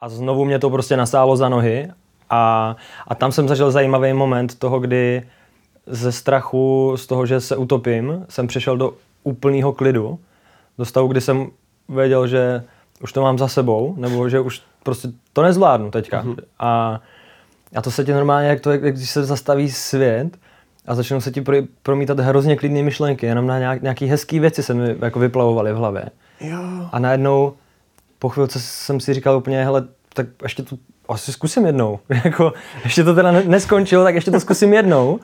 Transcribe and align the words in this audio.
a 0.00 0.08
znovu 0.08 0.44
mě 0.44 0.58
to 0.58 0.70
prostě 0.70 0.96
nasálo 0.96 1.36
za 1.36 1.48
nohy 1.48 1.88
a, 2.30 2.76
a 3.08 3.14
tam 3.14 3.32
jsem 3.32 3.48
zažil 3.48 3.70
zajímavý 3.70 4.12
moment 4.12 4.58
toho, 4.58 4.80
kdy 4.80 5.22
ze 5.86 6.12
strachu 6.12 6.92
z 6.96 7.06
toho, 7.06 7.26
že 7.26 7.40
se 7.40 7.56
utopím, 7.56 8.26
jsem 8.28 8.46
přešel 8.46 8.76
do 8.76 8.94
úplného 9.24 9.72
klidu, 9.72 10.18
do 10.78 10.84
stavu, 10.84 11.08
kdy 11.08 11.20
jsem 11.20 11.46
věděl, 11.88 12.26
že 12.26 12.64
už 13.02 13.12
to 13.12 13.22
mám 13.22 13.38
za 13.38 13.48
sebou, 13.48 13.94
nebo 13.96 14.28
že 14.28 14.40
už 14.40 14.62
prostě 14.82 15.08
to 15.32 15.42
nezvládnu 15.42 15.90
teďka. 15.90 16.22
Mm-hmm. 16.22 16.36
A, 16.58 17.00
a 17.74 17.82
to 17.82 17.90
se 17.90 18.04
ti 18.04 18.12
normálně, 18.12 18.48
jak 18.48 18.60
to, 18.60 18.70
jak 18.70 18.82
když 18.82 19.10
se 19.10 19.24
zastaví 19.24 19.70
svět 19.70 20.36
a 20.86 20.94
začnou 20.94 21.20
se 21.20 21.30
ti 21.30 21.40
pro, 21.40 21.56
promítat 21.82 22.20
hrozně 22.20 22.56
klidné 22.56 22.82
myšlenky, 22.82 23.26
jenom 23.26 23.46
na 23.46 23.58
nějak, 23.58 23.82
nějaký 23.82 24.06
hezký 24.06 24.40
věci 24.40 24.62
se 24.62 24.74
mi 24.74 24.96
jako 25.02 25.18
vyplavovaly 25.18 25.72
v 25.72 25.76
hlavě. 25.76 26.04
Jo. 26.40 26.88
A 26.92 26.98
najednou 26.98 27.54
po 28.18 28.28
chvilce 28.28 28.60
jsem 28.60 29.00
si 29.00 29.14
říkal 29.14 29.36
úplně, 29.36 29.64
hele, 29.64 29.88
tak 30.14 30.26
ještě 30.42 30.62
to 30.62 30.76
asi 31.08 31.32
zkusím 31.32 31.66
jednou. 31.66 31.98
jako, 32.24 32.52
ještě 32.84 33.04
to 33.04 33.14
teda 33.14 33.32
neskončilo, 33.32 34.04
tak 34.04 34.14
ještě 34.14 34.30
to 34.30 34.40
zkusím 34.40 34.72
jednou. 34.72 35.20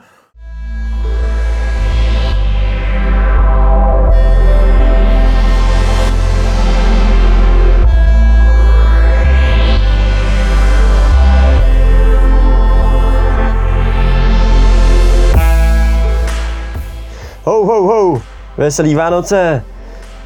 Ho, 17.43 17.65
ho, 17.65 17.83
ho, 17.83 18.21
veselý 18.57 18.95
Vánoce. 18.95 19.74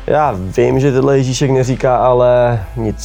Já 0.09 0.35
vím, 0.57 0.79
že 0.79 0.91
tohle 0.91 1.17
Ježíšek 1.17 1.51
neříká, 1.51 1.97
ale 1.97 2.59
nic 2.75 2.95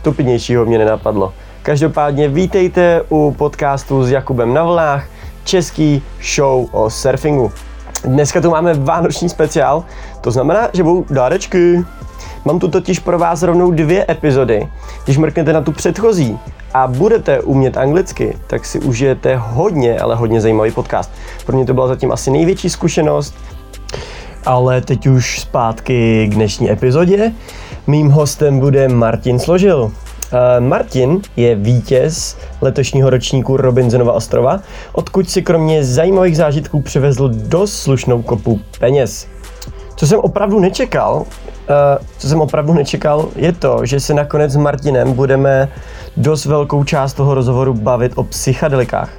stupidnějšího 0.00 0.64
mě 0.64 0.78
nenapadlo. 0.78 1.32
Každopádně 1.62 2.28
vítejte 2.28 3.02
u 3.08 3.34
podcastu 3.38 4.04
s 4.04 4.10
Jakubem 4.10 4.54
na 4.54 4.64
vlnách, 4.64 5.06
český 5.44 6.02
show 6.34 6.68
o 6.72 6.90
surfingu. 6.90 7.52
Dneska 8.04 8.40
tu 8.40 8.50
máme 8.50 8.74
vánoční 8.74 9.28
speciál, 9.28 9.84
to 10.20 10.30
znamená, 10.30 10.68
že 10.72 10.82
budou 10.82 11.04
dárečky. 11.10 11.84
Mám 12.44 12.58
tu 12.58 12.68
totiž 12.68 12.98
pro 12.98 13.18
vás 13.18 13.42
rovnou 13.42 13.70
dvě 13.70 14.06
epizody. 14.10 14.68
Když 15.04 15.18
mrknete 15.18 15.52
na 15.52 15.60
tu 15.60 15.72
předchozí 15.72 16.38
a 16.74 16.86
budete 16.86 17.40
umět 17.40 17.76
anglicky, 17.76 18.38
tak 18.46 18.64
si 18.64 18.80
užijete 18.80 19.36
hodně, 19.36 19.98
ale 19.98 20.14
hodně 20.14 20.40
zajímavý 20.40 20.70
podcast. 20.70 21.10
Pro 21.46 21.56
mě 21.56 21.66
to 21.66 21.74
byla 21.74 21.88
zatím 21.88 22.12
asi 22.12 22.30
největší 22.30 22.70
zkušenost, 22.70 23.34
ale 24.46 24.80
teď 24.80 25.06
už 25.06 25.40
zpátky 25.40 26.28
k 26.30 26.34
dnešní 26.34 26.70
epizodě. 26.70 27.32
Mým 27.86 28.10
hostem 28.10 28.60
bude 28.60 28.88
Martin 28.88 29.38
Složil. 29.38 29.92
Eh, 30.32 30.60
Martin 30.60 31.20
je 31.36 31.54
vítěz 31.54 32.36
letošního 32.60 33.10
ročníku 33.10 33.56
Robinsonova 33.56 34.12
ostrova, 34.12 34.60
odkud 34.92 35.30
si 35.30 35.42
kromě 35.42 35.84
zajímavých 35.84 36.36
zážitků 36.36 36.80
přivezl 36.80 37.28
dost 37.28 37.76
slušnou 37.76 38.22
kopu 38.22 38.60
peněz. 38.78 39.26
Co 39.96 40.06
jsem 40.06 40.20
opravdu 40.20 40.60
nečekal, 40.60 41.24
eh, 41.68 41.98
co 42.18 42.28
jsem 42.28 42.40
opravdu 42.40 42.74
nečekal, 42.74 43.28
je 43.36 43.52
to, 43.52 43.86
že 43.86 44.00
se 44.00 44.14
nakonec 44.14 44.52
s 44.52 44.56
Martinem 44.56 45.12
budeme 45.12 45.68
dost 46.16 46.44
velkou 46.44 46.84
část 46.84 47.14
toho 47.14 47.34
rozhovoru 47.34 47.74
bavit 47.74 48.12
o 48.16 48.24
psychedelikách. 48.24 49.10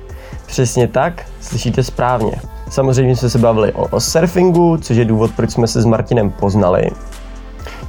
Přesně 0.46 0.88
tak, 0.88 1.26
slyšíte 1.42 1.84
správně. 1.84 2.55
Samozřejmě 2.70 3.16
jsme 3.16 3.30
se 3.30 3.38
bavili 3.38 3.74
o, 3.74 3.88
o 3.88 4.00
surfingu, 4.00 4.78
což 4.78 4.98
je 4.98 5.06
důvod, 5.06 5.32
proč 5.36 5.52
jsme 5.52 5.68
se 5.68 5.82
s 5.82 5.86
Martinem 5.86 6.32
poznali. 6.32 6.90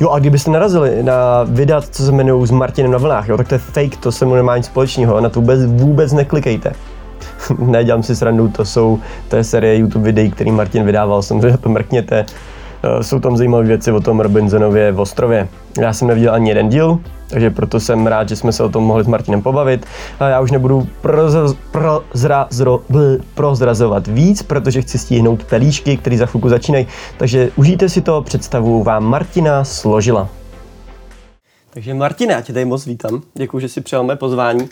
Jo 0.00 0.10
a 0.10 0.18
kdybyste 0.18 0.50
narazili 0.50 1.02
na 1.02 1.42
videa, 1.44 1.80
co 1.80 2.02
se 2.02 2.12
jmenují 2.12 2.46
s 2.46 2.50
Martinem 2.50 2.90
na 2.90 2.98
vlnách, 2.98 3.28
jo, 3.28 3.36
tak 3.36 3.48
to 3.48 3.54
je 3.54 3.58
fake, 3.58 3.96
to 3.96 4.12
se 4.12 4.24
mu 4.24 4.34
nemá 4.34 4.56
nic 4.56 4.66
společného, 4.66 5.20
na 5.20 5.28
to 5.28 5.40
vůbec, 5.40 5.60
vůbec 5.66 6.12
neklikejte. 6.12 6.72
Nedělám 7.58 8.02
si 8.02 8.16
srandu, 8.16 8.48
to 8.48 8.64
jsou, 8.64 8.98
to 9.28 9.36
je 9.36 9.44
série 9.44 9.76
YouTube 9.76 10.04
videí, 10.04 10.30
který 10.30 10.50
Martin 10.50 10.84
vydával, 10.84 11.22
samozřejmě 11.22 11.58
to 11.58 11.68
mrkněte. 11.68 12.26
Eh, 12.86 13.04
jsou 13.04 13.20
tam 13.20 13.36
zajímavé 13.36 13.64
věci 13.64 13.92
o 13.92 14.00
tom 14.00 14.20
Robinsonově 14.20 14.92
v 14.92 15.00
ostrově. 15.00 15.48
Já 15.80 15.92
jsem 15.92 16.08
neviděl 16.08 16.34
ani 16.34 16.50
jeden 16.50 16.68
díl, 16.68 16.98
takže 17.28 17.50
proto 17.50 17.80
jsem 17.80 18.06
rád, 18.06 18.28
že 18.28 18.36
jsme 18.36 18.52
se 18.52 18.64
o 18.64 18.68
tom 18.68 18.84
mohli 18.84 19.04
s 19.04 19.06
Martinem 19.06 19.42
pobavit. 19.42 19.86
A 20.20 20.28
já 20.28 20.40
už 20.40 20.50
nebudu 20.50 20.88
prozra, 21.00 21.42
prozra, 21.70 22.48
prozrazovat 23.34 24.06
víc, 24.06 24.42
protože 24.42 24.82
chci 24.82 24.98
stihnout 24.98 25.44
pelíšky, 25.44 25.96
které 25.96 26.18
za 26.18 26.26
chvilku 26.26 26.48
začínají. 26.48 26.86
Takže 27.18 27.50
užijte 27.56 27.88
si 27.88 28.00
to, 28.00 28.22
představu 28.22 28.82
vám 28.82 29.04
Martina 29.04 29.64
složila. 29.64 30.28
Takže 31.70 31.94
Martina, 31.94 32.32
já 32.32 32.40
tě 32.40 32.52
tady 32.52 32.64
moc 32.64 32.86
vítám. 32.86 33.22
Děkuji, 33.34 33.60
že 33.60 33.68
si 33.68 33.80
přijal 33.80 34.04
mé 34.04 34.16
pozvání. 34.16 34.68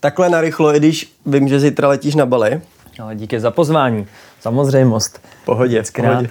Takhle 0.00 0.28
narychlo, 0.28 0.74
i 0.74 0.78
když 0.78 1.12
vím, 1.26 1.48
že 1.48 1.60
zítra 1.60 1.88
letíš 1.88 2.14
na 2.14 2.26
Bali. 2.26 2.60
No, 2.98 3.14
díky 3.14 3.40
za 3.40 3.50
pozvání. 3.50 4.06
Samozřejmost. 4.40 5.20
Pohodě, 5.44 5.82
pohodě. 5.96 6.30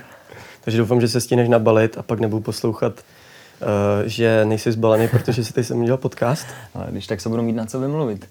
Takže 0.70 0.78
doufám, 0.78 1.02
že 1.02 1.08
se 1.08 1.22
stíneš 1.22 1.50
nabalit 1.50 1.98
a 1.98 2.04
pak 2.04 2.20
nebudu 2.20 2.42
poslouchat 2.42 2.94
Uh, 3.62 4.08
že 4.08 4.46
nejsi 4.46 4.72
zbalený, 4.72 5.08
protože 5.08 5.44
si 5.44 5.54
tady 5.54 5.66
jsem 5.66 5.82
udělal 5.82 5.98
podcast. 5.98 6.48
Ale 6.74 6.88
když 6.92 7.08
tak 7.08 7.22
se 7.22 7.30
budu 7.30 7.42
mít 7.42 7.54
na 7.54 7.66
co 7.66 7.80
vymluvit. 7.80 8.26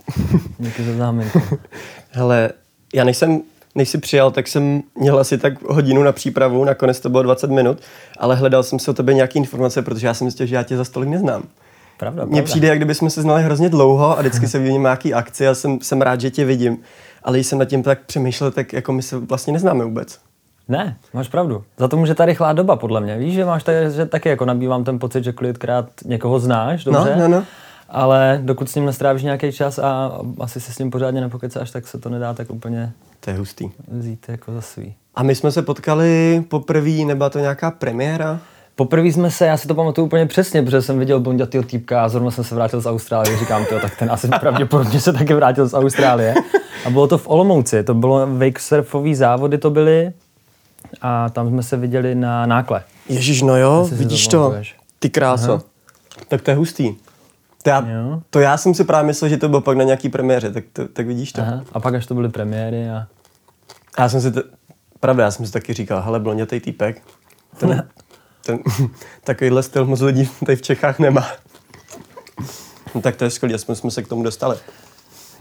Díky 0.59 0.85
za 0.85 0.93
záminku. 0.93 1.41
Hele, 2.11 2.51
já 2.95 3.05
než 3.05 3.17
jsem, 3.17 3.41
než 3.75 3.89
jsi 3.89 3.99
přijal, 3.99 4.31
tak 4.31 4.49
jsem 4.49 4.83
měl 4.95 5.19
asi 5.19 5.39
tak 5.39 5.63
hodinu 5.63 6.03
na 6.03 6.13
přípravu, 6.13 6.65
nakonec 6.65 7.01
to 7.01 7.09
bylo 7.09 7.23
20 7.23 7.51
minut, 7.51 7.79
ale 8.19 8.37
hledal 8.37 8.63
jsem 8.63 8.79
se 8.79 8.91
o 8.91 8.95
tebe 8.95 9.15
nějaké 9.15 9.39
informace, 9.39 9.83
protože 9.83 10.07
já 10.07 10.15
jsem 10.15 10.25
myslel, 10.25 10.47
že 10.47 10.55
já 10.55 10.63
tě 10.63 10.77
za 10.77 10.85
stolik 10.85 11.11
neznám. 11.11 11.43
Pravda, 11.99 12.25
Mně 12.25 12.43
přijde, 12.43 12.69
jak 12.69 12.79
kdyby 12.79 12.95
jsme 12.95 13.11
se 13.11 13.23
znali 13.23 13.43
hrozně 13.43 13.69
dlouho 13.69 14.19
a 14.19 14.21
vždycky 14.21 14.49
se 14.49 14.59
vidíme 14.59 14.83
nějaký 14.83 15.15
akci 15.15 15.49
a 15.49 15.55
jsem, 15.55 15.79
jsem 15.83 16.03
rád, 16.03 16.21
že 16.21 16.31
tě 16.31 16.45
vidím. 16.45 16.79
Ale 17.23 17.37
když 17.37 17.47
jsem 17.47 17.59
nad 17.59 17.65
tím 17.65 17.83
tak 17.83 18.01
přemýšlel, 18.07 18.51
tak 18.51 18.73
jako 18.73 18.93
my 18.93 19.03
se 19.03 19.19
vlastně 19.19 19.53
neznáme 19.53 19.85
vůbec. 19.85 20.28
Ne, 20.69 20.97
máš 21.15 21.29
pravdu. 21.29 21.65
Za 21.79 21.89
to 21.89 21.97
může 21.97 22.15
ta 22.15 22.25
rychlá 22.25 22.53
doba, 22.53 22.77
podle 22.77 23.01
mě. 23.01 23.19
Víš, 23.19 23.35
že 23.35 23.45
máš 23.45 23.63
tady, 23.63 23.91
že 23.91 24.07
taky 24.07 24.29
jako 24.29 24.45
nabývám 24.45 24.85
ten 24.85 24.99
pocit, 24.99 25.25
že 25.25 25.33
kolikrát 25.33 25.91
někoho 26.05 26.41
znáš, 26.41 26.85
dobře? 26.85 27.17
No, 27.17 27.23
no, 27.23 27.29
no. 27.29 27.45
Ale 27.89 28.41
dokud 28.43 28.71
s 28.71 28.75
ním 28.75 28.87
nestrávíš 28.87 29.23
nějaký 29.23 29.53
čas 29.53 29.79
a 29.79 30.21
asi 30.41 30.61
se 30.61 30.73
s 30.73 30.79
ním 30.79 30.91
pořádně 30.91 31.21
nepokecáš, 31.21 31.71
tak 31.71 31.87
se 31.87 31.99
to 31.99 32.09
nedá 32.09 32.35
tak 32.35 32.51
úplně 32.51 32.93
to 33.21 33.31
je 33.31 33.37
hustý. 33.37 33.71
vzít 33.89 34.27
jako 34.29 34.53
za 34.53 34.61
svý. 34.61 34.95
A 35.15 35.23
my 35.23 35.35
jsme 35.35 35.53
se 35.53 35.63
potkali 35.63 36.45
poprvé, 36.49 36.91
nebyla 36.91 37.31
to 37.31 37.39
nějaká 37.39 37.71
premiéra? 37.71 38.41
Poprvé 38.77 39.07
jsme 39.09 39.31
se, 39.31 39.47
já 39.47 39.57
si 39.57 39.69
to 39.69 39.75
pamatuju 39.75 40.07
úplně 40.07 40.27
přesně, 40.27 40.63
protože 40.63 40.83
jsem 40.83 40.99
viděl 40.99 41.21
blondětýho 41.21 41.63
týpka 41.65 42.05
a 42.05 42.09
zrovna 42.09 42.31
jsem 42.31 42.45
se 42.45 42.55
vrátil 42.55 42.81
z 42.81 42.87
Austrálie, 42.87 43.39
říkám 43.39 43.65
to, 43.67 43.81
tak 43.81 43.97
ten 43.97 44.11
asi 44.11 44.29
pravděpodobně 44.41 45.01
se 45.01 45.13
taky 45.13 45.35
vrátil 45.35 45.69
z 45.69 45.75
Austrálie. 45.75 46.35
A 46.87 46.91
bylo 46.91 47.07
to 47.07 47.19
v 47.19 47.29
Olomouci, 47.29 47.83
to 47.85 47.95
bylo 47.95 48.27
wake 48.27 48.61
surfový 48.61 49.15
závody 49.15 49.59
to 49.59 49.71
byly, 49.71 50.13
a 51.01 51.29
tam 51.29 51.49
jsme 51.49 51.63
se 51.63 51.77
viděli 51.77 52.15
na 52.15 52.47
nákle. 52.47 52.85
Ježíš, 53.09 53.43
no 53.43 53.57
jo, 53.57 53.89
vidíš 53.93 54.29
to, 54.29 54.51
to 54.51 54.57
ty 54.99 55.11
kráso. 55.11 55.53
Aha. 55.53 55.63
Tak 56.29 56.43
to 56.43 56.51
je 56.51 56.55
hustý. 56.55 56.95
To 57.63 57.71
já, 57.71 57.85
to 58.31 58.41
já 58.41 58.57
jsem 58.57 58.75
si 58.75 58.85
právě 58.85 59.07
myslel, 59.07 59.29
že 59.29 59.37
to 59.37 59.49
bylo 59.49 59.61
pak 59.61 59.77
na 59.77 59.85
nějaký 59.85 60.09
premiéře, 60.09 60.53
tak, 60.53 60.65
to, 60.73 60.89
tak 60.89 61.07
vidíš 61.07 61.33
to. 61.33 61.41
Aha. 61.41 61.65
A 61.73 61.81
pak 61.81 61.95
až 61.95 62.07
to 62.07 62.15
byly 62.15 62.29
premiéry 62.29 62.91
a... 62.91 63.07
a 63.97 64.03
já 64.03 64.09
jsem 64.09 64.21
si 64.21 64.33
to, 64.33 64.43
pravda, 65.01 65.25
já 65.25 65.31
jsem 65.31 65.47
si 65.47 65.53
taky 65.53 65.75
říkal, 65.75 66.03
hele, 66.03 66.21
blondětej 66.21 66.61
týpek, 66.61 67.03
ten, 67.59 67.89
ten, 68.45 68.59
takovýhle 69.25 69.63
styl 69.63 69.85
moc 69.85 70.01
lidí 70.01 70.31
tady 70.47 70.57
v 70.57 70.63
Čechách 70.63 70.99
nemá. 70.99 71.27
No, 72.95 73.01
tak 73.01 73.17
to 73.17 73.25
je 73.25 73.31
skvělé, 73.31 73.55
aspoň 73.55 73.75
jsme 73.75 73.91
se 73.91 74.03
k 74.03 74.09
tomu 74.09 74.23
dostali. 74.23 74.57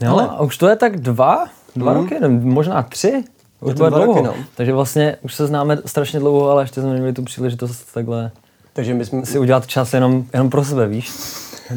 Jo, 0.00 0.12
Ale... 0.12 0.28
a 0.28 0.40
už 0.40 0.58
to 0.58 0.68
je 0.68 0.76
tak 0.76 1.00
dva, 1.00 1.44
dva 1.76 1.92
mm. 1.92 2.00
roky, 2.00 2.28
možná 2.28 2.82
tři. 2.82 3.24
Už 3.60 3.74
to 3.74 3.90
dlouho. 3.90 4.06
Roky, 4.06 4.22
no. 4.22 4.34
Takže 4.54 4.72
vlastně 4.72 5.16
už 5.22 5.34
se 5.34 5.46
známe 5.46 5.78
strašně 5.86 6.18
dlouho, 6.18 6.50
ale 6.50 6.62
ještě 6.62 6.80
jsme 6.80 6.90
neměli 6.90 7.12
tu 7.12 7.22
příležitost 7.22 7.92
takhle 7.94 8.30
takže 8.78 8.94
my 8.94 9.04
jsme... 9.04 9.26
si 9.26 9.38
udělat 9.38 9.66
čas 9.66 9.94
jenom, 9.94 10.24
jenom 10.32 10.50
pro 10.50 10.64
sebe, 10.64 10.86
víš? 10.86 11.10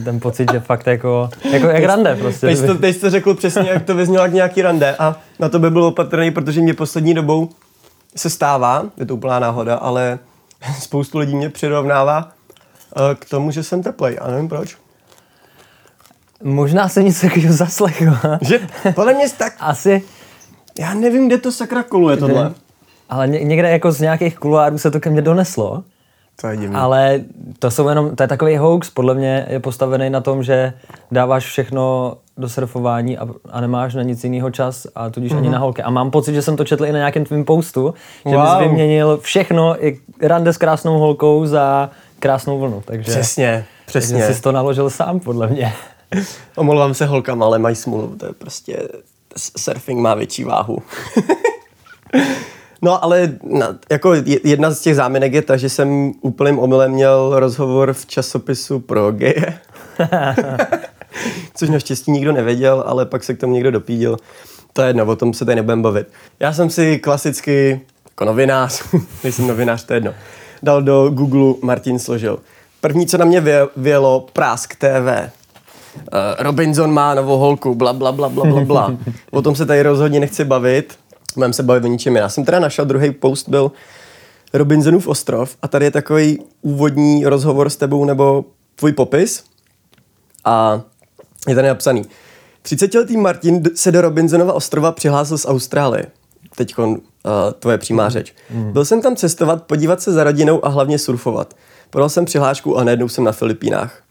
Ten 0.03 0.19
pocit, 0.19 0.51
že 0.51 0.59
fakt 0.59 0.87
jako, 0.87 1.29
jako 1.51 1.67
jak 1.67 1.83
rande 1.83 2.15
prostě. 2.15 2.47
Teď 2.47 2.57
jsi, 2.57 2.67
to, 2.67 2.75
teď 2.75 3.01
to 3.01 3.09
řekl 3.09 3.33
přesně, 3.33 3.69
jak 3.69 3.85
to 3.85 3.95
vyznělo 3.95 4.23
jak 4.23 4.33
nějaký 4.33 4.61
rande 4.61 4.95
a 4.95 5.15
na 5.39 5.49
to 5.49 5.59
by 5.59 5.69
bylo 5.69 5.87
opatrný, 5.87 6.31
protože 6.31 6.61
mě 6.61 6.73
poslední 6.73 7.13
dobou 7.13 7.49
se 8.15 8.29
stává, 8.29 8.85
je 8.97 9.05
to 9.05 9.15
úplná 9.15 9.39
náhoda, 9.39 9.75
ale 9.75 10.19
spoustu 10.79 11.17
lidí 11.17 11.35
mě 11.35 11.49
přirovnává 11.49 12.31
eh, 12.31 13.15
k 13.15 13.25
tomu, 13.25 13.51
že 13.51 13.63
jsem 13.63 13.83
teplej 13.83 14.17
a 14.21 14.31
nevím 14.31 14.49
proč. 14.49 14.77
Možná 16.43 16.89
se 16.89 17.03
něco 17.03 17.21
takového 17.21 17.53
zaslechl. 17.53 18.17
Že? 18.41 18.59
Podle 18.95 19.13
mě 19.13 19.29
tak... 19.37 19.53
Asi, 19.59 20.03
já 20.79 20.93
nevím, 20.93 21.27
kde 21.27 21.37
to 21.37 21.51
sakra 21.51 21.83
koluje 21.83 22.17
tohle. 22.17 22.53
Ale 23.09 23.27
ně, 23.27 23.39
někde 23.39 23.69
jako 23.69 23.91
z 23.91 23.99
nějakých 23.99 24.39
kuloárů 24.39 24.77
se 24.77 24.91
to 24.91 24.99
ke 24.99 25.09
mně 25.09 25.21
doneslo. 25.21 25.83
To 26.41 26.47
je 26.47 26.57
divný. 26.57 26.75
Ale 26.75 27.21
to 27.59 27.71
jsou 27.71 27.87
jenom, 27.87 28.15
to 28.15 28.23
je 28.23 28.27
takový 28.27 28.57
hoax, 28.57 28.89
podle 28.89 29.15
mě 29.15 29.45
je 29.49 29.59
postavený 29.59 30.09
na 30.09 30.21
tom, 30.21 30.43
že 30.43 30.73
dáváš 31.11 31.45
všechno 31.45 32.15
do 32.37 32.49
surfování 32.49 33.17
a, 33.17 33.27
a 33.49 33.61
nemáš 33.61 33.93
na 33.93 34.03
nic 34.03 34.23
jiného 34.23 34.51
čas 34.51 34.87
a 34.95 35.09
tudíž 35.09 35.31
mm-hmm. 35.31 35.37
ani 35.37 35.47
mhm. 35.47 35.53
na 35.53 35.59
holky. 35.59 35.83
A 35.83 35.89
mám 35.89 36.11
pocit, 36.11 36.33
že 36.33 36.41
jsem 36.41 36.57
to 36.57 36.63
četl 36.63 36.85
i 36.85 36.91
na 36.91 36.97
nějakém 36.97 37.25
tvém 37.25 37.45
postu, 37.45 37.93
že 38.25 38.35
wow. 38.35 38.45
bys 38.45 38.67
vyměnil 38.67 39.17
všechno, 39.17 39.85
i 39.85 39.99
rande 40.21 40.53
s 40.53 40.57
krásnou 40.57 40.99
holkou 40.99 41.45
za 41.45 41.89
krásnou 42.19 42.59
vlnu. 42.59 42.83
Takže, 42.85 43.11
přesně, 43.11 43.65
přesně. 43.85 44.19
Takže 44.19 44.35
jsi 44.35 44.41
to 44.41 44.51
naložil 44.51 44.89
sám, 44.89 45.19
podle 45.19 45.47
mě. 45.47 45.73
Omlouvám 46.55 46.93
se 46.93 47.05
holkám, 47.05 47.43
ale 47.43 47.59
mají 47.59 47.75
smůlu. 47.75 48.15
To 48.17 48.25
je 48.25 48.33
prostě... 48.33 48.87
Surfing 49.37 49.99
má 49.99 50.15
větší 50.15 50.43
váhu. 50.43 50.77
No, 52.81 53.03
ale 53.03 53.33
na, 53.43 53.77
jako 53.89 54.13
jedna 54.43 54.71
z 54.71 54.79
těch 54.79 54.95
záminek 54.95 55.33
je 55.33 55.41
ta, 55.41 55.57
že 55.57 55.69
jsem 55.69 56.11
úplným 56.21 56.59
omylem 56.59 56.91
měl 56.91 57.39
rozhovor 57.39 57.93
v 57.93 58.05
časopisu 58.05 58.79
pro 58.79 59.11
geje. 59.11 59.59
Což 61.55 61.69
naštěstí 61.69 62.11
nikdo 62.11 62.31
nevěděl, 62.31 62.83
ale 62.87 63.05
pak 63.05 63.23
se 63.23 63.33
k 63.33 63.39
tomu 63.39 63.53
někdo 63.53 63.71
dopídil. 63.71 64.17
To 64.73 64.81
je 64.81 64.87
jedno, 64.87 65.05
o 65.05 65.15
tom 65.15 65.33
se 65.33 65.45
tady 65.45 65.55
nebudem 65.55 65.81
bavit. 65.81 66.07
Já 66.39 66.53
jsem 66.53 66.69
si 66.69 66.99
klasicky, 66.99 67.81
jako 68.09 68.25
novinář, 68.25 68.83
nejsem 69.23 69.47
novinář, 69.47 69.83
to 69.83 69.93
je 69.93 69.97
jedno, 69.97 70.13
dal 70.63 70.81
do 70.81 71.09
Google 71.09 71.53
Martin 71.61 71.99
Složil. 71.99 72.39
První, 72.81 73.07
co 73.07 73.17
na 73.17 73.25
mě 73.25 73.43
vělo, 73.77 74.27
Prásk 74.33 74.75
TV. 74.75 75.31
Uh, 75.95 76.01
Robinson 76.39 76.93
má 76.93 77.15
novou 77.15 77.37
holku, 77.37 77.75
bla, 77.75 77.93
bla, 77.93 78.11
bla, 78.11 78.29
bla, 78.29 78.45
bla, 78.45 78.61
bla. 78.61 78.97
O 79.31 79.41
tom 79.41 79.55
se 79.55 79.65
tady 79.65 79.81
rozhodně 79.81 80.19
nechci 80.19 80.45
bavit. 80.45 80.97
Budeme 81.35 81.53
se 81.53 81.63
bavit 81.63 81.83
o 81.83 81.87
ničem 81.87 82.15
Já 82.15 82.29
jsem 82.29 82.45
teda 82.45 82.59
našel, 82.59 82.85
druhý 82.85 83.11
post 83.11 83.49
byl 83.49 83.71
Robinsonův 84.53 85.07
ostrov 85.07 85.57
a 85.61 85.67
tady 85.67 85.85
je 85.85 85.91
takový 85.91 86.39
úvodní 86.61 87.25
rozhovor 87.25 87.69
s 87.69 87.75
tebou 87.75 88.05
nebo 88.05 88.45
tvůj 88.75 88.91
popis 88.91 89.43
a 90.45 90.81
je 91.47 91.55
tady 91.55 91.67
napsaný. 91.67 92.03
30-letý 92.65 93.17
Martin 93.17 93.63
se 93.75 93.91
do 93.91 94.01
Robinsonova 94.01 94.53
ostrova 94.53 94.91
přihlásil 94.91 95.37
z 95.37 95.45
Austrálie. 95.45 96.05
Teď 96.55 96.77
uh, 96.77 96.97
tvoje 97.59 97.77
přímá 97.77 98.09
řeč. 98.09 98.33
Mm. 98.49 98.71
Byl 98.71 98.85
jsem 98.85 99.01
tam 99.01 99.15
cestovat, 99.15 99.63
podívat 99.63 100.01
se 100.01 100.11
za 100.11 100.23
rodinou 100.23 100.65
a 100.65 100.69
hlavně 100.69 100.99
surfovat. 100.99 101.53
Podal 101.89 102.09
jsem 102.09 102.25
přihlášku 102.25 102.77
a 102.77 102.83
najednou 102.83 103.09
jsem 103.09 103.23
na 103.23 103.31
Filipínách. 103.31 104.03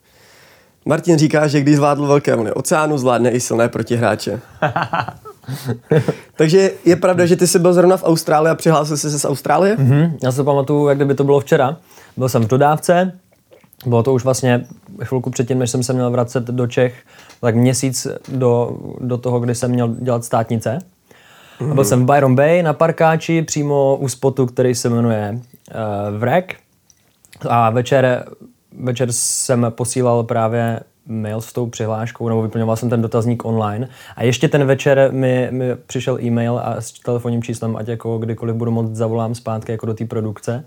Martin 0.85 1.19
říká, 1.19 1.47
že 1.47 1.61
když 1.61 1.77
zvládl 1.77 2.07
velké 2.07 2.37
vlny 2.37 2.53
oceánu, 2.53 2.99
zvládne 2.99 3.31
i 3.31 3.41
silné 3.41 3.69
protihráče. 3.69 4.41
Takže 6.37 6.71
je 6.85 6.97
pravda, 6.97 7.27
že 7.27 7.37
ty 7.37 7.47
jsi 7.47 7.59
byl 7.59 7.73
zrovna 7.73 7.97
v 7.97 8.05
Austrálii 8.05 8.51
a 8.51 8.55
přihlásil 8.55 8.97
jsi 8.97 9.11
se 9.11 9.19
z 9.19 9.25
Austrálie? 9.25 9.77
Mm-hmm. 9.77 10.13
Já 10.23 10.33
se 10.33 10.45
pamatuju, 10.45 10.89
jak 10.89 10.99
kdyby 10.99 11.15
to 11.15 11.25
bylo 11.25 11.41
včera. 11.41 11.77
Byl 12.17 12.29
jsem 12.29 12.43
v 12.43 12.47
dodávce, 12.47 13.13
bylo 13.87 14.03
to 14.03 14.15
už 14.15 14.25
vlastně 14.25 14.67
chvilku 15.03 15.31
předtím, 15.31 15.59
než 15.59 15.71
jsem 15.71 15.83
se 15.83 15.93
měl 15.93 16.11
vracet 16.11 16.45
do 16.45 16.67
Čech, 16.67 16.95
tak 17.41 17.55
měsíc 17.55 18.07
do, 18.29 18.79
do 19.01 19.19
toho, 19.19 19.41
kdy 19.41 19.55
jsem 19.55 19.71
měl 19.71 19.89
dělat 19.89 20.25
státnice. 20.25 20.79
Mm-hmm. 21.61 21.75
Byl 21.75 21.85
jsem 21.85 22.07
v 22.07 22.13
Byron 22.13 22.35
Bay 22.35 22.63
na 22.63 22.73
parkáči, 22.73 23.43
přímo 23.43 23.97
u 23.97 24.09
spotu, 24.09 24.47
který 24.47 24.75
se 24.75 24.89
jmenuje 24.89 25.39
uh, 25.39 26.19
Vrek. 26.19 26.57
A 27.49 27.71
večer, 27.71 28.25
večer 28.79 29.09
jsem 29.13 29.67
posílal 29.71 30.23
právě 30.23 30.81
mail 31.07 31.41
s 31.41 31.53
tou 31.53 31.67
přihláškou, 31.67 32.29
nebo 32.29 32.43
vyplňoval 32.43 32.77
jsem 32.77 32.91
ten 32.91 33.03
dotazník 33.03 33.45
online. 33.45 33.89
A 34.17 34.25
ještě 34.25 34.49
ten 34.49 34.65
večer 34.65 35.09
mi, 35.13 35.49
mi 35.51 35.77
přišel 35.87 36.19
e-mail 36.23 36.61
a 36.65 36.81
s 36.81 36.93
telefonním 36.93 37.43
číslem, 37.43 37.77
ať 37.77 37.89
jako 37.89 38.19
kdykoliv 38.19 38.57
budu 38.57 38.71
moct 38.71 38.97
zavolám 38.97 39.35
zpátky 39.35 39.73
jako 39.73 39.87
do 39.87 39.95
té 39.95 40.05
produkce. 40.05 40.65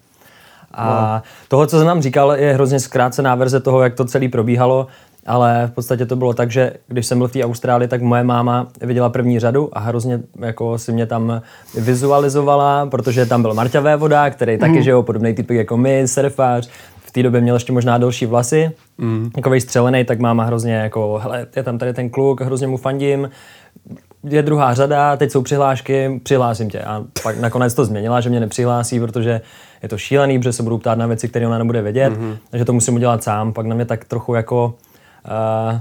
A 0.73 1.13
wow. 1.13 1.21
toho, 1.47 1.67
co 1.67 1.77
jsem 1.77 1.87
nám 1.87 2.01
říkal, 2.01 2.31
je 2.31 2.53
hrozně 2.53 2.79
zkrácená 2.79 3.35
verze 3.35 3.59
toho, 3.59 3.81
jak 3.81 3.95
to 3.95 4.05
celé 4.05 4.29
probíhalo, 4.29 4.87
ale 5.25 5.67
v 5.67 5.71
podstatě 5.71 6.05
to 6.05 6.15
bylo 6.15 6.33
tak, 6.33 6.51
že 6.51 6.73
když 6.87 7.05
jsem 7.05 7.17
byl 7.17 7.27
v 7.27 7.31
té 7.31 7.43
Austrálii, 7.43 7.87
tak 7.87 8.01
moje 8.01 8.23
máma 8.23 8.67
viděla 8.81 9.09
první 9.09 9.39
řadu 9.39 9.69
a 9.73 9.79
hrozně 9.79 10.19
jako 10.39 10.77
si 10.77 10.91
mě 10.91 11.05
tam 11.05 11.41
vizualizovala, 11.75 12.85
protože 12.85 13.25
tam 13.25 13.41
byl 13.41 13.53
Marťa 13.53 13.79
Vévoda, 13.79 14.29
který 14.29 14.57
taky, 14.57 14.77
mm. 14.77 14.81
že 14.81 14.91
jo, 14.91 15.03
podobný 15.03 15.33
typ 15.33 15.51
jako 15.51 15.77
my, 15.77 16.07
surfář, 16.07 16.69
té 17.13 17.23
době 17.23 17.41
měl 17.41 17.55
ještě 17.55 17.73
možná 17.73 17.97
delší 17.97 18.25
vlasy, 18.25 18.71
mm. 18.97 19.31
takový 19.35 19.61
střelený, 19.61 20.05
tak 20.05 20.19
máma 20.19 20.43
hrozně 20.43 20.73
jako, 20.73 21.19
hele, 21.23 21.47
je 21.55 21.63
tam 21.63 21.77
tady 21.77 21.93
ten 21.93 22.09
kluk, 22.09 22.41
hrozně 22.41 22.67
mu 22.67 22.77
fandím, 22.77 23.29
je 24.23 24.41
druhá 24.41 24.73
řada, 24.73 25.17
teď 25.17 25.31
jsou 25.31 25.41
přihlášky, 25.41 26.21
přihlásím 26.23 26.69
tě. 26.69 26.79
A 26.79 27.03
pak 27.23 27.39
nakonec 27.39 27.73
to 27.73 27.85
změnila, 27.85 28.21
že 28.21 28.29
mě 28.29 28.39
nepřihlásí, 28.39 28.99
protože 28.99 29.41
je 29.83 29.89
to 29.89 29.97
šílený, 29.97 30.39
protože 30.39 30.53
se 30.53 30.63
budu 30.63 30.77
ptát 30.77 30.97
na 30.97 31.07
věci, 31.07 31.29
které 31.29 31.47
ona 31.47 31.57
nebude 31.57 31.81
vědět, 31.81 32.13
mm-hmm. 32.13 32.37
takže 32.49 32.65
to 32.65 32.73
musím 32.73 32.95
udělat 32.95 33.23
sám. 33.23 33.53
Pak 33.53 33.65
na 33.65 33.75
mě 33.75 33.85
tak 33.85 34.05
trochu 34.05 34.33
jako 34.33 34.73
uh, 35.25 35.79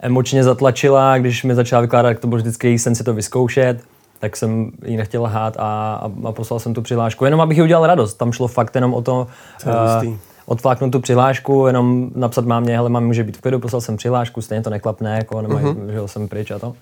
emočně 0.00 0.44
zatlačila, 0.44 1.18
když 1.18 1.44
mi 1.44 1.54
začala 1.54 1.82
vykládat, 1.82 2.08
jak 2.08 2.20
to 2.20 2.26
byl 2.26 2.38
vždycky 2.38 2.66
její 2.66 2.78
sen 2.78 2.94
si 2.94 3.04
to 3.04 3.14
vyzkoušet, 3.14 3.80
tak 4.18 4.36
jsem 4.36 4.70
ji 4.84 4.96
nechtěl 4.96 5.22
lhát 5.22 5.56
a, 5.56 5.94
a, 5.94 6.10
a 6.28 6.32
poslal 6.32 6.60
jsem 6.60 6.74
tu 6.74 6.82
přihlášku. 6.82 7.24
Jenom 7.24 7.40
abych 7.40 7.58
jí 7.58 7.62
udělal 7.62 7.86
radost. 7.86 8.14
Tam 8.14 8.32
šlo 8.32 8.48
fakt 8.48 8.74
jenom 8.74 8.94
o 8.94 9.02
to, 9.02 9.26
to 9.64 9.70
uh, 10.08 10.16
odfláknout 10.46 10.92
tu 10.92 11.00
přihlášku, 11.00 11.66
jenom 11.66 12.10
napsat 12.14 12.44
mámě, 12.44 12.76
hele, 12.76 12.90
mám 12.90 13.06
může 13.06 13.24
být 13.24 13.36
v 13.36 13.40
klidu, 13.40 13.58
poslal 13.58 13.80
jsem 13.80 13.96
přihlášku, 13.96 14.42
stejně 14.42 14.62
to 14.62 14.70
neklapne, 14.70 15.16
jako 15.16 15.42
nemají, 15.42 15.66
uh-huh. 15.66 15.90
že 15.90 16.08
jsem 16.08 16.28
pryč 16.28 16.50
a 16.50 16.58
to. 16.58 16.74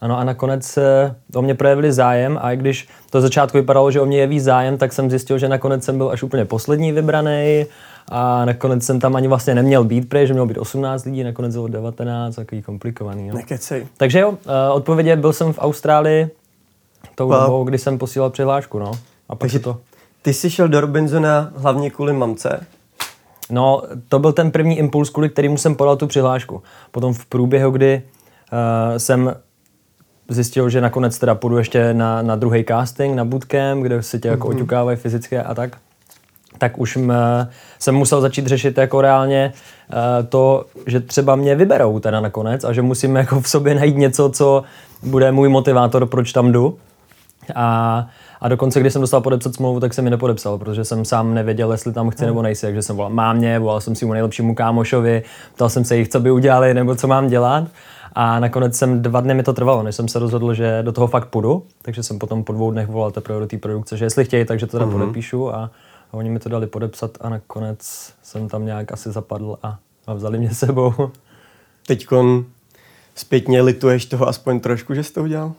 Ano 0.00 0.18
a 0.18 0.24
nakonec 0.24 0.76
eh, 0.76 1.14
o 1.34 1.42
mě 1.42 1.54
projevili 1.54 1.92
zájem 1.92 2.38
a 2.42 2.52
i 2.52 2.56
když 2.56 2.88
to 3.10 3.20
začátku 3.20 3.58
vypadalo, 3.58 3.90
že 3.90 4.00
o 4.00 4.06
mě 4.06 4.18
jeví 4.18 4.40
zájem, 4.40 4.78
tak 4.78 4.92
jsem 4.92 5.10
zjistil, 5.10 5.38
že 5.38 5.48
nakonec 5.48 5.84
jsem 5.84 5.98
byl 5.98 6.10
až 6.10 6.22
úplně 6.22 6.44
poslední 6.44 6.92
vybraný 6.92 7.66
a 8.08 8.44
nakonec 8.44 8.84
jsem 8.84 9.00
tam 9.00 9.16
ani 9.16 9.28
vlastně 9.28 9.54
neměl 9.54 9.84
být, 9.84 10.08
protože 10.08 10.32
mělo 10.32 10.46
být 10.46 10.58
18 10.58 11.04
lidí, 11.04 11.24
nakonec 11.24 11.54
bylo 11.54 11.68
19, 11.68 12.34
takový 12.34 12.62
komplikovaný. 12.62 13.28
No. 13.28 13.34
Takže 13.96 14.18
jo, 14.18 14.34
eh, 14.46 14.70
odpovědě 14.72 15.16
byl 15.16 15.32
jsem 15.32 15.52
v 15.52 15.58
Austrálii 15.58 16.30
tou 17.14 17.28
wow. 17.28 17.40
dobou, 17.40 17.64
kdy 17.64 17.78
jsem 17.78 17.98
posílal 17.98 18.30
přihlášku, 18.30 18.78
no. 18.78 18.92
A 19.28 19.34
pak 19.34 19.38
Takže 19.38 19.58
to... 19.58 19.78
Ty 20.22 20.34
jsi 20.34 20.50
šel 20.50 20.68
do 20.68 20.80
Robinsona 20.80 21.52
hlavně 21.56 21.90
kvůli 21.90 22.12
mamce? 22.12 22.66
No, 23.50 23.82
to 24.08 24.18
byl 24.18 24.32
ten 24.32 24.50
první 24.50 24.78
impuls, 24.78 25.10
kvůli 25.10 25.28
kterému 25.28 25.56
jsem 25.56 25.74
podal 25.74 25.96
tu 25.96 26.06
přihlášku. 26.06 26.62
Potom 26.90 27.14
v 27.14 27.26
průběhu, 27.26 27.70
kdy 27.70 28.02
uh, 28.52 28.98
jsem 28.98 29.34
zjistil, 30.28 30.70
že 30.70 30.80
nakonec 30.80 31.18
teda 31.18 31.34
půjdu 31.34 31.58
ještě 31.58 31.94
na, 31.94 32.22
na 32.22 32.36
druhý 32.36 32.64
casting, 32.68 33.16
na 33.16 33.24
bootcamp, 33.24 33.82
kde 33.82 34.02
se 34.02 34.18
tě 34.18 34.28
jako 34.28 34.48
mm-hmm. 34.48 34.56
oťukávají 34.56 34.96
fyzicky 34.96 35.38
a 35.38 35.54
tak, 35.54 35.76
tak 36.58 36.78
už 36.78 36.96
m, 36.96 37.12
jsem 37.78 37.94
musel 37.94 38.20
začít 38.20 38.46
řešit 38.46 38.78
jako 38.78 39.00
reálně 39.00 39.52
uh, 39.92 40.26
to, 40.28 40.64
že 40.86 41.00
třeba 41.00 41.36
mě 41.36 41.54
vyberou 41.54 41.98
teda 41.98 42.20
nakonec 42.20 42.64
a 42.64 42.72
že 42.72 42.82
musím 42.82 43.16
jako 43.16 43.40
v 43.40 43.48
sobě 43.48 43.74
najít 43.74 43.96
něco, 43.96 44.30
co 44.30 44.62
bude 45.02 45.32
můj 45.32 45.48
motivátor, 45.48 46.06
proč 46.06 46.32
tam 46.32 46.52
jdu. 46.52 46.78
A, 47.54 48.06
a 48.40 48.48
dokonce, 48.48 48.80
když 48.80 48.92
jsem 48.92 49.02
dostal 49.02 49.20
podepsat 49.20 49.54
smlouvu, 49.54 49.80
tak 49.80 49.94
jsem 49.94 50.04
mi 50.04 50.10
nepodepsal, 50.10 50.58
protože 50.58 50.84
jsem 50.84 51.04
sám 51.04 51.34
nevěděl, 51.34 51.72
jestli 51.72 51.92
tam 51.92 52.10
chci 52.10 52.26
nebo 52.26 52.42
nejsi, 52.42 52.66
takže 52.66 52.82
jsem 52.82 52.96
volal 52.96 53.10
mámě, 53.10 53.58
volal 53.58 53.80
jsem 53.80 53.94
si 53.94 54.06
mu 54.06 54.12
nejlepšímu 54.12 54.54
kámošovi, 54.54 55.22
ptal 55.54 55.68
jsem 55.68 55.84
se 55.84 55.96
jich, 55.96 56.08
co 56.08 56.20
by 56.20 56.30
udělali 56.30 56.74
nebo 56.74 56.94
co 56.94 57.06
mám 57.06 57.28
dělat. 57.28 57.64
A 58.12 58.40
nakonec 58.40 58.76
jsem 58.76 59.02
dva 59.02 59.20
dny 59.20 59.34
mi 59.34 59.42
to 59.42 59.52
trvalo, 59.52 59.82
než 59.82 59.96
jsem 59.96 60.08
se 60.08 60.18
rozhodl, 60.18 60.54
že 60.54 60.82
do 60.82 60.92
toho 60.92 61.06
fakt 61.06 61.28
půjdu. 61.28 61.66
Takže 61.82 62.02
jsem 62.02 62.18
potom 62.18 62.44
po 62.44 62.52
dvou 62.52 62.70
dnech 62.70 62.88
volal 62.88 63.10
teprve 63.10 63.40
do 63.40 63.46
té 63.46 63.58
produkce, 63.58 63.96
že 63.96 64.04
jestli 64.04 64.24
chtějí, 64.24 64.44
takže 64.44 64.66
to 64.66 64.72
teda 64.72 64.86
mm-hmm. 64.86 64.92
podepíšu. 64.92 65.54
A, 65.54 65.70
a 66.12 66.14
oni 66.14 66.30
mi 66.30 66.38
to 66.38 66.48
dali 66.48 66.66
podepsat 66.66 67.10
a 67.20 67.28
nakonec 67.28 68.12
jsem 68.22 68.48
tam 68.48 68.66
nějak 68.66 68.92
asi 68.92 69.12
zapadl 69.12 69.58
a, 69.62 69.78
a 70.06 70.14
vzali 70.14 70.38
mě 70.38 70.54
sebou. 70.54 70.92
Teď 71.86 72.06
zpětně 73.14 73.62
lituješ 73.62 74.06
toho 74.06 74.28
aspoň 74.28 74.60
trošku, 74.60 74.94
že 74.94 75.02
jsi 75.02 75.12
to 75.12 75.22
udělal? 75.22 75.52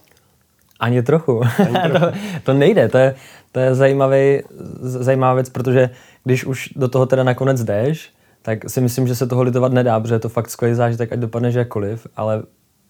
Ani 0.79 1.03
trochu. 1.03 1.41
Ani 1.59 1.89
trochu. 1.89 2.05
to, 2.05 2.11
to 2.43 2.53
nejde, 2.53 2.89
to 2.89 2.97
je, 2.97 3.15
to 3.51 3.59
je 3.59 3.75
zajímavý, 3.75 4.41
zajímavá 4.81 5.33
věc, 5.33 5.49
protože 5.49 5.89
když 6.23 6.45
už 6.45 6.69
do 6.75 6.87
toho 6.87 7.05
teda 7.05 7.23
nakonec 7.23 7.63
jdeš, 7.63 8.13
tak 8.41 8.69
si 8.69 8.81
myslím, 8.81 9.07
že 9.07 9.15
se 9.15 9.27
toho 9.27 9.43
litovat 9.43 9.73
nedá, 9.73 9.99
protože 9.99 10.15
je 10.15 10.19
to 10.19 10.29
fakt 10.29 10.49
skvělý 10.49 10.75
zážitek, 10.75 11.13
ať 11.13 11.19
dopadneš 11.19 11.55
jakkoliv, 11.55 12.07
ale 12.15 12.43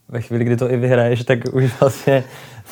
ve 0.09 0.21
chvíli, 0.21 0.45
kdy 0.45 0.57
to 0.57 0.71
i 0.71 0.77
vyhraješ, 0.77 1.23
tak 1.23 1.39
už 1.53 1.79
vlastně 1.79 2.23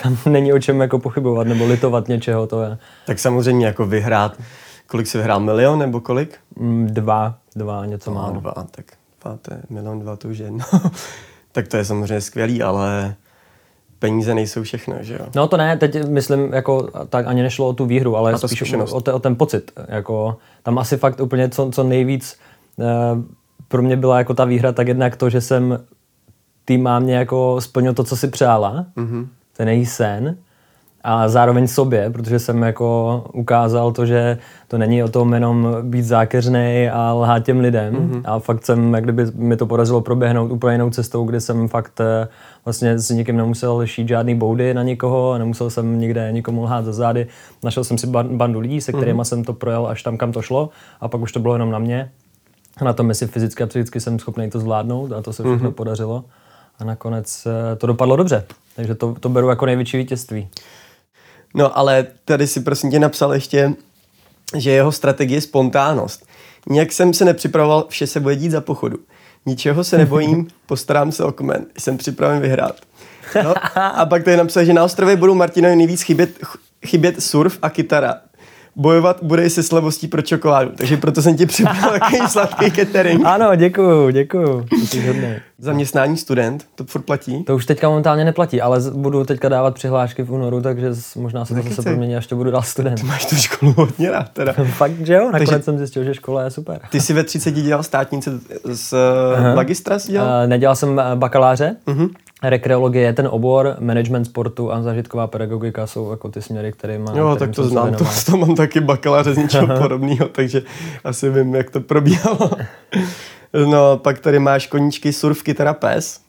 tam 0.04 0.18
není 0.26 0.54
o 0.54 0.60
čem 0.60 0.82
jako 0.82 1.00
pochybovat 1.00 1.48
nebo 1.48 1.66
litovat 1.66 2.08
něčeho. 2.08 2.48
To 2.48 2.62
je. 2.62 2.78
Tak 3.06 3.20
samozřejmě 3.20 3.66
jako 3.66 3.86
vyhrát, 3.86 4.38
kolik 4.88 5.08
jsi 5.08 5.18
vyhrál, 5.18 5.40
milion 5.40 5.80
nebo 5.80 6.02
kolik? 6.02 6.38
Mm, 6.56 6.88
dva, 6.88 7.38
dva, 7.56 7.86
něco 7.86 8.12
má. 8.12 8.32
Dva, 8.32 8.54
tak 8.72 8.86
dva, 9.24 9.38
to 9.42 9.54
je 9.54 9.62
milion, 9.70 10.00
dva, 10.00 10.16
to 10.16 10.28
už 10.28 10.38
je 10.38 10.52
tak 11.52 11.68
to 11.68 11.78
je 11.78 11.86
samozřejmě 11.86 12.22
skvělý, 12.22 12.64
ale 12.64 13.16
peníze 14.00 14.36
nejsou 14.36 14.64
všechno, 14.64 14.96
že 15.02 15.14
jo? 15.14 15.26
No 15.36 15.48
to 15.48 15.58
ne, 15.58 15.78
teď 15.78 16.08
myslím, 16.08 16.54
jako 16.54 16.90
tak 17.10 17.28
ani 17.28 17.42
nešlo 17.42 17.68
o 17.68 17.74
tu 17.74 17.86
výhru, 17.86 18.18
ale 18.18 18.38
spíš 18.38 18.74
o, 18.74 18.96
o, 18.96 19.02
te, 19.02 19.14
o 19.14 19.20
ten 19.20 19.36
pocit. 19.36 19.72
Jako, 19.88 20.38
tam 20.64 20.80
asi 20.80 20.98
fakt 20.98 21.20
úplně 21.20 21.50
co, 21.50 21.72
co 21.72 21.84
nejvíc 21.84 22.38
Eh, 22.80 23.24
pro 23.68 23.82
mě 23.82 23.98
byla 23.98 24.18
jako 24.18 24.34
ta 24.34 24.46
výhra 24.46 24.72
tak 24.72 24.88
jednak 24.88 25.16
to, 25.16 25.30
že 25.30 25.42
jsem 25.42 25.80
tým 26.66 26.84
mámě 26.84 27.16
jako 27.16 27.62
splnil 27.62 27.94
to, 27.94 28.04
co 28.04 28.16
si 28.16 28.28
přála, 28.28 28.86
mm-hmm. 28.98 29.28
ten 29.58 29.70
její 29.70 29.86
sen, 29.86 30.38
a 31.10 31.28
zároveň 31.28 31.68
sobě, 31.68 32.10
protože 32.10 32.40
jsem 32.40 32.62
jako 32.62 33.24
ukázal 33.34 33.92
to, 33.92 34.06
že 34.06 34.38
to 34.68 34.78
není 34.78 35.04
o 35.04 35.08
tom 35.08 35.34
jenom 35.34 35.78
být 35.82 36.02
zákeřný 36.02 36.90
a 36.94 37.14
lhát 37.14 37.40
těm 37.40 37.60
lidem. 37.60 37.94
Mm-hmm. 37.96 38.22
A 38.26 38.40
fakt 38.40 38.66
jsem, 38.66 38.94
jak 38.94 39.04
kdyby 39.04 39.26
mi 39.36 39.58
to 39.58 39.66
podařilo 39.66 40.02
proběhnout 40.02 40.52
úplně 40.52 40.74
jinou 40.74 40.90
cestou, 40.90 41.26
kde 41.26 41.42
jsem 41.42 41.68
fakt 41.68 42.00
eh, 42.00 42.28
vlastně 42.66 43.00
s 43.00 43.10
nikým 43.10 43.38
nemusel 43.38 43.86
šít 43.86 44.08
žádný 44.08 44.36
boudy 44.36 44.74
na 44.74 44.84
nikoho, 44.84 45.32
a 45.32 45.38
nemusel 45.38 45.70
jsem 45.70 46.00
nikde 46.00 46.32
nikomu 46.32 46.64
lhát 46.64 46.86
za 46.86 46.94
zády. 46.94 47.28
Našel 47.64 47.84
jsem 47.84 47.98
si 47.98 48.08
bandu 48.08 48.60
lidí, 48.60 48.82
se 48.82 48.92
kterými 48.92 49.20
mm-hmm. 49.20 49.24
jsem 49.24 49.44
to 49.44 49.54
projel 49.54 49.88
až 49.88 50.04
tam, 50.04 50.18
kam 50.18 50.32
to 50.32 50.42
šlo 50.42 50.70
a 51.02 51.08
pak 51.08 51.22
už 51.22 51.32
to 51.32 51.40
bylo 51.40 51.56
jenom 51.56 51.72
na 51.72 51.80
mě 51.80 52.12
na 52.82 52.94
tom, 52.94 53.10
jestli 53.10 53.28
fyzicky 53.28 53.64
a 53.64 53.68
psychicky 53.68 54.00
jsem 54.00 54.20
schopný 54.20 54.50
to 54.50 54.60
zvládnout 54.60 55.12
a 55.12 55.22
to 55.22 55.34
se 55.34 55.44
všechno 55.44 55.70
mm-hmm. 55.70 55.74
podařilo. 55.74 56.24
A 56.80 56.84
nakonec 56.84 57.48
eh, 57.48 57.76
to 57.76 57.88
dopadlo 57.88 58.16
dobře. 58.16 58.44
Takže 58.76 58.96
to, 58.96 59.16
to 59.20 59.30
beru 59.30 59.50
jako 59.50 59.66
největší 59.66 59.98
vítězství. 59.98 60.48
No 61.58 61.78
ale 61.78 62.06
tady 62.26 62.48
si 62.48 62.60
prosím 62.60 62.92
tě 62.92 63.00
napsal 63.00 63.34
ještě, 63.34 63.74
že 64.58 64.72
jeho 64.72 64.92
strategie 64.92 65.38
je 65.38 65.42
spontánnost. 65.42 66.26
Nijak 66.70 66.92
jsem 66.92 67.14
se 67.14 67.26
nepřipravoval, 67.26 67.86
vše 67.90 68.08
se 68.08 68.20
bude 68.20 68.36
dít 68.36 68.52
za 68.52 68.62
pochodu. 68.62 68.98
Ničeho 69.46 69.84
se 69.84 69.98
nebojím, 69.98 70.48
postarám 70.66 71.12
se 71.12 71.24
o 71.24 71.32
kmen. 71.32 71.66
Jsem 71.78 71.98
připraven 71.98 72.40
vyhrát. 72.40 72.76
No, 73.44 73.54
a 73.76 74.06
pak 74.06 74.24
tady 74.24 74.38
napsal, 74.38 74.66
že 74.66 74.74
na 74.74 74.84
ostrově 74.84 75.16
budou 75.16 75.36
Martinovi 75.36 75.76
nejvíc 75.76 76.02
chybět, 76.02 76.30
chybět 76.86 77.24
surf 77.24 77.58
a 77.62 77.70
kytara 77.70 78.16
bojovat 78.78 79.18
bude 79.22 79.50
se 79.50 79.64
slavostí 79.64 80.08
pro 80.08 80.22
čokoládu. 80.22 80.72
Takže 80.78 80.98
proto 80.98 81.22
jsem 81.22 81.38
ti 81.38 81.46
připravil 81.46 81.90
takový 82.00 82.28
sladký 82.28 82.72
catering. 82.72 83.22
Ano, 83.26 83.56
děkuju, 83.56 84.10
děkuju. 84.10 84.66
Zaměstnání 85.60 86.18
student, 86.18 86.66
to 86.76 86.84
furt 86.84 87.02
platí? 87.02 87.44
To 87.44 87.56
už 87.56 87.66
teďka 87.66 87.90
momentálně 87.90 88.26
neplatí, 88.26 88.62
ale 88.62 88.80
budu 88.94 89.24
teďka 89.24 89.50
dávat 89.50 89.74
přihlášky 89.74 90.24
v 90.24 90.32
únoru, 90.32 90.62
takže 90.62 90.90
možná 91.16 91.46
se 91.46 91.56
to 91.56 91.62
zase 91.62 91.82
promění, 91.82 92.16
až 92.16 92.28
to 92.28 92.36
budu 92.36 92.52
dál 92.52 92.62
student. 92.62 93.00
Ty 93.00 93.06
máš 93.06 93.26
tu 93.26 93.36
školu 93.36 93.74
hodně 93.78 94.12
rád 94.12 94.30
teda. 94.30 94.54
Fakt, 94.78 95.06
že 95.06 95.14
jo? 95.14 95.26
Nakonec 95.26 95.50
takže 95.50 95.64
jsem 95.64 95.78
zjistil, 95.78 96.04
že 96.04 96.14
škola 96.14 96.44
je 96.44 96.52
super. 96.52 96.80
Ty 96.92 97.02
jsi 97.02 97.14
ve 97.14 97.24
30 97.24 97.52
dělal 97.52 97.84
státnice 97.84 98.32
z 98.64 98.94
uh, 98.94 99.56
magistra 99.56 99.98
dělal? 100.08 100.44
Uh, 100.44 100.50
nedělal 100.50 100.76
jsem 100.76 101.00
eh, 101.00 101.16
bakaláře. 101.16 101.76
Uh-huh. 101.88 102.10
Rekreologie 102.44 103.06
je 103.06 103.14
ten 103.14 103.28
obor, 103.32 103.76
management 103.80 104.26
sportu 104.26 104.72
a 104.72 104.82
zažitková 104.82 105.28
pedagogika 105.28 105.88
jsou 105.88 106.12
jako 106.12 106.30
ty 106.30 106.42
směry, 106.42 106.72
které 106.72 107.00
mám. 107.00 107.18
Jo, 107.18 107.36
tak 107.36 107.52
to 107.56 107.64
znám, 107.64 107.94
to, 107.94 108.06
to 108.26 108.38
mám 108.38 108.56
taky 108.56 108.80
bakaláře 108.80 109.34
z 109.34 109.38
něčeho 109.38 109.68
podobného, 109.82 110.28
takže 110.28 110.62
asi 111.04 111.30
vím, 111.30 111.56
jak 111.56 111.70
to 111.70 111.82
probíhalo. 111.82 112.52
no, 113.70 113.98
pak 113.98 114.20
tady 114.20 114.40
máš 114.40 114.68
koníčky, 114.68 115.14
surf, 115.14 115.44
kytara, 115.44 115.74
pes. 115.74 116.22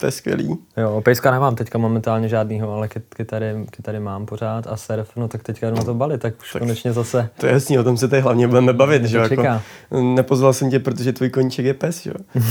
To 0.00 0.06
je 0.06 0.12
skvělý. 0.12 0.58
Jo, 0.76 1.00
pejska 1.04 1.30
nemám 1.30 1.54
teďka 1.54 1.78
momentálně 1.78 2.28
žádnýho, 2.28 2.72
ale 2.72 2.88
kytary, 2.88 3.66
kytary 3.70 4.00
mám 4.00 4.26
pořád 4.26 4.66
a 4.66 4.76
surf, 4.76 5.10
no 5.16 5.28
tak 5.28 5.42
teďka 5.42 5.70
jdu 5.70 5.76
na 5.76 5.82
to 5.82 5.94
bali, 5.94 6.18
tak 6.18 6.34
už 6.40 6.52
tak 6.52 6.62
konečně 6.62 6.92
zase. 6.92 7.28
To 7.36 7.46
je 7.46 7.52
jasný, 7.52 7.78
o 7.78 7.84
tom 7.84 7.96
se 7.96 8.08
tady 8.08 8.22
hlavně 8.22 8.48
budeme 8.48 8.72
bavit, 8.72 9.04
že 9.04 9.16
jo? 9.18 9.22
Jako, 9.30 9.42
nepozval 10.00 10.52
jsem 10.52 10.70
tě, 10.70 10.78
protože 10.78 11.12
tvůj 11.12 11.30
koníček 11.30 11.66
je 11.66 11.74
pes, 11.74 12.06
jo? 12.06 12.14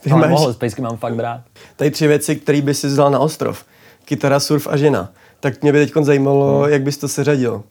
Ty 0.00 0.10
ale 0.10 0.20
máš... 0.20 0.30
mohl, 0.30 0.52
s 0.52 0.56
pejsky 0.56 0.82
mám 0.82 0.96
fakt 0.96 1.18
rád. 1.18 1.40
Tady 1.76 1.90
tři 1.90 2.06
věci, 2.06 2.36
které 2.36 2.62
by 2.62 2.74
si 2.74 2.86
vzal 2.86 3.10
na 3.10 3.18
ostrov. 3.18 3.64
Kytara, 4.04 4.40
surf 4.40 4.66
a 4.70 4.76
žena. 4.76 5.12
Tak 5.40 5.62
mě 5.62 5.72
by 5.72 5.86
teď 5.86 6.04
zajímalo, 6.04 6.60
hmm. 6.60 6.72
jak 6.72 6.82
bys 6.82 6.96
to 6.96 7.08
seřadil. 7.08 7.62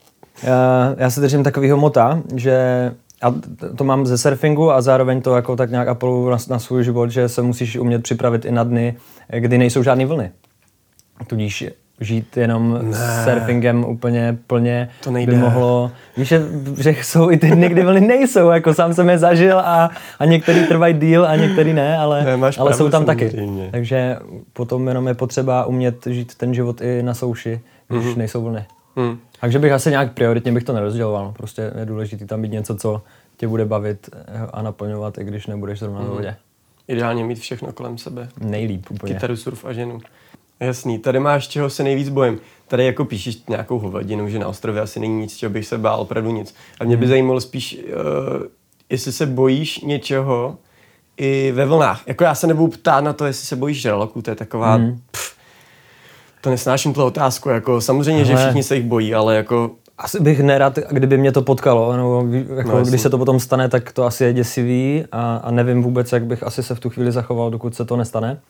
Já, 0.42 0.94
já 0.98 1.10
se 1.10 1.20
držím 1.20 1.44
takového 1.44 1.76
mota, 1.76 2.22
že 2.34 2.92
a 3.24 3.34
to 3.76 3.84
mám 3.84 4.06
ze 4.06 4.18
surfingu 4.18 4.72
a 4.72 4.82
zároveň 4.82 5.22
to 5.22 5.36
jako 5.36 5.56
tak 5.56 5.70
nějak 5.70 5.88
apeluju 5.88 6.30
na, 6.30 6.36
na 6.50 6.58
svůj 6.58 6.84
život, 6.84 7.10
že 7.10 7.28
se 7.28 7.42
musíš 7.42 7.76
umět 7.76 8.02
připravit 8.02 8.44
i 8.44 8.50
na 8.50 8.64
dny, 8.64 8.96
kdy 9.38 9.58
nejsou 9.58 9.82
žádné 9.82 10.06
vlny. 10.06 10.30
Tudíž 11.26 11.64
žít 12.00 12.36
jenom 12.36 12.78
ne. 12.90 13.24
surfingem 13.24 13.84
úplně 13.84 14.38
plně 14.46 14.88
to 15.00 15.10
nejde. 15.10 15.32
by 15.32 15.38
mohlo... 15.38 15.90
Víš, 16.16 16.28
že, 16.28 16.42
že 16.78 16.90
jsou 16.90 17.30
i 17.30 17.36
ty 17.36 17.50
dny, 17.50 17.68
kdy 17.68 17.84
vlny 17.84 18.00
nejsou, 18.00 18.50
jako 18.50 18.74
sám 18.74 18.94
jsem 18.94 19.08
je 19.08 19.18
zažil 19.18 19.58
a, 19.58 19.90
a 20.18 20.24
některý 20.24 20.66
trvají 20.66 20.94
díl 20.94 21.26
a 21.26 21.36
některý 21.36 21.72
ne, 21.72 21.98
ale, 21.98 22.24
ne, 22.24 22.50
ale 22.58 22.74
jsou 22.74 22.88
tam 22.88 23.04
taky. 23.04 23.48
Takže 23.70 24.16
potom 24.52 24.88
jenom 24.88 25.08
je 25.08 25.14
potřeba 25.14 25.64
umět 25.64 26.06
žít 26.06 26.34
ten 26.34 26.54
život 26.54 26.80
i 26.80 27.02
na 27.02 27.14
souši, 27.14 27.60
když 27.88 28.04
mm-hmm. 28.04 28.16
nejsou 28.16 28.42
vlny. 28.42 28.64
Mm. 28.96 29.18
Takže 29.40 29.58
bych 29.58 29.72
asi 29.72 29.90
nějak 29.90 30.12
prioritně 30.12 30.52
bych 30.52 30.64
to 30.64 30.72
nerozděloval. 30.72 31.34
Prostě 31.36 31.72
je 31.78 31.86
důležité 31.86 32.26
tam 32.26 32.40
mít 32.40 32.52
něco, 32.52 32.76
co 32.76 33.02
tě 33.36 33.48
bude 33.48 33.64
bavit 33.64 34.10
a 34.52 34.62
naplňovat, 34.62 35.18
i 35.18 35.24
když 35.24 35.46
nebudeš 35.46 35.78
zrovna 35.78 36.00
mm. 36.00 36.06
v 36.06 36.10
vodě. 36.10 36.36
Ideálně 36.88 37.24
mít 37.24 37.38
všechno 37.38 37.72
kolem 37.72 37.98
sebe. 37.98 38.28
Nejlíp 38.40 38.90
úplně. 38.90 39.14
Kytaru, 39.14 39.36
surf 39.36 39.64
a 39.64 39.72
ženu. 39.72 40.00
Jasný, 40.60 40.98
tady 40.98 41.20
máš 41.20 41.48
čeho 41.48 41.70
se 41.70 41.82
nejvíc 41.82 42.08
bojím. 42.08 42.40
Tady 42.68 42.86
jako 42.86 43.04
píšeš 43.04 43.46
nějakou 43.48 43.78
hovadinu, 43.78 44.28
že 44.28 44.38
na 44.38 44.48
ostrově 44.48 44.82
asi 44.82 45.00
není 45.00 45.20
nic, 45.20 45.36
čeho 45.36 45.50
bych 45.50 45.66
se 45.66 45.78
bál, 45.78 46.00
opravdu 46.00 46.30
nic. 46.30 46.54
A 46.80 46.84
mě 46.84 46.96
by 46.96 47.04
mm. 47.04 47.08
zajímalo 47.08 47.40
spíš, 47.40 47.78
uh, 47.84 48.42
jestli 48.90 49.12
se 49.12 49.26
bojíš 49.26 49.80
něčeho 49.80 50.56
i 51.16 51.52
ve 51.52 51.66
vlnách. 51.66 52.02
Jako 52.06 52.24
já 52.24 52.34
se 52.34 52.46
nebudu 52.46 52.72
ptát 52.72 53.04
na 53.04 53.12
to, 53.12 53.26
jestli 53.26 53.46
se 53.46 53.56
bojíš 53.56 53.80
žraloků, 53.80 54.22
to 54.22 54.30
je 54.30 54.36
taková 54.36 54.76
mm. 54.76 55.00
pff, 55.10 55.33
to 56.44 56.50
nesnáším 56.50 56.92
tuhle 56.92 57.06
otázku, 57.06 57.48
jako 57.48 57.80
samozřejmě, 57.80 58.22
Ale... 58.22 58.30
že 58.30 58.36
všichni 58.36 58.62
se 58.62 58.76
jich 58.76 58.84
bojí, 58.84 59.14
ale 59.14 59.36
jako... 59.36 59.70
Asi 59.98 60.20
bych 60.20 60.40
nerad, 60.40 60.78
kdyby 60.90 61.18
mě 61.18 61.32
to 61.32 61.42
potkalo, 61.42 61.96
nebo 61.96 62.26
jako 62.56 62.70
no, 62.70 62.84
když 62.84 63.00
se 63.00 63.10
to 63.10 63.18
potom 63.18 63.40
stane, 63.40 63.68
tak 63.68 63.92
to 63.92 64.04
asi 64.04 64.24
je 64.24 64.32
děsivý 64.32 65.04
a, 65.12 65.36
a 65.36 65.50
nevím 65.50 65.82
vůbec, 65.82 66.12
jak 66.12 66.24
bych 66.24 66.42
asi 66.42 66.62
se 66.62 66.74
v 66.74 66.80
tu 66.80 66.90
chvíli 66.90 67.12
zachoval, 67.12 67.50
dokud 67.50 67.74
se 67.74 67.84
to 67.84 67.96
nestane. 67.96 68.40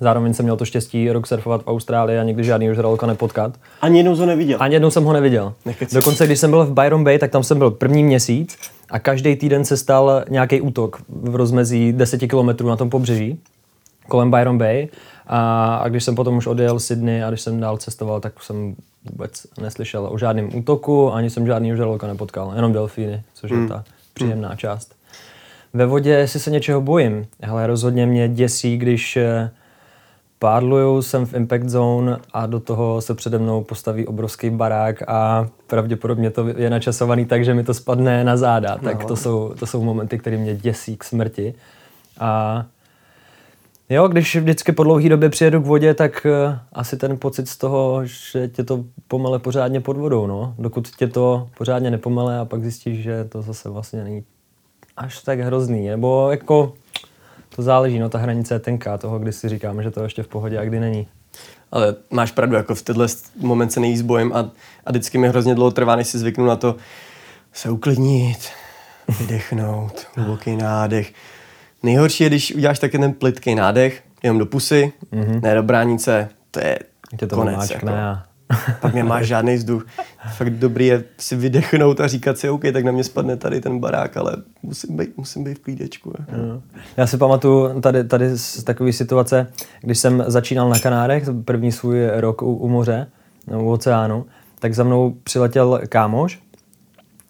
Zároveň 0.00 0.34
jsem 0.34 0.44
měl 0.44 0.56
to 0.56 0.64
štěstí 0.64 1.12
rok 1.12 1.26
surfovat 1.26 1.62
v 1.62 1.68
Austrálii 1.68 2.18
a 2.18 2.22
nikdy 2.22 2.44
žádný 2.44 2.74
žraloka 2.74 3.06
nepotkat. 3.06 3.54
Ani 3.80 3.98
jednou 3.98 4.16
jsem 4.16 4.24
ho 4.24 4.26
neviděl. 4.26 4.58
Ani 4.60 4.74
jednou 4.74 4.90
jsem 4.90 5.04
ho 5.04 5.12
neviděl. 5.12 5.52
Nechci. 5.64 5.94
Dokonce, 5.94 6.26
když 6.26 6.38
jsem 6.38 6.50
byl 6.50 6.64
v 6.64 6.72
Byron 6.72 7.04
Bay, 7.04 7.18
tak 7.18 7.30
tam 7.30 7.42
jsem 7.42 7.58
byl 7.58 7.70
první 7.70 8.04
měsíc 8.04 8.56
a 8.90 8.98
každý 8.98 9.36
týden 9.36 9.64
se 9.64 9.76
stal 9.76 10.24
nějaký 10.28 10.60
útok 10.60 11.02
v 11.08 11.36
rozmezí 11.36 11.92
10 11.92 12.18
kilometrů 12.18 12.68
na 12.68 12.76
tom 12.76 12.90
pobřeží 12.90 13.38
kolem 14.08 14.30
Byron 14.30 14.58
Bay 14.58 14.88
a, 15.26 15.76
a 15.76 15.88
když 15.88 16.04
jsem 16.04 16.14
potom 16.14 16.36
už 16.36 16.46
odjel 16.46 16.80
Sydney 16.80 17.24
a 17.24 17.28
když 17.28 17.40
jsem 17.40 17.60
dál 17.60 17.76
cestoval, 17.76 18.20
tak 18.20 18.42
jsem 18.42 18.76
vůbec 19.10 19.46
neslyšel 19.60 20.08
o 20.10 20.18
žádném 20.18 20.56
útoku, 20.56 21.12
ani 21.12 21.30
jsem 21.30 21.46
žádný 21.46 21.76
žraloka 21.76 22.06
nepotkal, 22.06 22.52
jenom 22.56 22.72
delfíny, 22.72 23.22
což 23.34 23.50
je 23.50 23.56
hmm. 23.56 23.68
ta 23.68 23.84
příjemná 24.14 24.48
hmm. 24.48 24.58
část. 24.58 24.94
Ve 25.74 25.86
vodě 25.86 26.28
si 26.28 26.40
se 26.40 26.50
něčeho 26.50 26.80
bojím, 26.80 27.26
ale 27.50 27.66
rozhodně 27.66 28.06
mě 28.06 28.28
děsí, 28.28 28.76
když 28.76 29.16
eh, 29.16 29.50
pádluju, 30.38 31.02
jsem 31.02 31.26
v 31.26 31.34
impact 31.34 31.68
zone 31.68 32.16
a 32.32 32.46
do 32.46 32.60
toho 32.60 33.00
se 33.00 33.14
přede 33.14 33.38
mnou 33.38 33.64
postaví 33.64 34.06
obrovský 34.06 34.50
barák 34.50 35.02
a 35.08 35.48
pravděpodobně 35.66 36.30
to 36.30 36.48
je 36.48 36.70
načasovaný 36.70 37.26
tak, 37.26 37.44
že 37.44 37.54
mi 37.54 37.64
to 37.64 37.74
spadne 37.74 38.24
na 38.24 38.36
záda. 38.36 38.78
Tak 38.78 39.02
no. 39.02 39.08
to 39.08 39.16
jsou, 39.16 39.54
to 39.58 39.66
jsou 39.66 39.82
momenty, 39.82 40.18
které 40.18 40.36
mě 40.36 40.56
děsí 40.56 40.96
k 40.96 41.04
smrti. 41.04 41.54
A 42.20 42.64
Jo, 43.90 44.08
když 44.08 44.36
vždycky 44.36 44.72
po 44.72 44.84
dlouhé 44.84 45.08
době 45.08 45.28
přijedu 45.28 45.60
k 45.60 45.66
vodě, 45.66 45.94
tak 45.94 46.26
uh, 46.48 46.58
asi 46.72 46.96
ten 46.96 47.18
pocit 47.18 47.48
z 47.48 47.56
toho, 47.56 48.00
že 48.04 48.48
tě 48.48 48.64
to 48.64 48.84
pomele 49.08 49.38
pořádně 49.38 49.80
pod 49.80 49.96
vodou, 49.96 50.26
no. 50.26 50.54
Dokud 50.58 50.88
tě 50.88 51.08
to 51.08 51.48
pořádně 51.58 51.90
nepomele 51.90 52.38
a 52.38 52.44
pak 52.44 52.62
zjistíš, 52.62 53.02
že 53.02 53.24
to 53.24 53.42
zase 53.42 53.68
vlastně 53.68 54.04
není 54.04 54.24
až 54.96 55.22
tak 55.22 55.40
hrozný. 55.40 55.88
Nebo 55.88 56.30
jako 56.30 56.74
to 57.56 57.62
záleží, 57.62 57.98
no 57.98 58.08
ta 58.08 58.18
hranice 58.18 58.54
je 58.54 58.58
tenká 58.58 58.98
toho, 58.98 59.18
kdy 59.18 59.32
si 59.32 59.48
říkáme, 59.48 59.82
že 59.82 59.90
to 59.90 60.02
ještě 60.02 60.22
v 60.22 60.28
pohodě 60.28 60.58
a 60.58 60.64
kdy 60.64 60.80
není. 60.80 61.06
Ale 61.72 61.94
máš 62.10 62.32
pravdu, 62.32 62.56
jako 62.56 62.74
v 62.74 62.82
tenhle 62.82 63.06
moment 63.40 63.72
se 63.72 63.80
nejí 63.80 63.96
s 63.96 64.02
bojem 64.02 64.32
a, 64.32 64.50
a 64.86 64.90
vždycky 64.90 65.18
mi 65.18 65.28
hrozně 65.28 65.54
dlouho 65.54 65.70
trvá, 65.70 65.96
než 65.96 66.08
si 66.08 66.18
zvyknu 66.18 66.46
na 66.46 66.56
to 66.56 66.76
se 67.52 67.70
uklidnit, 67.70 68.48
vydechnout, 69.20 70.06
hluboký 70.14 70.56
nádech 70.56 71.12
Nejhorší 71.82 72.24
je, 72.24 72.28
když 72.28 72.54
uděláš 72.54 72.78
taky 72.78 72.98
ten 72.98 73.12
plitký 73.12 73.54
nádech, 73.54 74.02
jenom 74.22 74.38
do 74.38 74.46
pusy, 74.46 74.92
mm-hmm. 75.12 75.42
ne 75.42 75.54
do 75.54 75.62
bránice, 75.62 76.28
to 76.50 76.60
je 76.60 76.78
Tě 77.16 77.26
to 77.26 77.36
konec. 77.36 77.70
Jako. 77.70 77.88
A... 77.88 78.22
Pak 78.80 78.94
nemáš 78.94 79.26
žádný 79.26 79.54
vzduch. 79.54 79.86
Fakt 80.36 80.50
dobrý 80.50 80.86
je 80.86 81.04
si 81.18 81.36
vydechnout 81.36 82.00
a 82.00 82.08
říkat 82.08 82.38
si, 82.38 82.48
OK, 82.48 82.62
tak 82.72 82.84
na 82.84 82.92
mě 82.92 83.04
spadne 83.04 83.36
tady 83.36 83.60
ten 83.60 83.78
barák, 83.78 84.16
ale 84.16 84.36
musím 84.62 84.96
být, 84.96 85.16
musím 85.16 85.44
být 85.44 85.58
v 85.58 85.62
klídečku. 85.62 86.12
Jako. 86.18 86.62
Já 86.96 87.06
si 87.06 87.16
pamatuju 87.16 87.80
tady, 87.80 88.04
tady 88.04 88.38
z 88.38 88.64
takové 88.64 88.92
situace, 88.92 89.46
když 89.80 89.98
jsem 89.98 90.24
začínal 90.26 90.68
na 90.68 90.78
Kanárech, 90.78 91.24
první 91.44 91.72
svůj 91.72 92.06
rok 92.06 92.42
u, 92.42 92.54
u 92.54 92.68
moře, 92.68 93.06
u 93.56 93.70
oceánu, 93.70 94.26
tak 94.58 94.74
za 94.74 94.84
mnou 94.84 95.16
přiletěl 95.22 95.80
kámoš, 95.88 96.40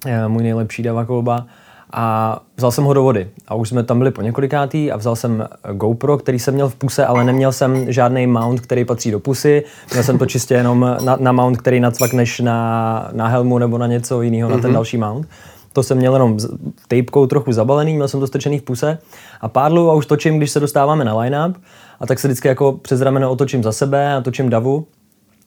eh, 0.06 0.28
můj 0.28 0.42
nejlepší 0.42 0.82
dava 0.82 1.04
kolba, 1.04 1.46
a 1.92 2.38
vzal 2.56 2.70
jsem 2.70 2.84
ho 2.84 2.94
do 2.94 3.02
vody. 3.02 3.28
A 3.48 3.54
už 3.54 3.68
jsme 3.68 3.82
tam 3.82 3.98
byli 3.98 4.10
po 4.10 4.22
několikátý 4.22 4.92
a 4.92 4.96
vzal 4.96 5.16
jsem 5.16 5.48
GoPro, 5.72 6.18
který 6.18 6.38
jsem 6.38 6.54
měl 6.54 6.68
v 6.68 6.74
puse, 6.74 7.06
ale 7.06 7.24
neměl 7.24 7.52
jsem 7.52 7.92
žádný 7.92 8.26
mount, 8.26 8.60
který 8.60 8.84
patří 8.84 9.10
do 9.10 9.20
pusy. 9.20 9.64
Měl 9.92 10.02
jsem 10.02 10.18
to 10.18 10.26
čistě 10.26 10.54
jenom 10.54 10.96
na, 11.04 11.16
na 11.20 11.32
mount, 11.32 11.58
který 11.58 11.80
nacvakneš 11.80 12.40
na, 12.40 13.08
na 13.12 13.26
helmu 13.26 13.58
nebo 13.58 13.78
na 13.78 13.86
něco 13.86 14.22
jiného, 14.22 14.50
mm-hmm. 14.50 14.54
na 14.54 14.58
ten 14.58 14.70
mhm. 14.70 14.74
další 14.74 14.98
mount. 14.98 15.28
To 15.72 15.82
jsem 15.82 15.98
měl 15.98 16.12
jenom 16.12 16.38
tejpkou 16.88 17.26
trochu 17.26 17.52
zabalený, 17.52 17.94
měl 17.94 18.08
jsem 18.08 18.20
to 18.20 18.26
strčený 18.26 18.58
v 18.58 18.62
puse 18.62 18.98
a 19.40 19.48
pádlu 19.48 19.90
a 19.90 19.94
už 19.94 20.06
točím, 20.06 20.38
když 20.38 20.50
se 20.50 20.60
dostáváme 20.60 21.04
na 21.04 21.18
line-up. 21.18 21.56
A 22.00 22.06
tak 22.06 22.18
se 22.18 22.28
vždycky 22.28 22.48
jako 22.48 22.72
přes 22.72 23.00
rameno 23.00 23.30
otočím 23.30 23.62
za 23.62 23.72
sebe 23.72 24.14
a 24.14 24.20
točím 24.20 24.48
davu 24.48 24.86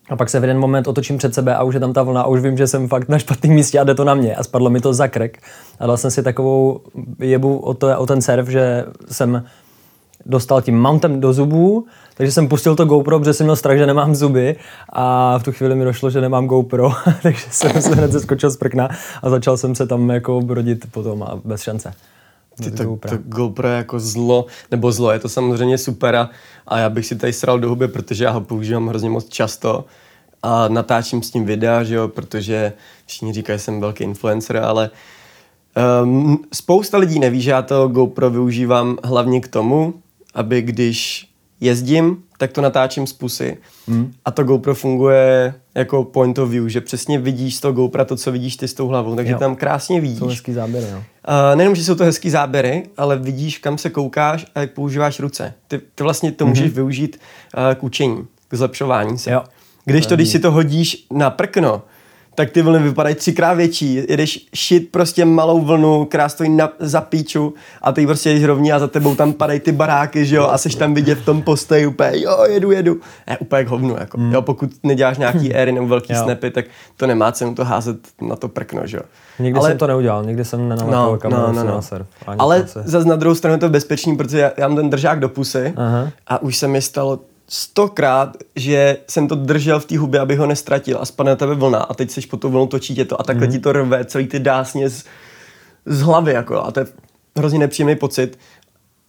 a 0.09 0.15
pak 0.15 0.29
se 0.29 0.39
v 0.39 0.43
jeden 0.43 0.59
moment 0.59 0.87
otočím 0.87 1.17
před 1.17 1.33
sebe 1.33 1.55
a 1.55 1.63
už 1.63 1.73
je 1.73 1.79
tam 1.79 1.93
ta 1.93 2.03
vlna 2.03 2.21
a 2.21 2.27
už 2.27 2.41
vím, 2.41 2.57
že 2.57 2.67
jsem 2.67 2.87
fakt 2.87 3.09
na 3.09 3.19
špatném 3.19 3.53
místě 3.53 3.79
a 3.79 3.83
jde 3.83 3.95
to 3.95 4.03
na 4.03 4.13
mě. 4.13 4.35
A 4.35 4.43
spadlo 4.43 4.69
mi 4.69 4.81
to 4.81 4.93
za 4.93 5.07
krk. 5.07 5.37
A 5.79 5.87
dal 5.87 5.97
jsem 5.97 6.11
si 6.11 6.23
takovou 6.23 6.81
jebu 7.19 7.59
o, 7.59 7.73
to, 7.73 7.99
o 7.99 8.05
ten 8.05 8.21
surf, 8.21 8.47
že 8.47 8.85
jsem 9.11 9.43
dostal 10.25 10.61
tím 10.61 10.81
mountem 10.81 11.19
do 11.19 11.33
zubů, 11.33 11.85
takže 12.17 12.31
jsem 12.31 12.47
pustil 12.47 12.75
to 12.75 12.85
GoPro, 12.85 13.19
protože 13.19 13.33
jsem 13.33 13.45
měl 13.45 13.55
strach, 13.55 13.77
že 13.77 13.85
nemám 13.85 14.15
zuby 14.15 14.55
a 14.93 15.37
v 15.37 15.43
tu 15.43 15.51
chvíli 15.51 15.75
mi 15.75 15.85
došlo, 15.85 16.09
že 16.09 16.21
nemám 16.21 16.47
GoPro, 16.47 16.91
takže 17.23 17.45
jsem 17.49 17.81
se 17.81 17.95
hned 17.95 18.11
zeskočil 18.11 18.49
z 18.49 18.57
prkna 18.57 18.89
a 19.21 19.29
začal 19.29 19.57
jsem 19.57 19.75
se 19.75 19.87
tam 19.87 20.09
jako 20.09 20.41
brodit 20.41 20.91
potom 20.91 21.23
a 21.23 21.39
bez 21.45 21.61
šance. 21.61 21.93
Ty 22.63 22.71
to, 22.71 22.97
to 23.09 23.17
GoPro 23.25 23.67
je 23.67 23.75
jako 23.75 23.99
zlo, 23.99 24.45
nebo 24.71 24.91
zlo, 24.91 25.11
je 25.11 25.19
to 25.19 25.29
samozřejmě 25.29 25.77
super 25.77 26.15
a, 26.15 26.29
a 26.67 26.77
já 26.77 26.89
bych 26.89 27.05
si 27.05 27.15
tady 27.15 27.33
sral 27.33 27.59
do 27.59 27.69
huby, 27.69 27.87
protože 27.87 28.23
já 28.23 28.31
ho 28.31 28.41
používám 28.41 28.87
hrozně 28.87 29.09
moc 29.09 29.29
často 29.29 29.85
a 30.43 30.67
natáčím 30.67 31.23
s 31.23 31.31
tím 31.31 31.45
videa, 31.45 31.83
že 31.83 31.95
jo, 31.95 32.07
protože 32.07 32.73
všichni 33.05 33.33
říkají, 33.33 33.59
že 33.59 33.63
jsem 33.63 33.81
velký 33.81 34.03
influencer, 34.03 34.57
ale 34.57 34.89
um, 36.03 36.45
spousta 36.53 36.97
lidí 36.97 37.19
neví, 37.19 37.41
že 37.41 37.51
já 37.51 37.61
to 37.61 37.87
GoPro 37.87 38.29
využívám 38.29 38.97
hlavně 39.03 39.41
k 39.41 39.47
tomu, 39.47 39.93
aby 40.33 40.61
když 40.61 41.28
jezdím, 41.61 42.17
tak 42.37 42.51
to 42.51 42.61
natáčím 42.61 43.07
z 43.07 43.13
pusy. 43.13 43.57
Hmm. 43.87 44.13
A 44.25 44.31
to 44.31 44.43
GoPro 44.43 44.75
funguje 44.75 45.53
jako 45.75 46.03
point 46.03 46.39
of 46.39 46.49
view, 46.49 46.67
že 46.67 46.81
přesně 46.81 47.19
vidíš 47.19 47.55
z 47.55 47.59
toho 47.59 47.73
GoPro 47.73 48.05
to, 48.05 48.15
co 48.15 48.31
vidíš 48.31 48.55
ty 48.55 48.67
s 48.67 48.73
tou 48.73 48.87
hlavou, 48.87 49.15
takže 49.15 49.33
jo. 49.33 49.39
tam 49.39 49.55
krásně 49.55 50.01
vidíš. 50.01 50.19
Jsou 50.19 50.27
hezký 50.27 50.53
záběry, 50.53 50.85
jo. 50.91 50.97
Uh, 50.97 51.03
nejenom, 51.55 51.75
že 51.75 51.83
jsou 51.83 51.95
to 51.95 52.03
hezký 52.03 52.29
záběry, 52.29 52.83
ale 52.97 53.17
vidíš, 53.17 53.57
kam 53.57 53.77
se 53.77 53.89
koukáš 53.89 54.45
a 54.55 54.59
jak 54.59 54.71
používáš 54.71 55.19
ruce. 55.19 55.53
Ty, 55.67 55.81
ty 55.95 56.03
vlastně 56.03 56.31
to 56.31 56.45
můžeš 56.45 56.71
mm-hmm. 56.71 56.75
využít 56.75 57.19
uh, 57.57 57.75
k 57.75 57.83
učení, 57.83 58.27
k 58.47 58.55
zlepšování 58.55 59.17
se. 59.17 59.31
Jo. 59.31 59.43
Když 59.85 60.05
to, 60.05 60.15
když 60.15 60.29
si 60.29 60.39
to 60.39 60.51
hodíš 60.51 61.05
na 61.13 61.29
prkno, 61.29 61.81
tak 62.39 62.49
ty 62.49 62.61
vlny 62.61 62.79
vypadají 62.79 63.15
třikrát 63.15 63.53
větší. 63.53 63.95
Jedeš 64.09 64.47
šit 64.55 64.91
prostě 64.91 65.25
malou 65.25 65.61
vlnu, 65.61 66.05
která 66.05 66.29
stojí 66.29 66.49
na, 66.49 66.69
za 66.79 67.01
píču 67.01 67.53
a 67.81 67.91
ty 67.91 68.05
prostě 68.05 68.29
jdeš 68.29 68.43
rovně 68.43 68.73
a 68.73 68.79
za 68.79 68.87
tebou 68.87 69.15
tam 69.15 69.33
padají 69.33 69.59
ty 69.59 69.71
baráky, 69.71 70.25
že 70.25 70.35
jo, 70.35 70.47
a 70.47 70.57
seš 70.57 70.75
tam 70.75 70.93
vidět 70.93 71.19
v 71.19 71.25
tom 71.25 71.41
postoji 71.41 71.87
úplně, 71.87 72.11
jo, 72.13 72.45
jedu, 72.49 72.71
jedu. 72.71 72.99
Je 73.29 73.37
úplně 73.37 73.59
jak 73.59 73.67
hovnu, 73.67 73.95
jako. 73.99 74.17
Mm. 74.17 74.33
Jo, 74.33 74.41
pokud 74.41 74.69
neděláš 74.83 75.17
nějaký 75.17 75.53
éry 75.55 75.71
nebo 75.71 75.87
velký 75.87 76.13
jo. 76.13 76.23
snapy, 76.23 76.51
tak 76.51 76.65
to 76.97 77.07
nemá 77.07 77.31
cenu 77.31 77.55
to 77.55 77.65
házet 77.65 77.97
na 78.21 78.35
to 78.35 78.47
prkno, 78.47 78.81
že 78.85 78.97
jo. 78.97 79.03
Nikdy 79.39 79.59
Ale... 79.59 79.69
jsem 79.69 79.77
to 79.77 79.87
neudělal, 79.87 80.23
nikdy 80.23 80.45
jsem 80.45 80.69
nenaletěl 80.69 81.11
no, 81.11 81.17
kameru 81.17 81.41
no, 81.41 81.53
no, 81.53 81.63
no. 81.63 81.71
na 81.71 81.81
surf. 81.81 82.07
Ale 82.27 82.65
zase 82.83 83.07
na 83.07 83.15
druhou 83.15 83.35
stranu 83.35 83.55
je 83.55 83.59
to 83.59 83.69
bezpečný, 83.69 84.17
protože 84.17 84.39
já, 84.39 84.51
já 84.57 84.67
mám 84.67 84.77
ten 84.77 84.89
držák 84.89 85.19
do 85.19 85.29
pusy 85.29 85.73
Aha. 85.75 86.11
a 86.27 86.41
už 86.41 86.57
se 86.57 86.67
mi 86.67 86.81
stalo 86.81 87.19
stokrát, 87.49 88.37
že 88.55 88.97
jsem 89.07 89.27
to 89.27 89.35
držel 89.35 89.79
v 89.79 89.85
té 89.85 89.97
hubě, 89.97 90.19
aby 90.19 90.35
ho 90.35 90.45
nestratil 90.45 90.97
a 91.01 91.05
spadne 91.05 91.29
na 91.29 91.35
tebe 91.35 91.55
vlna 91.55 91.79
a 91.79 91.93
teď 91.93 92.11
seš 92.11 92.25
po 92.25 92.37
tu 92.37 92.49
vlnu 92.49 92.67
točí 92.67 92.95
tě 92.95 93.05
to 93.05 93.21
a 93.21 93.23
takhle 93.23 93.47
mm. 93.47 93.53
ti 93.53 93.59
to 93.59 93.71
rve 93.71 94.05
celý 94.05 94.27
ty 94.27 94.39
dásně 94.39 94.89
z, 94.89 95.05
z 95.85 96.01
hlavy 96.01 96.33
jako 96.33 96.63
a 96.63 96.71
to 96.71 96.79
je 96.79 96.85
hrozně 97.37 97.59
nepříjemný 97.59 97.95
pocit 97.95 98.39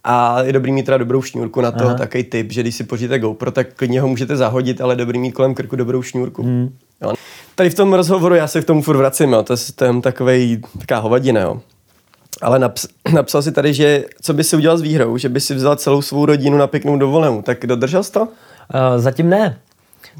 a 0.04 0.42
je 0.42 0.52
dobrý 0.52 0.72
mít 0.72 0.86
teda 0.86 0.98
dobrou 0.98 1.22
šňůrku 1.22 1.60
na 1.60 1.70
to, 1.70 1.84
Aha. 1.84 1.94
takový 1.94 2.24
tip, 2.24 2.52
že 2.52 2.60
když 2.60 2.74
si 2.74 2.84
poříte 2.84 3.18
GoPro, 3.18 3.50
tak 3.50 3.74
klidně 3.74 4.00
ho 4.00 4.08
můžete 4.08 4.36
zahodit, 4.36 4.80
ale 4.80 4.96
dobrý 4.96 5.18
mít 5.18 5.32
kolem 5.32 5.54
krku 5.54 5.76
dobrou 5.76 6.02
šňůrku. 6.02 6.42
Mm. 6.42 6.76
Jo. 7.02 7.12
Tady 7.54 7.70
v 7.70 7.74
tom 7.74 7.92
rozhovoru 7.92 8.34
já 8.34 8.46
se 8.46 8.62
k 8.62 8.64
tomu 8.64 8.82
furt 8.82 8.96
vracím, 8.96 9.32
jo. 9.32 9.42
to 9.42 9.84
je 9.84 10.00
takový 10.00 10.62
taková 10.78 11.00
hovadina, 11.00 11.40
jo. 11.40 11.60
Ale 12.42 12.58
naps- 12.58 12.88
napsal 13.14 13.42
si 13.42 13.52
tady, 13.52 13.74
že 13.74 14.04
co 14.22 14.34
by 14.34 14.44
si 14.44 14.56
udělal 14.56 14.78
s 14.78 14.82
výhrou, 14.82 15.16
že 15.16 15.28
by 15.28 15.40
si 15.40 15.54
vzal 15.54 15.76
celou 15.76 16.02
svou 16.02 16.26
rodinu 16.26 16.58
na 16.58 16.66
pěknou 16.66 16.98
dovolenou. 16.98 17.42
Tak 17.42 17.66
dodržel 17.66 18.02
jsi 18.02 18.12
to? 18.12 18.20
Uh, 18.20 18.28
zatím 18.96 19.28
ne. 19.28 19.58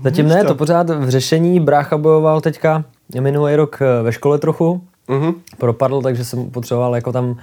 Zatím 0.04 0.28
ne, 0.28 0.44
to 0.44 0.54
pořád 0.54 0.90
v 0.90 1.08
řešení. 1.08 1.60
Brácha 1.60 1.98
bojoval 1.98 2.40
teďka 2.40 2.84
minulý 3.20 3.56
rok 3.56 3.78
eh, 3.82 4.02
ve 4.02 4.12
škole 4.12 4.38
trochu. 4.38 4.80
Uh-huh. 5.08 5.34
Propadl, 5.58 6.02
takže 6.02 6.24
jsem 6.24 6.50
potřeboval 6.50 6.94
jako 6.94 7.12
tam, 7.12 7.36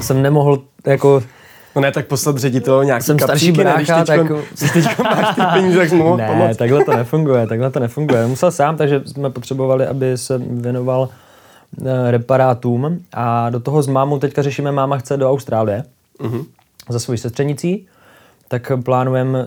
jsem 0.00 0.22
nemohl 0.22 0.62
jako 0.86 1.22
No 1.76 1.82
ne, 1.82 1.92
tak 1.92 2.06
poslat 2.06 2.36
ředitel 2.38 2.84
nějaký 2.84 3.04
Jsem 3.04 3.18
starší 3.18 3.52
brácha, 3.52 4.04
tak... 4.04 4.20
Když 4.60 4.72
teďko 4.72 5.02
máš 5.02 5.34
ty 5.34 5.40
peníze, 5.52 5.78
tak 5.78 5.92
mohl 5.92 6.16
Ne, 6.16 6.26
pomoct. 6.26 6.56
takhle 6.56 6.84
to 6.84 6.96
nefunguje, 6.96 7.46
takhle 7.46 7.70
to 7.70 7.80
nefunguje. 7.80 8.26
Musel 8.26 8.50
sám, 8.50 8.76
takže 8.76 9.02
jsme 9.06 9.30
potřebovali, 9.30 9.86
aby 9.86 10.18
se 10.18 10.38
věnoval 10.38 11.08
reparátům 12.10 13.04
a 13.12 13.50
do 13.50 13.60
toho 13.60 13.82
s 13.82 13.86
mámou 13.86 14.18
teďka 14.18 14.42
řešíme, 14.42 14.72
máma 14.72 14.98
chce 14.98 15.16
do 15.16 15.30
Austrálie 15.30 15.84
uh-huh. 16.18 16.46
za 16.88 16.98
svojí 16.98 17.18
sestřenicí, 17.18 17.86
tak 18.48 18.72
plánujeme 18.84 19.44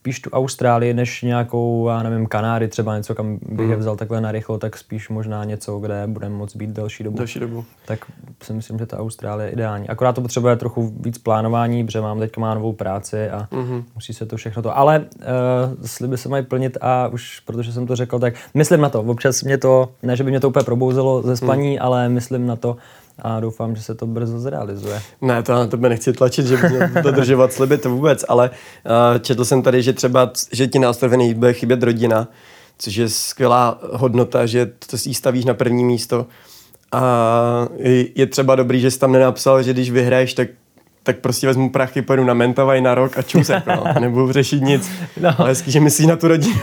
spíš 0.00 0.20
tu 0.20 0.30
Austrálii, 0.30 0.94
než 0.94 1.22
nějakou, 1.22 1.88
já 1.88 2.02
nevím, 2.02 2.26
Kanáry 2.26 2.68
třeba 2.68 2.96
něco, 2.96 3.14
kam 3.14 3.38
bych 3.42 3.66
mm. 3.66 3.70
je 3.70 3.76
vzal 3.76 3.96
takhle 3.96 4.20
narychlo, 4.20 4.58
tak 4.58 4.76
spíš 4.76 5.08
možná 5.08 5.44
něco, 5.44 5.78
kde 5.78 6.02
budeme 6.06 6.34
moc 6.34 6.56
být 6.56 6.70
delší 6.70 7.04
dobu. 7.04 7.16
Delší 7.16 7.40
dobu. 7.40 7.64
Tak 7.86 7.98
si 8.42 8.52
myslím, 8.52 8.78
že 8.78 8.86
ta 8.86 8.98
Austrálie 8.98 9.48
je 9.48 9.52
ideální. 9.52 9.88
Akorát 9.88 10.12
to 10.12 10.20
potřebuje 10.20 10.56
trochu 10.56 10.92
víc 11.00 11.18
plánování, 11.18 11.84
protože 11.84 12.00
mám 12.00 12.18
teďka 12.18 12.40
má 12.40 12.54
novou 12.54 12.72
práci 12.72 13.30
a 13.30 13.48
mm-hmm. 13.52 13.84
musí 13.94 14.14
se 14.14 14.26
to 14.26 14.36
všechno 14.36 14.62
to. 14.62 14.78
Ale 14.78 14.98
uh, 14.98 15.86
sliby 15.86 16.18
se 16.18 16.28
mají 16.28 16.44
plnit 16.44 16.78
a 16.80 17.08
už 17.08 17.40
protože 17.40 17.72
jsem 17.72 17.86
to 17.86 17.96
řekl, 17.96 18.18
tak 18.18 18.34
myslím 18.54 18.80
na 18.80 18.88
to. 18.88 19.00
Občas 19.00 19.42
mě 19.42 19.58
to, 19.58 19.88
ne, 20.02 20.16
že 20.16 20.24
by 20.24 20.30
mě 20.30 20.40
to 20.40 20.48
úplně 20.48 20.64
probouzelo 20.64 21.22
ze 21.22 21.36
spaní, 21.36 21.72
mm. 21.72 21.78
ale 21.80 22.08
myslím 22.08 22.46
na 22.46 22.56
to, 22.56 22.76
a 23.22 23.40
doufám, 23.40 23.76
že 23.76 23.82
se 23.82 23.94
to 23.94 24.06
brzo 24.06 24.40
zrealizuje. 24.40 25.02
Ne, 25.20 25.42
to 25.42 25.52
na 25.52 25.66
tebe 25.66 25.88
nechci 25.88 26.12
tlačit, 26.12 26.46
že 26.46 26.56
by 26.56 27.02
dodržovat 27.02 27.52
sliby, 27.52 27.78
to 27.78 27.90
vůbec, 27.90 28.24
ale 28.28 28.50
uh, 28.50 29.18
četl 29.18 29.44
jsem 29.44 29.62
tady, 29.62 29.82
že 29.82 29.92
třeba, 29.92 30.30
že 30.52 30.66
ti 30.66 30.78
na 30.78 30.90
ostrově 30.90 31.34
bude 31.34 31.52
chybět 31.52 31.82
rodina, 31.82 32.28
což 32.78 32.96
je 32.96 33.08
skvělá 33.08 33.78
hodnota, 33.92 34.46
že 34.46 34.70
to 34.90 34.98
si 34.98 35.14
stavíš 35.14 35.44
na 35.44 35.54
první 35.54 35.84
místo. 35.84 36.26
A 36.92 37.68
je 38.14 38.26
třeba 38.26 38.56
dobrý, 38.56 38.80
že 38.80 38.90
jsi 38.90 38.98
tam 38.98 39.12
nenapsal, 39.12 39.62
že 39.62 39.72
když 39.72 39.90
vyhraješ, 39.90 40.34
tak 40.34 40.48
tak 41.02 41.18
prostě 41.18 41.46
vezmu 41.46 41.70
prachy, 41.70 42.02
pojedu 42.02 42.24
na 42.24 42.34
Mentavaj 42.34 42.80
na 42.80 42.94
rok 42.94 43.18
a 43.18 43.22
čusek, 43.22 43.66
no. 43.66 43.84
Nebudu 44.00 44.32
řešit 44.32 44.62
nic. 44.62 44.90
No. 45.20 45.30
Ale 45.38 45.48
hezký, 45.48 45.70
že 45.70 45.80
myslíš 45.80 46.06
na 46.06 46.16
tu 46.16 46.28
rodinu. 46.28 46.54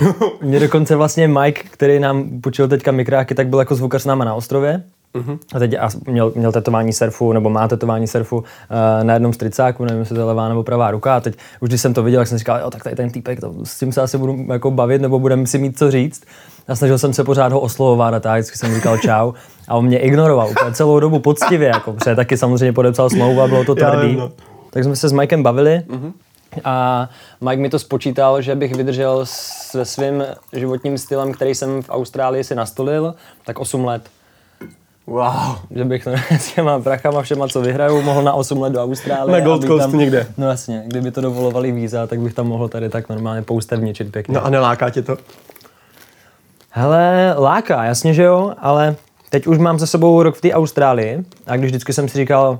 Mě 0.41 0.59
dokonce 0.59 0.95
vlastně 0.95 1.27
Mike, 1.27 1.61
který 1.71 1.99
nám 1.99 2.41
počil 2.41 2.67
teďka 2.67 2.91
mikráky, 2.91 3.35
tak 3.35 3.47
byl 3.47 3.59
jako 3.59 3.75
zvukař 3.75 4.01
s 4.01 4.05
náma 4.05 4.25
na 4.25 4.33
ostrově. 4.33 4.83
Uh-huh. 5.15 5.39
A 5.55 5.59
teď 5.59 5.73
a 5.79 5.89
měl, 6.07 6.31
měl 6.35 6.51
tetování 6.51 6.93
surfu, 6.93 7.33
nebo 7.33 7.49
má 7.49 7.67
tetování 7.67 8.07
surfu 8.07 8.37
uh, 8.37 8.43
na 9.03 9.13
jednom 9.13 9.33
stricáku, 9.33 9.85
nevím, 9.85 9.99
jestli 9.99 10.15
to 10.15 10.21
je 10.21 10.25
levá 10.25 10.49
nebo 10.49 10.63
pravá 10.63 10.91
ruka. 10.91 11.15
A 11.15 11.19
teď 11.19 11.35
už 11.59 11.69
když 11.69 11.81
jsem 11.81 11.93
to 11.93 12.03
viděl, 12.03 12.21
tak 12.21 12.27
jsem 12.27 12.37
říkal, 12.37 12.59
jo, 12.59 12.71
tak 12.71 12.83
tady 12.83 12.95
ten 12.95 13.11
týpek, 13.11 13.39
to, 13.39 13.53
s 13.63 13.79
tím 13.79 13.91
se 13.91 14.01
asi 14.01 14.17
budu 14.17 14.45
jako 14.51 14.71
bavit, 14.71 15.01
nebo 15.01 15.19
budeme 15.19 15.47
si 15.47 15.57
mít 15.57 15.77
co 15.77 15.91
říct. 15.91 16.23
A 16.67 16.75
snažil 16.75 16.97
jsem 16.97 17.13
se 17.13 17.23
pořád 17.23 17.51
ho 17.51 17.59
oslovovat 17.59 18.13
a 18.13 18.19
tak, 18.19 18.55
jsem 18.55 18.75
říkal 18.75 18.97
čau. 18.97 19.33
A 19.67 19.75
on 19.75 19.85
mě 19.85 19.99
ignoroval 19.99 20.49
úplně 20.49 20.73
celou 20.73 20.99
dobu 20.99 21.19
poctivě, 21.19 21.67
jako, 21.67 21.93
protože 21.93 22.15
taky 22.15 22.37
samozřejmě 22.37 22.73
podepsal 22.73 23.09
smlouvu 23.09 23.41
a 23.41 23.47
bylo 23.47 23.63
to 23.63 23.75
tvrdý. 23.75 24.13
Já, 24.13 24.19
no. 24.19 24.31
Tak 24.69 24.83
jsme 24.83 24.95
se 24.95 25.09
s 25.09 25.11
Mikem 25.11 25.43
bavili. 25.43 25.81
Uh-huh. 25.87 26.13
A 26.63 27.09
Mike 27.41 27.61
mi 27.61 27.69
to 27.69 27.79
spočítal, 27.79 28.41
že 28.41 28.55
bych 28.55 28.75
vydržel 28.75 29.21
se 29.23 29.85
svým 29.85 30.23
životním 30.53 30.97
stylem, 30.97 31.33
který 31.33 31.55
jsem 31.55 31.81
v 31.83 31.89
Austrálii 31.89 32.43
si 32.43 32.55
nastolil, 32.55 33.15
tak 33.45 33.59
8 33.59 33.85
let. 33.85 34.01
Wow. 35.07 35.55
Že 35.71 35.85
bych 35.85 36.03
to 36.03 36.11
s 36.31 36.53
těma 36.53 36.79
prachama 36.79 37.21
všema, 37.21 37.47
co 37.47 37.61
vyhraju, 37.61 38.01
mohl 38.01 38.23
na 38.23 38.33
8 38.33 38.61
let 38.61 38.73
do 38.73 38.83
Austrálie. 38.83 39.39
Na 39.39 39.45
Gold 39.45 39.65
Coast 39.65 39.91
tam, 39.91 39.99
někde. 39.99 40.27
No 40.37 40.47
jasně, 40.49 40.83
kdyby 40.87 41.11
to 41.11 41.21
dovolovali 41.21 41.71
víza, 41.71 42.07
tak 42.07 42.19
bych 42.19 42.33
tam 42.33 42.47
mohl 42.47 42.67
tady 42.67 42.89
tak 42.89 43.09
normálně 43.09 43.41
poustevničit 43.41 44.11
pěkně. 44.11 44.35
No 44.35 44.45
a 44.45 44.49
neláká 44.49 44.89
tě 44.89 45.01
to? 45.01 45.17
Hele, 46.69 47.35
láká, 47.37 47.83
jasně, 47.83 48.13
že 48.13 48.23
jo, 48.23 48.53
ale 48.57 48.95
teď 49.29 49.47
už 49.47 49.57
mám 49.57 49.79
za 49.79 49.85
sebou 49.85 50.23
rok 50.23 50.35
v 50.35 50.41
té 50.41 50.53
Austrálii 50.53 51.23
a 51.45 51.57
když 51.57 51.71
vždycky 51.71 51.93
jsem 51.93 52.09
si 52.09 52.17
říkal, 52.17 52.59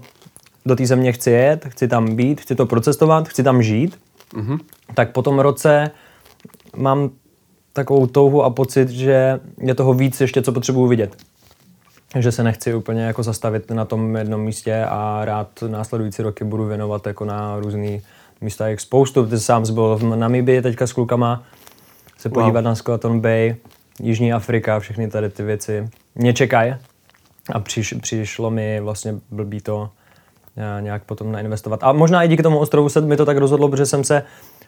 do 0.66 0.76
té 0.76 0.86
země 0.86 1.12
chci 1.12 1.32
jet, 1.32 1.66
chci 1.66 1.88
tam 1.88 2.16
být, 2.16 2.42
chci 2.42 2.56
to 2.56 2.66
procestovat, 2.66 3.28
chci 3.28 3.44
tam 3.44 3.64
žít, 3.64 4.00
mm-hmm. 4.34 4.60
tak 4.94 5.12
po 5.12 5.22
tom 5.22 5.40
roce 5.40 5.92
mám 6.76 7.10
takovou 7.74 8.08
touhu 8.08 8.44
a 8.44 8.50
pocit, 8.50 8.90
že 8.90 9.40
je 9.62 9.76
toho 9.76 9.94
víc 9.94 10.22
ještě, 10.22 10.42
co 10.42 10.52
potřebuju 10.52 10.88
vidět 10.88 11.16
že 12.16 12.32
se 12.32 12.44
nechci 12.44 12.74
úplně 12.74 13.04
jako 13.04 13.24
zastavit 13.24 13.72
na 13.72 13.86
tom 13.86 14.16
jednom 14.16 14.42
místě 14.42 14.86
a 14.90 15.26
rád 15.26 15.64
následující 15.68 16.22
roky 16.22 16.44
budu 16.44 16.66
věnovat 16.66 17.08
jako 17.08 17.26
na 17.26 17.60
různý 17.60 18.02
místa, 18.42 18.68
jak 18.68 18.80
spoustu. 18.80 19.26
Ty 19.26 19.40
sám 19.40 19.74
byl 19.74 19.96
v 19.96 20.04
Namibii 20.04 20.62
teďka 20.62 20.88
s 20.88 20.94
klukama, 20.94 21.44
se 22.18 22.30
podívat 22.30 22.60
wow. 22.60 22.64
na 22.64 22.76
Skeleton 22.76 23.20
Bay, 23.20 23.56
Jižní 24.00 24.34
Afrika, 24.34 24.80
všechny 24.80 25.10
tady 25.10 25.30
ty 25.30 25.44
věci 25.44 25.90
mě 26.16 26.34
čekají. 26.34 26.76
A 27.52 27.60
přiš, 27.60 27.94
přišlo 28.02 28.52
mi 28.52 28.80
vlastně 28.80 29.16
blbý 29.32 29.62
to 29.62 29.90
eh, 30.58 30.82
nějak 30.82 31.04
potom 31.04 31.32
nainvestovat. 31.32 31.84
A 31.84 31.94
možná 31.94 32.24
i 32.24 32.28
díky 32.28 32.44
tomu 32.44 32.60
ostrovu 32.60 32.90
se 32.90 33.02
mi 33.02 33.18
to 33.18 33.26
tak 33.26 33.38
rozhodlo, 33.38 33.70
protože 33.70 33.86
jsem 33.86 34.04
se 34.04 34.24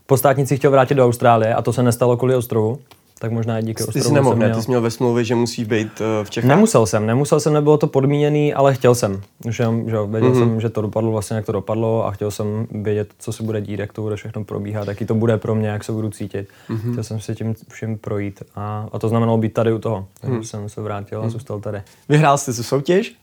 po 0.05 0.17
státnici 0.17 0.57
chtěl 0.57 0.71
vrátit 0.71 0.95
do 0.95 1.05
Austrálie 1.05 1.55
a 1.55 1.61
to 1.61 1.73
se 1.73 1.83
nestalo 1.83 2.17
kvůli 2.17 2.35
ostrovu 2.35 2.79
tak 3.19 3.31
možná 3.31 3.59
i 3.59 3.63
díky 3.63 3.83
Ty 3.83 4.01
jsi 4.01 4.13
nemohl, 4.13 4.35
ne? 4.35 4.53
Ty 4.55 4.61
jsi 4.61 4.67
měl 4.67 4.81
ve 4.81 4.91
smlouvě, 4.91 5.23
že 5.23 5.35
musí 5.35 5.65
být 5.65 6.01
uh, 6.01 6.25
v 6.25 6.29
Čechách? 6.29 6.47
Nemusel 6.47 6.85
jsem, 6.85 7.05
nemusel 7.05 7.39
jsem, 7.39 7.53
nebylo 7.53 7.77
to 7.77 7.87
podmíněný, 7.87 8.53
ale 8.53 8.73
chtěl 8.73 8.95
jsem. 8.95 9.21
Že, 9.49 9.63
že 9.85 9.97
věděl 10.05 10.31
mm-hmm. 10.31 10.39
jsem, 10.39 10.61
že 10.61 10.69
to 10.69 10.81
dopadlo 10.81 11.11
vlastně, 11.11 11.35
jak 11.35 11.45
to 11.45 11.51
dopadlo 11.51 12.05
a 12.05 12.11
chtěl 12.11 12.31
jsem 12.31 12.67
vědět, 12.71 13.09
co 13.19 13.31
se 13.31 13.43
bude 13.43 13.61
dít, 13.61 13.79
jak 13.79 13.93
to 13.93 14.01
bude 14.01 14.15
všechno 14.15 14.43
probíhat, 14.43 14.87
jaký 14.87 15.05
to 15.05 15.15
bude 15.15 15.37
pro 15.37 15.55
mě, 15.55 15.67
jak 15.67 15.83
se 15.83 15.91
budu 15.91 16.09
cítit. 16.09 16.47
Mm-hmm. 16.69 16.91
Chtěl 16.91 17.03
jsem 17.03 17.19
si 17.19 17.35
tím 17.35 17.55
všem 17.69 17.97
projít 17.97 18.43
a, 18.55 18.89
a 18.91 18.99
to 18.99 19.09
znamenalo 19.09 19.37
být 19.37 19.53
tady 19.53 19.73
u 19.73 19.79
toho. 19.79 20.05
Takže 20.21 20.37
mm. 20.37 20.43
jsem 20.43 20.69
se 20.69 20.81
vrátil 20.81 21.21
a 21.21 21.23
mm. 21.23 21.29
zůstal 21.29 21.59
tady. 21.59 21.81
Vyhrál 22.09 22.37
jsi 22.37 22.53
tu 22.53 22.63
soutěž? 22.63 23.15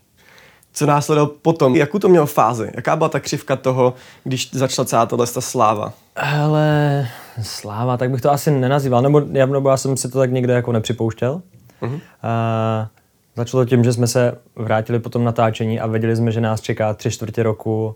Co 0.77 0.87
následovalo 0.87 1.35
potom? 1.43 1.77
Jakou 1.77 1.99
to 1.99 2.09
mělo 2.09 2.27
fázi? 2.27 2.71
Jaká 2.75 2.97
byla 2.97 3.09
ta 3.09 3.21
křivka 3.21 3.57
toho, 3.57 3.95
když 4.25 4.55
začala 4.55 4.87
celá 4.87 5.07
tohle 5.07 5.27
ta 5.27 5.41
sláva? 5.41 5.93
Ale 6.17 7.09
sláva, 7.43 7.97
tak 7.97 8.11
bych 8.11 8.21
to 8.21 8.31
asi 8.31 8.51
nenazýval, 8.51 9.03
nebo, 9.03 9.23
já, 9.33 9.47
nebo 9.47 9.69
já 9.69 9.77
jsem 9.77 9.97
si 9.97 10.09
to 10.09 10.19
tak 10.19 10.33
někde 10.33 10.53
jako 10.53 10.73
nepřipouštěl. 10.73 11.43
Uh-huh. 11.83 12.01
A, 12.23 12.89
začalo 13.37 13.65
tím, 13.65 13.85
že 13.85 13.93
jsme 13.93 14.07
se 14.07 14.39
vrátili 14.57 14.99
po 14.99 15.09
tom 15.09 15.25
natáčení 15.25 15.81
a 15.81 15.87
věděli 15.87 16.17
jsme, 16.17 16.33
že 16.33 16.41
nás 16.41 16.61
čeká 16.61 16.95
tři 16.95 17.11
čtvrtě 17.11 17.43
roku, 17.43 17.95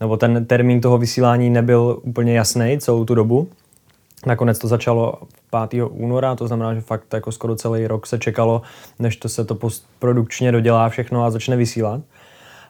nebo 0.00 0.16
ten 0.16 0.44
termín 0.44 0.80
toho 0.80 0.98
vysílání 0.98 1.50
nebyl 1.50 2.00
úplně 2.02 2.36
jasný 2.36 2.78
celou 2.80 3.04
tu 3.04 3.14
dobu. 3.14 3.48
Nakonec 4.26 4.58
to 4.58 4.68
začalo 4.68 5.14
5. 5.68 5.82
února, 5.90 6.34
to 6.34 6.46
znamená, 6.46 6.74
že 6.74 6.80
fakt 6.80 7.14
jako 7.14 7.32
skoro 7.32 7.56
celý 7.56 7.86
rok 7.86 8.06
se 8.06 8.18
čekalo, 8.18 8.62
než 8.98 9.16
to 9.16 9.28
se 9.28 9.44
to 9.44 9.54
postprodukčně 9.54 10.52
dodělá 10.52 10.88
všechno 10.88 11.24
a 11.24 11.30
začne 11.30 11.56
vysílat. 11.56 12.00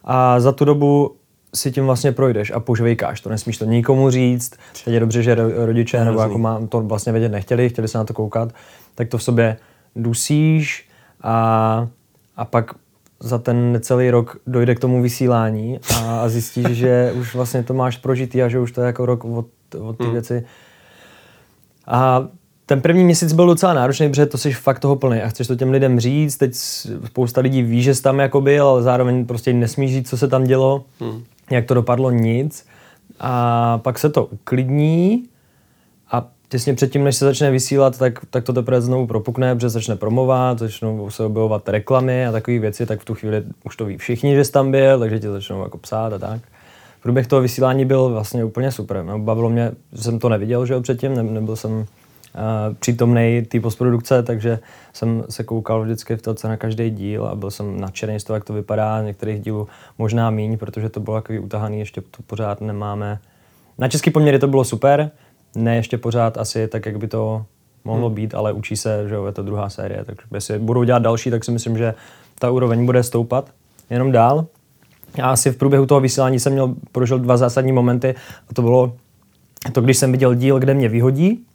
A 0.05 0.41
za 0.41 0.53
tu 0.53 0.65
dobu 0.65 1.17
si 1.55 1.73
tím 1.73 1.87
vlastně 1.87 2.13
projdeš 2.13 2.51
a 2.51 2.61
požvejkáš 2.61 3.21
to, 3.21 3.31
nesmíš 3.31 3.59
to 3.59 3.65
nikomu 3.65 4.11
říct. 4.11 4.53
Teď 4.85 4.95
je 4.95 5.01
dobře, 5.01 5.23
že 5.23 5.37
rodiče 5.57 6.05
nebo 6.05 6.21
jako 6.21 6.39
má, 6.39 6.67
to 6.69 6.81
vlastně 6.81 7.13
vědět 7.13 7.29
nechtěli, 7.29 7.69
chtěli 7.69 7.89
se 7.89 7.99
na 7.99 8.05
to 8.05 8.15
koukat, 8.15 8.53
tak 8.95 9.09
to 9.09 9.19
v 9.19 9.23
sobě 9.23 9.57
dusíš 9.97 10.89
a, 11.23 11.89
a 12.37 12.45
pak 12.45 12.75
za 13.21 13.39
ten 13.39 13.79
celý 13.83 14.11
rok 14.11 14.37
dojde 14.47 14.75
k 14.75 14.81
tomu 14.81 15.03
vysílání 15.03 15.81
a, 15.97 16.21
a 16.21 16.29
zjistíš, 16.29 16.67
že 16.71 17.13
už 17.21 17.35
vlastně 17.35 17.63
to 17.63 17.75
máš 17.75 17.97
prožitý 17.97 18.43
a 18.43 18.49
že 18.49 18.59
už 18.59 18.73
to 18.73 18.81
je 18.81 18.87
jako 18.87 19.07
rok 19.07 19.25
od, 19.25 19.47
od 19.81 19.99
ty 19.99 20.05
hmm. 20.05 20.13
věci. 20.13 20.45
A 21.87 22.29
ten 22.67 22.81
první 22.81 23.05
měsíc 23.05 23.33
byl 23.33 23.47
docela 23.47 23.75
náročný, 23.75 24.09
protože 24.09 24.27
to 24.27 24.39
jsi 24.39 24.53
fakt 24.53 24.79
toho 24.79 24.97
plný 24.97 25.23
a 25.23 25.29
chceš 25.29 25.47
to 25.47 25.57
těm 25.57 25.71
lidem 25.71 26.01
říct. 26.01 26.37
Teď 26.37 26.55
spousta 27.07 27.41
lidí 27.41 27.63
ví, 27.63 27.83
že 27.83 27.95
jsi 27.95 28.03
tam 28.03 28.19
jako 28.19 28.41
byl, 28.41 28.67
ale 28.67 28.83
zároveň 28.83 29.27
prostě 29.27 29.53
nesmíš 29.53 29.93
říct, 29.93 30.11
co 30.11 30.17
se 30.17 30.29
tam 30.29 30.45
dělo, 30.45 30.85
hmm. 31.01 31.23
jak 31.51 31.65
to 31.67 31.75
dopadlo, 31.75 32.11
nic. 32.11 32.67
A 33.21 33.79
pak 33.79 33.99
se 33.99 34.11
to 34.11 34.25
uklidní 34.25 35.25
a 36.11 36.29
těsně 36.49 36.75
předtím, 36.75 37.05
než 37.05 37.17
se 37.17 37.25
začne 37.25 37.51
vysílat, 37.51 37.99
tak, 37.99 38.21
tak 38.31 38.45
to 38.45 38.53
teprve 38.53 38.81
znovu 38.81 39.07
propukne, 39.07 39.55
protože 39.55 39.69
začne 39.69 39.97
promovat, 39.97 40.59
začnou 40.59 41.11
se 41.11 41.25
objevovat 41.25 41.69
reklamy 41.69 42.27
a 42.27 42.33
takové 42.33 42.59
věci, 42.59 42.87
tak 42.87 43.01
v 43.01 43.05
tu 43.05 43.15
chvíli 43.15 43.43
už 43.65 43.77
to 43.77 43.85
ví 43.85 43.97
všichni, 43.97 44.35
že 44.35 44.45
jsi 44.45 44.53
tam 44.53 44.71
byl, 44.71 44.99
takže 44.99 45.21
tě 45.21 45.31
začnou 45.31 45.63
jako 45.63 45.79
psát 45.79 46.13
a 46.13 46.19
tak. 46.19 46.41
Průběh 47.03 47.27
toho 47.27 47.43
vysílání 47.43 47.85
byl 47.85 48.09
vlastně 48.09 48.45
úplně 48.45 48.73
super. 48.73 49.03
No, 49.05 49.19
bavilo 49.19 49.51
mě, 49.51 49.73
že 49.93 50.03
jsem 50.03 50.19
to 50.19 50.29
neviděl, 50.29 50.67
že 50.67 50.75
jo, 50.75 50.81
předtím, 50.81 51.15
ne, 51.15 51.23
nebyl 51.23 51.57
jsem 51.57 51.87
přítomný 52.79 53.43
té 53.43 53.61
postprodukce, 53.61 54.23
takže 54.23 54.59
jsem 54.93 55.25
se 55.31 55.45
koukal 55.45 55.83
vždycky 55.83 56.17
v 56.17 56.23
to, 56.23 56.35
na 56.45 56.57
každý 56.57 56.91
díl 56.91 57.27
a 57.27 57.35
byl 57.35 57.51
jsem 57.51 57.81
nadšený 57.81 58.21
z 58.21 58.25
toho, 58.25 58.35
jak 58.35 58.45
to 58.45 58.53
vypadá. 58.53 59.03
Některých 59.03 59.41
dílů 59.41 59.69
možná 59.99 60.31
míň, 60.31 60.59
protože 60.59 60.89
to 60.89 61.01
bylo 61.01 61.17
takový 61.17 61.39
utahaný, 61.39 61.79
ještě 61.79 62.01
to 62.01 62.23
pořád 62.27 62.61
nemáme. 62.61 63.19
Na 63.79 63.89
český 63.89 64.11
poměry 64.11 64.39
to 64.39 64.49
bylo 64.49 64.65
super, 64.65 65.11
ne 65.57 65.77
ještě 65.77 65.99
pořád 65.99 66.39
asi 66.39 66.69
tak, 66.69 66.87
jak 66.87 66.99
by 66.99 67.09
to 67.09 67.45
mohlo 67.85 68.07
hmm. 68.07 68.15
být, 68.15 68.35
ale 68.35 68.53
učí 68.53 68.77
se, 68.77 69.09
že 69.09 69.15
jo, 69.15 69.27
je 69.27 69.33
to 69.33 69.43
druhá 69.43 69.71
série, 69.71 70.05
takže 70.05 70.23
jestli 70.35 70.59
budou 70.59 70.85
dělat 70.85 71.03
další, 71.03 71.31
tak 71.31 71.45
si 71.45 71.51
myslím, 71.51 71.79
že 71.79 71.95
ta 72.39 72.51
úroveň 72.51 72.87
bude 72.87 73.03
stoupat 73.03 73.51
jenom 73.91 74.13
dál. 74.13 74.47
Já 75.19 75.31
asi 75.31 75.51
v 75.51 75.57
průběhu 75.57 75.87
toho 75.87 76.01
vysílání 76.01 76.41
jsem 76.41 76.53
měl, 76.53 76.75
prožil 76.93 77.19
dva 77.19 77.37
zásadní 77.37 77.73
momenty 77.73 78.15
a 78.51 78.55
to 78.55 78.63
bylo 78.63 78.97
to, 79.73 79.81
když 79.81 79.97
jsem 79.97 80.13
viděl 80.13 80.35
díl, 80.35 80.59
kde 80.59 80.75
mě 80.75 80.89
vyhodí 80.89 81.47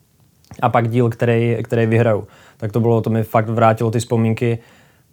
a 0.62 0.70
pak 0.70 0.90
díl, 0.90 1.10
který, 1.10 1.58
který 1.64 1.86
vyhraju. 1.86 2.28
Tak 2.58 2.72
to 2.72 2.80
bylo, 2.80 3.02
to 3.02 3.10
mi 3.10 3.24
fakt 3.24 3.50
vrátilo 3.50 3.92
ty 3.92 4.00
vzpomínky 4.00 4.60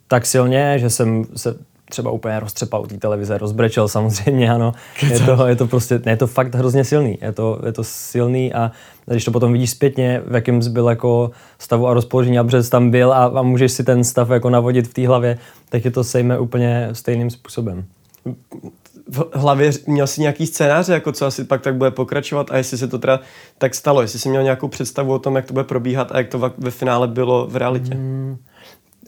tak 0.09 0.27
silně, 0.27 0.79
že 0.79 0.91
jsem 0.91 1.25
se 1.37 1.57
třeba 1.91 2.11
úplně 2.11 2.41
roztřepal 2.41 2.83
u 2.83 2.87
té 2.87 2.97
televize, 2.97 3.39
rozbrečel 3.39 3.89
samozřejmě, 3.89 4.51
ano. 4.51 4.73
Je 5.11 5.21
to, 5.21 5.47
je 5.47 5.57
to 5.57 5.67
prostě, 5.67 6.01
ne, 6.05 6.13
je 6.13 6.17
to 6.17 6.27
fakt 6.27 6.55
hrozně 6.55 6.85
silný, 6.85 7.19
je 7.23 7.33
to, 7.33 7.61
je 7.67 7.73
to 7.73 7.85
silný 7.85 8.55
a 8.55 8.73
když 9.07 9.25
to 9.25 9.31
potom 9.31 9.53
vidíš 9.53 9.71
zpětně, 9.71 10.23
v 10.27 10.35
jakém 10.35 10.61
byl 10.73 10.89
jako 10.89 11.31
stavu 11.59 11.89
a 11.89 11.95
rozpoložení, 11.95 12.39
a 12.39 12.45
jsi 12.51 12.71
tam 12.71 12.91
byl 12.91 13.13
a, 13.13 13.25
a 13.25 13.43
můžeš 13.43 13.73
si 13.73 13.85
ten 13.85 14.05
stav 14.05 14.31
jako 14.31 14.51
navodit 14.51 14.89
v 14.89 14.95
té 14.95 15.07
hlavě, 15.07 15.39
tak 15.69 15.85
je 15.85 15.91
to 15.91 16.05
sejme 16.05 16.39
úplně 16.39 16.89
stejným 16.93 17.31
způsobem 17.31 17.85
v 19.09 19.23
hlavě 19.35 19.71
měl 19.87 20.07
jsi 20.07 20.21
nějaký 20.21 20.47
scénář, 20.47 20.89
jako 20.89 21.13
co 21.13 21.27
asi 21.27 21.45
pak 21.45 21.63
tak 21.63 21.75
bude 21.75 21.91
pokračovat 21.91 22.51
a 22.51 22.57
jestli 22.57 22.79
se 22.79 22.89
to 22.89 22.99
teda 22.99 23.21
tak 23.59 23.75
stalo, 23.75 24.03
jestli 24.03 24.19
jsi 24.19 24.29
měl 24.29 24.43
nějakou 24.43 24.69
představu 24.69 25.13
o 25.13 25.19
tom, 25.19 25.37
jak 25.37 25.47
to 25.47 25.53
bude 25.53 25.65
probíhat 25.65 26.13
a 26.13 26.19
jak 26.19 26.29
to 26.29 26.53
ve 26.59 26.71
finále 26.71 27.09
bylo 27.09 27.47
v 27.47 27.57
realitě? 27.57 27.95
Hmm, 27.95 28.37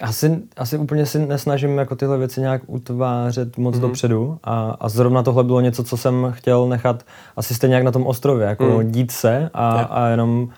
asi, 0.00 0.42
asi 0.56 0.78
úplně 0.78 1.06
si 1.06 1.26
nesnažím 1.26 1.78
jako 1.78 1.96
tyhle 1.96 2.18
věci 2.18 2.40
nějak 2.40 2.62
utvářet 2.66 3.56
moc 3.58 3.74
mm. 3.74 3.80
dopředu 3.80 4.38
a, 4.44 4.76
a 4.80 4.88
zrovna 4.88 5.22
tohle 5.22 5.44
bylo 5.44 5.60
něco, 5.60 5.84
co 5.84 5.96
jsem 5.96 6.32
chtěl 6.36 6.68
nechat 6.68 7.02
asi 7.36 7.54
stejně 7.54 7.74
jak 7.74 7.84
na 7.84 7.92
tom 7.92 8.06
ostrově, 8.06 8.46
jako 8.46 8.64
mm. 8.64 8.90
dít 8.90 9.10
se 9.10 9.50
a, 9.54 9.68
a 9.70 10.08
jenom 10.08 10.48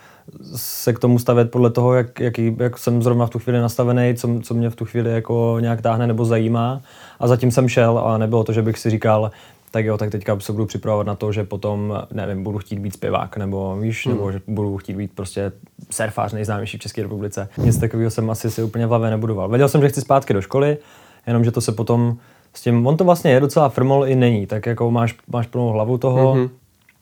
se 0.56 0.92
k 0.92 0.98
tomu 0.98 1.18
stavět 1.18 1.50
podle 1.50 1.70
toho, 1.70 1.94
jak, 1.94 2.20
jaký, 2.20 2.56
jak 2.58 2.78
jsem 2.78 3.02
zrovna 3.02 3.26
v 3.26 3.30
tu 3.30 3.38
chvíli 3.38 3.60
nastavený, 3.60 4.14
co, 4.14 4.40
co 4.42 4.54
mě 4.54 4.70
v 4.70 4.76
tu 4.76 4.84
chvíli 4.84 5.12
jako 5.12 5.56
nějak 5.60 5.82
táhne 5.82 6.06
nebo 6.06 6.24
zajímá. 6.24 6.80
A 7.20 7.28
zatím 7.28 7.50
jsem 7.50 7.68
šel 7.68 7.98
a 7.98 8.18
nebylo 8.18 8.44
to, 8.44 8.52
že 8.52 8.62
bych 8.62 8.78
si 8.78 8.90
říkal, 8.90 9.30
tak 9.70 9.84
jo, 9.84 9.98
tak 9.98 10.10
teďka 10.10 10.40
se 10.40 10.52
budu 10.52 10.66
připravovat 10.66 11.06
na 11.06 11.14
to, 11.14 11.32
že 11.32 11.44
potom, 11.44 12.02
nevím, 12.12 12.44
budu 12.44 12.58
chtít 12.58 12.78
být 12.78 12.94
zpěvák, 12.94 13.36
nebo 13.36 13.76
víš, 13.80 14.06
hmm. 14.06 14.16
nebo 14.16 14.32
že 14.32 14.40
budu 14.46 14.76
chtít 14.76 14.96
být 14.96 15.12
prostě 15.14 15.52
surfář 15.90 16.32
nejznámější 16.32 16.78
v 16.78 16.80
České 16.80 17.02
republice. 17.02 17.48
Nic 17.58 17.78
takového 17.78 18.10
jsem 18.10 18.30
asi 18.30 18.50
si 18.50 18.62
úplně 18.62 18.86
v 18.86 18.88
hlavě 18.88 19.10
nebudoval. 19.10 19.48
Věděl 19.48 19.68
jsem, 19.68 19.80
že 19.80 19.88
chci 19.88 20.00
zpátky 20.00 20.34
do 20.34 20.40
školy, 20.40 20.78
jenomže 21.26 21.50
to 21.50 21.60
se 21.60 21.72
potom 21.72 22.16
s 22.54 22.62
tím, 22.62 22.86
on 22.86 22.96
to 22.96 23.04
vlastně 23.04 23.30
je 23.30 23.40
docela 23.40 23.68
frmol 23.68 24.06
i 24.06 24.14
není, 24.14 24.46
tak 24.46 24.66
jako 24.66 24.90
máš, 24.90 25.14
máš 25.28 25.46
plnou 25.46 25.68
hlavu 25.68 25.98
toho, 25.98 26.32
hmm. 26.32 26.48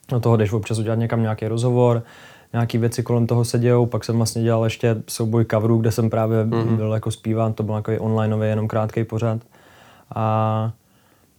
do 0.08 0.20
toho 0.20 0.36
jdeš 0.36 0.52
občas 0.52 0.78
udělat 0.78 0.98
někam 0.98 1.22
nějaký 1.22 1.48
rozhovor, 1.48 2.02
nějaký 2.56 2.78
věci 2.78 3.02
kolem 3.02 3.26
toho 3.26 3.44
se 3.44 3.58
dějou, 3.58 3.86
pak 3.86 4.04
jsem 4.04 4.16
vlastně 4.16 4.42
dělal 4.42 4.64
ještě 4.64 4.96
souboj 5.08 5.44
coverů, 5.50 5.78
kde 5.78 5.90
jsem 5.90 6.10
právě 6.10 6.44
mm-hmm. 6.44 6.76
byl 6.76 6.92
jako 6.92 7.10
zpíván, 7.10 7.52
to 7.52 7.62
byl 7.62 7.74
takový 7.74 7.98
onlineový, 7.98 8.48
jenom 8.48 8.68
krátký 8.68 9.04
pořad. 9.04 9.40
A 10.14 10.72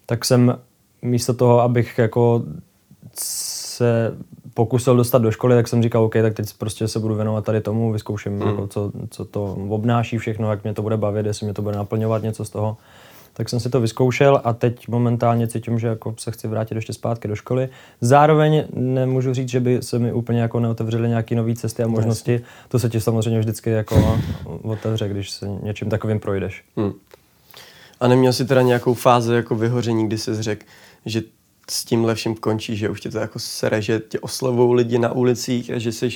tak 0.05 0.25
jsem 0.25 0.57
místo 1.01 1.33
toho, 1.33 1.61
abych 1.61 1.97
jako 1.97 2.43
se 3.13 4.17
pokusil 4.53 4.95
dostat 4.95 5.21
do 5.21 5.31
školy, 5.31 5.55
tak 5.55 5.67
jsem 5.67 5.83
říkal, 5.83 6.03
OK, 6.03 6.13
tak 6.13 6.33
teď 6.33 6.53
prostě 6.57 6.87
se 6.87 6.99
budu 6.99 7.15
věnovat 7.15 7.45
tady 7.45 7.61
tomu, 7.61 7.91
vyzkouším, 7.91 8.33
mm. 8.33 8.41
jako 8.41 8.67
co, 8.67 8.91
co 9.09 9.25
to 9.25 9.57
obnáší 9.69 10.17
všechno, 10.17 10.51
jak 10.51 10.63
mě 10.63 10.73
to 10.73 10.81
bude 10.81 10.97
bavit, 10.97 11.25
jestli 11.25 11.45
mě 11.45 11.53
to 11.53 11.61
bude 11.61 11.77
naplňovat 11.77 12.23
něco 12.23 12.45
z 12.45 12.49
toho 12.49 12.77
tak 13.37 13.49
jsem 13.49 13.59
si 13.59 13.69
to 13.69 13.81
vyzkoušel 13.81 14.41
a 14.43 14.53
teď 14.53 14.87
momentálně 14.87 15.47
cítím, 15.47 15.79
že 15.79 15.87
jako 15.87 16.15
se 16.17 16.31
chci 16.31 16.47
vrátit 16.47 16.75
ještě 16.75 16.93
zpátky 16.93 17.27
do 17.27 17.35
školy. 17.35 17.69
Zároveň 18.01 18.63
nemůžu 18.73 19.33
říct, 19.33 19.49
že 19.49 19.59
by 19.59 19.81
se 19.81 19.99
mi 19.99 20.13
úplně 20.13 20.41
jako 20.41 20.59
neotevřely 20.59 21.09
nějaké 21.09 21.35
nové 21.35 21.55
cesty 21.55 21.83
a 21.83 21.87
možnosti. 21.87 22.41
To 22.67 22.79
se 22.79 22.89
ti 22.89 23.01
samozřejmě 23.01 23.39
vždycky 23.39 23.69
jako 23.69 24.19
otevře, 24.61 25.09
když 25.09 25.29
se 25.29 25.47
něčím 25.63 25.89
takovým 25.89 26.19
projdeš. 26.19 26.63
Hmm. 26.77 26.93
A 27.99 28.07
neměl 28.07 28.33
jsi 28.33 28.45
teda 28.45 28.61
nějakou 28.61 28.93
fázi 28.93 29.33
jako 29.33 29.55
vyhoření, 29.55 30.07
kdy 30.07 30.17
jsi 30.17 30.43
řekl, 30.43 30.65
že 31.05 31.21
s 31.69 31.85
tímhle 31.85 32.15
vším 32.15 32.35
končí, 32.35 32.75
že 32.75 32.89
už 32.89 33.01
tě 33.01 33.09
to 33.09 33.17
jako 33.17 33.39
sere, 33.39 33.81
že 33.81 33.99
tě 33.99 34.19
oslovou 34.19 34.73
lidi 34.73 34.99
na 34.99 35.11
ulicích 35.11 35.71
a 35.71 35.79
že 35.79 35.91
jsi 35.91 36.09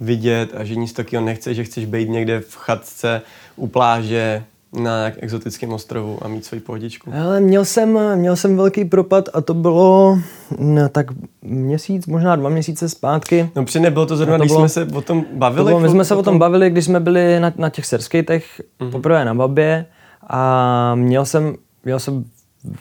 vidět 0.00 0.54
a 0.54 0.64
že 0.64 0.74
nic 0.74 0.92
takového 0.92 1.26
nechce, 1.26 1.54
že 1.54 1.64
chceš 1.64 1.84
být 1.84 2.08
někde 2.08 2.40
v 2.40 2.56
chatce 2.56 3.22
u 3.56 3.66
pláže, 3.66 4.44
na 4.72 5.06
exotickém 5.18 5.72
ostrovu 5.72 6.18
a 6.22 6.28
mít 6.28 6.44
svoji 6.44 6.60
pohodičku? 6.60 7.10
Ale 7.22 7.40
měl 7.40 7.64
jsem, 7.64 8.16
měl 8.16 8.36
jsem 8.36 8.56
velký 8.56 8.84
propad 8.84 9.28
a 9.32 9.40
to 9.40 9.54
bylo 9.54 10.18
no, 10.58 10.88
tak 10.88 11.06
měsíc, 11.42 12.06
možná 12.06 12.36
dva 12.36 12.48
měsíce 12.48 12.88
zpátky. 12.88 13.50
No 13.56 13.64
při 13.64 13.80
nebylo 13.80 14.06
to 14.06 14.16
zrovna, 14.16 14.36
to 14.36 14.42
když 14.42 14.52
bylo, 14.52 14.60
jsme 14.60 14.68
se 14.68 14.94
o 14.94 15.00
tom 15.00 15.24
bavili? 15.32 15.64
To 15.64 15.68
bylo, 15.68 15.80
my 15.80 15.88
jsme 15.88 16.04
se 16.04 16.14
o 16.14 16.22
tom 16.22 16.38
bavili, 16.38 16.70
když 16.70 16.84
jsme 16.84 17.00
byli 17.00 17.40
na, 17.40 17.52
na 17.56 17.70
těch 17.70 17.86
serskejtech 17.86 18.60
mm-hmm. 18.80 18.90
poprvé 18.90 19.24
na 19.24 19.34
Babě 19.34 19.86
a 20.28 20.94
měl 20.94 21.24
jsem, 21.24 21.54
měl 21.84 21.98
jsem 21.98 22.24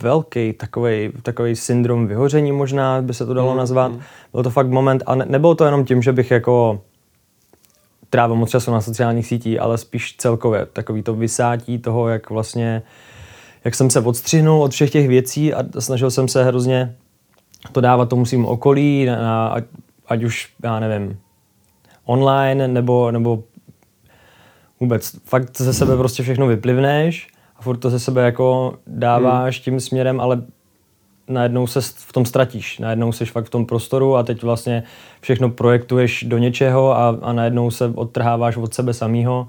velký 0.01 0.53
takový, 0.53 1.09
takový 1.23 1.55
syndrom 1.55 2.07
vyhoření 2.07 2.51
možná, 2.51 3.01
by 3.01 3.13
se 3.13 3.25
to 3.25 3.33
dalo 3.33 3.53
mm-hmm. 3.53 3.57
nazvat. 3.57 3.91
Byl 4.33 4.43
to 4.43 4.49
fakt 4.49 4.69
moment 4.69 5.03
a 5.05 5.15
ne, 5.15 5.25
nebylo 5.29 5.55
to 5.55 5.65
jenom 5.65 5.85
tím, 5.85 6.01
že 6.01 6.13
bych 6.13 6.31
jako 6.31 6.81
trávil 8.11 8.35
moc 8.35 8.49
času 8.49 8.71
na 8.71 8.81
sociálních 8.81 9.27
sítích, 9.27 9.61
ale 9.61 9.77
spíš 9.77 10.15
celkově 10.17 10.65
takový 10.65 11.03
to 11.03 11.13
vysátí 11.13 11.79
toho, 11.79 12.07
jak 12.07 12.29
vlastně, 12.29 12.81
jak 13.65 13.75
jsem 13.75 13.89
se 13.89 13.99
odstřihnul 13.99 14.63
od 14.63 14.71
všech 14.71 14.91
těch 14.91 15.07
věcí 15.07 15.53
a 15.53 15.63
snažil 15.79 16.11
jsem 16.11 16.27
se 16.27 16.43
hrozně 16.43 16.95
to 17.71 17.81
dávat 17.81 18.09
tomu 18.09 18.25
svým 18.25 18.45
okolí, 18.45 19.05
na, 19.05 19.47
ať, 19.47 19.63
ať 20.07 20.23
už, 20.23 20.49
já 20.63 20.79
nevím, 20.79 21.19
online, 22.05 22.67
nebo, 22.67 23.11
nebo 23.11 23.43
vůbec 24.79 25.15
fakt 25.25 25.57
ze 25.57 25.73
sebe 25.73 25.97
prostě 25.97 26.23
všechno 26.23 26.47
vyplivneš 26.47 27.27
a 27.55 27.61
furt 27.61 27.77
to 27.77 27.89
ze 27.89 27.99
sebe 27.99 28.21
jako 28.25 28.75
dáváš 28.87 29.57
hmm. 29.57 29.63
tím 29.63 29.79
směrem, 29.79 30.19
ale 30.19 30.41
najednou 31.27 31.67
se 31.67 31.81
v 31.81 32.13
tom 32.13 32.25
ztratíš, 32.25 32.79
najednou 32.79 33.11
jsi 33.11 33.25
fakt 33.25 33.45
v 33.45 33.49
tom 33.49 33.65
prostoru 33.65 34.15
a 34.15 34.23
teď 34.23 34.43
vlastně 34.43 34.83
všechno 35.21 35.49
projektuješ 35.49 36.23
do 36.23 36.37
něčeho 36.37 36.97
a, 36.97 37.17
a 37.21 37.33
najednou 37.33 37.71
se 37.71 37.87
odtrháváš 37.95 38.57
od 38.57 38.73
sebe 38.73 38.93
samého 38.93 39.47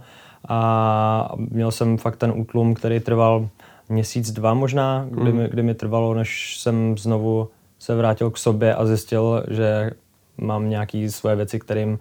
a 0.48 1.32
měl 1.36 1.70
jsem 1.70 1.98
fakt 1.98 2.16
ten 2.16 2.32
útlum, 2.36 2.74
který 2.74 3.00
trval 3.00 3.48
měsíc, 3.88 4.32
dva 4.32 4.54
možná, 4.54 5.06
kdy, 5.10 5.32
Mhm. 5.32 5.36
mi, 5.36 5.48
kdy 5.48 5.62
mi 5.62 5.74
trvalo, 5.74 6.14
než 6.14 6.56
jsem 6.60 6.98
znovu 6.98 7.48
se 7.78 7.94
vrátil 7.94 8.30
k 8.30 8.38
sobě 8.38 8.74
a 8.74 8.86
zjistil, 8.86 9.44
že 9.50 9.90
mám 10.38 10.68
nějaké 10.68 11.10
svoje 11.10 11.36
věci, 11.36 11.58
kterým 11.58 11.98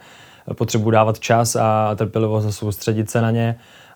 potřebuji 0.55 0.91
dávat 0.91 1.19
čas 1.19 1.55
a 1.55 1.95
trpělivost 1.95 2.45
a 2.47 2.51
soustředit 2.51 3.10
se 3.10 3.21
na 3.21 3.31
ně 3.31 3.55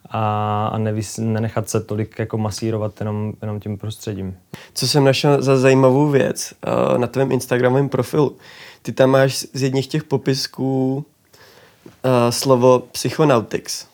a, 0.10 0.68
a 0.68 0.78
nevys, 0.78 1.18
nenechat 1.18 1.70
se 1.70 1.82
tolik 1.82 2.20
jako 2.20 2.38
masírovat 2.38 3.00
jenom, 3.00 3.34
jenom 3.42 3.60
tím 3.60 3.78
prostředím. 3.78 4.38
Co 4.74 4.88
jsem 4.88 5.04
našel 5.04 5.42
za 5.42 5.58
zajímavou 5.58 6.10
věc 6.10 6.54
uh, 6.68 6.98
na 6.98 7.08
tvém 7.08 7.32
Instagramovém 7.32 7.90
profilu. 7.90 8.36
Ty 8.82 8.92
tam 8.92 9.10
máš 9.10 9.38
z 9.54 9.64
jedních 9.64 9.88
těch 9.88 10.04
popisků 10.04 10.96
uh, 10.96 12.12
slovo 12.30 12.80
psychonautics. 12.92 13.88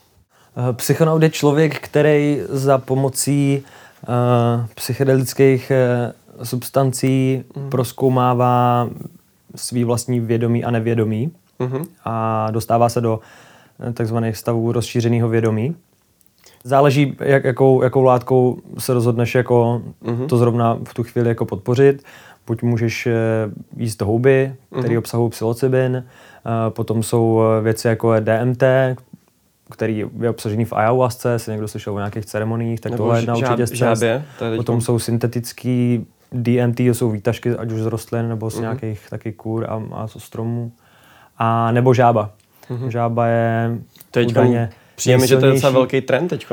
Eh, 0.57 0.73
Psychonaut 0.73 1.23
je 1.23 1.29
člověk, 1.29 1.79
který 1.79 2.41
za 2.49 2.77
pomocí 2.77 3.63
uh, 4.07 4.65
psychedelických 4.75 5.71
uh, 6.39 6.43
substancí 6.43 7.43
mm. 7.55 7.69
proskoumává 7.69 8.89
svý 9.55 9.83
vlastní 9.83 10.19
vědomí 10.19 10.63
a 10.63 10.71
nevědomí 10.71 11.31
Mhm. 11.61 11.85
a 12.05 12.47
dostává 12.51 12.89
se 12.89 13.01
do 13.01 13.19
takzvaných 13.93 14.37
stavů 14.37 14.71
rozšířeného 14.71 15.29
vědomí. 15.29 15.75
Záleží, 16.63 17.17
jak, 17.19 17.43
jakou, 17.43 17.81
jakou 17.83 18.03
látkou 18.03 18.57
se 18.77 18.93
rozhodneš 18.93 19.35
jako 19.35 19.81
Mhm. 20.01 20.27
to 20.27 20.37
zrovna 20.37 20.77
v 20.83 20.93
tu 20.93 21.03
chvíli 21.03 21.27
jako 21.29 21.45
podpořit. 21.45 22.03
Buď 22.47 22.63
můžeš 22.63 23.07
eh, 23.07 23.13
jíst 23.77 24.01
houby, 24.01 24.53
které 24.71 24.89
Mhm. 24.89 24.97
obsahují 24.97 25.29
psilocybin, 25.31 25.95
eh, 26.05 26.69
potom 26.69 27.03
jsou 27.03 27.41
eh, 27.59 27.61
věci 27.61 27.87
jako 27.87 28.13
DMT, 28.19 28.63
který 29.71 30.05
je 30.19 30.29
obsažený 30.29 30.65
v 30.65 30.73
ayahuasce, 30.73 31.31
jestli 31.31 31.51
někdo 31.51 31.67
slyšel 31.67 31.93
o 31.93 31.97
nějakých 31.97 32.25
ceremoniích, 32.25 32.79
tak 32.79 32.91
Nebo 32.91 33.03
tohle 33.03 33.17
je 33.17 33.21
jedna 33.21 33.35
určitě 33.35 33.67
z 33.67 33.71
cest. 33.71 34.03
Potom 34.57 34.81
jsou 34.81 34.99
syntetický 34.99 36.05
DMT, 36.31 36.87
to 36.87 36.93
jsou 36.93 37.09
výtažky 37.11 37.49
ať 37.51 37.71
už 37.71 37.81
z 37.81 37.85
rostlin 37.85 38.29
nebo 38.29 38.49
z 38.49 38.53
Mhm. 38.53 38.61
nějakých 38.61 39.09
taky 39.09 39.31
kůr 39.33 39.65
a, 39.69 39.81
a 39.93 40.07
z 40.07 40.23
stromů. 40.23 40.71
A 41.37 41.71
nebo 41.71 41.93
žába. 41.93 42.29
Žába 42.87 43.27
je 43.27 43.77
Teď 44.11 44.29
údajně 44.29 44.69
přijde 44.95 45.17
mi, 45.17 45.27
že 45.27 45.37
to 45.37 45.45
je 45.45 45.51
docela 45.53 45.71
velký 45.71 46.01
trend 46.01 46.27
teď. 46.27 46.47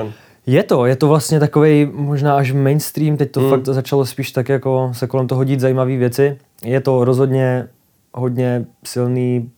Je 0.46 0.62
to, 0.62 0.86
je 0.86 0.96
to 0.96 1.08
vlastně 1.08 1.40
takový 1.40 1.88
možná 1.92 2.36
až 2.36 2.52
mainstream, 2.52 3.16
teď 3.16 3.30
to 3.30 3.40
Mm. 3.40 3.50
fakt 3.50 3.64
začalo 3.66 4.06
spíš 4.06 4.30
tak 4.32 4.48
jako 4.48 4.90
se 4.94 5.06
kolem 5.06 5.26
toho 5.26 5.44
dít 5.44 5.60
zajímavé 5.60 5.96
věci. 5.96 6.38
Je 6.64 6.80
to 6.80 7.04
rozhodně 7.04 7.68
hodně 8.14 8.64
silný, 8.84 9.50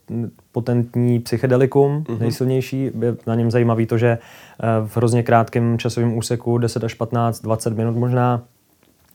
potentní 0.53 1.19
psychedelikum, 1.21 2.05
Mhm. 2.09 2.19
nejsilnější. 2.21 2.83
Je 2.85 3.17
na 3.27 3.35
něm 3.35 3.51
zajímavý 3.51 3.87
to, 3.87 3.99
že 3.99 4.09
eh, 4.09 4.67
v 4.87 4.97
hrozně 4.97 5.23
krátkém 5.23 5.79
časovém 5.79 6.17
úseku, 6.19 6.59
10 6.59 6.85
až 6.85 6.95
15, 6.95 7.41
20 7.41 7.77
minut 7.77 7.97
možná, 7.97 8.43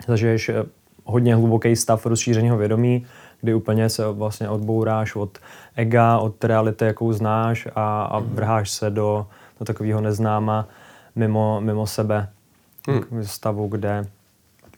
zažiješ 0.08 0.50
eh, 0.50 0.64
hodně 1.06 1.36
hluboký 1.36 1.76
stav 1.76 2.06
rozšířeného 2.06 2.58
vědomí, 2.58 3.06
kdy 3.42 3.54
úplně 3.54 3.90
se 3.90 4.12
vlastně 4.12 4.50
odbouráš 4.50 5.16
od 5.16 5.38
ega, 5.76 6.18
od 6.18 6.44
reality, 6.44 6.86
jakou 6.86 7.12
znáš 7.14 7.68
a, 7.76 8.04
a 8.04 8.20
vrháš 8.20 8.72
se 8.72 8.90
do, 8.90 9.26
do 9.60 9.66
takového 9.66 10.02
neznáma 10.02 10.68
mimo, 11.16 11.62
mimo 11.62 11.88
sebe. 11.88 12.30
Hmm. 12.88 13.02
K 13.02 13.08
stavu, 13.28 13.68
kde 13.68 14.06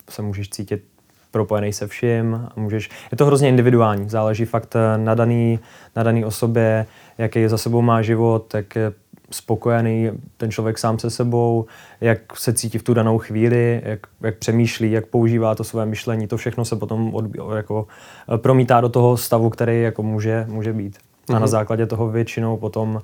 se 0.10 0.22
můžeš 0.22 0.50
cítit 0.50 0.84
propojený 1.32 1.74
se 1.74 1.88
vším. 1.88 2.36
a 2.36 2.60
Můžeš, 2.60 2.90
je 3.12 3.18
to 3.18 3.26
hrozně 3.26 3.50
individuální, 3.50 4.10
záleží 4.10 4.46
fakt 4.46 4.76
eh, 4.76 4.98
na 4.98 5.16
daný, 5.16 5.60
na 5.96 6.04
daný 6.04 6.26
osobě, 6.26 6.86
jaký 7.18 7.48
za 7.48 7.58
sebou 7.58 7.82
má 7.82 8.02
život, 8.02 8.54
jak 8.54 8.76
je 8.76 8.94
spokojený 9.32 10.12
ten 10.38 10.52
člověk 10.52 10.78
sám 10.78 11.00
se 11.00 11.10
sebou, 11.10 11.66
jak 12.02 12.38
se 12.38 12.54
cítí 12.54 12.78
v 12.78 12.84
tu 12.84 12.94
danou 12.94 13.18
chvíli, 13.18 13.82
jak, 13.86 14.00
jak 14.22 14.38
přemýšlí, 14.38 14.92
jak 14.92 15.06
používá 15.06 15.56
to 15.56 15.64
své 15.64 15.86
myšlení, 15.86 16.28
to 16.28 16.38
všechno 16.38 16.66
se 16.66 16.76
potom 16.76 17.16
od, 17.16 17.26
jako, 17.56 17.88
eh, 18.34 18.38
promítá 18.38 18.82
do 18.82 18.90
toho 18.90 19.18
stavu, 19.18 19.50
který 19.50 19.82
jako 19.82 20.04
může, 20.04 20.46
může 20.50 20.74
být. 20.74 20.98
A 21.30 21.34
na 21.34 21.40
Mhm. 21.40 21.48
základě 21.48 21.86
toho 21.86 22.10
většinou 22.10 22.58
potom 22.58 22.96
uh, 22.96 23.02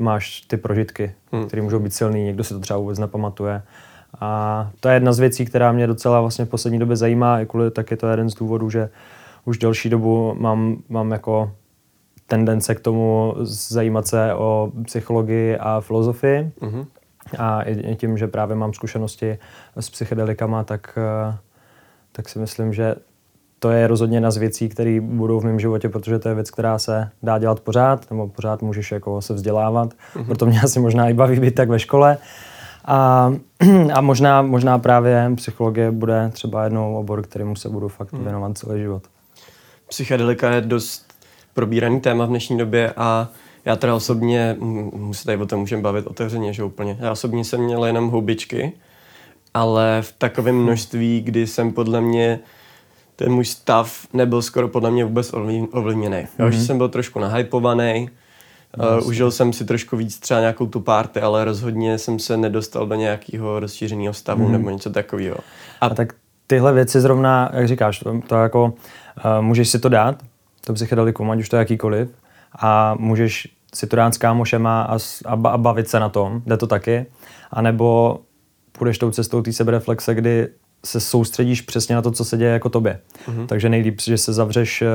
máš 0.00 0.40
ty 0.40 0.56
prožitky, 0.56 1.14
Hmm. 1.32 1.46
které 1.46 1.62
můžou 1.62 1.78
být 1.78 1.94
silný, 1.94 2.24
někdo 2.24 2.44
si 2.44 2.54
to 2.54 2.60
třeba 2.60 2.78
vůbec 2.78 2.98
nepamatuje. 2.98 3.62
A 4.20 4.70
to 4.80 4.88
je 4.88 4.94
jedna 4.94 5.12
z 5.12 5.18
věcí, 5.18 5.44
která 5.44 5.72
mě 5.72 5.86
docela 5.86 6.20
vlastně 6.20 6.44
v 6.44 6.48
poslední 6.48 6.78
době 6.78 6.96
zajímá, 6.96 7.40
i 7.40 7.46
kvůli, 7.46 7.70
tak 7.70 7.90
je 7.90 7.96
to 7.96 8.08
jeden 8.08 8.30
z 8.30 8.34
důvodů, 8.34 8.70
že 8.70 8.88
už 9.44 9.58
delší 9.58 9.88
dobu 9.90 10.34
mám, 10.38 10.76
mám 10.88 11.12
jako 11.12 11.52
tendence 12.26 12.74
k 12.74 12.80
tomu 12.80 13.34
zajímat 13.42 14.06
se 14.06 14.34
o 14.34 14.72
psychologii 14.84 15.56
a 15.56 15.80
filozofii. 15.80 16.52
Mhm. 16.60 16.86
A 17.38 17.62
i 17.62 17.92
i 17.92 17.96
tím, 17.96 18.18
že 18.18 18.26
právě 18.26 18.56
mám 18.56 18.74
zkušenosti 18.74 19.38
s 19.76 19.90
psychedelikama, 19.90 20.64
tak, 20.64 20.98
eh, 20.98 21.36
tak 22.12 22.28
si 22.28 22.38
myslím, 22.38 22.72
že 22.72 22.94
to 23.58 23.70
je 23.70 23.86
rozhodně 23.86 24.16
jedna 24.16 24.30
z 24.30 24.36
věcí, 24.36 24.68
které 24.68 25.00
budou 25.00 25.40
v 25.40 25.44
mém 25.44 25.60
životě, 25.60 25.88
protože 25.88 26.18
to 26.18 26.28
je 26.28 26.34
věc, 26.34 26.50
která 26.50 26.78
se 26.78 27.10
dá 27.22 27.38
dělat 27.38 27.60
pořád, 27.60 28.10
nebo 28.10 28.28
pořád 28.28 28.62
můžeš 28.62 28.92
jako 28.92 29.22
se 29.22 29.34
vzdělávat. 29.34 29.90
Mm-hmm. 29.90 30.26
Proto 30.26 30.46
mě 30.46 30.60
asi 30.60 30.80
možná 30.80 31.08
i 31.08 31.14
baví 31.14 31.40
být 31.40 31.54
tak 31.54 31.68
ve 31.68 31.78
škole. 31.78 32.18
A, 32.84 33.32
a 33.94 34.00
možná, 34.00 34.42
možná 34.42 34.78
právě 34.78 35.32
psychologie 35.36 35.90
bude 35.90 36.30
třeba 36.32 36.64
jednou 36.64 36.96
obor, 36.96 37.22
kterému 37.22 37.56
se 37.56 37.68
budu 37.68 37.88
fakt 37.88 38.12
věnovat 38.12 38.58
celý 38.58 38.80
život. 38.80 39.02
Psychedelika 39.88 40.50
je 40.50 40.60
dost 40.60 41.12
probíraný 41.54 42.00
téma 42.00 42.24
v 42.24 42.28
dnešní 42.28 42.58
době 42.58 42.92
a 42.96 43.28
já 43.64 43.76
teda 43.76 43.94
osobně, 43.94 44.56
my 44.94 45.14
se 45.14 45.24
tady 45.24 45.38
o 45.38 45.46
tom 45.46 45.60
můžeme 45.60 45.82
bavit 45.82 46.06
otevřeně, 46.06 46.52
že 46.52 46.64
úplně. 46.64 46.96
Já 47.00 47.12
osobně 47.12 47.44
jsem 47.44 47.60
měl 47.60 47.84
jenom 47.84 48.10
houbičky, 48.10 48.72
ale 49.54 49.98
v 50.02 50.12
takovém 50.12 50.56
množství, 50.56 51.20
kdy 51.20 51.46
jsem 51.46 51.72
podle 51.72 52.00
mě 52.00 52.38
ten 53.16 53.32
můj 53.32 53.44
stav 53.44 54.06
nebyl 54.12 54.42
skoro 54.42 54.68
podle 54.68 54.90
mě 54.90 55.04
vůbec 55.04 55.32
ovlivněný. 55.72 56.16
Mm-hmm. 56.16 56.48
Už 56.48 56.56
jsem 56.56 56.78
byl 56.78 56.88
trošku 56.88 57.18
nahypovaný, 57.18 58.10
uh, 58.78 59.08
užil 59.08 59.30
jsem 59.30 59.52
si 59.52 59.64
trošku 59.64 59.96
víc 59.96 60.18
třeba 60.18 60.40
nějakou 60.40 60.66
tu 60.66 60.80
party, 60.80 61.20
ale 61.20 61.44
rozhodně 61.44 61.98
jsem 61.98 62.18
se 62.18 62.36
nedostal 62.36 62.86
do 62.86 62.94
nějakého 62.94 63.60
rozšířeného 63.60 64.14
stavu 64.14 64.46
mm-hmm. 64.46 64.52
nebo 64.52 64.70
něco 64.70 64.90
takového. 64.90 65.36
A 65.80 65.88
tak 65.88 66.12
tyhle 66.46 66.72
věci 66.72 67.00
zrovna, 67.00 67.50
jak 67.52 67.68
říkáš, 67.68 67.98
to, 67.98 68.20
to 68.26 68.34
jako 68.34 68.64
uh, 68.64 68.74
můžeš 69.40 69.68
si 69.68 69.78
to 69.78 69.88
dát, 69.88 70.22
to 70.66 70.72
psychedelikum, 70.72 71.30
ať 71.30 71.38
už 71.38 71.48
to 71.48 71.56
je 71.56 71.58
jakýkoliv, 71.58 72.08
a 72.58 72.94
můžeš 72.98 73.48
si 73.74 73.86
to 73.86 73.96
dát 73.96 74.14
s 74.14 74.18
kámošema 74.18 74.82
a, 74.82 74.98
a, 75.26 75.32
a 75.32 75.58
bavit 75.58 75.88
se 75.88 76.00
na 76.00 76.08
tom, 76.08 76.42
jde 76.46 76.56
to 76.56 76.66
taky, 76.66 77.06
anebo 77.50 78.18
půjdeš 78.72 78.98
tou 78.98 79.10
cestou 79.10 79.42
té 79.42 79.52
sebereflexe, 79.52 80.14
kdy 80.14 80.48
se 80.86 81.00
soustředíš 81.00 81.60
přesně 81.60 81.94
na 81.94 82.02
to, 82.02 82.10
co 82.10 82.24
se 82.24 82.36
děje 82.36 82.50
jako 82.52 82.68
tobě. 82.68 82.98
Mm-hmm. 83.28 83.46
Takže 83.46 83.68
nejlíp, 83.68 84.00
že 84.00 84.18
se 84.18 84.32
zavřeš 84.32 84.82
eh, 84.82 84.86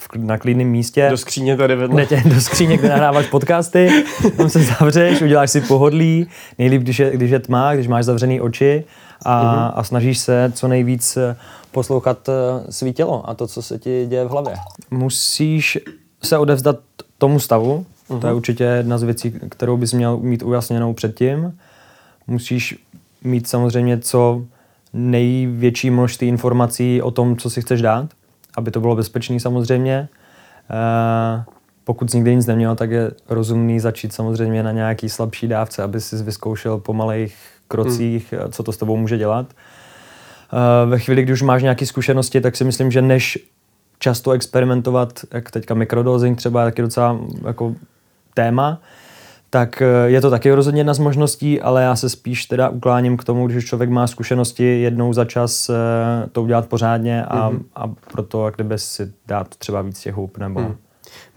v, 0.00 0.08
na 0.16 0.38
klidném 0.38 0.68
místě, 0.68 1.06
Do 1.10 1.16
skříně 1.16 1.56
tady 1.56 1.76
vedle. 1.76 1.94
kde 2.06 2.06
tě 2.22 2.28
do 2.28 2.40
skříně, 2.40 2.76
kde 2.76 2.88
nahráváš 2.88 3.26
podcasty, 3.26 4.04
tam 4.36 4.48
se 4.48 4.62
zavřeš, 4.62 5.22
uděláš 5.22 5.50
si 5.50 5.60
pohodlí, 5.60 6.26
nejlíp, 6.58 6.82
když 6.82 6.98
je, 6.98 7.10
když 7.16 7.30
je 7.30 7.38
tma, 7.40 7.74
když 7.74 7.86
máš 7.86 8.04
zavřený 8.04 8.40
oči 8.40 8.84
a, 9.24 9.42
Mhm. 9.42 9.72
a 9.74 9.84
snažíš 9.84 10.18
se 10.18 10.52
co 10.54 10.68
nejvíc 10.68 11.16
eh, 11.16 11.36
poslouchat 11.72 12.28
eh, 12.28 12.72
svý 12.72 12.92
tělo 12.92 13.28
a 13.30 13.34
to, 13.34 13.46
co 13.46 13.62
se 13.62 13.78
ti 13.78 14.06
děje 14.08 14.24
v 14.24 14.28
hlavě. 14.28 14.54
Musíš 14.90 15.78
se 16.22 16.38
odevzdat 16.38 16.76
tomu 17.18 17.40
stavu, 17.40 17.86
to 18.08 18.14
je 18.14 18.20
Mhm. 18.30 18.36
určitě 18.36 18.64
jedna 18.64 18.98
z 18.98 19.02
věcí, 19.02 19.34
kterou 19.50 19.76
bys 19.76 19.92
měl 19.92 20.16
mít 20.16 20.42
ujasněnou 20.42 20.92
předtím. 20.94 21.58
Musíš 22.26 22.78
mít 23.24 23.48
samozřejmě 23.48 23.98
co 23.98 24.42
největší 24.94 25.90
množství 25.90 26.28
informací 26.28 27.02
o 27.02 27.10
tom, 27.10 27.36
co 27.36 27.50
si 27.50 27.62
chceš 27.62 27.82
dát, 27.82 28.10
aby 28.56 28.70
to 28.70 28.80
bylo 28.80 28.96
bezpečné 28.96 29.40
samozřejmě. 29.40 30.08
Eh, 30.70 31.44
pokud 31.84 32.10
jsi 32.10 32.16
nikdy 32.16 32.36
nic 32.36 32.46
neměl, 32.46 32.76
tak 32.76 32.90
je 32.90 33.10
rozumný 33.28 33.80
začít 33.80 34.12
samozřejmě 34.12 34.62
na 34.62 34.72
nějaký 34.72 35.08
slabší 35.08 35.48
dávce, 35.48 35.82
aby 35.82 36.00
si 36.00 36.16
vyzkoušel 36.16 36.78
po 36.78 36.92
malých 36.92 37.36
krocích, 37.68 38.32
hmm. 38.32 38.52
co 38.52 38.62
to 38.62 38.72
s 38.72 38.76
tebou 38.76 38.96
může 38.96 39.18
dělat. 39.18 39.46
Eh, 39.52 40.86
ve 40.86 40.98
chvíli, 40.98 41.22
kdy 41.22 41.32
už 41.32 41.42
máš 41.42 41.62
nějaké 41.62 41.86
zkušenosti, 41.86 42.40
tak 42.40 42.56
si 42.56 42.64
myslím, 42.64 42.90
že 42.90 43.02
než 43.02 43.38
často 43.98 44.30
experimentovat, 44.30 45.20
jak 45.32 45.50
teďka 45.50 45.74
mikrodosing 45.74 46.38
třeba, 46.38 46.64
tak 46.64 46.78
je 46.78 46.82
docela 46.82 47.18
jako 47.46 47.74
téma, 48.34 48.80
tak 49.54 49.82
eh, 49.82 49.86
je 50.06 50.20
to 50.20 50.30
taky 50.30 50.52
rozhodně 50.52 50.80
jedna 50.80 50.94
z 50.94 50.98
možností, 50.98 51.60
ale 51.60 51.82
já 51.82 51.96
se 51.96 52.08
spíš 52.08 52.46
teda 52.46 52.68
ukláním 52.68 53.16
k 53.16 53.24
tomu, 53.24 53.46
když 53.46 53.58
už 53.58 53.64
člověk 53.64 53.90
má 53.90 54.06
zkušenosti 54.06 54.64
jednou 54.64 55.12
za 55.12 55.24
čas 55.24 55.70
eh, 55.70 55.74
to 56.32 56.42
udělat 56.42 56.68
pořádně 56.68 57.24
a, 57.24 57.50
mm-hmm. 57.50 57.62
a 57.74 57.88
proto 57.88 58.44
jak 58.44 58.54
kdyby 58.54 58.78
si 58.78 59.12
dát 59.26 59.56
třeba 59.56 59.82
víc 59.82 60.00
těch 60.00 60.14
hub 60.14 60.38
nebo... 60.38 60.60
Mm. 60.60 60.76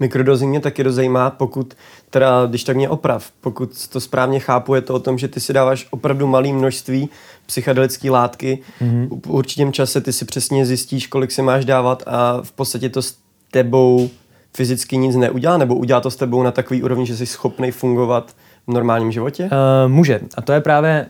Mikrodosing 0.00 0.50
mě 0.50 0.60
taky 0.60 0.84
dozajímá, 0.84 1.30
pokud, 1.30 1.74
teda, 2.10 2.46
když 2.46 2.64
tak 2.64 2.76
mě 2.76 2.88
oprav, 2.88 3.30
pokud 3.40 3.88
to 3.88 4.00
správně 4.00 4.40
chápu, 4.40 4.74
je 4.74 4.80
to 4.80 4.94
o 4.94 4.98
tom, 4.98 5.18
že 5.18 5.28
ty 5.28 5.40
si 5.40 5.52
dáváš 5.52 5.86
opravdu 5.90 6.26
malé 6.26 6.52
množství 6.52 7.08
psychedelické 7.46 8.10
látky. 8.10 8.58
Mm-hmm. 8.80 9.20
V 9.26 9.30
určitém 9.30 9.72
čase 9.72 10.00
ty 10.00 10.12
si 10.12 10.24
přesně 10.24 10.66
zjistíš, 10.66 11.06
kolik 11.06 11.30
si 11.30 11.42
máš 11.42 11.64
dávat 11.64 12.02
a 12.06 12.40
v 12.42 12.52
podstatě 12.52 12.88
to 12.88 13.02
s 13.02 13.16
tebou 13.50 14.10
fyzicky 14.58 14.96
nic 14.96 15.16
neudělá, 15.16 15.56
nebo 15.56 15.74
udělá 15.74 16.00
to 16.00 16.10
s 16.10 16.16
tebou 16.16 16.42
na 16.42 16.50
takový 16.50 16.82
úrovni, 16.82 17.06
že 17.06 17.16
jsi 17.16 17.26
schopný 17.26 17.70
fungovat 17.70 18.34
v 18.66 18.72
normálním 18.72 19.12
životě? 19.12 19.44
Uh, 19.44 19.92
může. 19.92 20.20
A 20.36 20.42
to 20.42 20.52
je 20.52 20.60
právě 20.60 21.06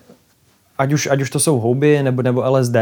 ať 0.78 0.92
už, 0.92 1.08
ať 1.11 1.20
už 1.20 1.30
to 1.30 1.40
jsou 1.40 1.61
houby 1.61 2.02
nebo, 2.02 2.22
nebo 2.22 2.44
LSD, 2.50 2.76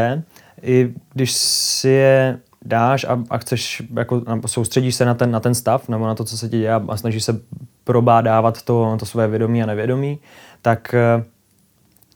i 0.61 0.93
když 1.13 1.31
si 1.33 1.89
je 1.89 2.39
dáš 2.65 3.03
a, 3.03 3.23
a 3.29 3.37
chceš, 3.37 3.83
jako 3.95 4.21
soustředíš 4.45 4.95
se 4.95 5.05
na 5.05 5.13
ten, 5.13 5.31
na 5.31 5.39
ten 5.39 5.55
stav 5.55 5.89
nebo 5.89 6.07
na 6.07 6.15
to, 6.15 6.23
co 6.23 6.37
se 6.37 6.49
ti 6.49 6.57
děje 6.57 6.73
a 6.73 6.97
snažíš 6.97 7.23
se 7.23 7.39
probádávat 7.83 8.61
to, 8.61 8.95
to 8.99 9.05
své 9.05 9.27
vědomí 9.27 9.63
a 9.63 9.65
nevědomí, 9.65 10.19
tak 10.61 10.93
eh, 10.93 11.23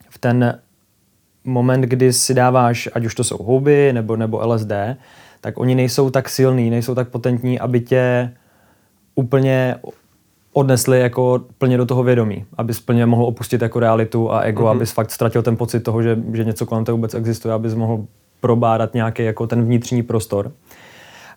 v 0.09 0.17
ten 0.17 0.59
moment, 1.43 1.81
kdy 1.81 2.13
si 2.13 2.33
dáváš, 2.33 2.89
ať 2.93 3.05
už 3.05 3.15
to 3.15 3.23
jsou 3.23 3.37
houby 3.37 3.93
nebo, 3.93 4.15
nebo 4.15 4.47
LSD, 4.47 4.71
tak 5.41 5.57
oni 5.57 5.75
nejsou 5.75 6.09
tak 6.09 6.29
silní, 6.29 6.69
nejsou 6.69 6.95
tak 6.95 7.09
potentní, 7.09 7.59
aby 7.59 7.79
tě 7.79 8.33
úplně 9.15 9.75
odnesli 10.53 10.99
jako 10.99 11.45
plně 11.57 11.77
do 11.77 11.85
toho 11.85 12.03
vědomí, 12.03 12.45
abys 12.57 12.79
plně 12.79 13.05
mohl 13.05 13.25
opustit 13.25 13.61
jako 13.61 13.79
realitu 13.79 14.31
a 14.31 14.41
ego, 14.41 14.63
mm-hmm. 14.63 14.71
abys 14.71 14.91
fakt 14.91 15.11
ztratil 15.11 15.41
ten 15.41 15.57
pocit 15.57 15.79
toho, 15.79 16.03
že, 16.03 16.19
že 16.33 16.43
něco 16.43 16.65
kolem 16.65 16.85
toho 16.85 16.95
vůbec 16.95 17.13
existuje, 17.13 17.53
abys 17.53 17.73
mohl 17.73 18.05
probádat 18.39 18.93
nějaký 18.93 19.23
jako 19.23 19.47
ten 19.47 19.63
vnitřní 19.63 20.03
prostor. 20.03 20.51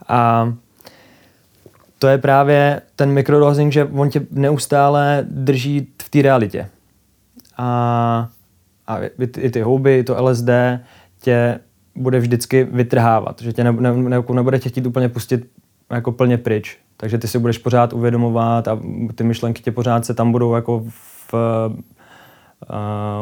A 0.08 0.52
to 1.98 2.08
je 2.08 2.18
právě 2.18 2.80
ten 2.96 3.12
microdosing, 3.12 3.72
že 3.72 3.84
on 3.84 4.10
tě 4.10 4.26
neustále 4.30 5.26
drží 5.30 5.88
v 6.02 6.08
té 6.10 6.22
realitě. 6.22 6.68
A, 7.56 8.28
a 8.86 8.98
i, 8.98 9.26
ty, 9.26 9.40
i 9.40 9.50
ty 9.50 9.60
houby, 9.60 9.98
i 9.98 10.04
to 10.04 10.24
LSD 10.24 10.48
tě 11.20 11.58
bude 11.96 12.18
vždycky 12.18 12.64
vytrhávat, 12.64 13.42
že 13.42 13.52
tě 13.52 13.64
ne, 13.64 13.72
ne, 13.72 13.92
ne, 13.92 14.22
nebude 14.32 14.58
tě 14.58 14.68
chtít 14.68 14.86
úplně 14.86 15.08
pustit 15.08 15.46
jako 15.90 16.12
plně 16.12 16.38
pryč. 16.38 16.78
Takže 17.04 17.18
ty 17.18 17.28
si 17.28 17.38
budeš 17.38 17.58
pořád 17.58 17.92
uvědomovat 17.92 18.68
a 18.68 18.78
ty 19.14 19.24
myšlenky 19.24 19.62
tě 19.62 19.72
pořád 19.72 20.04
se 20.04 20.14
tam 20.14 20.32
budou 20.32 20.54
jako 20.54 20.84
v, 20.88 21.34
uh, 21.34 21.76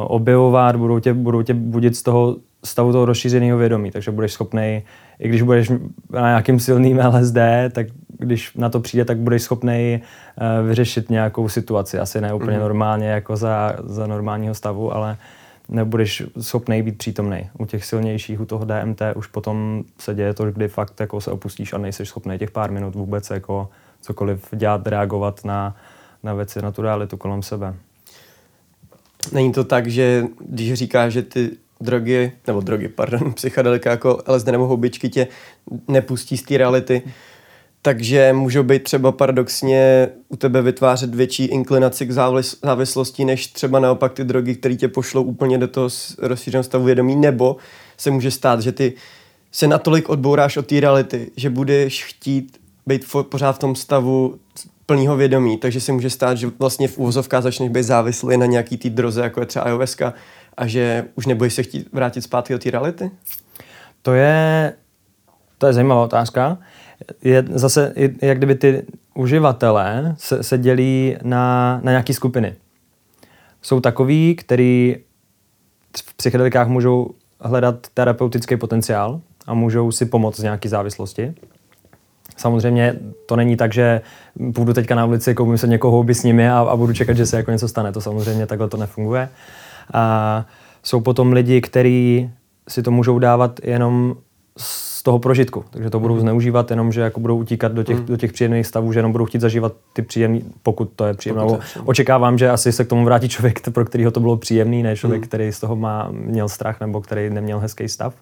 objevovat, 0.07 0.77
budou 0.77 0.99
tě, 0.99 1.15
budou 1.15 1.43
tě 1.43 1.55
budit 1.55 1.97
z 1.97 2.03
toho 2.03 2.37
stavu 2.65 2.93
toho 2.93 3.05
rozšířeného 3.05 3.59
vědomí, 3.59 3.91
takže 3.91 4.11
budeš 4.11 4.33
schopný, 4.33 4.83
i 5.19 5.29
když 5.29 5.43
budeš 5.43 5.69
na 6.11 6.29
nějakým 6.29 6.61
silným 6.61 6.99
LSD, 6.99 7.39
tak 7.73 7.87
když 8.19 8.55
na 8.55 8.69
to 8.69 8.81
přijde, 8.81 9.05
tak 9.05 9.19
budeš 9.19 9.43
schopný 9.43 10.01
uh, 10.01 10.69
vyřešit 10.69 11.11
nějakou 11.11 11.49
situaci. 11.49 11.99
Asi 11.99 12.21
ne 12.21 12.35
úplně 12.35 12.57
mm-hmm. 12.57 12.61
normálně 12.61 13.09
jako 13.09 13.37
za, 13.37 13.77
za 13.85 14.07
normálního 14.07 14.55
stavu, 14.55 14.95
ale 14.95 15.17
nebudeš 15.69 16.23
schopný 16.41 16.83
být 16.83 16.99
přítomný. 16.99 17.51
U 17.59 17.67
těch 17.67 17.85
silnějších, 17.85 18.41
u 18.41 18.45
toho 18.45 18.65
DMT 18.65 19.03
už 19.17 19.27
potom 19.27 19.85
se 19.99 20.15
děje 20.15 20.35
to, 20.35 20.45
kdy 20.45 20.69
fakt 20.69 21.01
jako 21.01 21.21
se 21.21 21.31
opustíš 21.31 21.73
a 21.73 21.79
nejsi 21.79 22.07
schopný 22.07 22.39
těch 22.39 22.51
pár 22.51 22.71
minut 22.71 22.95
vůbec 22.95 23.31
jako 23.31 23.69
cokoliv 24.01 24.49
dělat, 24.53 24.87
reagovat 24.87 25.45
na, 25.45 25.77
na 26.23 26.35
věci, 26.35 26.63
na 26.63 26.73
tu 26.73 26.83
realitu 26.83 27.17
kolem 27.17 27.43
sebe. 27.43 27.75
Není 29.33 29.53
to 29.53 29.65
tak, 29.65 29.87
že 29.87 30.25
když 30.41 30.75
říkáš, 30.75 31.13
že 31.13 31.23
ty 31.23 31.51
drogy, 31.81 32.33
nebo 32.47 32.61
drogy, 32.61 32.89
pardon, 32.89 33.33
psychedelika 33.35 33.91
jako 33.91 34.23
LSD 34.29 34.47
nebo 34.47 34.67
houbičky 34.67 35.09
tě 35.09 35.27
nepustí 35.89 36.37
z 36.37 36.43
té 36.43 36.59
reality, 36.59 37.03
takže 37.83 38.33
můžou 38.33 38.63
být 38.63 38.83
třeba 38.83 39.13
paradoxně 39.13 40.09
u 40.29 40.37
tebe 40.37 40.63
vytvářet 40.63 41.15
větší 41.15 41.45
inklinaci 41.45 42.07
k 42.07 42.13
závislosti, 42.63 43.25
než 43.25 43.47
třeba 43.47 43.81
naopak 43.81 44.13
ty 44.13 44.25
drogy, 44.25 44.55
které 44.55 44.77
tě 44.77 44.89
pošlou 44.89 45.23
úplně 45.23 45.59
do 45.59 45.69
toho 45.69 45.89
rozšířeného 46.19 46.65
stavu 46.65 46.85
vědomí, 46.85 47.17
nebo 47.17 47.57
se 47.97 48.11
může 48.11 48.31
stát, 48.31 48.61
že 48.61 48.73
ty 48.73 48.93
se 49.53 49.67
natolik 49.67 50.09
odbouráš 50.09 50.57
od 50.57 50.67
té 50.67 50.81
reality, 50.81 51.31
že 51.37 51.51
budeš 51.51 52.05
chtít 52.05 52.61
být 52.87 53.07
pořád 53.29 53.53
v 53.53 53.59
tom 53.59 53.75
stavu 53.77 54.39
plného 54.87 55.17
vědomí, 55.17 55.59
takže 55.59 55.81
se 55.81 55.93
může 55.93 56.11
stát, 56.11 56.39
že 56.39 56.51
vlastně 56.59 56.89
v 56.89 56.99
úvozovkách 56.99 57.43
začneš 57.43 57.69
být 57.69 57.83
závislý 57.83 58.37
na 58.37 58.47
nějaký 58.47 58.77
té 58.77 58.91
droze, 58.91 59.23
jako 59.23 59.41
je 59.41 59.47
třeba 59.47 59.65
ayahuasca, 59.65 60.15
a 60.57 60.67
že 60.67 61.05
už 61.15 61.27
nebudeš 61.27 61.55
se 61.55 61.63
chtít 61.63 61.89
vrátit 61.93 62.23
zpátky 62.23 62.53
do 62.53 62.59
té 62.59 62.71
reality? 62.71 63.11
To 64.03 64.13
je, 64.15 64.73
to 65.59 65.67
je 65.67 65.73
zajímavá 65.73 66.05
otázka. 66.05 66.59
Je 67.23 67.45
zase, 67.51 67.95
jak 68.23 68.39
kdyby 68.39 68.55
ty 68.55 68.83
uživatelé 69.15 70.15
se, 70.19 70.43
se 70.43 70.59
dělí 70.59 71.17
na, 71.23 71.81
na 71.83 71.93
nějaké 71.93 72.15
skupiny. 72.15 72.55
Jsou 73.63 73.81
takový, 73.81 74.35
který 74.35 74.97
v 76.07 76.15
psychedelikách 76.15 76.69
můžou 76.69 77.11
hledat 77.41 77.87
terapeutický 77.95 78.57
potenciál 78.57 79.21
a 79.47 79.55
můžou 79.55 79.93
si 79.93 80.07
pomoct 80.07 80.37
z 80.37 80.43
nějaké 80.43 80.69
závislosti. 80.69 81.35
Samozřejmě 82.37 82.97
to 83.27 83.37
není 83.37 83.57
tak, 83.57 83.73
že 83.73 84.01
půjdu 84.55 84.73
teďka 84.73 84.95
na 84.95 85.05
ulici, 85.05 85.35
koupím 85.35 85.59
se 85.59 85.67
někoho 85.67 85.93
houby 85.93 86.15
s 86.15 86.23
nimi 86.23 86.51
a, 86.51 86.59
a 86.59 86.77
budu 86.77 86.93
čekat, 86.93 87.17
že 87.17 87.27
se 87.27 87.37
jako 87.37 87.51
něco 87.51 87.69
stane. 87.69 87.93
To 87.93 88.01
samozřejmě 88.01 88.47
takhle 88.47 88.69
to 88.69 88.77
nefunguje. 88.77 89.29
A 89.93 90.47
jsou 90.83 91.01
potom 91.01 91.33
lidi, 91.33 91.61
kteří 91.61 92.31
si 92.69 92.83
to 92.83 92.91
můžou 92.91 93.19
dávat 93.19 93.61
jenom 93.63 94.17
z 95.03 95.05
toho 95.05 95.19
prožitku. 95.19 95.65
Takže 95.71 95.91
to 95.91 96.01
budou 96.01 96.15
mhm. 96.15 96.21
zneužívat 96.21 96.71
jenom, 96.71 96.93
že 96.93 97.01
jako 97.01 97.21
budou 97.21 97.37
utíkat 97.37 97.73
do 97.73 97.83
těch, 97.83 97.99
mm. 97.99 98.07
do 98.07 98.17
těch 98.17 98.33
příjemných 98.33 98.67
stavů, 98.67 98.93
že 98.93 98.99
jenom 98.99 99.13
budou 99.13 99.25
chtít 99.25 99.41
zažívat 99.41 99.73
ty 99.93 100.03
příjemné, 100.03 100.41
pokud 100.63 100.91
to 100.97 101.05
je 101.05 101.15
příjemné. 101.15 101.43
Očekávám, 101.85 102.39
že 102.39 102.51
asi 102.51 102.73
se 102.73 102.85
k 102.85 102.89
tomu 102.89 103.05
vrátí 103.05 103.29
člověk, 103.29 103.71
pro 103.73 103.85
kterého 103.85 104.11
to 104.11 104.21
bylo 104.21 104.37
příjemný, 104.37 104.83
ne 104.83 104.97
člověk, 104.97 105.23
mm. 105.23 105.29
který 105.29 105.53
z 105.53 105.61
toho 105.61 105.77
má, 105.77 106.09
měl 106.11 106.49
strach 106.49 106.81
nebo 106.81 107.01
který 107.01 107.31
neměl 107.31 107.59
hezký 107.59 107.89
stav 107.89 108.15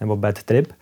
nebo 0.00 0.16
bad 0.16 0.42
trip. 0.42 0.72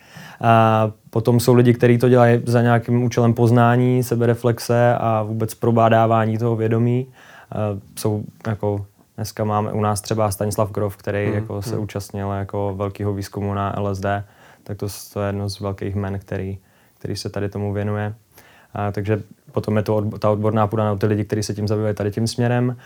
A 0.41 0.91
potom 1.11 1.41
jsou 1.41 1.55
lidi, 1.55 1.75
kteří 1.75 1.99
to 1.99 2.09
dělají 2.09 2.41
za 2.47 2.63
nějakým 2.63 3.03
účelem 3.03 3.35
poznání, 3.35 4.03
sebereflexe 4.03 4.95
a 4.95 5.23
vůbec 5.23 5.55
probádávání 5.55 6.39
toho 6.39 6.57
vědomí. 6.57 7.07
A 7.53 7.59
jsou 7.99 8.23
jako 8.47 8.85
Dneska 9.17 9.45
máme 9.45 9.73
u 9.73 9.81
nás 9.81 10.01
třeba 10.01 10.31
Stanislav 10.31 10.71
Grof, 10.71 10.97
který 10.97 11.27
mm, 11.27 11.35
jako 11.35 11.55
mm. 11.55 11.63
se 11.63 11.79
účastnil 11.79 12.31
jako 12.31 12.75
velkého 12.77 13.15
výzkumu 13.15 13.55
na 13.55 13.75
LSD, 13.81 14.07
tak 14.69 14.77
to, 14.77 14.87
to 15.13 15.21
je 15.21 15.27
jedno 15.27 15.49
z 15.49 15.61
velkých 15.61 15.95
men, 15.95 16.19
který, 16.19 16.59
který 16.99 17.17
se 17.17 17.29
tady 17.29 17.49
tomu 17.49 17.73
věnuje. 17.73 18.15
A, 18.75 18.93
takže 18.93 19.23
potom 19.53 19.77
je 19.77 19.83
to 19.83 19.97
od, 19.97 20.19
ta 20.19 20.31
odborná 20.31 20.67
půda 20.67 20.85
na 20.85 20.97
ty 20.97 21.07
lidi, 21.07 21.25
kteří 21.25 21.43
se 21.43 21.55
tím 21.55 21.69
zabývají 21.69 21.95
tady 21.95 22.11
tím 22.11 22.27
směrem. 22.27 22.77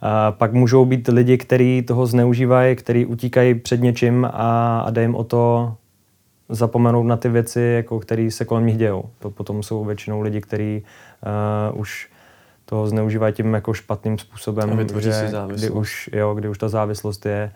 A 0.00 0.32
pak 0.32 0.52
můžou 0.52 0.84
být 0.84 1.08
lidi, 1.08 1.38
kteří 1.38 1.82
toho 1.82 2.06
zneužívají, 2.06 2.76
kteří 2.76 3.06
utíkají 3.06 3.54
před 3.54 3.80
něčím 3.80 4.24
a, 4.24 4.80
a 4.80 4.90
jde 4.90 5.02
jim 5.02 5.14
o 5.14 5.24
to 5.24 5.74
zapomenout 6.48 7.02
na 7.02 7.16
ty 7.16 7.28
věci, 7.28 7.60
jako 7.60 8.00
které 8.00 8.30
se 8.30 8.44
kolem 8.44 8.66
nich 8.66 8.76
dějou. 8.76 9.04
To 9.18 9.30
potom 9.30 9.62
jsou 9.62 9.84
většinou 9.84 10.20
lidi, 10.20 10.40
kteří 10.40 10.82
uh, 11.72 11.80
už 11.80 12.10
toho 12.64 12.86
zneužívají 12.86 13.34
tím 13.34 13.54
jako 13.54 13.74
špatným 13.74 14.18
způsobem, 14.18 14.88
že, 14.98 15.30
kdy 15.46 15.70
už, 15.70 16.10
jo, 16.12 16.34
kdy 16.34 16.48
už 16.48 16.58
ta 16.58 16.68
závislost 16.68 17.26
je 17.26 17.52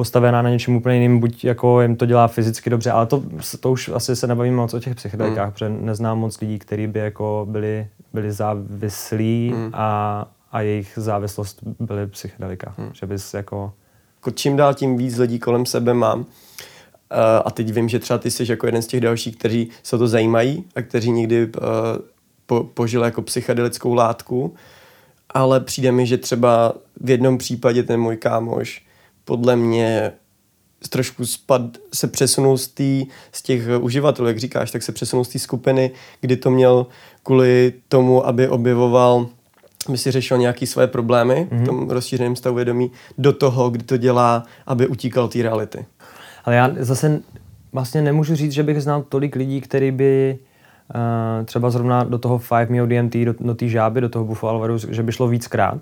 postavená 0.00 0.42
na 0.42 0.50
něčem 0.50 0.76
úplně 0.76 0.94
jiným, 0.94 1.20
buď 1.20 1.44
jako 1.44 1.80
jim 1.80 1.96
to 1.96 2.06
dělá 2.06 2.28
fyzicky 2.28 2.70
dobře, 2.70 2.90
ale 2.90 3.06
to, 3.06 3.22
to 3.60 3.72
už 3.72 3.88
asi 3.88 4.16
se 4.16 4.26
nebavíme 4.26 4.56
moc 4.56 4.74
o 4.74 4.80
těch 4.80 4.94
psychedelikách, 4.94 5.46
mm. 5.46 5.52
protože 5.52 5.68
neznám 5.68 6.18
moc 6.18 6.40
lidí, 6.40 6.58
kteří 6.58 6.86
by 6.86 6.98
jako 6.98 7.46
byli, 7.50 7.86
byli 8.12 8.32
závislí 8.32 9.52
mm. 9.54 9.70
a, 9.72 10.28
a 10.52 10.60
jejich 10.60 10.92
závislost 10.96 11.58
byly 11.80 12.06
psychedelika. 12.06 12.74
Mm. 12.78 12.90
Že 12.92 13.06
bys 13.06 13.34
jako... 13.34 13.72
Čím 14.34 14.56
dál 14.56 14.74
tím 14.74 14.96
víc 14.96 15.18
lidí 15.18 15.38
kolem 15.38 15.66
sebe 15.66 15.94
mám, 15.94 16.20
Uh, 16.20 16.26
a 17.44 17.50
teď 17.50 17.72
vím, 17.72 17.88
že 17.88 17.98
třeba 17.98 18.18
ty 18.18 18.30
jsi 18.30 18.44
jako 18.48 18.66
jeden 18.66 18.82
z 18.82 18.86
těch 18.86 19.00
dalších, 19.00 19.36
kteří 19.36 19.70
se 19.82 19.98
to 19.98 20.08
zajímají 20.08 20.64
a 20.76 20.82
kteří 20.82 21.10
někdy 21.10 21.46
uh, 21.46 21.52
po, 22.46 22.64
požil 22.64 23.04
jako 23.04 23.22
psychedelickou 23.22 23.94
látku, 23.94 24.54
ale 25.30 25.60
přijde 25.60 25.92
mi, 25.92 26.06
že 26.06 26.18
třeba 26.18 26.74
v 27.00 27.10
jednom 27.10 27.38
případě 27.38 27.82
ten 27.82 28.00
můj 28.00 28.16
kámoš 28.16 28.89
podle 29.24 29.56
mě 29.56 30.12
trošku 30.88 31.26
spad, 31.26 31.62
se 31.94 32.08
přesunul 32.08 32.58
z, 32.58 32.68
tý, 32.68 33.06
z 33.32 33.42
těch 33.42 33.62
uživatelů, 33.80 34.28
jak 34.28 34.38
říkáš, 34.38 34.70
tak 34.70 34.82
se 34.82 34.92
přesunul 34.92 35.24
z 35.24 35.28
té 35.28 35.38
skupiny, 35.38 35.90
kdy 36.20 36.36
to 36.36 36.50
měl 36.50 36.86
kvůli 37.22 37.72
tomu, 37.88 38.26
aby 38.26 38.48
objevoval 38.48 39.26
aby 39.88 39.98
si 39.98 40.10
řešil 40.10 40.38
nějaké 40.38 40.66
své 40.66 40.86
problémy 40.86 41.34
mm-hmm. 41.34 41.48
v 41.48 41.52
mhm. 41.52 41.66
tom 41.66 41.90
rozšířeném 41.90 42.36
stavu 42.36 42.56
vědomí, 42.56 42.90
do 43.18 43.32
toho, 43.32 43.70
kdy 43.70 43.84
to 43.84 43.96
dělá, 43.96 44.42
aby 44.66 44.86
utíkal 44.86 45.28
té 45.28 45.42
reality. 45.42 45.86
Ale 46.44 46.56
já 46.56 46.70
zase 46.78 47.20
vlastně 47.72 48.02
nemůžu 48.02 48.34
říct, 48.34 48.52
že 48.52 48.62
bych 48.62 48.82
znal 48.82 49.02
tolik 49.02 49.36
lidí, 49.36 49.60
kteří 49.60 49.90
by 49.90 50.38
uh, 50.94 51.44
třeba 51.44 51.70
zrovna 51.70 52.04
do 52.04 52.18
toho 52.18 52.38
5 52.38 52.70
mio 52.70 52.86
DMT, 52.86 53.16
do, 53.16 53.34
do 53.40 53.54
té 53.54 53.68
žáby, 53.68 54.00
do 54.00 54.08
toho 54.08 54.24
Buffalo 54.24 54.52
Alvaru, 54.52 54.78
že 54.78 55.02
by 55.02 55.12
šlo 55.12 55.28
víckrát. 55.28 55.74
Uh, 55.74 55.80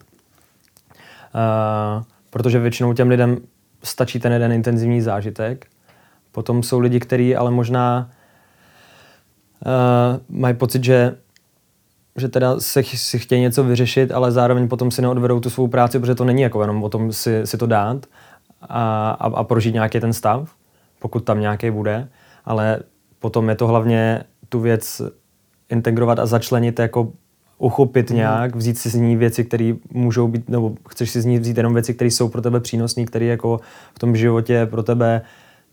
protože 2.31 2.59
většinou 2.59 2.93
těm 2.93 3.09
lidem 3.09 3.39
stačí 3.83 4.21
ten 4.21 4.33
jeden 4.33 4.53
intenzivní 4.53 5.01
zážitek. 5.01 5.67
Potom 6.33 6.63
jsou 6.63 6.79
lidi, 6.79 7.01
kteří 7.01 7.37
ale 7.37 7.51
možná 7.51 8.11
uh, 9.67 10.39
mají 10.39 10.55
pocit, 10.55 10.85
že 10.85 11.17
že 12.19 12.29
teda 12.29 12.61
se, 12.61 12.83
si 12.83 13.19
chtějí 13.19 13.41
něco 13.41 13.65
vyřešit, 13.65 14.13
ale 14.13 14.33
zároveň 14.33 14.69
potom 14.69 14.91
si 14.91 15.03
neodvedou 15.03 15.41
tu 15.41 15.51
svou 15.51 15.69
práci, 15.69 15.99
protože 15.99 16.15
to 16.15 16.25
není 16.25 16.43
jako 16.43 16.61
jenom 16.61 16.85
o 16.85 16.89
tom 16.89 17.13
si, 17.13 17.47
si 17.47 17.59
to 17.59 17.67
dát 17.67 18.07
a, 18.63 19.11
a, 19.11 19.27
a 19.27 19.45
prožít 19.45 19.75
nějaký 19.75 20.01
ten 20.01 20.13
stav, 20.13 20.55
pokud 20.99 21.25
tam 21.25 21.41
nějaký 21.41 21.71
bude, 21.71 22.09
ale 22.45 22.79
potom 23.19 23.49
je 23.49 23.55
to 23.55 23.67
hlavně 23.67 24.25
tu 24.49 24.61
věc 24.61 25.03
integrovat 25.69 26.19
a 26.19 26.27
začlenit 26.27 26.79
jako 26.79 27.13
uchopit 27.59 28.11
mm. 28.11 28.17
nějak, 28.17 28.57
vzít 28.57 28.79
si 28.79 28.89
z 28.89 28.95
ní 28.95 29.17
věci, 29.17 29.45
které 29.45 29.73
můžou 29.93 30.29
být, 30.29 30.49
nebo 30.49 30.75
chceš 30.89 31.11
si 31.11 31.21
z 31.21 31.25
ní 31.25 31.39
vzít 31.39 31.57
jenom 31.57 31.75
věci, 31.75 31.95
které 31.95 32.11
jsou 32.11 32.29
pro 32.29 32.43
tebe 32.43 32.61
přínosné, 32.61 33.05
které 33.05 33.25
jako 33.25 33.61
v 33.95 33.99
tom 33.99 34.17
životě 34.17 34.67
pro 34.67 34.83
tebe 34.83 35.23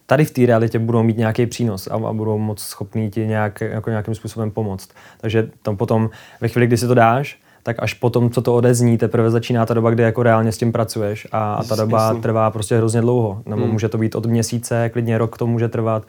tady 0.06 0.26
v 0.26 0.32
té 0.32 0.46
realitě 0.46 0.80
budou 0.80 1.04
mít 1.04 1.18
nějaký 1.18 1.46
přínos 1.46 1.88
a, 1.88 1.94
a 1.94 2.14
budou 2.14 2.38
moc 2.38 2.60
schopní 2.60 3.12
ti 3.12 3.28
nějak, 3.28 3.62
jako 3.62 3.90
nějakým 3.90 4.16
způsobem 4.16 4.52
pomoct. 4.52 4.90
Takže 5.22 5.50
tam 5.62 5.78
potom, 5.78 6.10
ve 6.42 6.48
chvíli, 6.48 6.68
kdy 6.68 6.78
si 6.78 6.88
to 6.88 6.94
dáš, 6.94 7.40
tak 7.64 7.76
až 7.80 7.94
potom, 7.94 8.30
co 8.30 8.42
to 8.42 8.56
odezní, 8.56 8.98
teprve 8.98 9.32
začíná 9.32 9.66
ta 9.66 9.74
doba, 9.74 9.90
kdy 9.90 10.04
jako 10.04 10.24
reálně 10.24 10.52
s 10.52 10.58
tím 10.58 10.72
pracuješ 10.72 11.28
a, 11.32 11.54
a 11.54 11.64
ta 11.64 11.76
doba 11.76 12.08
Jasný. 12.08 12.22
trvá 12.22 12.52
prostě 12.52 12.78
hrozně 12.78 13.02
dlouho. 13.02 13.42
Nebo 13.46 13.62
hmm. 13.62 13.72
může 13.72 13.90
to 13.90 13.98
být 13.98 14.16
od 14.16 14.26
měsíce, 14.26 14.90
klidně 14.90 15.18
rok 15.18 15.38
to 15.38 15.48
může 15.48 15.68
trvat, 15.68 16.04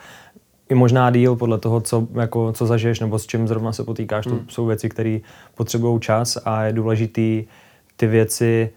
i 0.69 0.75
možná 0.75 1.11
díl 1.11 1.37
podle 1.37 1.59
toho, 1.59 1.81
co, 1.81 2.09
jako, 2.15 2.53
co 2.53 2.67
zažiješ 2.67 3.01
nebo 3.01 3.19
s 3.19 3.27
čím 3.27 3.49
zrovna 3.49 3.73
se 3.73 3.85
potýkáš. 3.85 4.27
Hmm. 4.27 4.39
To 4.39 4.53
jsou 4.53 4.67
věci, 4.67 4.89
které 4.89 5.19
potřebují 5.55 6.01
čas 6.01 6.39
a 6.45 6.65
je 6.65 6.73
důležitý 6.73 7.45
ty 7.97 8.07
věci 8.07 8.71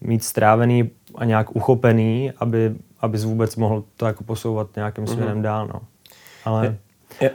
mít 0.00 0.24
strávený 0.24 0.90
a 1.14 1.24
nějak 1.24 1.56
uchopený, 1.56 2.32
aby, 2.38 2.74
abys 3.00 3.24
vůbec 3.24 3.56
mohl 3.56 3.84
to 3.96 4.06
jako 4.06 4.24
posouvat 4.24 4.68
nějakým 4.76 5.04
hmm. 5.04 5.14
směrem 5.14 5.42
dál. 5.42 5.66
No. 5.66 5.80
Ale... 6.44 6.66
Je, 6.66 6.78
je 7.20 7.30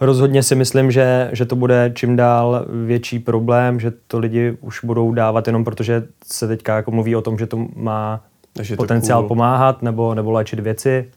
rozhodně 0.00 0.42
si 0.42 0.54
myslím, 0.54 0.90
že, 0.90 1.30
že 1.32 1.44
to 1.44 1.56
bude 1.56 1.92
čím 1.94 2.16
dál 2.16 2.66
větší 2.86 3.18
problém, 3.18 3.80
že 3.80 3.92
to 4.06 4.18
lidi 4.18 4.56
už 4.60 4.84
budou 4.84 5.12
dávat 5.12 5.46
jenom 5.46 5.64
protože 5.64 6.06
se 6.24 6.48
teďka 6.48 6.76
jako 6.76 6.90
mluví 6.90 7.16
o 7.16 7.22
tom, 7.22 7.38
že 7.38 7.46
to 7.46 7.66
má 7.76 8.24
Takže 8.52 8.76
potenciál 8.76 9.22
to 9.22 9.22
cool. 9.22 9.28
pomáhat 9.28 9.82
nebo, 9.82 10.14
nebo 10.14 10.30
léčit 10.30 10.60
věci. 10.60 11.10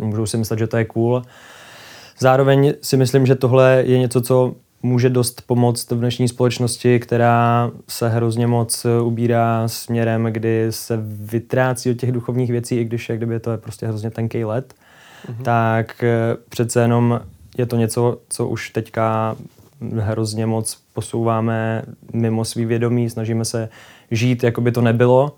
Můžou 0.00 0.26
si 0.26 0.36
myslet, 0.36 0.58
že 0.58 0.66
to 0.66 0.76
je 0.76 0.84
cool. 0.84 1.22
Zároveň 2.18 2.74
si 2.82 2.96
myslím, 2.96 3.26
že 3.26 3.34
tohle 3.34 3.82
je 3.86 3.98
něco, 3.98 4.20
co 4.20 4.54
může 4.82 5.10
dost 5.10 5.42
pomoct 5.46 5.90
v 5.90 5.98
dnešní 5.98 6.28
společnosti, 6.28 7.00
která 7.00 7.70
se 7.88 8.08
hrozně 8.08 8.46
moc 8.46 8.86
ubírá 9.02 9.68
směrem, 9.68 10.24
kdy 10.24 10.66
se 10.70 10.98
vytrácí 11.04 11.90
od 11.90 11.94
těch 11.94 12.12
duchovních 12.12 12.50
věcí, 12.50 12.76
i 12.76 12.84
když 12.84 13.08
jak 13.08 13.18
kdyby 13.18 13.40
to 13.40 13.50
je 13.50 13.58
prostě 13.58 13.86
hrozně 13.86 14.10
tenký 14.10 14.44
let, 14.44 14.74
mm-hmm. 15.28 15.42
tak 15.42 16.04
eh, 16.04 16.36
přece 16.48 16.80
jenom 16.80 17.20
je 17.58 17.66
to 17.66 17.76
něco, 17.76 18.18
co 18.28 18.48
už 18.48 18.70
teďka 18.70 19.36
hrozně 19.98 20.46
moc 20.46 20.78
posouváme 20.94 21.82
mimo 22.12 22.44
svý 22.44 22.64
vědomí, 22.64 23.10
snažíme 23.10 23.44
se 23.44 23.68
žít, 24.10 24.44
jako 24.44 24.60
by 24.60 24.72
to 24.72 24.80
nebylo 24.80 25.36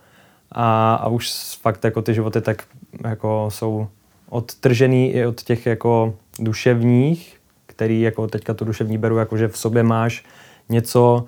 a, 0.53 0.95
a 0.95 1.09
už 1.09 1.33
fakt 1.63 1.85
jako 1.85 2.03
ty 2.03 2.15
životy 2.15 2.41
tak 2.41 2.63
jako 3.05 3.47
jsou 3.49 3.89
odtržený 4.29 5.13
i 5.13 5.27
od 5.27 5.43
těch 5.43 5.67
jako 5.67 6.15
duševních, 6.39 7.37
který 7.67 8.01
jako 8.01 8.27
teďka 8.27 8.55
tu 8.55 8.65
duševní 8.65 8.99
beru, 8.99 9.17
jako 9.17 9.37
že 9.37 9.49
v 9.49 9.59
sobě 9.59 9.83
máš 9.83 10.25
něco, 10.69 11.25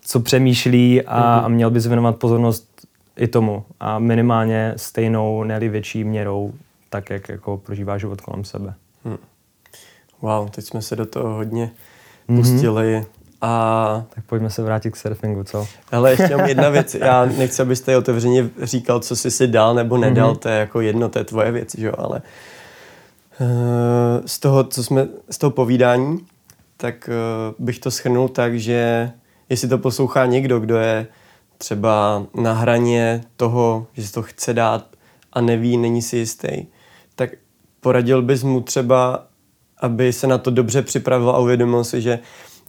co 0.00 0.20
přemýšlí 0.20 1.02
a, 1.02 1.20
mm-hmm. 1.20 1.44
a 1.44 1.48
měl 1.48 1.70
bys 1.70 1.86
věnovat 1.86 2.16
pozornost 2.16 2.86
i 3.16 3.28
tomu 3.28 3.64
a 3.80 3.98
minimálně 3.98 4.74
stejnou, 4.76 5.44
ne 5.44 5.60
větší 5.60 6.04
měrou, 6.04 6.52
tak 6.90 7.10
jak 7.10 7.28
jako 7.28 7.56
prožívá 7.56 7.98
život 7.98 8.20
kolem 8.20 8.44
sebe. 8.44 8.74
Hmm. 9.04 9.18
Wow, 10.22 10.48
teď 10.48 10.64
jsme 10.64 10.82
se 10.82 10.96
do 10.96 11.06
toho 11.06 11.34
hodně 11.34 11.70
mm-hmm. 12.28 13.04
A... 13.44 14.04
Tak 14.14 14.24
pojďme 14.24 14.50
se 14.50 14.62
vrátit 14.62 14.90
k 14.90 14.96
surfingu, 14.96 15.44
co? 15.44 15.66
Ale 15.92 16.10
ještě 16.10 16.36
mám 16.36 16.48
jedna 16.48 16.68
věc. 16.68 16.94
Já 16.94 17.24
nechci, 17.24 17.62
abyste 17.62 17.96
otevřeně 17.96 18.50
říkal, 18.62 19.00
co 19.00 19.16
jsi 19.16 19.30
si 19.30 19.46
dal 19.46 19.74
nebo 19.74 19.96
nedal, 19.96 20.34
mm-hmm. 20.34 20.38
to 20.38 20.48
je 20.48 20.58
jako 20.58 20.80
jedno, 20.80 21.08
to 21.08 21.18
je 21.18 21.24
tvoje 21.24 21.50
věc, 21.50 21.78
že 21.78 21.86
jo, 21.86 21.92
ale 21.98 22.22
uh, 23.40 23.46
z 24.26 24.38
toho, 24.38 24.64
co 24.64 24.84
jsme, 24.84 25.08
z 25.30 25.38
toho 25.38 25.50
povídání, 25.50 26.26
tak 26.76 27.08
uh, 27.08 27.64
bych 27.66 27.78
to 27.78 27.90
schrnul 27.90 28.28
tak, 28.28 28.58
že 28.58 29.10
jestli 29.48 29.68
to 29.68 29.78
poslouchá 29.78 30.26
někdo, 30.26 30.60
kdo 30.60 30.76
je 30.76 31.06
třeba 31.58 32.26
na 32.34 32.52
hraně 32.52 33.24
toho, 33.36 33.86
že 33.92 34.12
to 34.12 34.22
chce 34.22 34.54
dát 34.54 34.86
a 35.32 35.40
neví, 35.40 35.76
není 35.76 36.02
si 36.02 36.16
jistý, 36.16 36.66
tak 37.14 37.30
poradil 37.80 38.22
bys 38.22 38.42
mu 38.42 38.60
třeba 38.60 39.26
aby 39.80 40.12
se 40.12 40.26
na 40.26 40.38
to 40.38 40.50
dobře 40.50 40.82
připravil 40.82 41.30
a 41.30 41.38
uvědomil 41.38 41.84
si, 41.84 42.02
že 42.02 42.18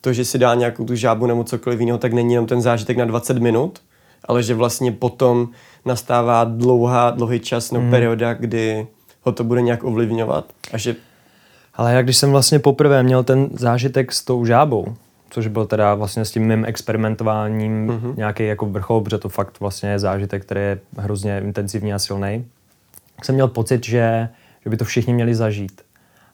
to, 0.06 0.14
že 0.14 0.26
si 0.26 0.38
dá 0.38 0.56
nějakou 0.56 0.86
tu 0.86 0.96
žábu 0.96 1.26
nebo 1.26 1.44
cokoliv 1.44 1.80
jiného, 1.80 1.98
tak 1.98 2.14
není 2.14 2.34
jenom 2.34 2.48
ten 2.48 2.62
zážitek 2.62 2.98
na 2.98 3.06
20 3.06 3.38
minut, 3.38 3.82
ale 4.26 4.44
že 4.44 4.54
vlastně 4.54 4.92
potom 4.92 5.50
nastává 5.86 6.44
dlouhá, 6.44 7.12
dlouhý 7.12 7.40
čas 7.40 7.72
nebo 7.72 7.86
mm. 7.86 7.92
perioda, 7.92 8.34
kdy 8.34 8.88
ho 9.22 9.32
to 9.32 9.44
bude 9.44 9.62
nějak 9.62 9.84
ovlivňovat 9.84 10.46
a 10.74 10.78
že 10.78 10.96
ale 11.76 11.94
já 11.94 12.02
když 12.02 12.18
jsem 12.18 12.32
vlastně 12.32 12.60
poprvé 12.60 13.04
měl 13.04 13.24
ten 13.24 13.50
zážitek 13.54 14.12
s 14.12 14.24
tou 14.24 14.46
žábou, 14.46 14.96
což 15.30 15.48
byl 15.48 15.66
teda 15.66 15.96
vlastně 15.96 16.26
s 16.26 16.32
tím 16.32 16.48
mým 16.48 16.66
experimentováním 16.66 17.88
mm-hmm. 17.88 18.18
nějaký 18.18 18.46
jako 18.46 18.66
vrchol, 18.66 19.02
protože 19.02 19.18
to 19.18 19.30
fakt 19.30 19.60
vlastně 19.60 19.90
je 19.90 20.00
zážitek, 20.00 20.42
který 20.42 20.62
je 20.62 20.80
hrozně 20.98 21.42
intenzivní 21.44 21.94
a 21.94 22.00
silný, 22.00 22.46
jsem 23.24 23.36
měl 23.36 23.48
pocit, 23.48 23.86
že, 23.86 24.30
že 24.64 24.70
by 24.70 24.78
to 24.78 24.86
všichni 24.86 25.14
měli 25.14 25.36
zažít. 25.36 25.82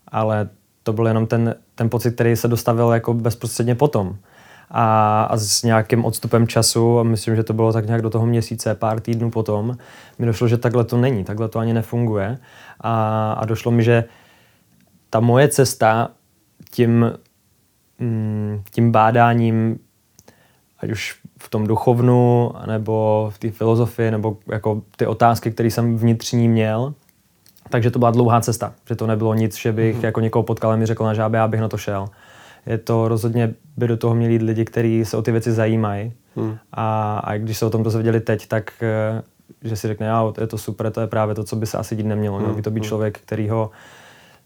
Ale 0.08 0.50
to 0.84 0.94
byl 0.94 1.08
jenom 1.08 1.28
ten, 1.28 1.56
ten 1.76 1.90
pocit, 1.90 2.16
který 2.16 2.36
se 2.36 2.48
dostavil 2.48 2.90
jako 2.90 3.14
bezprostředně 3.14 3.76
potom. 3.76 4.16
A, 4.72 5.24
a 5.24 5.38
s 5.38 5.64
nějakým 5.64 6.06
odstupem 6.06 6.48
času, 6.48 7.00
a 7.00 7.04
myslím, 7.04 7.36
že 7.36 7.44
to 7.44 7.54
bylo 7.54 7.74
tak 7.74 7.86
nějak 7.86 8.02
do 8.02 8.10
toho 8.10 8.26
měsíce, 8.26 8.76
pár 8.76 9.00
týdnů 9.00 9.32
potom, 9.32 9.78
mi 10.20 10.26
došlo, 10.26 10.48
že 10.48 10.58
takhle 10.58 10.84
to 10.84 10.98
není, 10.98 11.24
takhle 11.24 11.50
to 11.50 11.60
ani 11.60 11.74
nefunguje. 11.74 12.38
A, 12.82 13.34
a 13.34 13.46
došlo 13.46 13.72
mi, 13.72 13.84
že 13.84 14.04
ta 15.10 15.20
moje 15.20 15.48
cesta 15.48 16.12
tím, 16.72 17.14
mm, 18.00 18.62
tím 18.72 18.92
bádáním, 18.92 19.80
ať 20.80 20.92
už 20.92 21.20
v 21.40 21.50
tom 21.50 21.68
duchovnu, 21.68 22.52
nebo 22.66 23.28
v 23.34 23.40
té 23.40 23.52
filozofii, 23.52 24.12
nebo 24.12 24.38
jako 24.52 24.82
ty 24.96 25.08
otázky, 25.08 25.52
které 25.52 25.72
jsem 25.72 25.98
vnitřní 25.98 26.48
měl, 26.50 26.94
takže 27.72 27.92
to 27.92 28.00
byla 28.00 28.12
dlouhá 28.12 28.42
cesta, 28.42 28.74
že 28.90 28.96
to 28.96 29.08
nebylo 29.08 29.34
nic, 29.34 29.58
že 29.58 29.72
bych 29.72 29.98
mm-hmm. 29.98 30.06
jako 30.06 30.20
někoho 30.20 30.44
potkal 30.44 30.72
a 30.72 30.76
mi 30.76 30.86
řekl 30.86 31.04
na 31.04 31.14
žábě, 31.14 31.38
já 31.38 31.48
bych 31.48 31.62
na 31.62 31.68
to 31.68 31.78
šel. 31.78 32.08
Je 32.66 32.78
to 32.78 33.08
rozhodně, 33.08 33.54
by 33.78 33.88
do 33.88 33.98
toho 33.98 34.16
měli 34.16 34.34
jít 34.34 34.42
lidi, 34.42 34.66
kteří 34.66 35.06
se 35.06 35.18
o 35.18 35.22
ty 35.22 35.32
věci 35.32 35.52
zajímají. 35.52 36.14
Mm. 36.36 36.58
A, 36.72 37.20
a 37.20 37.38
když 37.38 37.58
se 37.58 37.66
o 37.66 37.70
tom 37.70 37.84
dozvěděli 37.84 38.20
teď, 38.20 38.48
tak 38.48 38.72
eh, 38.82 39.22
že 39.64 39.76
si 39.76 39.88
řekne, 39.88 40.06
já, 40.06 40.34
je 40.42 40.48
to 40.48 40.58
super, 40.58 40.92
to 40.92 41.02
je 41.02 41.08
právě 41.08 41.36
to, 41.36 41.44
co 41.44 41.56
by 41.56 41.66
se 41.66 41.78
asi 41.78 41.96
dít 41.96 42.06
nemělo. 42.06 42.38
Mm. 42.38 42.44
Měl 42.44 42.56
by 42.56 42.62
to 42.62 42.72
být 42.72 42.80
mm. 42.80 42.88
člověk, 42.88 43.20
který 43.20 43.50
ho 43.50 43.72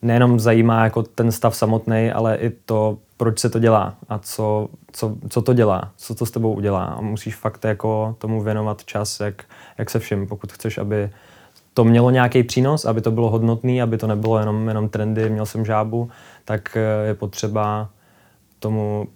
nejenom 0.01 0.39
zajímá 0.39 0.83
jako 0.83 1.03
ten 1.03 1.31
stav 1.31 1.55
samotný, 1.55 2.11
ale 2.11 2.35
i 2.35 2.49
to, 2.49 2.97
proč 3.17 3.39
se 3.39 3.49
to 3.49 3.59
dělá 3.59 3.95
a 4.09 4.19
co, 4.19 4.69
co, 4.91 5.15
co 5.29 5.41
to 5.41 5.53
dělá, 5.53 5.91
co 5.97 6.15
to 6.15 6.25
s 6.25 6.31
tebou 6.31 6.53
udělá. 6.53 6.85
A 6.85 7.01
musíš 7.01 7.35
fakt 7.35 7.65
jako 7.65 8.15
tomu 8.17 8.41
věnovat 8.41 8.83
čas, 8.83 9.19
jak, 9.19 9.43
jak 9.77 9.89
se 9.89 9.99
všim, 9.99 10.27
pokud 10.27 10.51
chceš, 10.51 10.77
aby 10.77 11.09
to 11.75 11.83
mělo 11.83 12.09
nějaký 12.09 12.43
přínos, 12.43 12.85
aby 12.85 13.01
to 13.01 13.11
bylo 13.11 13.29
hodnotný, 13.29 13.81
aby 13.81 13.97
to 13.97 14.07
nebylo 14.07 14.39
jenom, 14.39 14.67
jenom 14.67 14.89
trendy, 14.89 15.29
měl 15.29 15.45
jsem 15.45 15.65
žábu, 15.65 16.09
tak 16.45 16.77
eh, 16.77 17.07
je 17.07 17.13
potřeba 17.13 17.89
tomu 18.59 19.07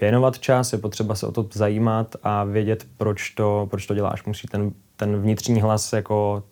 věnovat 0.00 0.38
čas, 0.38 0.72
je 0.72 0.78
potřeba 0.78 1.14
se 1.14 1.26
o 1.26 1.32
to 1.32 1.48
zajímat 1.52 2.16
a 2.22 2.44
vědět, 2.44 2.86
proč 2.96 3.30
to, 3.30 3.66
proč 3.70 3.86
to 3.86 3.94
děláš. 3.94 4.24
Musí 4.24 4.48
ten, 4.48 4.72
ten 4.96 5.16
vnitřní 5.16 5.60
hlas 5.60 5.92
jako 5.92 6.42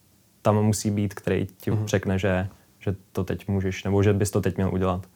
tam 0.43 0.63
musí 0.63 0.91
být, 0.91 1.15
který 1.15 1.47
ti 1.61 1.71
mm-hmm. 1.71 1.87
řekne, 1.87 2.19
že, 2.19 2.49
že 2.79 2.95
to 3.13 3.25
teď 3.25 3.49
můžeš, 3.49 3.85
nebo 3.85 4.03
že 4.03 4.13
bys 4.13 4.31
to 4.31 4.41
teď 4.41 4.57
měl 4.57 4.75
udělat. 4.75 5.07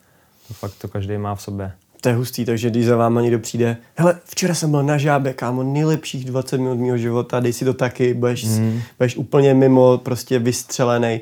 To 0.48 0.54
fakt 0.54 0.74
to 0.78 0.88
každý 0.88 1.18
má 1.18 1.34
v 1.34 1.42
sobě. 1.42 1.72
To 2.00 2.08
je 2.08 2.14
hustý, 2.14 2.44
takže 2.44 2.70
když 2.70 2.86
za 2.86 2.96
váma 2.96 3.20
někdo 3.20 3.38
přijde, 3.38 3.76
hele, 3.96 4.18
včera 4.24 4.54
jsem 4.54 4.70
byl 4.70 4.82
na 4.82 4.98
žábe, 4.98 5.32
kámo, 5.32 5.62
nejlepších 5.62 6.24
20 6.24 6.58
minut 6.58 6.78
mého 6.78 6.98
života, 6.98 7.40
dej 7.40 7.52
si 7.52 7.64
to 7.64 7.74
taky, 7.74 8.14
budeš, 8.14 8.44
mm. 8.44 8.80
budeš 8.98 9.16
úplně 9.16 9.54
mimo, 9.54 9.98
prostě 9.98 10.38
vystřelený. 10.38 11.20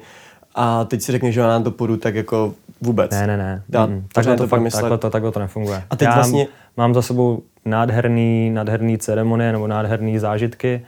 A 0.55 0.85
teď 0.85 1.03
si 1.03 1.13
řekneš, 1.13 1.35
že 1.35 1.41
já 1.41 1.47
na 1.47 1.61
to 1.61 1.71
půjdu, 1.71 1.97
tak 1.97 2.15
jako 2.15 2.55
vůbec. 2.81 3.11
Ne, 3.11 3.27
ne, 3.27 3.37
ne. 3.37 3.63
Dá, 3.69 3.87
mm. 3.87 4.07
takhle, 4.13 4.37
to, 4.37 4.47
fakt, 4.47 4.73
takhle, 4.73 4.99
to, 4.99 5.11
takhle 5.11 5.33
to 5.33 5.41
nefunguje. 5.41 5.83
A 5.91 5.97
teď 5.97 6.07
já 6.07 6.15
vlastně... 6.15 6.47
mám 6.77 6.95
za 6.95 7.03
sebou 7.03 7.43
nádherný, 7.65 8.51
nádherný 8.51 8.99
ceremonie 8.99 9.53
nebo 9.53 9.67
nádherný 9.67 10.19
zážitky, 10.19 10.83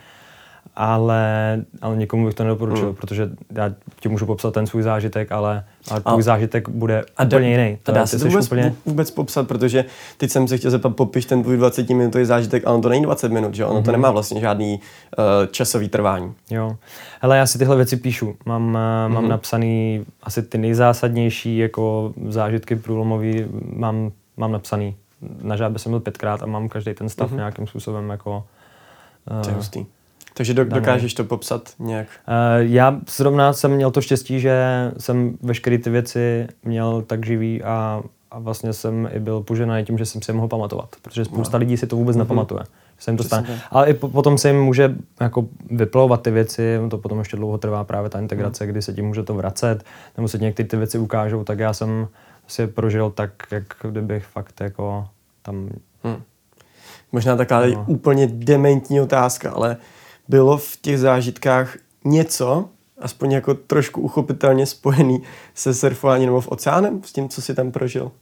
ale, 0.81 1.59
ale 1.83 1.97
nikomu 1.97 2.27
bych 2.27 2.35
to 2.35 2.43
nedoporučil, 2.45 2.89
mm. 2.89 2.95
protože 2.95 3.31
já 3.55 3.75
ti 4.01 4.09
můžu 4.09 4.27
popsat 4.27 4.55
ten 4.55 4.67
svůj 4.67 4.83
zážitek, 4.83 5.33
ale, 5.33 5.65
ale 5.91 6.01
tvůj 6.01 6.21
a, 6.21 6.23
zážitek 6.23 6.69
bude 6.69 7.05
a 7.17 7.25
úplně 7.25 7.57
da, 7.57 7.63
jiný. 7.63 7.79
To, 7.83 7.93
dá 7.93 8.07
se 8.07 8.19
to 8.19 8.25
vůbec, 8.25 8.47
úplně... 8.47 8.75
vůbec 8.87 9.11
popsat, 9.11 9.49
protože 9.49 9.85
teď 10.17 10.31
jsem 10.31 10.49
se 10.49 10.59
chtěl 10.59 10.71
zeptat, 10.71 10.97
popiš 10.97 11.25
ten 11.25 11.43
tvůj 11.43 11.57
20 11.57 11.89
minutový 11.89 12.25
zážitek, 12.25 12.67
ale 12.67 12.75
on 12.75 12.83
to 12.83 12.89
není 12.89 13.03
20 13.03 13.33
minut, 13.33 13.55
že 13.55 13.65
ono 13.65 13.81
mm-hmm. 13.81 13.85
to 13.85 13.91
mhm. 13.91 14.01
nemá 14.01 14.11
vlastně 14.11 14.41
žádný 14.41 14.81
uh, 15.19 15.25
časový 15.51 15.89
trvání. 15.89 16.35
Jo, 16.51 16.77
hele, 17.21 17.37
já 17.37 17.47
si 17.47 17.59
tyhle 17.59 17.77
věci 17.77 17.97
píšu. 17.97 18.37
Mám, 18.47 18.73
mm-hmm. 18.73 19.09
mám 19.09 19.29
napsaný 19.29 20.05
asi 20.23 20.43
ty 20.43 20.59
nejzásadnější 20.59 21.59
jako 21.59 22.13
zážitky 22.29 22.77
průlomový, 22.77 23.45
mám, 23.73 24.13
mám 24.37 24.53
napsaný. 24.53 24.97
Na 25.43 25.57
žábe 25.57 25.79
jsem 25.79 25.93
byl 25.93 26.01
pětkrát 26.01 26.43
a 26.43 26.47
mám 26.47 26.69
každý 26.69 26.95
ten 26.95 27.09
stav 27.09 27.33
mm-hmm. 27.33 27.37
nějakým 27.37 27.67
způsobem 27.67 28.11
jako... 28.11 28.45
Uh, 29.31 29.43
to 29.43 29.49
je 29.49 29.55
hustý 29.55 29.87
takže 30.39 30.55
do, 30.55 30.65
dokážeš 30.65 31.15
to 31.15 31.25
popsat 31.25 31.71
nějak? 31.79 32.07
Uh, 32.29 32.35
já 32.73 33.01
zrovna 33.17 33.53
jsem 33.53 33.71
měl 33.71 33.91
to 33.91 34.01
štěstí, 34.01 34.41
že 34.41 34.63
jsem 34.99 35.39
veškeré 35.43 35.79
ty 35.79 35.91
věci 35.91 36.47
měl 36.65 37.03
tak 37.03 37.27
živý 37.27 37.63
a, 37.63 38.03
a 38.31 38.39
vlastně 38.39 38.73
jsem 38.73 39.09
i 39.13 39.21
byl 39.21 39.41
poženaný 39.41 39.85
tím, 39.85 39.99
že 39.99 40.07
jsem 40.07 40.23
si 40.23 40.31
je 40.31 40.35
mohl 40.35 40.49
pamatovat, 40.49 40.89
protože 41.03 41.25
spousta 41.25 41.59
no. 41.59 41.61
lidí 41.61 41.77
si 41.77 41.87
to 41.87 41.97
vůbec 41.97 42.17
mm-hmm. 42.17 42.19
nepamatuje. 42.19 42.61
Se 42.99 43.11
jim 43.11 43.19
to 43.19 43.25
stane. 43.25 43.61
Ale 43.71 43.91
i 43.91 43.95
po, 43.95 44.09
potom 44.09 44.39
se 44.39 44.49
jim 44.49 44.61
může 44.61 44.95
jako 45.21 45.47
vyplouvat 45.71 46.23
ty 46.23 46.31
věci, 46.31 46.79
to 46.91 46.99
potom 46.99 47.19
ještě 47.19 47.37
dlouho 47.37 47.59
trvá 47.59 47.85
právě 47.85 48.11
ta 48.11 48.19
integrace, 48.19 48.65
mm. 48.65 48.71
kdy 48.71 48.83
se 48.83 48.93
tím 48.93 49.07
může 49.07 49.23
to 49.23 49.35
vracet, 49.35 49.85
nebo 50.17 50.29
se 50.29 50.39
některé 50.39 50.69
ty 50.69 50.77
věci 50.77 50.99
ukážou, 50.99 51.45
tak 51.45 51.59
já 51.59 51.73
jsem 51.73 52.09
si 52.47 52.67
prožil 52.67 53.11
tak, 53.11 53.31
jak 53.51 53.65
kdybych 53.83 54.25
fakt 54.25 54.61
jako 54.61 55.09
tam... 55.43 55.69
Hmm. 56.05 56.23
Možná 57.13 57.37
taková 57.37 57.67
no. 57.67 57.85
úplně 57.87 58.27
dementní 58.27 59.01
otázka, 59.01 59.51
ale 59.51 59.77
bylo 60.29 60.59
v 60.59 60.77
těch 60.77 60.99
zážitkách 60.99 61.77
něco, 62.05 62.69
aspoň 62.99 63.33
jako 63.33 63.55
trošku 63.55 64.01
uchopitelně 64.01 64.67
spojený 64.67 65.23
se 65.55 65.75
surfováním 65.75 66.27
nebo 66.27 66.41
v 66.41 66.49
oceánem, 66.49 67.03
s 67.03 67.13
tím, 67.13 67.29
co 67.29 67.43
si 67.43 67.55
tam 67.55 67.73
prožil? 67.73 68.13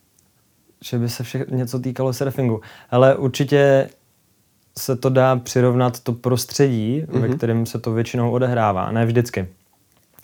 Že 0.85 0.99
by 0.99 1.09
se 1.09 1.23
vše, 1.23 1.47
něco 1.49 1.79
týkalo 1.79 2.13
surfingu. 2.13 2.61
Ale 2.91 3.17
určitě 3.17 3.89
se 4.79 4.97
to 4.97 5.09
dá 5.09 5.37
přirovnat 5.37 6.01
to 6.01 6.13
prostředí, 6.13 7.03
mm-hmm. 7.03 7.21
ve 7.21 7.29
mhm. 7.29 7.37
kterém 7.37 7.67
se 7.67 7.79
to 7.79 7.93
většinou 7.93 8.31
odehrává. 8.31 8.93
Ne 8.93 9.07
vždycky. 9.07 9.49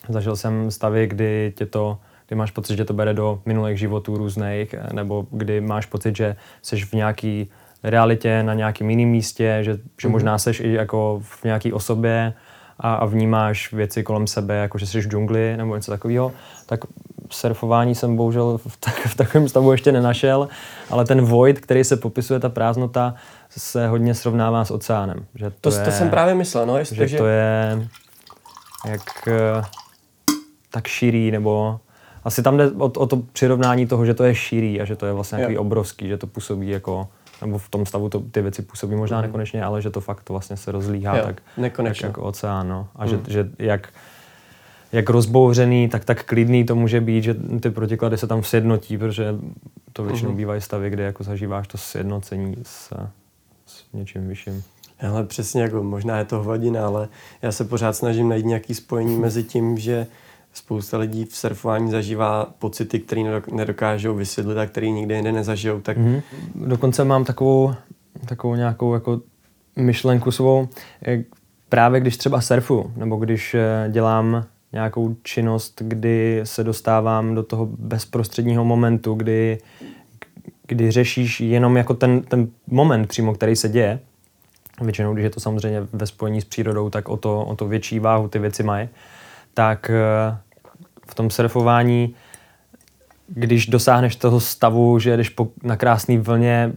Zažil 0.08 0.36
jsem 0.36 0.70
stavy, 0.70 1.06
kdy 1.06 1.52
tě 1.56 1.66
to 1.66 1.98
kdy 2.32 2.36
máš 2.36 2.50
pocit, 2.50 2.76
že 2.76 2.84
to 2.84 2.94
bere 2.94 3.14
do 3.14 3.42
minulých 3.46 3.78
životů 3.78 4.16
různých, 4.16 4.74
nebo 4.92 5.26
kdy 5.30 5.60
máš 5.60 5.86
pocit, 5.86 6.16
že 6.16 6.36
jsi 6.62 6.76
v 6.76 6.92
nějaký 6.92 7.50
realitě 7.82 8.42
na 8.42 8.54
nějakém 8.54 8.90
jiném 8.90 9.08
místě, 9.08 9.58
že, 9.60 9.72
že 9.72 9.78
mm-hmm. 9.78 10.10
možná 10.10 10.38
seš 10.38 10.60
i 10.60 10.72
jako 10.72 11.20
v 11.24 11.44
nějaké 11.44 11.72
osobě 11.72 12.32
a, 12.78 12.94
a 12.94 13.04
vnímáš 13.04 13.72
věci 13.72 14.02
kolem 14.02 14.26
sebe, 14.26 14.54
jako 14.54 14.78
že 14.78 14.86
jsi 14.86 15.00
v 15.00 15.08
džungli 15.08 15.56
nebo 15.56 15.76
něco 15.76 15.90
takového, 15.90 16.32
tak 16.66 16.80
surfování 17.30 17.94
jsem 17.94 18.16
bohužel 18.16 18.58
v, 18.66 18.76
tak, 18.80 18.94
v 18.94 19.14
takovém 19.14 19.48
stavu 19.48 19.72
ještě 19.72 19.92
nenašel, 19.92 20.48
ale 20.90 21.04
ten 21.04 21.20
void, 21.20 21.60
který 21.60 21.84
se 21.84 21.96
popisuje, 21.96 22.40
ta 22.40 22.48
prázdnota, 22.48 23.14
se 23.50 23.88
hodně 23.88 24.14
srovnává 24.14 24.64
s 24.64 24.70
oceánem. 24.70 25.26
Že 25.34 25.50
to, 25.50 25.70
to, 25.70 25.78
je, 25.78 25.84
to 25.84 25.90
jsem 25.90 26.10
právě 26.10 26.34
myslel, 26.34 26.66
no, 26.66 26.78
jestli, 26.78 26.96
že, 26.96 27.08
že 27.08 27.18
to 27.18 27.26
je 27.26 27.88
jak 28.86 29.28
eh, 29.28 29.62
tak 30.70 30.86
širý, 30.86 31.30
nebo 31.30 31.80
asi 32.24 32.42
tam 32.42 32.56
jde 32.56 32.70
o, 32.70 32.84
o 32.84 33.06
to 33.06 33.16
přirovnání 33.32 33.86
toho, 33.86 34.06
že 34.06 34.14
to 34.14 34.24
je 34.24 34.34
širý 34.34 34.80
a 34.80 34.84
že 34.84 34.96
to 34.96 35.06
je 35.06 35.12
vlastně 35.12 35.36
nějaký 35.36 35.58
obrovský, 35.58 36.08
že 36.08 36.18
to 36.18 36.26
působí 36.26 36.68
jako 36.68 37.08
nebo 37.40 37.58
v 37.58 37.68
tom 37.68 37.86
stavu 37.86 38.08
to, 38.08 38.20
ty 38.20 38.42
věci 38.42 38.62
působí 38.62 38.94
možná 38.94 39.18
mm. 39.18 39.22
nekonečně, 39.22 39.64
ale 39.64 39.82
že 39.82 39.90
to 39.90 40.00
fakt 40.00 40.22
to 40.22 40.32
vlastně 40.32 40.56
se 40.56 40.72
rozlíhá 40.72 41.16
jo, 41.16 41.24
tak, 41.24 41.42
tak 41.76 42.02
jako 42.02 42.22
oceán. 42.22 42.68
No. 42.68 42.88
A 42.96 43.04
mm. 43.04 43.10
že, 43.10 43.20
že 43.28 43.50
jak, 43.58 43.88
jak 44.92 45.10
rozbouřený, 45.10 45.88
tak 45.88 46.04
tak 46.04 46.24
klidný 46.24 46.64
to 46.64 46.76
může 46.76 47.00
být, 47.00 47.24
že 47.24 47.34
ty 47.60 47.70
protiklady 47.70 48.18
se 48.18 48.26
tam 48.26 48.42
sjednotí, 48.42 48.98
protože 48.98 49.34
to 49.92 50.04
většinou 50.04 50.30
mm. 50.30 50.36
bývají 50.36 50.60
stavy, 50.60 50.90
kde 50.90 51.02
jako 51.02 51.24
zažíváš 51.24 51.68
to 51.68 51.78
sjednocení 51.78 52.56
s, 52.62 52.92
s 53.66 53.84
něčím 53.92 54.28
vyšším. 54.28 54.62
Ale 55.08 55.24
přesně 55.24 55.62
jako 55.62 55.82
možná 55.82 56.18
je 56.18 56.24
to 56.24 56.38
hovadina, 56.38 56.86
ale 56.86 57.08
já 57.42 57.52
se 57.52 57.64
pořád 57.64 57.96
snažím 57.96 58.28
najít 58.28 58.46
nějaký 58.46 58.74
spojení 58.74 59.18
mezi 59.18 59.44
tím, 59.44 59.78
že 59.78 60.06
spousta 60.52 60.98
lidí 60.98 61.24
v 61.24 61.36
surfování 61.36 61.90
zažívá 61.90 62.52
pocity, 62.58 63.00
které 63.00 63.40
nedokážou 63.52 64.14
vysvětlit 64.14 64.58
a 64.58 64.66
které 64.66 64.90
nikdy 64.90 65.14
jinde 65.14 65.32
nezažijou. 65.32 65.80
Tak... 65.80 65.98
Mm-hmm. 65.98 66.22
Dokonce 66.54 67.04
mám 67.04 67.24
takovou, 67.24 67.74
takovou 68.26 68.54
nějakou 68.54 68.94
jako 68.94 69.20
myšlenku 69.76 70.30
svou, 70.30 70.68
právě 71.68 72.00
když 72.00 72.16
třeba 72.16 72.40
surfu, 72.40 72.92
nebo 72.96 73.16
když 73.16 73.54
eh, 73.54 73.88
dělám 73.90 74.44
nějakou 74.72 75.16
činnost, 75.22 75.82
kdy 75.84 76.40
se 76.44 76.64
dostávám 76.64 77.34
do 77.34 77.42
toho 77.42 77.66
bezprostředního 77.66 78.64
momentu, 78.64 79.14
kdy, 79.14 79.58
kdy 80.66 80.90
řešíš 80.90 81.40
jenom 81.40 81.76
jako 81.76 81.94
ten, 81.94 82.22
ten 82.22 82.48
moment 82.66 83.06
přímo, 83.06 83.34
který 83.34 83.56
se 83.56 83.68
děje. 83.68 84.00
Většinou, 84.82 85.14
když 85.14 85.24
je 85.24 85.30
to 85.30 85.40
samozřejmě 85.40 85.86
ve 85.92 86.06
spojení 86.06 86.40
s 86.40 86.44
přírodou, 86.44 86.90
tak 86.90 87.08
o 87.08 87.16
to, 87.16 87.44
o 87.44 87.56
to 87.56 87.68
větší 87.68 87.98
váhu 87.98 88.28
ty 88.28 88.38
věci 88.38 88.62
mají 88.62 88.88
tak 89.54 89.90
eh, 89.90 90.38
v 91.10 91.14
tom 91.14 91.30
surfování, 91.30 92.14
když 93.26 93.66
dosáhneš 93.66 94.16
toho 94.16 94.40
stavu, 94.40 94.98
že 94.98 95.16
jdeš 95.16 95.28
po, 95.28 95.48
na 95.62 95.76
krásné 95.76 96.18
vlně, 96.18 96.72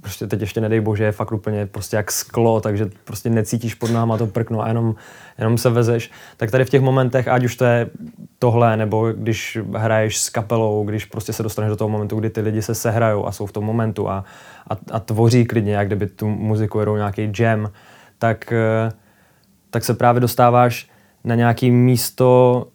prostě 0.00 0.26
teď 0.26 0.40
ještě 0.40 0.60
nedej 0.60 0.80
bože, 0.80 1.04
je 1.04 1.12
fakt 1.12 1.32
úplně 1.32 1.66
prostě 1.66 1.96
jak 1.96 2.12
sklo, 2.12 2.60
takže 2.60 2.90
prostě 3.04 3.30
necítíš 3.30 3.74
pod 3.74 3.90
náma 3.90 4.18
to 4.18 4.26
prkno 4.26 4.62
a 4.62 4.68
jenom, 4.68 4.94
jenom 5.38 5.58
se 5.58 5.70
vezeš. 5.70 6.10
Tak 6.36 6.50
tady 6.50 6.64
v 6.64 6.70
těch 6.70 6.80
momentech, 6.80 7.28
ať 7.28 7.44
už 7.44 7.56
to 7.56 7.64
je 7.64 7.90
tohle, 8.38 8.76
nebo 8.76 9.12
když 9.12 9.58
hraješ 9.76 10.18
s 10.18 10.30
kapelou, 10.30 10.84
když 10.84 11.04
prostě 11.04 11.32
se 11.32 11.42
dostaneš 11.42 11.68
do 11.68 11.76
toho 11.76 11.88
momentu, 11.88 12.16
kdy 12.16 12.30
ty 12.30 12.40
lidi 12.40 12.62
se 12.62 12.74
sehrajou 12.74 13.26
a 13.26 13.32
jsou 13.32 13.46
v 13.46 13.52
tom 13.52 13.64
momentu 13.64 14.08
a, 14.08 14.24
a, 14.70 14.76
a 14.90 15.00
tvoří 15.00 15.44
klidně, 15.44 15.74
jak 15.74 15.86
kdyby 15.86 16.06
tu 16.06 16.28
muziku 16.28 16.80
jedou 16.80 16.96
nějaký 16.96 17.32
jam, 17.38 17.70
tak, 18.18 18.52
eh, 18.52 18.92
tak 19.70 19.84
se 19.84 19.94
právě 19.94 20.20
dostáváš 20.20 20.90
na 21.26 21.34
nějaké 21.34 21.70
místo, 21.70 22.66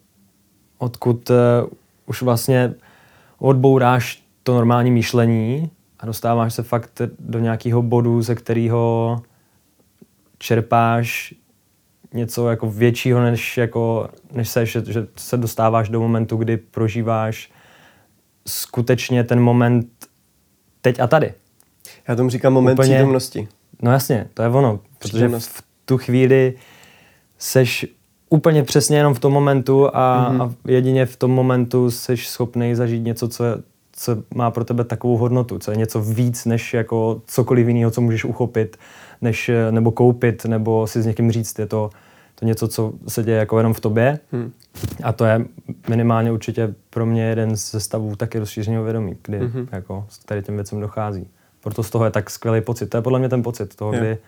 odkud 0.78 1.30
uh, 1.30 1.36
už 2.06 2.22
vlastně 2.22 2.74
odbouráš 3.38 4.24
to 4.42 4.54
normální 4.54 4.90
myšlení 4.90 5.70
a 6.00 6.06
dostáváš 6.06 6.54
se 6.54 6.62
fakt 6.62 7.02
do 7.18 7.38
nějakého 7.38 7.82
bodu, 7.82 8.22
ze 8.22 8.34
kterého 8.34 9.22
čerpáš 10.38 11.34
něco 12.12 12.50
jako 12.50 12.70
většího, 12.70 13.20
než, 13.22 13.56
jako, 13.56 14.08
než 14.32 14.48
se, 14.48 14.66
že, 14.66 14.82
že 14.88 15.06
se 15.16 15.36
dostáváš 15.36 15.88
do 15.88 16.00
momentu, 16.00 16.36
kdy 16.36 16.56
prožíváš 16.56 17.50
skutečně 18.46 19.24
ten 19.24 19.40
moment 19.40 19.86
teď 20.80 21.00
a 21.00 21.06
tady. 21.06 21.34
Já 22.08 22.16
tomu 22.16 22.30
říkám 22.30 22.52
moment 22.52 22.72
Úplně, 22.72 22.94
přítomnosti. 22.94 23.48
No 23.82 23.92
jasně, 23.92 24.28
to 24.34 24.42
je 24.42 24.48
ono, 24.48 24.80
protože 24.98 25.28
v 25.28 25.62
tu 25.84 25.98
chvíli 25.98 26.54
seš 27.38 27.86
úplně 28.32 28.62
přesně 28.62 28.96
jenom 28.96 29.14
v 29.14 29.18
tom 29.18 29.32
momentu 29.32 29.96
a, 29.96 30.30
mm-hmm. 30.32 30.42
a 30.42 30.54
jedině 30.68 31.06
v 31.06 31.16
tom 31.16 31.30
momentu 31.30 31.90
jsi 31.90 32.16
schopný 32.16 32.74
zažít 32.74 33.04
něco, 33.04 33.28
co, 33.28 33.44
je, 33.44 33.54
co 33.92 34.16
má 34.34 34.50
pro 34.50 34.64
tebe 34.64 34.84
takovou 34.84 35.16
hodnotu, 35.16 35.58
co 35.58 35.70
je 35.70 35.76
něco 35.76 36.02
víc 36.02 36.44
než 36.44 36.74
jako 36.74 37.22
cokoliv 37.26 37.68
jiného, 37.68 37.90
co 37.90 38.00
můžeš 38.00 38.24
uchopit, 38.24 38.76
než, 39.20 39.50
nebo 39.70 39.90
koupit, 39.90 40.44
nebo 40.44 40.86
si 40.86 41.02
s 41.02 41.06
někým 41.06 41.32
říct. 41.32 41.58
Je 41.58 41.66
to, 41.66 41.90
to 42.34 42.44
něco, 42.44 42.68
co 42.68 42.92
se 43.08 43.22
děje 43.22 43.38
jako 43.38 43.58
jenom 43.58 43.74
v 43.74 43.80
tobě. 43.80 44.18
Hmm. 44.32 44.52
A 45.02 45.12
to 45.12 45.24
je 45.24 45.44
minimálně 45.88 46.32
určitě 46.32 46.74
pro 46.90 47.06
mě 47.06 47.22
jeden 47.24 47.56
ze 47.56 47.80
stavů 47.80 48.16
taky 48.16 48.38
rozšířeného 48.38 48.84
vědomí, 48.84 49.16
kdy 49.24 49.38
hmm. 49.38 49.68
jako 49.72 50.06
tady 50.26 50.42
těm 50.42 50.54
věcem 50.54 50.80
dochází. 50.80 51.26
Proto 51.60 51.82
z 51.82 51.90
toho 51.90 52.04
je 52.04 52.10
tak 52.10 52.30
skvělý 52.30 52.60
pocit. 52.60 52.86
To 52.86 52.96
je 52.96 53.02
podle 53.02 53.18
mě 53.18 53.28
ten 53.28 53.42
pocit 53.42 53.76
toho, 53.76 53.92
kdy 53.92 54.18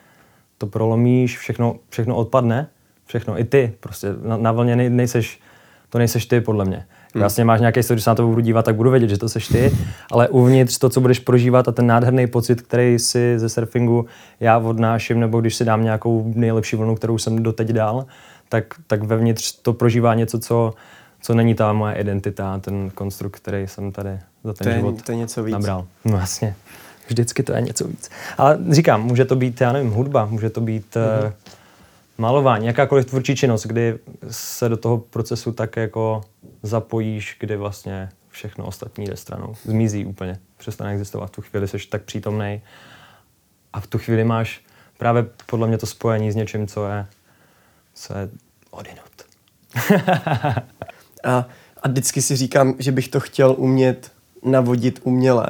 to 0.58 0.66
prolomíš, 0.66 1.38
všechno, 1.38 1.76
všechno 1.88 2.16
odpadne 2.16 2.68
všechno, 3.06 3.40
i 3.40 3.44
ty, 3.44 3.72
prostě 3.80 4.08
na, 4.22 4.36
na 4.36 4.52
vlně 4.52 4.76
nej, 4.76 4.90
nejseš, 4.90 5.40
to 5.90 5.98
nejseš 5.98 6.26
ty 6.26 6.40
podle 6.40 6.64
mě. 6.64 6.76
Hmm. 7.14 7.20
Vlastně 7.20 7.44
máš 7.44 7.60
nějaký 7.60 7.80
když 7.88 8.04
se 8.04 8.10
na 8.10 8.14
to 8.14 8.26
budu 8.26 8.40
dívat, 8.40 8.64
tak 8.64 8.76
budu 8.76 8.90
vědět, 8.90 9.08
že 9.08 9.18
to 9.18 9.28
seš 9.28 9.48
ty, 9.48 9.72
ale 10.10 10.28
uvnitř 10.28 10.78
to, 10.78 10.88
co 10.88 11.00
budeš 11.00 11.18
prožívat 11.18 11.68
a 11.68 11.72
ten 11.72 11.86
nádherný 11.86 12.26
pocit, 12.26 12.62
který 12.62 12.98
si 12.98 13.38
ze 13.38 13.48
surfingu 13.48 14.06
já 14.40 14.58
odnáším, 14.58 15.20
nebo 15.20 15.40
když 15.40 15.54
si 15.54 15.64
dám 15.64 15.84
nějakou 15.84 16.32
nejlepší 16.34 16.76
vlnu, 16.76 16.94
kterou 16.94 17.18
jsem 17.18 17.42
doteď 17.42 17.68
dal, 17.68 18.06
tak, 18.48 18.64
tak 18.86 19.02
vevnitř 19.02 19.52
to 19.52 19.72
prožívá 19.72 20.14
něco, 20.14 20.38
co, 20.38 20.74
co 21.22 21.34
není 21.34 21.54
ta 21.54 21.72
moje 21.72 21.94
identita, 21.94 22.58
ten 22.58 22.90
konstrukt, 22.90 23.36
který 23.36 23.68
jsem 23.68 23.92
tady 23.92 24.18
za 24.44 24.52
ten 24.52 24.64
to 24.64 24.68
je, 24.68 24.76
život 24.76 25.02
to 25.02 25.12
je 25.12 25.18
něco 25.18 25.42
víc. 25.42 25.52
nabral. 25.52 25.86
No 26.04 26.18
jasně. 26.18 26.54
Vždycky 27.08 27.42
to 27.42 27.52
je 27.52 27.60
něco 27.60 27.88
víc. 27.88 28.10
Ale 28.38 28.58
říkám, 28.70 29.02
může 29.02 29.24
to 29.24 29.36
být, 29.36 29.60
já 29.60 29.72
nevím, 29.72 29.90
hudba, 29.90 30.24
může 30.24 30.50
to 30.50 30.60
být 30.60 30.94
mm-hmm 30.94 31.32
malování, 32.18 32.66
jakákoliv 32.66 33.06
tvůrčí 33.06 33.36
činnost, 33.36 33.66
kdy 33.66 33.98
se 34.30 34.68
do 34.68 34.76
toho 34.76 34.98
procesu 34.98 35.52
tak 35.52 35.76
jako 35.76 36.20
zapojíš, 36.62 37.36
kdy 37.40 37.56
vlastně 37.56 38.08
všechno 38.28 38.66
ostatní 38.66 39.04
jde 39.04 39.16
stranou. 39.16 39.54
Zmizí 39.62 40.06
úplně, 40.06 40.38
přestane 40.56 40.92
existovat. 40.92 41.28
V 41.28 41.32
tu 41.32 41.42
chvíli 41.42 41.68
jsi 41.68 41.78
tak 41.88 42.02
přítomný 42.02 42.62
a 43.72 43.80
v 43.80 43.86
tu 43.86 43.98
chvíli 43.98 44.24
máš 44.24 44.62
právě 44.98 45.26
podle 45.46 45.68
mě 45.68 45.78
to 45.78 45.86
spojení 45.86 46.32
s 46.32 46.36
něčím, 46.36 46.66
co 46.66 46.86
je, 46.86 47.06
co 47.94 48.18
je 48.18 48.28
odinut. 48.70 49.14
a, 51.24 51.48
a 51.82 51.88
vždycky 51.88 52.22
si 52.22 52.36
říkám, 52.36 52.74
že 52.78 52.92
bych 52.92 53.08
to 53.08 53.20
chtěl 53.20 53.54
umět 53.58 54.12
navodit 54.42 55.00
uměle 55.02 55.46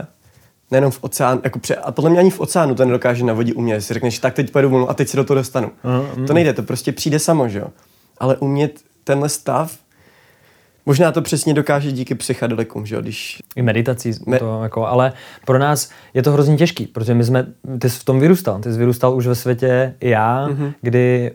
nejenom 0.74 0.90
v 0.90 0.98
oceánu, 1.00 1.40
jako 1.44 1.58
pře- 1.58 1.76
a 1.76 1.92
podle 1.92 2.10
mě 2.10 2.18
ani 2.18 2.30
v 2.30 2.40
oceánu 2.40 2.74
to 2.74 2.84
nedokáže 2.84 3.24
navodit 3.24 3.56
umět. 3.56 3.80
Si 3.80 3.94
řekneš, 3.94 4.18
tak 4.18 4.34
teď 4.34 4.50
pojedu 4.50 4.70
volnou 4.70 4.90
a 4.90 4.94
teď 4.94 5.08
se 5.08 5.16
do 5.16 5.24
toho 5.24 5.34
dostanu. 5.34 5.70
Uh, 6.18 6.26
To 6.26 6.32
nejde, 6.32 6.52
to 6.52 6.62
prostě 6.62 6.92
přijde 6.92 7.18
samo, 7.18 7.48
že 7.48 7.58
jo. 7.58 7.66
Ale 8.18 8.36
umět 8.36 8.80
tenhle 9.04 9.28
stav, 9.28 9.76
možná 10.86 11.12
to 11.12 11.22
přesně 11.22 11.54
dokáže 11.54 11.92
díky 11.92 12.14
psychedelikům, 12.14 12.86
že 12.86 12.94
jo, 12.94 13.00
když... 13.00 13.38
I 13.56 13.62
meditací, 13.62 14.12
Me- 14.26 14.38
to 14.38 14.62
jako, 14.62 14.86
ale 14.86 15.12
pro 15.46 15.58
nás 15.58 15.90
je 16.14 16.22
to 16.22 16.32
hrozně 16.32 16.56
těžký, 16.56 16.86
protože 16.86 17.14
my 17.14 17.24
jsme, 17.24 17.46
ty 17.78 17.90
jsi 17.90 17.98
v 17.98 18.04
tom 18.04 18.20
vyrůstal, 18.20 18.60
ty 18.60 18.72
jsi 18.72 18.78
vyrůstal 18.78 19.14
už 19.16 19.26
ve 19.26 19.34
světě 19.34 19.94
i 20.00 20.10
já, 20.10 20.48
uh-huh. 20.48 20.72
kdy 20.82 21.32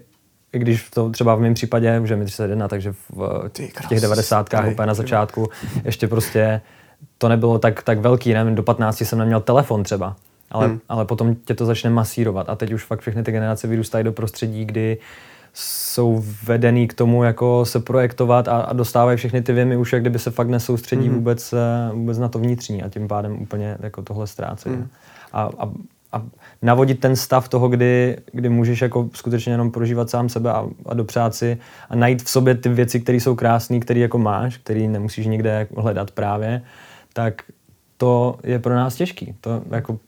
když 0.52 0.90
to 0.90 1.10
třeba 1.10 1.36
v 1.36 1.40
mém 1.40 1.54
případě, 1.54 2.02
že 2.04 2.16
mi 2.16 2.26
31, 2.26 2.68
takže 2.68 2.92
v, 2.92 2.98
v 3.10 3.88
těch 3.90 4.02
devadesátkách 4.02 4.68
úplně 4.72 4.86
na 4.88 4.94
začátku, 4.94 5.50
ještě 5.86 6.08
prostě 6.08 6.62
to 7.20 7.30
nebylo 7.30 7.60
tak, 7.60 7.84
tak 7.84 8.00
velký, 8.00 8.34
nevím, 8.34 8.56
do 8.56 8.64
15 8.64 9.02
jsem 9.02 9.20
neměl 9.20 9.42
telefon 9.42 9.84
třeba, 9.84 10.16
ale, 10.52 10.68
hmm. 10.68 10.80
ale 10.90 11.06
potom 11.06 11.36
tě 11.36 11.54
to 11.54 11.66
začne 11.66 11.90
masírovat 11.90 12.50
a 12.50 12.56
teď 12.56 12.74
už 12.74 12.86
fakt 12.86 13.00
všechny 13.00 13.24
ty 13.24 13.32
generace 13.32 13.68
vyrůstají 13.68 14.04
do 14.04 14.12
prostředí, 14.12 14.66
kdy 14.66 14.98
jsou 15.54 16.24
vedený 16.44 16.88
k 16.88 16.94
tomu, 16.94 17.24
jako 17.24 17.66
se 17.66 17.80
projektovat 17.80 18.48
a, 18.48 18.62
a 18.62 18.74
dostávají 18.74 19.18
všechny 19.18 19.42
ty 19.42 19.54
věmy 19.54 19.78
už, 19.78 19.94
jak 19.94 20.02
kdyby 20.02 20.20
se 20.20 20.32
fakt 20.32 20.48
nesoustředí 20.48 21.08
hmm. 21.08 21.16
vůbec, 21.16 21.54
eh, 21.54 21.94
vůbec 21.94 22.18
na 22.18 22.28
to 22.28 22.40
vnitřní 22.40 22.84
a 22.84 22.90
tím 22.90 23.08
pádem 23.08 23.42
úplně 23.42 23.78
jako 23.80 24.02
tohle 24.02 24.28
ztrácejí. 24.28 24.76
Hmm. 24.76 24.88
A, 25.34 25.50
a, 25.60 25.72
a 26.12 26.24
navodit 26.62 27.00
ten 27.00 27.16
stav 27.16 27.50
toho, 27.50 27.70
kdy, 27.70 28.18
kdy 28.32 28.50
můžeš 28.50 28.82
jako 28.82 29.10
skutečně 29.14 29.54
jenom 29.54 29.72
prožívat 29.72 30.10
sám 30.10 30.30
sebe 30.30 30.52
a, 30.52 30.68
a 30.86 30.94
dopřát 30.94 31.36
si 31.36 31.58
a 31.90 31.96
najít 31.96 32.24
v 32.24 32.30
sobě 32.30 32.56
ty 32.56 32.70
věci, 32.70 33.00
které 33.00 33.18
jsou 33.18 33.36
krásné, 33.36 33.80
které 33.80 34.00
jako 34.00 34.18
máš, 34.18 34.58
které 34.58 34.80
nemusíš 34.80 35.26
nikde 35.26 35.68
hledat 35.78 36.12
právě, 36.12 36.62
tak 37.24 37.42
to 37.98 38.40
je 38.44 38.60
pro 38.60 38.76
nás 38.76 38.96
těžký. 38.96 39.36
To 39.42 39.64
jako 39.72 40.00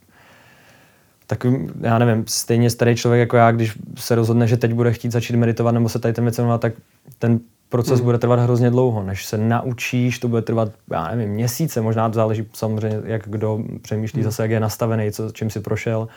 tak 1.26 1.46
já 1.80 1.98
nevím, 1.98 2.24
stejně 2.26 2.70
starý 2.70 2.96
člověk 2.96 3.20
jako 3.20 3.36
já, 3.36 3.52
když 3.52 3.78
se 3.96 4.14
rozhodne, 4.14 4.46
že 4.46 4.56
teď 4.56 4.72
bude 4.72 4.92
chtít 4.92 5.12
začít 5.12 5.36
meditovat 5.36 5.74
nebo 5.74 5.88
se 5.88 5.98
tady 5.98 6.14
ten 6.14 6.24
věc 6.24 6.40
tak 6.58 6.72
ten 7.18 7.40
proces 7.68 7.98
hmm. 7.98 8.04
bude 8.04 8.18
trvat 8.18 8.40
hrozně 8.40 8.70
dlouho, 8.70 9.02
než 9.02 9.26
se 9.26 9.38
naučíš, 9.38 10.18
to 10.18 10.28
bude 10.28 10.42
trvat, 10.42 10.72
já 10.90 11.08
nevím, 11.08 11.34
měsíce, 11.34 11.80
možná 11.80 12.08
to 12.08 12.14
záleží 12.14 12.46
samozřejmě, 12.52 13.00
jak 13.04 13.22
kdo 13.26 13.58
přemýšlí 13.82 14.20
hmm. 14.20 14.24
zase, 14.24 14.42
jak 14.42 14.50
je 14.50 14.60
nastavený, 14.60 15.12
co, 15.12 15.30
čím 15.30 15.50
si 15.50 15.60
prošel, 15.60 16.08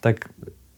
tak 0.00 0.16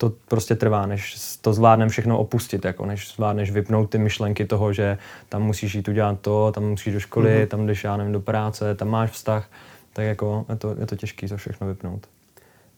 to 0.01 0.13
prostě 0.27 0.55
trvá, 0.55 0.85
než 0.85 1.15
to 1.41 1.53
zvládnem 1.53 1.89
všechno 1.89 2.19
opustit, 2.19 2.65
jako 2.65 2.85
než 2.85 3.13
zvládneš 3.15 3.51
vypnout 3.51 3.89
ty 3.89 3.97
myšlenky 3.97 4.45
toho, 4.45 4.73
že 4.73 4.97
tam 5.29 5.43
musíš 5.43 5.75
jít 5.75 5.87
udělat 5.87 6.19
to, 6.21 6.51
tam 6.51 6.63
musíš 6.63 6.93
do 6.93 6.99
školy, 6.99 7.37
hmm. 7.37 7.47
tam 7.47 7.67
jdeš, 7.67 7.83
já 7.83 7.97
nevím, 7.97 8.13
do 8.13 8.19
práce, 8.19 8.75
tam 8.75 8.87
máš 8.87 9.11
vztah, 9.11 9.49
tak 9.93 10.05
jako 10.05 10.45
je 10.49 10.55
to, 10.55 10.75
je 10.79 10.85
to 10.85 10.95
těžké 10.95 11.27
to 11.27 11.37
všechno 11.37 11.67
vypnout. 11.67 12.07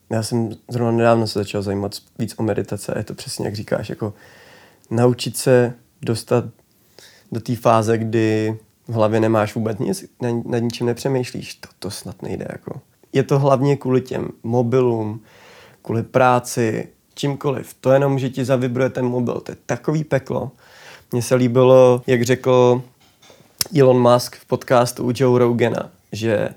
Já 0.10 0.24
jsem 0.24 0.50
zrovna 0.70 0.92
nedávno 0.92 1.28
se 1.28 1.40
začal 1.40 1.62
zajímat 1.62 1.92
víc 2.20 2.36
o 2.38 2.44
meditace 2.44 2.94
a 2.94 2.98
je 2.98 3.04
to 3.04 3.14
přesně, 3.14 3.46
jak 3.46 3.56
říkáš, 3.56 3.90
jako 3.90 4.14
naučit 4.92 5.38
se 5.38 5.74
dostat 6.02 6.46
do 7.32 7.40
té 7.40 7.56
fáze, 7.56 7.98
kdy 7.98 8.58
v 8.88 8.94
hlavě 8.94 9.20
nemáš 9.20 9.56
vůbec 9.56 9.80
nic, 9.80 10.06
nad 10.46 10.60
ničím 10.60 10.88
nepřemýšlíš, 10.88 11.56
to, 11.56 11.70
to 11.80 11.92
snad 11.92 12.22
nejde. 12.22 12.46
Jako. 12.52 12.82
Je 13.14 13.24
to 13.24 13.40
hlavně 13.40 13.78
kvůli 13.78 14.02
těm 14.02 14.30
mobilům, 14.44 15.22
kvůli 15.82 16.04
práci, 16.04 16.88
čímkoliv. 17.16 17.74
To 17.82 17.92
jenom, 17.92 18.20
že 18.20 18.30
ti 18.30 18.46
zavibruje 18.46 18.90
ten 18.90 19.06
mobil, 19.06 19.34
to 19.34 19.52
je 19.52 19.58
takový 19.66 20.04
peklo. 20.04 20.52
Mně 21.12 21.22
se 21.22 21.36
líbilo, 21.36 22.02
jak 22.08 22.24
řekl 22.24 22.82
Elon 23.80 24.14
Musk 24.14 24.36
v 24.36 24.46
podcastu 24.46 25.04
u 25.04 25.12
Joe 25.16 25.40
Rogana, 25.40 25.90
že 26.12 26.50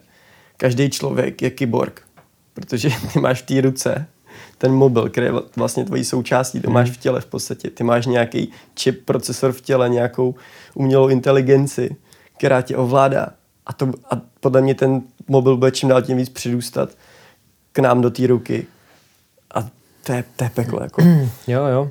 každý 0.57 0.91
člověk 0.91 1.43
je 1.43 1.51
kyborg, 1.51 2.03
protože 2.55 2.89
ty 3.13 3.21
máš 3.21 3.43
v 3.43 3.47
té 3.47 3.61
ruce 3.61 4.07
ten 4.59 4.73
mobil, 4.73 5.09
který 5.09 5.27
je 5.27 5.33
vlastně 5.57 5.85
tvojí 5.85 6.05
součástí, 6.05 6.61
to 6.61 6.71
máš 6.71 6.91
v 6.91 6.97
těle 6.97 7.21
v 7.21 7.27
podstatě. 7.27 7.71
Ty 7.71 7.85
máš 7.85 8.07
nějaký 8.07 8.53
čip, 8.75 9.05
procesor 9.05 9.53
v 9.53 9.61
těle, 9.61 9.89
nějakou 9.89 10.35
umělou 10.75 11.09
inteligenci, 11.09 11.97
která 12.37 12.63
tě 12.63 12.77
ovládá. 12.77 13.29
A, 13.67 13.73
to, 13.73 13.87
a 14.11 14.21
podle 14.41 14.61
mě 14.61 14.75
ten 14.75 15.03
mobil 15.29 15.57
bude 15.57 15.71
čím 15.71 15.89
dál 15.89 16.03
tím 16.03 16.17
víc 16.17 16.29
přirůstat 16.29 16.91
k 17.73 17.79
nám 17.79 18.01
do 18.01 18.11
té 18.11 18.27
ruky. 18.27 18.67
To 20.07 20.13
je, 20.13 20.25
to 20.37 20.45
je 20.45 20.51
peklo. 20.51 20.83
Jako. 20.83 21.03
Jo, 21.47 21.67
jo. 21.67 21.91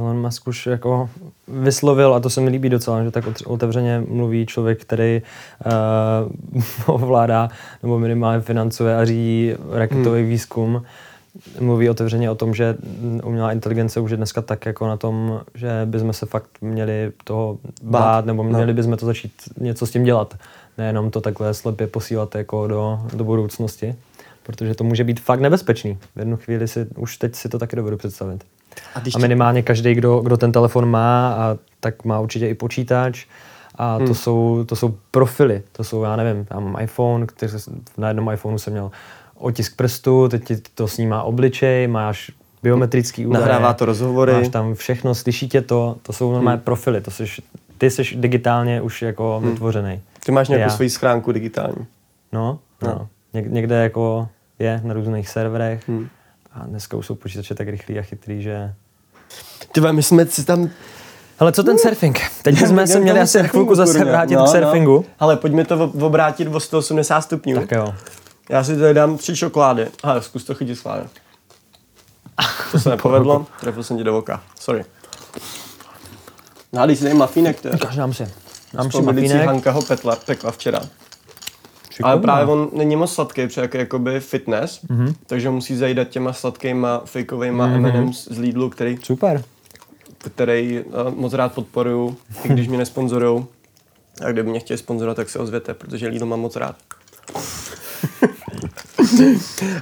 Elon 0.00 0.20
Musk 0.20 0.48
už 0.48 0.66
jako 0.66 1.10
vyslovil, 1.48 2.14
a 2.14 2.20
to 2.20 2.30
se 2.30 2.40
mi 2.40 2.50
líbí 2.50 2.68
docela, 2.68 3.04
že 3.04 3.10
tak 3.10 3.24
otevřeně 3.46 4.02
mluví 4.08 4.46
člověk, 4.46 4.80
který 4.80 5.22
uh, 6.56 6.94
ovládá 6.94 7.48
nebo 7.82 7.98
minimálně 7.98 8.40
financuje 8.40 8.96
a 8.96 9.04
řídí 9.04 9.52
raketový 9.70 10.20
hmm. 10.20 10.30
výzkum 10.30 10.82
mluví 11.60 11.90
otevřeně 11.90 12.30
o 12.30 12.34
tom, 12.34 12.54
že 12.54 12.76
umělá 13.24 13.52
inteligence 13.52 14.00
už 14.00 14.10
je 14.10 14.16
dneska 14.16 14.42
tak 14.42 14.66
jako 14.66 14.86
na 14.86 14.96
tom, 14.96 15.40
že 15.54 15.70
bychom 15.84 16.12
se 16.12 16.26
fakt 16.26 16.48
měli 16.60 17.12
toho 17.24 17.58
bát, 17.82 18.00
bát 18.00 18.26
nebo 18.26 18.42
no. 18.42 18.48
měli 18.48 18.66
no. 18.66 18.74
bychom 18.74 18.96
to 18.96 19.06
začít 19.06 19.32
něco 19.60 19.86
s 19.86 19.90
tím 19.90 20.04
dělat. 20.04 20.36
Nejenom 20.78 21.10
to 21.10 21.20
takhle 21.20 21.54
slepě 21.54 21.86
posílat 21.86 22.34
jako 22.34 22.66
do, 22.66 23.00
do 23.14 23.24
budoucnosti, 23.24 23.94
protože 24.42 24.74
to 24.74 24.84
může 24.84 25.04
být 25.04 25.20
fakt 25.20 25.40
nebezpečný. 25.40 25.98
V 26.16 26.18
jednu 26.18 26.36
chvíli 26.36 26.68
si, 26.68 26.86
už 26.96 27.16
teď 27.16 27.34
si 27.34 27.48
to 27.48 27.58
taky 27.58 27.76
dovedu 27.76 27.96
představit. 27.96 28.44
A, 28.94 29.00
a 29.14 29.18
minimálně 29.18 29.62
každý, 29.62 29.94
kdo, 29.94 30.20
kdo 30.20 30.36
ten 30.36 30.52
telefon 30.52 30.90
má, 30.90 31.32
a 31.32 31.56
tak 31.80 32.04
má 32.04 32.20
určitě 32.20 32.48
i 32.48 32.54
počítač, 32.54 33.26
a 33.74 33.98
to, 33.98 34.04
hmm. 34.04 34.14
jsou, 34.14 34.64
to 34.64 34.76
jsou 34.76 34.94
profily, 35.10 35.62
to 35.72 35.84
jsou, 35.84 36.02
já 36.02 36.16
nevím, 36.16 36.46
já 36.50 36.60
mám 36.60 36.82
iPhone, 36.82 37.26
který, 37.26 37.52
na 37.98 38.08
jednom 38.08 38.30
iPhoneu 38.32 38.58
jsem 38.58 38.72
měl 38.72 38.90
otisk 39.34 39.76
prstu, 39.76 40.28
teď 40.28 40.44
ti 40.44 40.56
to 40.74 40.88
snímá 40.88 41.22
obličej, 41.22 41.88
máš 41.88 42.30
biometrický 42.62 43.26
údaje. 43.26 43.46
Nahrává 43.46 43.72
to 43.72 43.84
rozhovory. 43.84 44.32
Máš 44.32 44.48
tam 44.48 44.74
všechno, 44.74 45.14
slyší 45.14 45.48
tě 45.48 45.62
to, 45.62 45.96
to 46.02 46.12
jsou 46.12 46.32
normální 46.32 46.58
hmm. 46.58 46.64
profily, 46.64 47.00
to 47.00 47.10
jsi, 47.10 47.24
ty 47.78 47.90
jsi 47.90 48.02
digitálně 48.14 48.80
už 48.80 49.02
jako 49.02 49.38
hmm. 49.38 49.50
vytvořený. 49.50 50.00
Ty 50.26 50.32
máš 50.32 50.48
nějakou 50.48 50.74
svoji 50.74 50.90
schránku 50.90 51.32
digitální. 51.32 51.86
No, 52.32 52.58
no. 52.82 52.88
no. 52.88 53.08
Něk, 53.34 53.46
někde 53.46 53.82
jako 53.82 54.28
je 54.58 54.80
na 54.84 54.94
různých 54.94 55.28
serverech 55.28 55.88
hmm. 55.88 56.08
a 56.52 56.66
dneska 56.66 56.96
už 56.96 57.06
jsou 57.06 57.14
počítače 57.14 57.54
tak 57.54 57.68
rychlí 57.68 57.98
a 57.98 58.02
chytrý, 58.02 58.42
že... 58.42 58.74
Ty 59.72 59.80
my 59.80 60.02
jsme 60.02 60.26
si 60.26 60.44
tam 60.44 60.70
ale 61.42 61.52
co 61.52 61.62
ten 61.62 61.78
surfing? 61.78 62.20
Teď 62.42 62.58
jsme 62.58 62.86
se 62.86 63.00
měli 63.00 63.20
asi 63.20 63.42
chvilku 63.42 63.74
zase 63.74 64.04
vrátit 64.04 64.34
no, 64.34 64.44
k 64.44 64.48
surfingu. 64.48 64.96
No. 64.96 65.04
Ale 65.20 65.36
pojďme 65.36 65.64
to 65.64 65.92
obrátit 66.00 66.48
o 66.48 66.60
180 66.60 67.20
stupňů. 67.20 67.60
Tak 67.60 67.70
jo. 67.70 67.94
Já 68.50 68.64
si 68.64 68.78
tady 68.78 68.94
dám 68.94 69.18
tři 69.18 69.36
čokolády. 69.36 69.86
Aha, 70.02 70.20
zkus 70.20 70.44
to 70.44 70.54
chytit 70.54 70.78
schválně. 70.78 71.04
To 72.72 72.80
se 72.80 72.90
nepovedlo, 72.90 73.46
trefil 73.60 73.82
jsem 73.82 73.98
ti 73.98 74.04
do 74.04 74.18
oka. 74.18 74.42
Sorry. 74.60 74.84
Nádej 76.72 76.96
si 76.96 77.02
tady 77.02 77.14
mafínek, 77.14 77.60
to 77.60 77.68
je. 77.68 77.74
Dám 77.96 78.12
si. 78.12 78.28
Dám 78.72 78.90
si 78.90 79.02
mafínek. 79.02 79.46
Hanka 79.46 79.70
ho 79.70 79.82
petla, 79.82 80.16
pekla 80.16 80.50
včera. 80.50 80.80
Šikovná. 81.92 82.12
Ale 82.12 82.20
právě 82.20 82.46
on 82.46 82.70
není 82.72 82.96
moc 82.96 83.12
sladký, 83.12 83.46
protože 83.46 83.60
jak 83.60 83.74
jakoby 83.74 84.20
fitness, 84.20 84.84
mm-hmm. 84.84 85.14
takže 85.26 85.50
musí 85.50 85.76
zajídat 85.76 86.08
těma 86.08 86.32
sladkýma, 86.32 87.02
fakeovýma 87.04 87.68
mm-hmm. 87.68 87.96
M&M's 87.96 88.28
z 88.30 88.38
Lidlu, 88.38 88.70
který... 88.70 88.98
Super. 89.02 89.44
Který 90.18 90.80
uh, 90.80 91.14
moc 91.14 91.32
rád 91.32 91.52
podporuju, 91.52 92.16
i 92.44 92.48
když 92.48 92.68
mě 92.68 92.78
nesponzorujou. 92.84 93.46
A 94.24 94.32
kdyby 94.32 94.50
mě 94.50 94.60
chtěli 94.60 94.78
sponzorovat, 94.78 95.16
tak 95.16 95.30
se 95.30 95.38
ozvěte, 95.38 95.74
protože 95.74 96.08
Lidl 96.08 96.26
mám 96.26 96.40
moc 96.40 96.56
rád. 96.56 96.76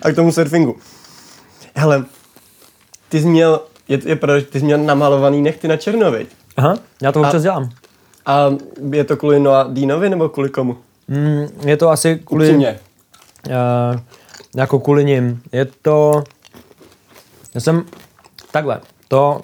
a 0.02 0.10
k 0.10 0.14
tomu 0.14 0.32
surfingu. 0.32 0.76
Hele, 1.74 2.04
ty 3.08 3.20
jsi 3.20 3.26
měl, 3.26 3.60
je, 3.88 3.98
je 4.04 4.16
pravda, 4.16 4.44
ty 4.50 4.60
jsi 4.60 4.64
měl 4.64 4.78
namalovaný 4.78 5.42
nechty 5.42 5.68
na 5.68 5.76
černo, 5.76 6.10
viď? 6.10 6.28
Aha, 6.56 6.74
já 7.02 7.12
to 7.12 7.20
občas 7.20 7.42
dělám. 7.42 7.70
A 8.26 8.50
je 8.92 9.04
to 9.04 9.16
kvůli 9.16 9.40
Noa 9.40 9.68
Dínovi 9.72 10.10
nebo 10.10 10.28
kvůli 10.28 10.50
komu? 10.50 10.76
Mm, 11.10 11.68
je 11.68 11.76
to 11.76 11.88
asi 11.88 12.20
kvůli... 12.24 12.46
Upřímně. 12.46 12.78
Uh, 13.46 14.00
jako 14.56 14.78
kvůli 14.78 15.04
ním. 15.04 15.42
Je 15.52 15.64
to... 15.64 16.24
Já 17.54 17.60
jsem... 17.60 17.84
Takhle. 18.50 18.80
To... 19.08 19.40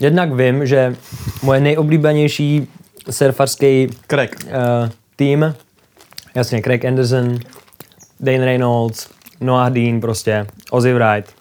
Jednak 0.00 0.32
vím, 0.32 0.66
že 0.66 0.96
moje 1.42 1.60
nejoblíbenější 1.60 2.68
surfarský 3.10 3.88
Craig. 4.08 4.36
Uh, 4.46 4.90
tým, 5.16 5.54
jasně, 6.34 6.62
Craig 6.62 6.84
Anderson, 6.84 7.38
Dane 8.20 8.44
Reynolds, 8.44 9.08
Noah 9.40 9.72
Dean 9.72 10.00
prostě, 10.00 10.46
Ozzy 10.70 10.94
Wright. 10.94 11.34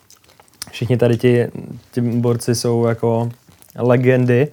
Všichni 0.71 0.97
tady 0.97 1.17
ti, 1.17 1.47
ti 1.91 2.01
borci 2.01 2.55
jsou 2.55 2.85
jako 2.85 3.29
legendy 3.75 4.47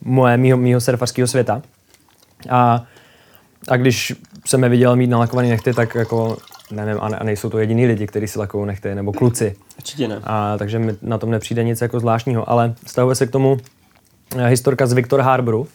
moje, 0.00 0.36
mýho, 0.36 0.58
mýho 0.58 0.80
surfařského 0.80 1.28
světa. 1.28 1.62
A, 2.50 2.84
a 3.68 3.76
když 3.76 4.12
jsem 4.48 4.62
je 4.62 4.68
viděl 4.68 4.96
mít 4.96 5.06
nalakovaný 5.06 5.48
nechty, 5.48 5.74
tak 5.74 5.94
jako 5.94 6.36
nevím, 6.70 7.00
a 7.00 7.24
nejsou 7.24 7.50
to 7.50 7.58
jediný 7.58 7.86
lidi, 7.86 8.06
kteří 8.06 8.26
si 8.28 8.38
lakují 8.38 8.66
nechty, 8.66 8.94
nebo 8.94 9.12
kluci. 9.12 9.56
Určitě 9.78 10.08
ne. 10.08 10.20
A, 10.24 10.58
takže 10.58 10.78
mi 10.78 10.94
na 11.02 11.18
tom 11.18 11.30
nepřijde 11.30 11.64
nic 11.64 11.80
jako 11.80 12.00
zvláštního, 12.00 12.50
ale 12.50 12.74
stavuje 12.86 13.14
se 13.16 13.26
k 13.26 13.30
tomu 13.30 13.52
uh, 13.52 14.42
historka 14.42 14.86
z 14.86 14.92
Victor 14.92 15.20
Harboru, 15.20 15.68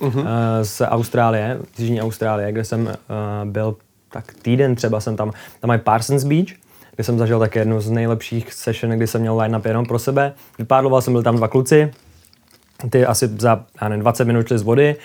uh-huh. 0.00 0.20
uh, 0.20 0.26
z 0.62 0.80
Austrálie, 0.86 1.58
z 1.76 1.80
Jižní 1.80 2.02
Austrálie, 2.02 2.52
kde 2.52 2.64
jsem 2.64 2.80
uh, 2.82 2.94
byl 3.50 3.76
tak 4.10 4.34
týden 4.42 4.74
třeba 4.74 5.00
jsem 5.00 5.16
tam, 5.16 5.32
tam 5.60 5.68
mají 5.68 5.80
Parsons 5.80 6.24
Beach, 6.24 6.48
kde 6.94 7.04
jsem 7.04 7.18
zažil 7.18 7.38
také 7.38 7.60
jednu 7.60 7.80
z 7.80 7.90
nejlepších 7.90 8.52
session, 8.52 8.92
kdy 8.92 9.06
jsem 9.06 9.20
měl 9.20 9.38
line-up 9.38 9.64
jenom 9.64 9.86
pro 9.86 9.98
sebe. 9.98 10.32
Vypádloval 10.58 11.02
jsem, 11.02 11.12
byl 11.12 11.22
tam 11.22 11.36
dva 11.36 11.48
kluci, 11.48 11.92
ty 12.90 13.06
asi 13.06 13.28
za 13.38 13.64
já 13.82 13.88
nevím, 13.88 14.00
20 14.00 14.24
minut 14.24 14.46
šli 14.46 14.58
z 14.58 14.62
vody 14.62 14.96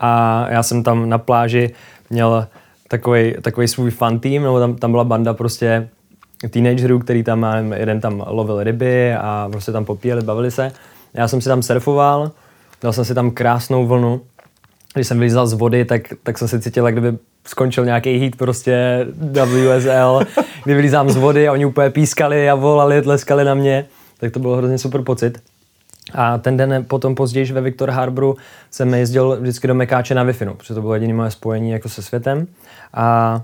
a 0.00 0.46
já 0.50 0.62
jsem 0.62 0.82
tam 0.82 1.08
na 1.08 1.18
pláži 1.18 1.74
měl 2.10 2.46
takový, 2.92 3.34
takový 3.42 3.68
svůj 3.68 3.90
fun 3.90 4.20
team, 4.20 4.42
nebo 4.42 4.60
tam, 4.60 4.76
tam 4.76 4.90
byla 4.90 5.04
banda 5.04 5.34
prostě 5.34 5.88
teenagerů, 6.50 6.98
který 6.98 7.22
tam, 7.22 7.40
nevím, 7.40 7.72
jeden 7.72 8.00
tam 8.00 8.24
lovil 8.26 8.62
ryby 8.62 9.14
a 9.14 9.48
prostě 9.52 9.72
tam 9.72 9.84
popíjeli, 9.84 10.22
bavili 10.22 10.50
se. 10.50 10.72
Já 11.14 11.28
jsem 11.28 11.40
si 11.40 11.48
tam 11.48 11.62
surfoval, 11.62 12.30
dal 12.82 12.92
jsem 12.92 13.04
si 13.04 13.14
tam 13.14 13.30
krásnou 13.30 13.86
vlnu 13.86 14.20
když 14.94 15.06
jsem 15.06 15.18
vylízal 15.18 15.46
z 15.46 15.52
vody, 15.52 15.84
tak, 15.84 16.02
tak 16.22 16.38
jsem 16.38 16.48
se 16.48 16.60
cítil, 16.60 16.86
jak 16.86 16.94
kdyby 16.94 17.18
skončil 17.46 17.84
nějaký 17.84 18.10
hit 18.10 18.36
prostě 18.36 19.06
WSL, 19.44 20.20
kdy 20.64 20.74
vylízám 20.74 21.10
z 21.10 21.16
vody 21.16 21.48
a 21.48 21.52
oni 21.52 21.66
úplně 21.66 21.90
pískali 21.90 22.50
a 22.50 22.54
volali, 22.54 23.02
tleskali 23.02 23.44
na 23.44 23.54
mě, 23.54 23.86
tak 24.20 24.32
to 24.32 24.38
bylo 24.38 24.56
hrozně 24.56 24.78
super 24.78 25.02
pocit. 25.02 25.38
A 26.14 26.38
ten 26.38 26.56
den 26.56 26.84
potom 26.88 27.14
později 27.14 27.52
ve 27.52 27.60
Victor 27.60 27.90
Harboru 27.90 28.36
jsem 28.70 28.94
jezdil 28.94 29.36
vždycky 29.40 29.68
do 29.68 29.74
Mekáče 29.74 30.14
na 30.14 30.22
wi 30.22 30.32
protože 30.32 30.74
to 30.74 30.80
bylo 30.80 30.94
jediné 30.94 31.14
moje 31.14 31.30
spojení 31.30 31.70
jako 31.70 31.88
se 31.88 32.02
světem. 32.02 32.46
A 32.94 33.40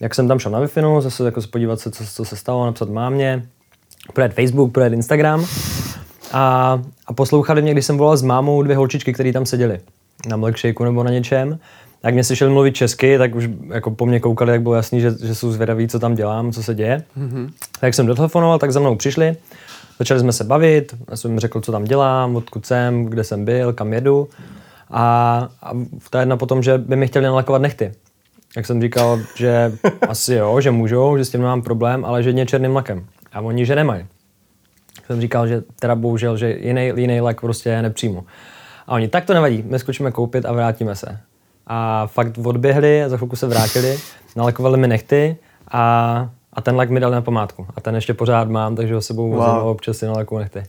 jak 0.00 0.14
jsem 0.14 0.28
tam 0.28 0.38
šel 0.38 0.52
na 0.52 0.60
wi 0.60 0.68
zase 1.00 1.24
jako 1.24 1.42
se 1.42 1.48
podívat 1.48 1.80
se, 1.80 1.90
co, 1.90 2.04
co 2.04 2.24
se 2.24 2.36
stalo, 2.36 2.66
napsat 2.66 2.88
mámě, 2.88 3.46
projet 4.14 4.34
Facebook, 4.34 4.72
projet 4.72 4.92
Instagram. 4.92 5.46
A, 6.32 6.78
a 7.06 7.12
poslouchali 7.12 7.62
mě, 7.62 7.72
když 7.72 7.86
jsem 7.86 7.98
volal 7.98 8.16
s 8.16 8.22
mámou 8.22 8.62
dvě 8.62 8.76
holčičky, 8.76 9.12
které 9.12 9.32
tam 9.32 9.46
seděly 9.46 9.80
na 10.28 10.36
milkshakeu 10.36 10.84
nebo 10.84 11.04
na 11.04 11.10
něčem. 11.10 11.58
Jak 12.02 12.14
mě 12.14 12.24
slyšeli 12.24 12.50
mluvit 12.50 12.76
česky, 12.76 13.18
tak 13.18 13.34
už 13.34 13.48
jako 13.68 13.90
po 13.90 14.06
mně 14.06 14.20
koukali, 14.20 14.52
jak 14.52 14.62
bylo 14.62 14.74
jasný, 14.74 15.00
že, 15.00 15.10
že 15.22 15.34
jsou 15.34 15.52
zvědaví, 15.52 15.88
co 15.88 15.98
tam 15.98 16.14
dělám, 16.14 16.52
co 16.52 16.62
se 16.62 16.74
děje. 16.74 17.02
Mm-hmm. 17.18 17.50
Tak 17.80 17.94
jsem 17.94 18.06
dotelefonoval, 18.06 18.58
tak 18.58 18.72
za 18.72 18.80
mnou 18.80 18.96
přišli. 18.96 19.36
Začali 20.00 20.20
jsme 20.20 20.32
se 20.32 20.44
bavit, 20.44 20.94
já 21.10 21.16
jsem 21.16 21.30
jim 21.30 21.40
řekl, 21.40 21.60
co 21.60 21.72
tam 21.72 21.84
dělám, 21.84 22.36
odkud 22.36 22.66
jsem, 22.66 23.04
kde 23.04 23.24
jsem 23.24 23.44
byl, 23.44 23.72
kam 23.72 23.92
jedu. 23.92 24.28
A, 24.90 25.48
a 25.62 25.70
ta 26.10 26.20
jedna 26.20 26.36
potom, 26.36 26.62
že 26.62 26.78
by 26.78 26.96
mi 26.96 27.06
chtěli 27.06 27.24
nalakovat 27.24 27.62
nechty. 27.62 27.92
Jak 28.56 28.66
jsem 28.66 28.80
říkal, 28.82 29.18
že 29.36 29.72
asi 30.08 30.34
jo, 30.34 30.60
že 30.60 30.70
můžou, 30.70 31.18
že 31.18 31.24
s 31.24 31.30
tím 31.30 31.40
nemám 31.40 31.62
problém, 31.62 32.04
ale 32.04 32.22
že 32.22 32.46
černým 32.46 32.76
lakem. 32.76 33.06
A 33.32 33.40
oni, 33.40 33.66
že 33.66 33.76
nemají. 33.76 34.06
Jsem 35.06 35.20
říkal, 35.20 35.46
že 35.46 35.62
teda 35.80 35.94
bohužel, 35.94 36.36
že 36.36 36.56
jiný, 36.60 36.92
jiný 36.96 37.20
lak 37.20 37.40
prostě 37.40 37.82
nepřijmu. 37.82 38.24
A 38.86 38.92
oni, 38.92 39.08
tak 39.08 39.24
to 39.24 39.34
nevadí, 39.34 39.64
my 39.66 39.78
zkusíme 39.78 40.10
koupit 40.10 40.44
a 40.44 40.52
vrátíme 40.52 40.96
se. 40.96 41.18
A 41.66 42.06
fakt 42.06 42.38
odběhli 42.38 43.04
a 43.04 43.08
za 43.08 43.16
chvilku 43.16 43.36
se 43.36 43.46
vrátili, 43.46 43.98
nalakovali 44.36 44.78
mi 44.78 44.88
nechty 44.88 45.36
a, 45.70 46.30
a 46.52 46.60
ten 46.60 46.76
lak 46.76 46.90
mi 46.90 47.00
dal 47.00 47.10
na 47.10 47.22
památku. 47.22 47.66
A 47.76 47.80
ten 47.80 47.94
ještě 47.94 48.14
pořád 48.14 48.48
mám, 48.48 48.76
takže 48.76 48.94
ho 48.94 49.02
sebou 49.02 49.30
wow. 49.30 49.38
vozím 49.38 49.54
občas 49.54 49.96
si 49.96 50.06
nalakuju 50.06 50.38
nechty. 50.38 50.62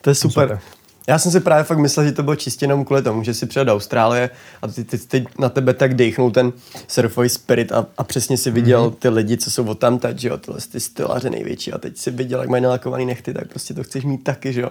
To 0.00 0.10
je 0.10 0.14
super. 0.14 0.48
super. 0.48 0.60
Já 1.08 1.18
jsem 1.18 1.32
si 1.32 1.40
právě 1.40 1.64
fakt 1.64 1.78
myslel, 1.78 2.06
že 2.06 2.12
to 2.12 2.22
bylo 2.22 2.36
čistě 2.36 2.64
jenom 2.64 2.84
kvůli 2.84 3.02
tomu, 3.02 3.24
že 3.24 3.34
si 3.34 3.46
přijel 3.46 3.64
do 3.64 3.72
Austrálie 3.72 4.30
a 4.62 4.68
ty, 4.68 4.84
ty, 4.84 4.98
ty 4.98 5.26
na 5.38 5.48
tebe 5.48 5.74
tak 5.74 5.94
dechnul 5.94 6.30
ten 6.30 6.52
surfový 6.88 7.28
spirit 7.28 7.72
a, 7.72 7.86
a 7.98 8.04
přesně 8.04 8.36
si 8.36 8.50
viděl 8.50 8.90
mm-hmm. 8.90 8.94
ty 8.94 9.08
lidi, 9.08 9.36
co 9.36 9.50
jsou 9.50 9.74
tam 9.74 9.98
teď, 9.98 10.18
že 10.18 10.28
jo, 10.28 10.36
tyhle 10.36 10.60
ty 10.72 10.80
stylaře 10.80 11.30
největší 11.30 11.72
a 11.72 11.78
teď 11.78 11.98
si 11.98 12.10
viděl, 12.10 12.40
jak 12.40 12.48
mají 12.48 12.62
nalakovaný 12.62 13.06
nechty, 13.06 13.34
tak 13.34 13.48
prostě 13.48 13.74
to 13.74 13.82
chceš 13.82 14.04
mít 14.04 14.24
taky, 14.24 14.52
že 14.52 14.60
jo. 14.60 14.68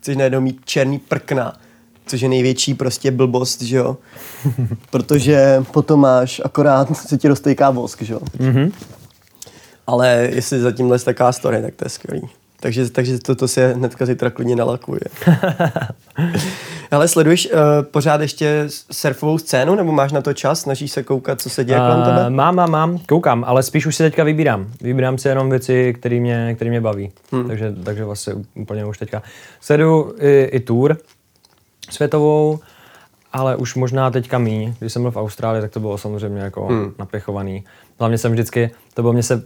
Chceš 0.00 0.16
najednou 0.16 0.40
mít 0.40 0.60
černý 0.64 0.98
prkna, 0.98 1.52
což 2.06 2.20
je 2.20 2.28
největší 2.28 2.74
prostě 2.74 3.10
blbost, 3.10 3.62
že 3.62 3.76
jo. 3.76 3.96
Protože 4.90 5.64
potom 5.72 6.00
máš 6.00 6.40
akorát, 6.44 6.96
se 6.96 7.18
ti 7.18 7.28
roztejká 7.28 7.70
vosk, 7.70 8.02
že 8.02 8.12
jo. 8.12 8.20
Mm-hmm. 8.38 8.72
Ale 9.86 10.28
jestli 10.32 10.60
za 10.60 10.72
tímhle 10.72 10.96
je 10.96 11.00
taková 11.00 11.32
story, 11.32 11.62
tak 11.62 11.74
to 11.74 11.84
je 11.84 11.88
skvělý. 11.88 12.28
Takže, 12.60 12.90
takže 12.90 13.18
toto 13.18 13.34
to 13.34 13.48
se 13.48 13.72
hnedka 13.72 14.06
zítra 14.06 14.30
klidně 14.30 14.56
nalakuje. 14.56 15.00
Ale 16.90 17.08
sleduješ 17.08 17.48
uh, 17.52 17.60
pořád 17.90 18.20
ještě 18.20 18.64
surfovou 18.90 19.38
scénu, 19.38 19.74
nebo 19.74 19.92
máš 19.92 20.12
na 20.12 20.20
to 20.20 20.32
čas? 20.32 20.60
Snažíš 20.60 20.92
se 20.92 21.02
koukat, 21.02 21.40
co 21.40 21.50
se 21.50 21.64
děje 21.64 21.80
uh, 21.80 21.86
kolem 21.86 22.02
tebe? 22.04 22.30
Mám, 22.30 22.54
mám, 22.54 22.70
mám, 22.70 22.98
koukám, 22.98 23.44
ale 23.46 23.62
spíš 23.62 23.86
už 23.86 23.96
si 23.96 24.02
teďka 24.02 24.24
vybírám. 24.24 24.66
Vybírám 24.80 25.18
si 25.18 25.28
jenom 25.28 25.50
věci, 25.50 25.94
které 25.98 26.20
mě, 26.20 26.52
který 26.54 26.70
mě 26.70 26.80
baví. 26.80 27.12
Hmm. 27.32 27.48
Takže, 27.48 27.74
takže 27.84 28.04
vlastně 28.04 28.34
úplně 28.54 28.84
už 28.84 28.98
teďka. 28.98 29.22
Sleduju 29.60 30.14
i, 30.20 30.48
i 30.52 30.60
tour 30.60 30.96
světovou, 31.90 32.58
ale 33.32 33.56
už 33.56 33.74
možná 33.74 34.10
teďka 34.10 34.38
mý. 34.38 34.74
Když 34.78 34.92
jsem 34.92 35.02
byl 35.02 35.10
v 35.10 35.16
Austrálii, 35.16 35.62
tak 35.62 35.70
to 35.70 35.80
bylo 35.80 35.98
samozřejmě 35.98 36.40
jako 36.40 36.66
hmm. 36.66 36.92
napěchovaný. 36.98 37.64
Hlavně 37.98 38.18
jsem 38.18 38.32
vždycky, 38.32 38.70
to 38.94 39.02
bylo 39.02 39.12
mě 39.12 39.22
se, 39.22 39.42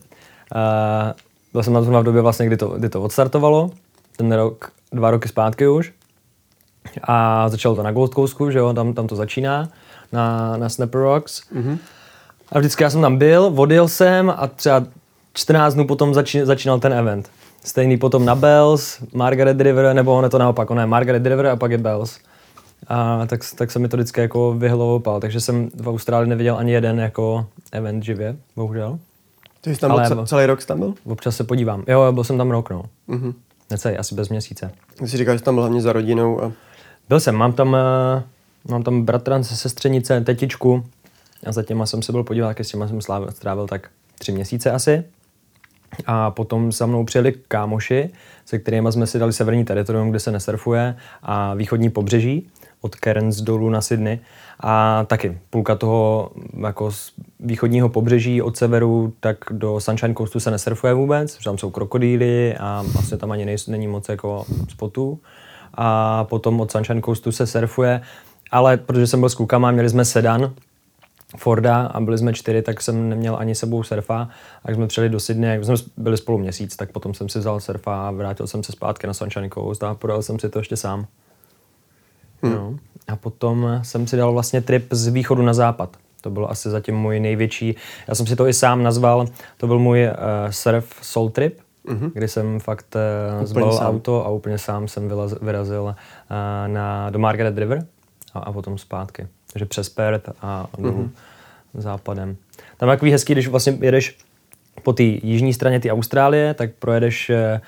byl 1.53 1.63
jsem 1.63 1.73
na 1.73 1.83
tom 1.83 2.01
v 2.01 2.03
době 2.03 2.23
vlastně, 2.23 2.47
kdy 2.47 2.57
to, 2.57 2.69
kdy 2.69 2.89
to 2.89 3.03
odstartovalo, 3.03 3.71
ten 4.17 4.33
rok, 4.33 4.73
dva 4.93 5.11
roky 5.11 5.29
zpátky 5.29 5.69
už. 5.69 5.93
A 7.03 7.49
začalo 7.49 7.77
to 7.77 7.83
na 7.83 7.93
Gold 7.93 8.15
Coastu, 8.15 8.51
že 8.51 8.59
jo, 8.59 8.73
tam, 8.73 8.93
tam 8.95 9.07
to 9.07 9.17
začíná, 9.17 9.69
na, 10.13 10.57
na 10.57 10.69
Snapper 10.69 11.01
Rocks. 11.01 11.43
Mm-hmm. 11.55 11.79
A 12.53 12.59
vždycky 12.59 12.83
já 12.83 12.91
jsem 12.91 13.01
tam 13.01 13.17
byl, 13.17 13.51
vodil 13.51 13.89
jsem 13.89 14.33
a 14.37 14.47
třeba 14.47 14.83
14 15.35 15.75
dnů 15.75 15.87
potom 15.87 16.15
začí, 16.15 16.41
začínal 16.41 16.81
ten 16.81 16.93
event. 16.93 17.31
Stejný 17.65 17.97
potom 17.97 18.25
na 18.25 18.35
Bells, 18.35 18.99
Margaret 19.15 19.61
River, 19.61 19.95
nebo 19.95 20.15
ono 20.15 20.27
je 20.27 20.31
to 20.31 20.39
naopak, 20.39 20.71
ono 20.71 20.81
je 20.81 20.87
Margaret 20.87 21.27
River 21.27 21.47
a 21.47 21.57
pak 21.57 21.71
je 21.71 21.79
Bells. 21.79 22.19
A 22.89 23.27
tak, 23.27 23.41
tak 23.55 23.71
se 23.71 23.79
mi 23.79 23.89
to 23.89 23.97
vždycky 23.97 24.21
jako 24.21 24.53
vyhloupal, 24.53 25.21
takže 25.21 25.41
jsem 25.41 25.71
v 25.75 25.89
Austrálii 25.89 26.29
neviděl 26.29 26.57
ani 26.57 26.73
jeden 26.73 27.01
jako 27.01 27.47
event 27.73 28.05
živě, 28.05 28.37
bohužel. 28.57 28.99
Ty 29.67 29.75
jsi 29.75 29.81
tam 29.81 29.91
Ale 29.91 30.09
byl 30.09 30.27
celý 30.27 30.47
rok 30.47 30.61
jsi 30.61 30.67
tam 30.67 30.79
byl? 30.79 30.95
Občas 31.05 31.37
se 31.37 31.45
podívám. 31.45 31.85
Jo, 31.89 32.13
byl 32.13 32.25
jsem 32.25 32.39
tam 32.39 32.51
rok, 32.51 32.71
no. 32.71 32.85
Mm-hmm. 33.09 33.35
Necelý, 33.71 33.97
asi 33.97 34.15
bez 34.15 34.29
měsíce. 34.29 34.73
Ty 34.99 35.09
jsi 35.09 35.17
říkal, 35.17 35.35
že 35.35 35.39
jsi 35.39 35.45
tam 35.45 35.55
byl 35.55 35.63
hlavně 35.63 35.81
za 35.81 35.93
rodinou 35.93 36.43
a... 36.43 36.53
Byl 37.09 37.21
jsem, 37.21 37.35
mám 37.35 37.53
tam, 37.53 37.69
uh, 37.69 38.71
mám 38.71 38.83
tam 38.83 39.03
bratrance, 39.03 39.57
sestřenice, 39.57 40.21
tetičku 40.21 40.85
a 41.47 41.53
za 41.53 41.63
těma 41.63 41.87
jsem 41.87 42.03
se 42.03 42.13
byl 42.13 42.25
podívat, 42.25 42.49
jak 42.49 42.61
s 42.61 42.69
těma 42.69 42.89
jsem 42.89 43.01
strávil 43.31 43.67
tak 43.67 43.89
tři 44.19 44.33
měsíce 44.33 44.71
asi. 44.71 45.05
A 46.07 46.31
potom 46.31 46.73
za 46.73 46.87
mnou 46.87 47.05
přijeli 47.05 47.35
kámoši, 47.49 48.11
se 48.45 48.59
kterými 48.59 48.93
jsme 48.93 49.07
si 49.07 49.19
dali 49.19 49.33
severní 49.33 49.65
teritorium, 49.65 50.11
kde 50.11 50.21
se 50.21 50.31
nesurfuje, 50.31 50.97
a 51.23 51.55
východní 51.55 51.91
pobřeží 51.91 52.51
od 52.87 52.97
Cairns 52.97 53.37
dolů 53.37 53.71
na 53.71 53.81
Sydney. 53.81 54.19
A 54.61 55.05
taky 55.05 55.39
půlka 55.51 55.75
toho 55.75 56.31
jako 56.67 56.91
z 56.93 57.13
východního 57.41 57.89
pobřeží 57.89 58.43
od 58.43 58.57
severu, 58.57 59.13
tak 59.21 59.37
do 59.51 59.81
Sunshine 59.81 60.15
Coastu 60.15 60.41
se 60.41 60.51
nesurfuje 60.51 60.95
vůbec, 60.95 61.39
tam 61.45 61.59
jsou 61.59 61.71
krokodýly 61.71 62.57
a 62.57 62.85
vlastně 62.93 63.17
tam 63.17 63.33
ani 63.33 63.45
nej, 63.45 63.57
není 63.69 63.89
moc 63.89 64.09
jako 64.09 64.45
spotů. 64.69 65.21
A 65.75 66.25
potom 66.25 66.61
od 66.61 66.71
Sunshine 66.73 67.03
Coastu 67.03 67.33
se 67.33 67.47
surfuje, 67.47 68.01
ale 68.51 68.77
protože 68.77 69.07
jsem 69.07 69.21
byl 69.21 69.29
s 69.29 69.35
klukama, 69.35 69.71
měli 69.71 69.89
jsme 69.89 70.05
sedan, 70.05 70.55
Forda 71.37 71.87
a 71.87 72.01
byli 72.01 72.19
jsme 72.19 72.33
čtyři, 72.33 72.63
tak 72.63 72.83
jsem 72.83 73.09
neměl 73.09 73.37
ani 73.39 73.55
sebou 73.55 73.83
surfa. 73.83 74.29
A 74.65 74.73
jsme 74.73 74.87
přijeli 74.87 75.09
do 75.09 75.21
Sydney, 75.21 75.51
jak 75.51 75.65
jsme 75.65 75.75
byli 75.97 76.17
spolu 76.17 76.39
měsíc, 76.39 76.77
tak 76.77 76.93
potom 76.93 77.15
jsem 77.15 77.29
si 77.29 77.39
vzal 77.39 77.61
surfa 77.61 78.09
a 78.09 78.11
vrátil 78.11 78.47
jsem 78.47 78.63
se 78.63 78.73
zpátky 78.73 79.07
na 79.07 79.15
Sunshine 79.15 79.49
Coast 79.51 79.83
a 79.83 79.95
podal 79.95 80.23
jsem 80.23 80.39
si 80.39 80.49
to 80.49 80.59
ještě 80.59 80.77
sám. 80.77 81.07
Hmm. 82.47 82.55
No. 82.55 82.75
A 83.09 83.17
potom 83.17 83.81
jsem 83.83 84.07
si 84.07 84.17
dal 84.17 84.33
vlastně 84.33 84.61
trip 84.61 84.87
z 84.91 85.09
východu 85.09 85.43
na 85.43 85.55
západ. 85.55 85.97
To 86.21 86.31
byl 86.31 86.47
asi 86.51 86.71
zatím 86.71 86.97
můj 86.97 87.21
největší, 87.21 87.77
já 88.09 88.15
jsem 88.15 88.27
si 88.27 88.37
to 88.37 88.47
i 88.47 88.53
sám 88.53 88.83
nazval, 88.83 89.27
to 89.57 89.67
byl 89.67 89.79
můj 89.79 90.05
uh, 90.05 90.51
surf 90.51 90.99
soul 91.03 91.31
trip, 91.31 91.59
mm-hmm. 91.89 92.11
kdy 92.15 92.29
jsem 92.29 92.61
fakt 92.61 92.97
uh, 93.39 93.45
zbalil 93.45 93.79
auto 93.83 94.27
a 94.27 94.29
úplně 94.29 94.59
sám 94.59 94.89
jsem 94.89 95.09
vylaz, 95.09 95.35
vyrazil 95.43 95.83
uh, 95.83 95.95
na, 96.67 97.11
do 97.11 97.19
Margaret 97.19 97.59
River 97.59 97.87
a, 98.35 98.39
a 98.39 98.53
potom 98.53 98.79
zpátky. 98.79 99.27
Takže 99.53 99.67
přes 99.67 99.89
Perth 99.89 100.31
a 100.43 100.67
dolů 100.79 101.03
mm-hmm. 101.75 101.81
západem. 101.81 102.37
Tam 102.77 102.89
je 102.89 102.97
takový 102.97 103.13
hezký, 103.13 103.33
když 103.33 103.49
vlastně 103.49 103.79
jedeš 103.81 104.19
po 104.83 104.93
té 104.93 105.03
jižní 105.03 105.55
straně 105.55 105.81
té 105.81 105.91
Austrálie, 105.91 106.55
tak 106.55 106.71
projedeš 106.79 107.31
uh, 107.31 107.61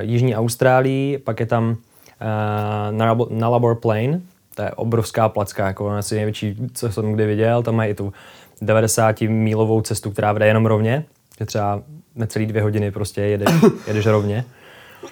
jižní 0.00 0.36
Austrálii, 0.36 1.18
pak 1.18 1.40
je 1.40 1.46
tam 1.46 1.76
uh, 2.22 3.38
Nullarbor 3.38 3.74
Plain, 3.74 4.22
to 4.54 4.62
je 4.62 4.70
obrovská 4.70 5.28
placka, 5.28 5.66
jako 5.66 5.90
asi 5.90 6.14
největší, 6.14 6.56
co 6.74 6.92
jsem 6.92 7.12
kdy 7.12 7.26
viděl. 7.26 7.62
Tam 7.62 7.76
mají 7.76 7.90
i 7.90 7.94
tu 7.94 8.12
90 8.62 9.20
mílovou 9.20 9.80
cestu, 9.80 10.10
která 10.10 10.32
vede 10.32 10.46
jenom 10.46 10.66
rovně, 10.66 11.04
že 11.38 11.46
třeba 11.46 11.82
necelý 12.16 12.46
dvě 12.46 12.62
hodiny 12.62 12.90
prostě 12.90 13.20
jedeš, 13.20 13.48
jedeš 13.86 14.06
rovně. 14.06 14.44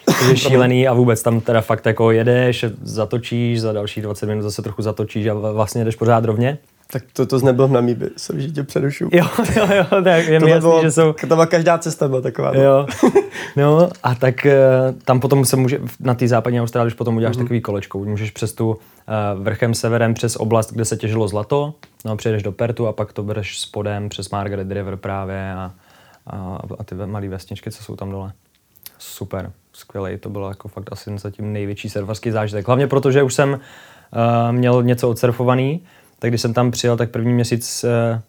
To 0.05 0.25
je 0.25 0.37
šílený 0.37 0.89
a 0.89 0.93
vůbec 0.93 1.23
tam 1.23 1.41
teda 1.41 1.61
fakt 1.61 1.87
jako 1.87 2.11
jedeš, 2.11 2.65
zatočíš, 2.83 3.61
za 3.61 3.73
další 3.73 4.01
20 4.01 4.27
minut 4.27 4.43
zase 4.43 4.63
trochu 4.63 4.83
zatočíš 4.83 5.27
a 5.27 5.35
vlastně 5.35 5.81
jedeš 5.81 5.97
pořád 5.97 6.25
rovně. 6.25 6.59
Tak 6.93 7.03
to, 7.12 7.26
to 7.26 7.38
nebyl 7.38 7.68
v 7.68 7.72
Namíbi, 7.72 8.11
jsem 8.16 8.41
že 8.41 8.51
tě 8.51 8.62
přerušu. 8.62 9.09
Jo, 9.12 9.26
jo, 9.57 9.68
jo, 9.74 10.03
tak 10.05 10.26
je 10.26 10.41
mi 10.41 10.51
jasný, 10.51 10.70
že 10.82 10.91
jsou... 10.91 11.12
To 11.12 11.26
byla 11.26 11.47
každá 11.47 11.78
cesta 11.78 12.09
byla 12.09 12.20
taková. 12.20 12.57
Jo, 12.57 12.86
no 13.57 13.88
a 14.03 14.14
tak 14.14 14.47
eh, 14.47 14.59
tam 15.05 15.20
potom 15.20 15.45
se 15.45 15.57
může, 15.57 15.80
na 16.01 16.14
té 16.14 16.28
západní 16.28 16.61
Austrálii, 16.61 16.86
když 16.86 16.99
potom 16.99 17.16
uděláš 17.16 17.36
mm-hmm. 17.36 17.43
takový 17.43 17.61
kolečko, 17.61 17.99
můžeš 17.99 18.30
přes 18.30 18.53
tu 18.53 18.68
uh, 18.70 18.76
vrchem 19.43 19.74
severem, 19.74 20.14
přes 20.14 20.36
oblast, 20.36 20.72
kde 20.72 20.84
se 20.84 20.97
těžilo 20.97 21.28
zlato, 21.28 21.74
no 22.05 22.16
přijedeš 22.16 22.43
do 22.43 22.53
Pertu 22.53 22.86
a 22.86 22.93
pak 22.93 23.12
to 23.12 23.22
bereš 23.22 23.61
spodem 23.61 24.09
přes 24.09 24.30
Margaret 24.30 24.72
River 24.72 24.97
právě 24.97 25.53
a, 25.53 25.72
a, 26.26 26.59
a 26.78 26.84
ty 26.84 26.95
malé 26.95 27.28
vesničky, 27.28 27.70
co 27.70 27.82
jsou 27.82 27.97
tam 27.97 28.11
dole. 28.11 28.32
Super, 28.99 29.53
skvělý, 29.72 30.18
to 30.18 30.30
bylo 30.30 30.49
jako 30.49 30.68
fakt 30.68 30.93
asi 30.93 31.18
zatím 31.18 31.53
největší 31.53 31.91
surfarský 31.91 32.30
zážitek. 32.30 32.66
Hlavně 32.66 32.86
proto, 32.86 33.11
že 33.11 33.22
už 33.22 33.34
jsem 33.34 33.53
uh, 33.53 33.59
měl 34.53 34.82
něco 34.82 35.09
odsurfovaný, 35.09 35.80
tak 36.21 36.31
když 36.31 36.41
jsem 36.41 36.55
tam 36.55 36.71
přijel, 36.71 36.97
tak 36.97 37.11
první 37.11 37.33
měsíc 37.33 37.85
uh, 37.85 38.21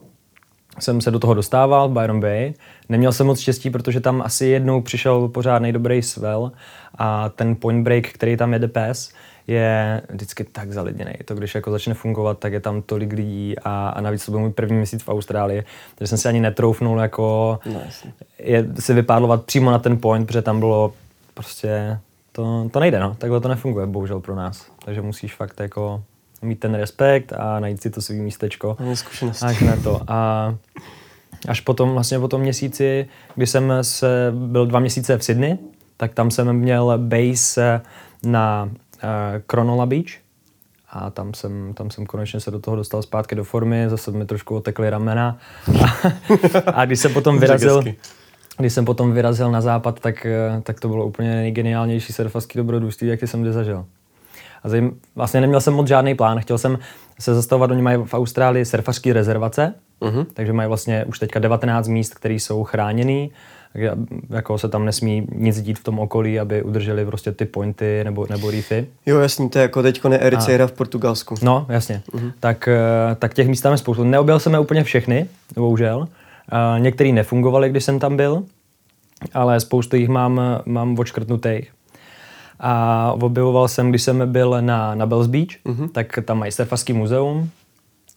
jsem 0.80 1.02
se 1.02 1.12
do 1.12 1.20
toho 1.20 1.34
dostával, 1.34 1.90
Byron 1.90 2.20
Bay. 2.20 2.54
Neměl 2.90 3.12
jsem 3.12 3.28
moc 3.28 3.40
štěstí, 3.40 3.70
protože 3.70 4.00
tam 4.00 4.22
asi 4.22 4.46
jednou 4.46 4.82
přišel 4.82 5.28
pořádný 5.28 5.72
dobrý 5.72 6.02
svel 6.02 6.52
a 6.98 7.30
ten 7.30 7.56
point 7.56 7.84
break, 7.84 8.08
který 8.08 8.38
tam 8.38 8.54
jede 8.54 8.68
pes, 8.68 9.14
je 9.48 10.02
vždycky 10.10 10.44
tak 10.44 10.72
zalidněný. 10.74 11.14
To, 11.26 11.36
když 11.36 11.56
jako 11.56 11.72
začne 11.72 11.94
fungovat, 11.94 12.40
tak 12.40 12.54
je 12.54 12.60
tam 12.60 12.82
tolik 12.82 13.14
lidí 13.14 13.56
a, 13.60 13.90
a 13.90 14.02
navíc 14.02 14.26
to 14.26 14.32
byl 14.32 14.40
můj 14.40 14.52
první 14.52 14.78
měsíc 14.78 15.04
v 15.04 15.10
Austrálii, 15.10 15.64
takže 15.96 16.10
jsem 16.10 16.18
si 16.18 16.28
ani 16.28 16.40
netroufnul 16.40 17.00
jako 17.00 17.60
No, 17.66 17.82
je, 18.40 18.68
si 18.80 18.94
vypádlovat 18.94 19.46
přímo 19.46 19.72
na 19.72 19.80
ten 19.80 19.98
point, 19.98 20.28
protože 20.28 20.42
tam 20.42 20.60
bylo 20.60 20.94
prostě, 21.34 22.00
to, 22.32 22.70
to 22.72 22.80
nejde, 22.80 23.00
no. 23.00 23.16
Takhle 23.16 23.42
to 23.42 23.48
nefunguje, 23.48 23.86
bohužel 23.86 24.20
pro 24.20 24.36
nás. 24.36 24.66
Takže 24.86 25.02
musíš 25.02 25.36
fakt 25.36 25.60
jako 25.60 26.04
mít 26.42 26.60
ten 26.60 26.76
respekt 26.76 27.34
a 27.34 27.60
najít 27.60 27.82
si 27.82 27.90
to 27.90 28.02
svý 28.02 28.22
místečko. 28.22 28.78
Zkušenosti. 28.94 29.46
Až 29.46 29.60
na 29.60 29.76
to. 29.76 30.02
A 30.08 30.56
až 31.48 31.62
potom, 31.62 31.94
vlastně 31.94 32.20
po 32.20 32.28
tom 32.28 32.42
měsíci, 32.42 33.08
kdy 33.36 33.48
jsem 33.48 33.74
se, 33.82 34.34
byl 34.36 34.66
dva 34.66 34.80
měsíce 34.80 35.18
v 35.18 35.24
Sydney, 35.24 35.58
tak 35.98 36.14
tam 36.14 36.32
jsem 36.32 36.54
měl 36.54 36.98
base 36.98 37.82
na 38.24 38.64
uh, 38.64 39.10
Cronulla 39.48 39.86
Beach 39.86 40.12
a 40.90 41.10
tam 41.10 41.34
jsem, 41.34 41.74
tam 41.74 41.90
jsem 41.90 42.06
konečně 42.06 42.40
se 42.40 42.52
do 42.52 42.60
toho 42.60 42.78
dostal 42.78 43.02
zpátky 43.02 43.36
do 43.36 43.44
formy, 43.44 43.86
zase 43.90 44.12
mi 44.12 44.26
trošku 44.26 44.56
otekly 44.56 44.90
ramena 44.90 45.38
a, 45.84 46.72
a 46.72 46.86
když 46.86 47.00
jsem 47.00 47.14
potom 47.14 47.40
vyrazil, 47.40 47.84
když 48.58 48.74
jsem 48.74 48.86
potom 48.86 49.14
vyrazil 49.14 49.52
na 49.52 49.62
západ, 49.62 50.00
tak, 50.00 50.26
eh, 50.26 50.62
tak 50.64 50.80
to 50.80 50.88
bylo 50.88 51.06
úplně 51.06 51.36
nejgeniálnější 51.36 52.14
surfařský 52.14 52.58
dobrodružství, 52.58 53.08
jaký 53.08 53.28
jsem 53.28 53.42
kdy 53.42 53.54
zažil. 53.54 53.86
A 54.64 54.70
zajím, 54.70 55.00
vlastně 55.16 55.42
neměl 55.42 55.62
jsem 55.62 55.74
moc 55.74 55.88
žádný 55.88 56.16
plán, 56.16 56.40
chtěl 56.40 56.58
jsem 56.58 56.80
se 57.20 57.36
zastavovat, 57.36 57.72
oni 57.72 57.82
mají 57.82 57.98
v 58.06 58.14
Austrálii 58.14 58.66
surfařské 58.66 59.14
rezervace, 59.14 59.74
Mhm. 60.02 60.26
takže 60.34 60.54
mají 60.54 60.68
vlastně 60.68 61.06
už 61.06 61.20
teďka 61.20 61.40
19 61.40 61.88
míst, 61.88 62.14
které 62.14 62.34
jsou 62.34 62.64
chráněný, 62.64 63.32
jako 64.30 64.58
se 64.58 64.70
tam 64.70 64.86
nesmí 64.86 65.28
nic 65.36 65.62
dít 65.62 65.80
v 65.80 65.84
tom 65.84 66.00
okolí, 66.00 66.40
aby 66.40 66.64
udrželi 66.64 67.06
prostě 67.06 67.32
ty 67.32 67.46
pointy 67.46 68.04
nebo, 68.04 68.28
nebo 68.30 68.52
reefy. 68.52 68.88
Jo, 69.06 69.20
jasný, 69.20 69.50
to 69.50 69.58
je 69.58 69.62
jako 69.62 69.82
teďko 69.82 70.10
ne 70.10 70.18
Ericeira 70.18 70.68
v 70.68 70.72
Portugalsku. 70.72 71.36
No, 71.42 71.66
jasně. 71.70 72.02
Tak, 72.40 72.68
eh, 72.68 72.78
tak 73.16 73.34
těch 73.34 73.48
míst 73.48 73.62
tam 73.62 73.72
je 73.72 73.78
spoustu. 73.78 74.04
Neobjel 74.04 74.40
jsem 74.40 74.54
je 74.54 74.60
úplně 74.60 74.84
všechny, 74.84 75.26
bohužel. 75.56 76.08
Eh, 76.52 76.80
Některý 76.80 77.12
nefungovaly, 77.14 77.70
když 77.70 77.84
jsem 77.84 78.00
tam 78.00 78.18
byl, 78.18 78.44
ale 79.34 79.60
spoustu 79.60 79.96
jich 79.96 80.10
mám, 80.10 80.42
mám 80.66 81.00
odškrtnutých. 81.00 81.72
A 82.64 83.14
objevoval 83.22 83.68
jsem, 83.68 83.90
když 83.90 84.02
jsem 84.02 84.32
byl 84.32 84.62
na, 84.62 84.96
na 84.96 85.06
Bells 85.06 85.28
Beach, 85.28 85.48
tak 85.92 86.20
tam 86.26 86.40
mají 86.40 86.52
surfařský 86.52 86.94
muzeum. 86.94 87.50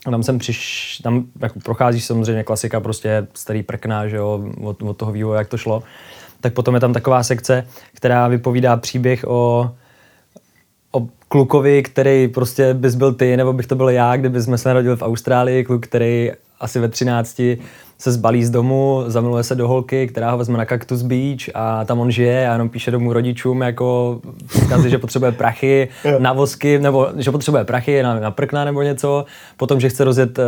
A 0.07 0.11
tam 0.11 0.22
jsem 0.22 0.38
přiš, 0.38 1.01
tam 1.03 1.24
jako 1.40 1.61
procházíš 1.61 2.05
samozřejmě 2.05 2.45
klasika, 2.45 2.80
prostě 2.80 3.26
starý 3.34 3.62
prkna, 3.62 4.09
že 4.09 4.16
jo, 4.16 4.45
od, 4.62 4.82
od 4.82 4.97
toho 4.97 5.12
vývoje, 5.12 5.38
jak 5.38 5.49
to 5.49 5.57
šlo. 5.57 5.82
Tak 6.40 6.53
potom 6.53 6.74
je 6.74 6.80
tam 6.80 6.92
taková 6.92 7.22
sekce, 7.22 7.66
která 7.95 8.28
vypovídá 8.28 8.76
příběh 8.76 9.24
o, 9.28 9.70
o 10.92 11.09
klukovi, 11.28 11.82
který 11.82 12.28
prostě 12.28 12.74
bys 12.74 12.95
byl 12.95 13.14
ty, 13.14 13.36
nebo 13.36 13.53
bych 13.53 13.66
to 13.66 13.74
byl 13.74 13.88
já, 13.88 14.16
kdyby 14.16 14.42
jsme 14.42 14.59
se 14.59 14.68
narodili 14.68 14.97
v 14.97 15.03
Austrálii, 15.03 15.64
kluk, 15.64 15.86
který 15.86 16.32
asi 16.61 16.81
ve 16.81 16.89
13 16.89 17.41
se 17.99 18.13
zbalí 18.13 18.45
z 18.45 18.51
domu, 18.51 19.05
zamiluje 19.07 19.43
se 19.43 19.55
do 19.55 19.69
holky, 19.69 20.07
která 20.07 20.31
ho 20.31 20.39
vezme 20.39 20.59
na 20.59 20.65
Cactus 20.65 21.03
Beach 21.03 21.41
a 21.55 21.85
tam 21.85 22.01
on 22.01 22.11
žije 22.11 22.49
a 22.49 22.53
jenom 22.53 22.69
píše 22.69 22.91
domů 22.91 23.13
rodičům 23.13 23.63
jako 23.63 24.21
vzkazy, 24.47 24.91
že 24.91 24.99
potřebuje 24.99 25.33
prachy 25.33 25.89
na 26.19 26.33
vosky, 26.33 26.79
nebo 26.79 27.09
že 27.17 27.31
potřebuje 27.31 27.65
prachy 27.65 28.03
na, 28.03 28.21
na 28.21 28.31
prkna 28.31 28.65
nebo 28.65 28.83
něco, 28.83 29.25
potom, 29.57 29.81
že 29.81 29.89
chce 29.89 30.05
rozjet 30.05 30.39
uh, 30.39 30.45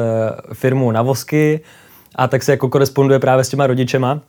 firmu 0.53 0.91
na 0.91 1.03
vosky 1.03 1.61
a 2.15 2.29
tak 2.29 2.43
se 2.43 2.53
jako 2.53 2.69
koresponduje 2.69 3.19
právě 3.19 3.45
s 3.45 3.49
těma 3.49 3.67
rodičema 3.67 4.21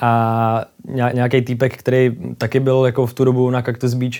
a 0.00 0.64
nějaký 1.12 1.42
týpek, 1.42 1.76
který 1.76 2.16
taky 2.38 2.60
byl 2.60 2.82
jako 2.86 3.06
v 3.06 3.14
tu 3.14 3.24
dobu 3.24 3.50
na 3.50 3.62
Cactus 3.62 3.94
Beach, 3.94 4.14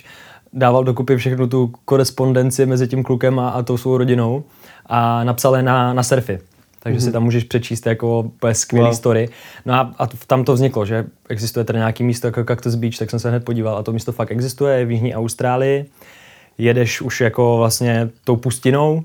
dával 0.52 0.84
dokupy 0.84 1.16
všechnu 1.16 1.46
tu 1.46 1.72
korespondenci 1.84 2.66
mezi 2.66 2.88
tím 2.88 3.02
klukem 3.02 3.38
a, 3.38 3.48
a 3.50 3.62
tou 3.62 3.76
svou 3.76 3.96
rodinou 3.96 4.44
a 4.86 5.24
napsal 5.24 5.56
je 5.56 5.62
na, 5.62 5.92
na 5.92 6.02
surfy. 6.02 6.38
Takže 6.82 6.98
mm-hmm. 6.98 7.04
si 7.04 7.12
tam 7.12 7.22
můžeš 7.22 7.44
přečíst 7.44 7.86
jako 7.86 8.30
skvělý 8.52 8.86
Wow. 8.88 8.96
story. 8.96 9.28
No 9.66 9.74
a, 9.74 9.94
a 9.98 10.06
tam 10.06 10.44
to 10.44 10.52
vzniklo, 10.52 10.86
že 10.86 11.04
existuje 11.28 11.64
tady 11.64 11.78
nějaký 11.78 12.04
místo 12.04 12.26
jako 12.26 12.44
Cactus 12.44 12.74
Beach, 12.74 12.96
tak 12.98 13.10
jsem 13.10 13.18
se 13.18 13.30
hned 13.30 13.44
podíval 13.44 13.76
a 13.76 13.82
to 13.82 13.92
místo 13.92 14.12
fakt 14.12 14.30
existuje, 14.30 14.78
je 14.78 14.84
v 14.84 14.90
Jižní 14.90 15.14
Austrálii. 15.14 15.84
Jedeš 16.58 17.00
už 17.00 17.20
jako 17.20 17.56
vlastně 17.56 18.10
tou 18.24 18.36
pustinou, 18.36 19.04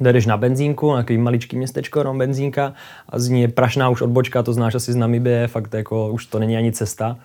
jdeš 0.00 0.26
na 0.26 0.36
benzínku, 0.36 0.92
na 0.92 0.96
takový 0.96 1.18
maličký 1.18 1.56
městečko, 1.56 2.02
no 2.02 2.14
benzínka 2.14 2.72
a 3.08 3.18
z 3.18 3.28
ní 3.28 3.42
je 3.42 3.48
prašná 3.48 3.88
už 3.88 4.02
odbočka, 4.02 4.42
to 4.42 4.52
znáš 4.52 4.74
asi 4.74 4.92
z 4.92 4.96
Namibie, 4.96 5.48
fakt 5.48 5.74
jako 5.74 6.08
už 6.08 6.26
to 6.26 6.38
není 6.38 6.56
ani 6.56 6.72
cesta 6.72 7.16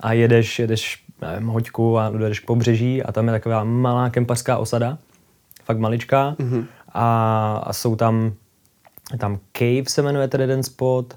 a 0.00 0.12
jedeš, 0.12 0.58
jedeš 0.58 1.02
nevím, 1.22 1.48
hoďku 1.48 1.98
a 1.98 2.10
jdeš 2.10 2.40
k 2.40 2.46
pobřeží 2.46 3.02
a 3.02 3.12
tam 3.12 3.26
je 3.26 3.32
taková 3.32 3.64
malá 3.64 4.10
kempařská 4.10 4.58
osada, 4.58 4.98
fakt 5.64 5.78
maličká 5.78 6.36
mm-hmm. 6.38 6.64
a, 6.92 7.62
a 7.66 7.72
jsou 7.72 7.96
tam, 7.96 8.32
tam 9.18 9.38
Cave 9.52 9.84
se 9.88 10.02
jmenuje 10.02 10.28
ten 10.28 10.40
jeden 10.40 10.62
spot, 10.62 11.14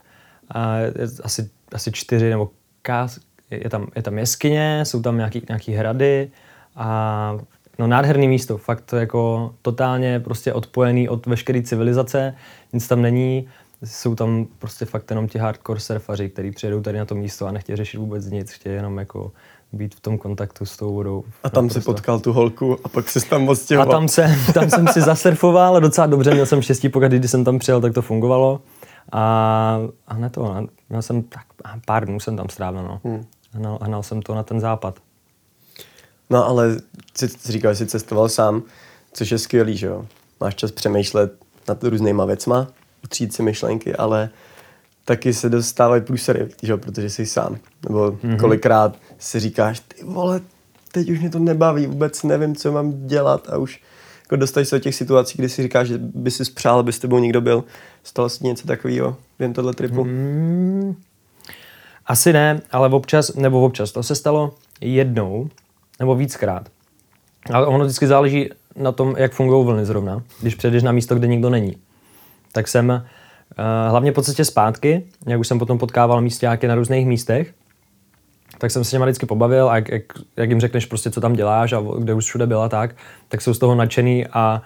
a 0.50 0.78
asi, 1.24 1.50
asi 1.74 1.92
čtyři 1.92 2.30
nebo 2.30 2.50
kás, 2.82 3.20
je 3.52 3.70
tam, 3.70 3.88
je 3.96 4.04
tam 4.04 4.18
jeskyně, 4.18 4.86
jsou 4.86 5.02
tam 5.02 5.18
nějaký, 5.18 5.42
nějaký 5.50 5.74
hrady 5.74 6.32
a 6.76 7.38
no 7.80 7.88
nádherný 7.88 8.28
místo, 8.28 8.58
fakt 8.58 8.94
jako 8.94 9.54
totálně 9.62 10.20
prostě 10.20 10.54
odpojený 10.54 11.10
od 11.10 11.26
veškeré 11.26 11.62
civilizace, 11.62 12.36
nic 12.74 12.88
tam 12.88 13.02
není, 13.02 13.48
jsou 13.84 14.16
tam 14.16 14.48
prostě 14.60 14.86
fakt 14.86 15.10
jenom 15.10 15.28
ti 15.28 15.40
hardcore 15.40 15.80
surfaři, 15.80 16.30
kteří 16.30 16.52
přijedou 16.52 16.82
tady 16.82 16.98
na 16.98 17.06
to 17.06 17.16
místo 17.16 17.48
a 17.48 17.52
nechtějí 17.52 17.76
řešit 17.76 17.98
vůbec 17.98 18.26
nic, 18.26 18.52
chtějí 18.52 18.76
jenom 18.76 18.98
jako 18.98 19.32
být 19.74 19.96
v 19.96 20.00
tom 20.00 20.18
kontaktu 20.18 20.66
s 20.66 20.78
tou 20.78 20.94
vodou. 20.94 21.24
A 21.44 21.50
tam 21.50 21.70
si 21.70 21.74
Naprosto. 21.78 21.92
potkal 21.94 22.20
tu 22.20 22.34
holku 22.34 22.78
a 22.84 22.90
pak 22.90 23.10
se 23.10 23.26
tam 23.30 23.48
A 23.48 23.52
odstěhoval. 23.52 23.92
tam, 23.92 24.08
se, 24.08 24.36
tam 24.54 24.70
jsem 24.70 24.88
si 24.88 25.02
zasurfoval 25.02 25.82
docela 25.82 26.08
dobře, 26.08 26.32
měl 26.32 26.46
jsem 26.46 26.62
štěstí, 26.62 26.90
pokud 26.90 27.06
když 27.12 27.32
jsem 27.32 27.44
tam 27.44 27.60
přijel, 27.60 27.82
tak 27.82 27.94
to 27.94 28.02
fungovalo. 28.02 28.62
A, 29.12 29.80
a 30.08 30.18
ne 30.18 30.30
to, 30.30 30.56
měl 30.90 31.02
jsem 31.02 31.24
tak 31.24 31.42
pár 31.86 32.06
dnů 32.06 32.20
jsem 32.20 32.38
tam 32.38 32.50
strávil, 32.50 32.84
no. 32.84 33.02
Hmm. 33.04 33.26
Hnal, 33.52 33.80
hnal 33.82 34.04
jsem 34.04 34.22
to 34.22 34.36
na 34.36 34.44
ten 34.44 34.60
západ. 34.60 35.00
No 36.30 36.46
ale 36.48 36.78
jsi, 37.18 37.30
jsi 37.30 37.52
říkal, 37.52 37.74
že 37.74 37.78
jsi 37.78 37.86
cestoval 37.88 38.30
sám, 38.30 38.64
což 39.14 39.32
je 39.32 39.38
skvělý, 39.38 39.78
že 39.78 39.88
jo? 39.88 40.06
Máš 40.40 40.56
čas 40.56 40.72
přemýšlet 40.72 41.34
nad 41.68 41.84
různýma 41.84 42.26
věcma, 42.26 42.68
utřít 43.04 43.34
si 43.34 43.44
myšlenky, 43.44 43.96
ale 43.96 44.30
taky 45.10 45.34
se 45.34 45.50
dostávají 45.50 46.02
průsery, 46.02 46.48
že 46.64 46.78
protože 46.78 47.10
jsi 47.10 47.26
sám. 47.26 47.58
Nebo 47.88 48.12
mm-hmm. 48.12 48.40
kolikrát 48.40 48.98
si 49.18 49.40
říkáš, 49.40 49.80
ty 49.80 50.04
vole, 50.04 50.42
teď 50.92 51.10
už 51.10 51.20
mě 51.20 51.30
to 51.30 51.40
nebaví, 51.40 51.88
vůbec 51.88 52.24
nevím, 52.24 52.56
co 52.56 52.72
mám 52.72 53.08
dělat 53.08 53.50
a 53.50 53.58
už 53.58 53.82
jako 54.22 54.36
dostaneš 54.36 54.68
se 54.68 54.76
do 54.76 54.80
těch 54.80 54.96
situací, 54.96 55.38
kdy 55.38 55.50
si 55.50 55.64
říkáš, 55.64 55.88
že 55.88 55.98
by 55.98 56.32
si 56.32 56.52
přál, 56.52 56.80
aby 56.80 56.94
s 56.94 57.00
tebou 57.00 57.20
někdo 57.20 57.42
byl. 57.42 57.64
Stalo 58.04 58.30
se 58.30 58.44
něco 58.44 58.68
takového 58.68 59.16
během 59.40 59.54
tohle 59.54 59.74
tripu? 59.74 60.04
Mm. 60.04 60.96
Asi 62.06 62.34
ne, 62.34 62.62
ale 62.72 62.90
občas, 62.90 63.36
nebo 63.36 63.66
občas, 63.66 63.92
to 63.92 64.04
se 64.04 64.16
stalo 64.16 64.56
jednou, 64.82 65.50
nebo 66.00 66.16
víckrát. 66.16 66.70
Ale 67.54 67.66
ono 67.66 67.86
vždycky 67.86 68.08
záleží 68.08 68.50
na 68.76 68.92
tom, 68.92 69.16
jak 69.18 69.34
fungují 69.34 69.66
vlny 69.66 69.86
zrovna. 69.86 70.24
Když 70.42 70.56
přijdeš 70.56 70.84
na 70.84 70.92
místo, 70.92 71.16
kde 71.16 71.28
nikdo 71.28 71.50
není. 71.50 71.76
Tak 72.52 72.68
jsem 72.68 73.06
hlavně 73.90 74.12
po 74.12 74.22
cestě 74.22 74.46
zpátky, 74.46 75.04
jak 75.28 75.40
už 75.40 75.48
jsem 75.48 75.60
potom 75.60 75.78
potkával 75.78 76.22
místáky 76.22 76.68
na 76.68 76.76
různých 76.76 77.08
místech, 77.08 77.54
tak 78.58 78.72
jsem 78.72 78.84
se 78.84 78.88
s 78.88 78.92
těma 78.92 79.06
vždycky 79.06 79.26
pobavil 79.26 79.70
a 79.70 79.76
jak, 79.76 79.90
jak, 79.90 80.04
jak 80.38 80.50
jim 80.50 80.60
řekneš 80.60 80.86
prostě, 80.86 81.12
co 81.12 81.22
tam 81.22 81.34
děláš 81.34 81.74
a 81.74 81.84
kde 82.00 82.14
už 82.14 82.26
všude 82.26 82.48
byla 82.48 82.70
tak, 82.70 82.96
tak 83.28 83.42
jsou 83.42 83.54
z 83.54 83.60
toho 83.60 83.76
nadšený 83.76 84.28
a, 84.28 84.62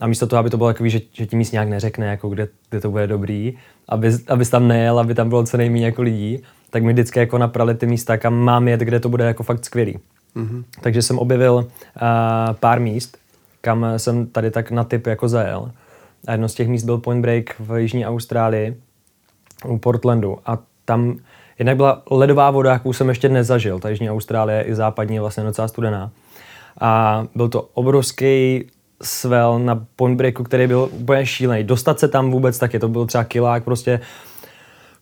a 0.00 0.06
místo 0.06 0.26
toho, 0.26 0.40
aby 0.40 0.50
to 0.50 0.56
bylo 0.56 0.68
takový, 0.68 0.90
že, 0.90 1.00
že 1.12 1.26
ti 1.26 1.36
míst 1.36 1.52
nějak 1.52 1.68
neřekne, 1.68 2.06
jako 2.06 2.28
kde, 2.28 2.48
kde 2.70 2.80
to 2.80 2.90
bude 2.90 3.06
dobrý, 3.06 3.58
aby, 3.88 4.12
abys 4.28 4.50
tam 4.50 4.68
nejel, 4.68 4.98
aby 4.98 5.14
tam 5.14 5.28
bylo 5.28 5.44
co 5.44 5.56
nejméně 5.56 5.86
jako 5.86 6.02
lidí, 6.02 6.42
tak 6.70 6.82
mi 6.82 6.92
vždycky 6.92 7.18
jako 7.18 7.38
naprali 7.38 7.74
ty 7.74 7.86
místa, 7.86 8.16
kam 8.16 8.34
mám 8.34 8.68
jet, 8.68 8.80
kde 8.80 9.00
to 9.00 9.08
bude 9.08 9.24
jako 9.24 9.42
fakt 9.42 9.64
skvělý. 9.64 9.98
Mm-hmm. 10.36 10.64
Takže 10.80 11.02
jsem 11.02 11.18
objevil 11.18 11.54
uh, 11.54 11.64
pár 12.60 12.80
míst, 12.80 13.18
kam 13.60 13.86
jsem 13.96 14.26
tady 14.26 14.50
tak 14.50 14.70
na 14.70 14.84
typ 14.84 15.06
jako 15.06 15.28
zajel. 15.28 15.70
A 16.26 16.32
jedno 16.32 16.48
z 16.48 16.54
těch 16.54 16.68
míst 16.68 16.84
byl 16.84 16.98
Point 16.98 17.22
Break 17.22 17.54
v 17.60 17.80
Jižní 17.80 18.06
Austrálii, 18.06 18.76
u 19.66 19.78
Portlandu. 19.78 20.38
A 20.46 20.58
tam 20.84 21.18
jednak 21.58 21.76
byla 21.76 22.02
ledová 22.10 22.50
voda, 22.50 22.72
jakou 22.72 22.92
jsem 22.92 23.08
ještě 23.08 23.28
nezažil. 23.28 23.78
Ta 23.78 23.88
Jižní 23.88 24.10
Austrálie 24.10 24.62
i 24.62 24.74
západní 24.74 25.14
je 25.14 25.20
vlastně 25.20 25.44
docela 25.44 25.68
studená. 25.68 26.10
A 26.80 27.24
byl 27.34 27.48
to 27.48 27.62
obrovský 27.74 28.64
svel 29.02 29.58
na 29.58 29.86
Point 29.96 30.16
Breaku, 30.16 30.44
který 30.44 30.66
byl 30.66 30.88
úplně 30.92 31.26
šílený. 31.26 31.64
Dostat 31.64 31.98
se 31.98 32.08
tam 32.08 32.30
vůbec 32.30 32.58
taky, 32.58 32.78
to 32.78 32.88
byl 32.88 33.06
třeba 33.06 33.24
kilák, 33.24 33.64
prostě 33.64 34.00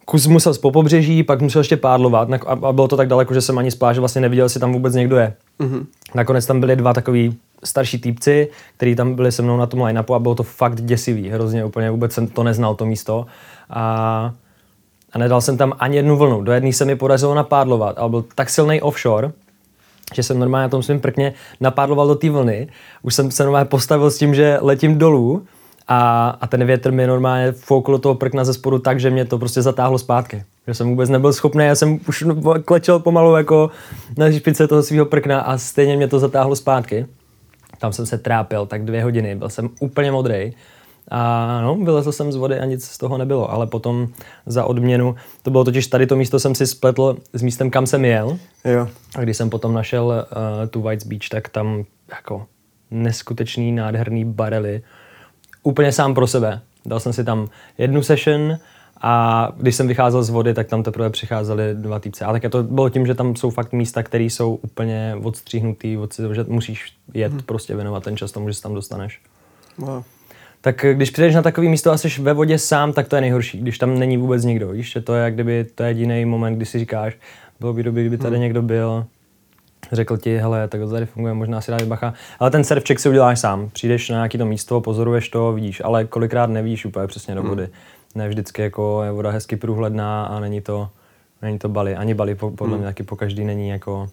kus 0.05 0.27
musel 0.27 0.55
z 0.55 0.59
po 0.59 0.71
pobřeží, 0.71 1.23
pak 1.23 1.41
musel 1.41 1.61
ještě 1.61 1.77
pádlovat 1.77 2.29
a 2.47 2.73
bylo 2.73 2.89
to 2.89 2.97
tak 2.97 3.09
daleko, 3.09 3.35
že 3.35 3.41
jsem 3.41 3.59
ani 3.59 3.71
z 3.71 3.75
pláže 3.75 4.01
vlastně 4.01 4.21
neviděl, 4.21 4.45
jestli 4.45 4.61
tam 4.61 4.73
vůbec 4.73 4.95
někdo 4.95 5.17
je. 5.17 5.35
Mm-hmm. 5.61 5.87
Nakonec 6.15 6.47
tam 6.47 6.61
byli 6.61 6.77
dva 6.77 6.93
takový 6.93 7.39
starší 7.65 7.99
týpci, 7.99 8.49
kteří 8.77 8.95
tam 8.95 9.15
byli 9.15 9.33
se 9.33 9.43
mnou 9.43 9.57
na 9.57 9.67
tom 9.67 9.83
line-upu 9.83 10.15
a 10.15 10.19
bylo 10.19 10.35
to 10.35 10.43
fakt 10.43 10.81
děsivý, 10.81 11.29
hrozně 11.29 11.65
úplně, 11.65 11.91
vůbec 11.91 12.13
jsem 12.13 12.27
to 12.27 12.43
neznal, 12.43 12.75
to 12.75 12.87
místo. 12.87 13.27
A, 13.71 14.33
a 15.13 15.19
nedal 15.19 15.41
jsem 15.41 15.57
tam 15.57 15.73
ani 15.79 15.97
jednu 15.97 16.17
vlnu. 16.17 16.43
Do 16.43 16.53
jedné 16.53 16.73
se 16.73 16.85
mi 16.85 16.97
podařilo 16.97 17.35
napádlovat, 17.35 17.99
ale 17.99 18.11
byl 18.11 18.25
tak 18.35 18.51
silný 18.51 18.81
offshore, 18.83 19.33
že 20.15 20.23
jsem 20.23 20.39
normálně 20.39 20.63
na 20.63 20.69
tom 20.69 20.83
svým 20.83 21.01
prkně 21.01 21.33
napádloval 21.61 22.09
do 22.09 22.15
té 22.15 22.31
vlny. 22.31 22.69
Už 23.03 23.15
jsem 23.15 23.31
se 23.31 23.43
normálně 23.43 23.65
postavil 23.65 24.11
s 24.11 24.19
tím, 24.19 24.35
že 24.35 24.59
letím 24.61 24.99
dolů 24.99 25.47
a, 25.89 26.29
a 26.41 26.47
ten 26.47 26.65
větr 26.65 26.93
mi 26.93 27.07
normálně 27.07 27.53
foukl 27.53 27.93
do 27.93 27.99
toho 27.99 28.15
prkna 28.15 28.45
ze 28.45 28.55
spodu 28.55 28.79
tak, 28.79 29.01
že 29.01 29.11
mě 29.11 29.25
to 29.25 29.39
prostě 29.39 29.63
zatáhlo 29.63 29.99
zpátky. 29.99 30.45
Že 30.67 30.75
jsem 30.75 30.89
vůbec 30.89 31.11
nebyl 31.11 31.33
schopný, 31.33 31.65
já 31.65 31.75
jsem 31.75 31.99
už 32.09 32.25
klečel 32.65 32.99
pomalu 32.99 33.37
jako 33.37 33.71
na 34.19 34.33
špice 34.33 34.69
toho 34.69 34.83
svého 34.83 35.07
prkna 35.07 35.41
a 35.41 35.59
stejně 35.59 35.97
mě 35.97 36.09
to 36.09 36.19
zatáhlo 36.19 36.57
zpátky. 36.57 37.07
Tam 37.79 37.93
jsem 37.93 38.07
se 38.07 38.19
trápil 38.19 38.67
tak 38.67 38.85
dvě 38.85 39.05
hodiny, 39.05 39.35
byl 39.35 39.49
jsem 39.49 39.71
úplně 39.81 40.13
modrý. 40.13 40.53
A 41.11 41.61
no, 41.61 41.75
vylezl 41.75 42.13
jsem 42.13 42.33
z 42.33 42.37
vody 42.37 42.59
a 42.59 42.65
nic 42.65 42.85
z 42.85 42.99
toho 42.99 43.19
nebylo, 43.19 43.51
ale 43.51 43.67
potom 43.67 44.09
za 44.47 44.65
odměnu, 44.65 45.15
to 45.43 45.51
bylo 45.51 45.65
totiž 45.65 45.87
tady 45.87 46.07
to 46.07 46.17
místo 46.17 46.39
jsem 46.39 46.55
si 46.55 46.67
spletl 46.67 47.17
s 47.33 47.43
místem, 47.43 47.71
kam 47.71 47.87
jsem 47.87 48.05
jel. 48.05 48.39
Jo. 48.65 48.89
A 49.17 49.21
když 49.21 49.37
jsem 49.37 49.51
potom 49.51 49.75
našel 49.75 50.05
uh, 50.07 50.69
tu 50.69 50.83
White 50.83 51.07
Beach, 51.07 51.29
tak 51.31 51.49
tam 51.49 51.85
jako 52.11 52.47
neskutečný, 52.91 53.73
nádherný 53.73 54.25
barely. 54.25 54.83
Úplně 55.63 55.93
sám 55.93 56.15
pro 56.15 56.27
sebe. 56.27 56.61
Dal 56.87 57.01
jsem 57.01 57.13
si 57.13 57.25
tam 57.25 57.49
jednu 57.79 58.03
session 58.03 58.59
a 59.01 59.53
když 59.57 59.75
jsem 59.75 59.89
vycházel 59.89 60.23
z 60.23 60.31
vody, 60.31 60.55
tak 60.55 60.67
tam 60.67 60.83
teprve 60.83 61.11
přicházeli 61.11 61.75
dva 61.75 61.99
týpce. 61.99 62.25
A 62.25 62.33
tak 62.33 62.43
to 62.51 62.63
bylo 62.63 62.89
tím, 62.89 63.07
že 63.07 63.15
tam 63.15 63.37
jsou 63.37 63.51
fakt 63.51 63.73
místa, 63.73 64.03
které 64.03 64.25
jsou 64.25 64.55
úplně 64.55 65.17
odstříhnutý, 65.23 65.97
od, 65.97 66.15
že 66.33 66.45
musíš 66.49 66.93
jet 67.15 67.33
hmm. 67.33 67.43
prostě 67.43 67.75
věnovat 67.75 68.03
ten 68.03 68.17
čas 68.17 68.33
tomu, 68.33 68.49
že 68.49 68.55
se 68.55 68.63
tam 68.63 68.75
dostaneš. 68.75 69.21
Wow. 69.79 70.03
Tak 70.61 70.85
když 70.93 71.11
přijdeš 71.11 71.35
na 71.35 71.43
takový 71.43 71.69
místo 71.69 71.91
a 71.91 71.99
jsi 71.99 72.09
ve 72.23 72.33
vodě 72.33 72.59
sám, 72.59 72.93
tak 72.93 73.09
to 73.09 73.17
je 73.17 73.21
nejhorší, 73.21 73.59
když 73.59 73.79
tam 73.79 73.99
není 73.99 74.17
vůbec 74.17 74.45
nikdo. 74.45 74.69
Víš, 74.69 74.93
že 74.93 75.01
to 75.01 75.15
je 75.15 75.25
jak 75.25 75.35
kdyby 75.35 75.67
to 75.75 75.83
je 75.83 75.91
jediný 75.91 76.25
moment, 76.25 76.57
kdy 76.57 76.67
si 76.67 76.79
říkáš, 76.79 77.17
bylo 77.61 77.73
by 77.73 77.83
dobrý, 77.83 78.03
kdyby 78.03 78.19
tady 78.19 78.37
hmm. 78.37 78.43
někdo 78.43 78.63
byl, 78.63 79.07
řekl 79.93 80.17
ti, 80.17 80.37
hele, 80.37 80.69
tak 80.69 80.81
to 80.81 80.91
tady 80.91 81.07
funguje, 81.07 81.35
možná 81.35 81.61
si 81.61 81.71
dá 81.71 81.79
bacha. 81.87 82.15
Ale 82.39 82.51
ten 82.51 82.65
surf 82.65 82.85
check 82.87 83.01
si 83.01 83.09
uděláš 83.09 83.41
sám. 83.41 83.71
Přijdeš 83.73 84.09
na 84.09 84.17
nějaký 84.17 84.39
to 84.39 84.47
místo, 84.47 84.81
pozoruješ 84.81 85.29
to, 85.29 85.53
vidíš, 85.53 85.83
ale 85.85 86.05
kolikrát 86.05 86.51
nevíš 86.51 86.85
úplně 86.85 87.07
přesně 87.07 87.35
do 87.35 87.43
vody. 87.43 87.63
Hmm. 87.63 87.73
Ne 88.17 88.29
vždycky 88.29 88.63
jako 88.63 89.03
je 89.03 89.11
voda 89.11 89.31
hezky 89.31 89.57
průhledná 89.57 90.27
a 90.27 90.41
není 90.41 90.61
to, 90.61 90.89
není 91.43 91.59
to 91.59 91.69
Bali. 91.69 91.97
Ani 91.97 92.15
Bali 92.15 92.35
podle 92.35 92.69
hmm. 92.69 92.77
mě 92.77 92.87
taky 92.87 93.03
po 93.03 93.17
každý 93.17 93.45
není 93.45 93.69
jako 93.69 94.11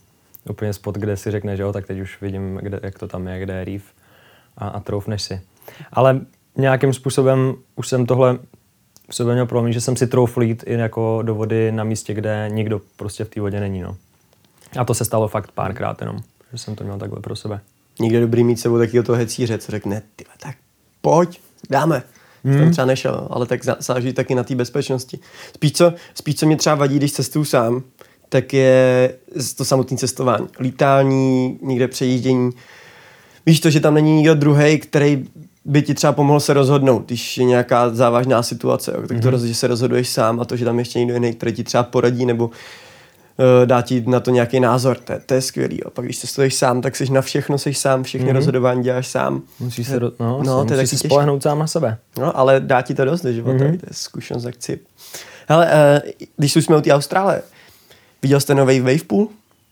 úplně 0.49 0.73
spot, 0.73 0.95
kde 0.95 1.17
si 1.17 1.31
řekneš, 1.31 1.59
jo, 1.59 1.73
tak 1.73 1.87
teď 1.87 1.99
už 1.99 2.21
vidím, 2.21 2.59
kde, 2.61 2.79
jak 2.83 2.99
to 2.99 3.07
tam 3.07 3.27
je, 3.27 3.39
kde 3.39 3.53
je 3.53 3.65
reef 3.65 3.83
a, 4.57 4.67
a 4.67 4.79
troufneš 4.79 5.21
si. 5.21 5.41
Ale 5.91 6.21
nějakým 6.57 6.93
způsobem 6.93 7.55
už 7.75 7.87
jsem 7.87 8.05
tohle 8.05 8.39
v 9.09 9.15
sobě 9.15 9.33
měl 9.33 9.45
problém, 9.45 9.73
že 9.73 9.81
jsem 9.81 9.95
si 9.95 10.07
troufl 10.07 10.43
jít 10.43 10.63
i 10.67 10.73
jako 10.73 11.21
do 11.21 11.35
vody 11.35 11.71
na 11.71 11.83
místě, 11.83 12.13
kde 12.13 12.49
nikdo 12.51 12.81
prostě 12.95 13.23
v 13.23 13.29
té 13.29 13.41
vodě 13.41 13.59
není. 13.59 13.81
No. 13.81 13.97
A 14.79 14.85
to 14.85 14.93
se 14.93 15.05
stalo 15.05 15.27
fakt 15.27 15.51
párkrát 15.51 16.01
jenom, 16.01 16.17
že 16.51 16.57
jsem 16.57 16.75
to 16.75 16.83
měl 16.83 16.97
takhle 16.97 17.19
pro 17.19 17.35
sebe. 17.35 17.59
Někde 17.99 18.19
dobrý 18.19 18.43
mít 18.43 18.59
sebou 18.59 18.77
takového 18.77 19.03
toho 19.03 19.17
hecíře, 19.17 19.57
co 19.57 19.71
řekne, 19.71 20.01
ty 20.15 20.25
tak 20.39 20.55
pojď, 21.01 21.41
dáme. 21.69 22.03
Hmm. 22.43 22.59
Tam 22.59 22.71
třeba 22.71 22.85
nešel, 22.85 23.27
ale 23.29 23.45
tak 23.45 23.61
záleží 23.79 24.13
taky 24.13 24.35
na 24.35 24.43
té 24.43 24.55
bezpečnosti. 24.55 25.19
Spíš 25.55 25.71
co, 25.71 25.93
spíš 26.15 26.35
co 26.35 26.45
mě 26.45 26.55
třeba 26.55 26.75
vadí, 26.75 26.95
když 26.95 27.11
cestuju 27.11 27.45
sám, 27.45 27.83
tak 28.29 28.53
je 28.53 29.15
to 29.57 29.65
samotné 29.65 29.97
cestování. 29.97 30.47
Lítání, 30.59 31.59
někde 31.61 31.87
přejíždění. 31.87 32.49
Víš 33.45 33.59
to, 33.59 33.69
že 33.69 33.79
tam 33.79 33.93
není 33.93 34.15
nikdo 34.15 34.35
druhý, 34.35 34.79
který 34.79 35.25
by 35.65 35.81
ti 35.81 35.93
třeba 35.93 36.13
pomohl 36.13 36.39
se 36.39 36.53
rozhodnout, 36.53 37.05
když 37.05 37.37
je 37.37 37.45
nějaká 37.45 37.89
závažná 37.89 38.43
situace, 38.43 38.91
jo, 38.91 39.07
tak 39.07 39.21
to 39.21 39.31
mm-hmm. 39.31 39.45
že 39.45 39.55
se 39.55 39.67
rozhoduješ 39.67 40.09
sám 40.09 40.39
a 40.39 40.45
to, 40.45 40.55
že 40.55 40.65
tam 40.65 40.79
ještě 40.79 40.99
někdo 40.99 41.13
jiný, 41.13 41.33
který 41.33 41.53
ti 41.53 41.63
třeba 41.63 41.83
poradí 41.83 42.25
nebo 42.25 42.49
dá 43.65 43.81
ti 43.81 44.03
na 44.07 44.19
to 44.19 44.31
nějaký 44.31 44.59
názor, 44.59 44.97
to, 44.97 45.13
to 45.25 45.33
je 45.33 45.41
skvělý. 45.41 45.79
Jo. 45.85 45.89
Pak 45.89 46.05
když 46.05 46.17
se 46.17 46.27
stojíš 46.27 46.53
sám, 46.53 46.81
tak 46.81 46.95
jsi 46.95 47.11
na 47.11 47.21
všechno, 47.21 47.57
jsi 47.57 47.73
sám, 47.73 48.03
všechny 48.03 48.29
mm-hmm. 48.29 48.35
rozhodování 48.35 48.83
děláš 48.83 49.07
sám. 49.07 49.41
Musíš 49.59 49.87
se, 49.87 49.99
do, 49.99 50.11
no, 50.19 50.43
no, 50.43 50.65
to 50.65 50.73
je 50.73 50.81
musíš 50.81 50.99
spolehnout 50.99 51.43
sám 51.43 51.59
na 51.59 51.67
sebe. 51.67 51.97
No, 52.17 52.37
ale 52.37 52.59
dá 52.59 52.81
ti 52.81 52.93
to 52.93 53.05
dost 53.05 53.23
že 53.23 53.33
života, 53.33 53.57
mm-hmm. 53.57 53.79
to 53.79 53.85
je 53.89 53.91
zkušenost 53.91 54.43
jak 54.43 54.57
cip. 54.57 54.83
Hele, 55.47 55.65
uh, 55.65 56.09
když 56.37 56.53
jsme 56.53 56.77
u 56.77 56.81
té 56.81 56.91
Austrálie, 56.91 57.41
viděl 58.21 58.39
jste 58.39 58.55
nový 58.55 58.79
Wavepool? 58.79 59.27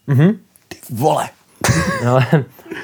Mm-hmm. 0.10 0.36
Ty 0.68 0.78
vole, 0.90 1.30
ale 2.08 2.26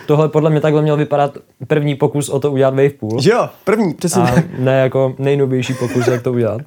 tohle 0.05 0.29
podle 0.29 0.49
mě 0.49 0.61
takhle 0.61 0.81
měl 0.81 0.97
vypadat 0.97 1.37
první 1.67 1.95
pokus 1.95 2.29
o 2.29 2.39
to 2.39 2.51
udělat 2.51 2.69
Wavepool. 2.69 3.19
Jo, 3.21 3.49
první, 3.63 3.93
přesně 3.93 4.21
a 4.21 4.43
ne 4.57 4.81
jako 4.81 5.15
nejnovější 5.17 5.73
pokus, 5.73 6.07
jak 6.07 6.21
to 6.21 6.31
udělat. 6.31 6.61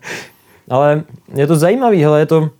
Ale 0.71 1.03
je 1.35 1.47
to 1.47 1.57
zajímavý, 1.57 2.03
hele, 2.03 2.19
je 2.19 2.27
to 2.27 2.51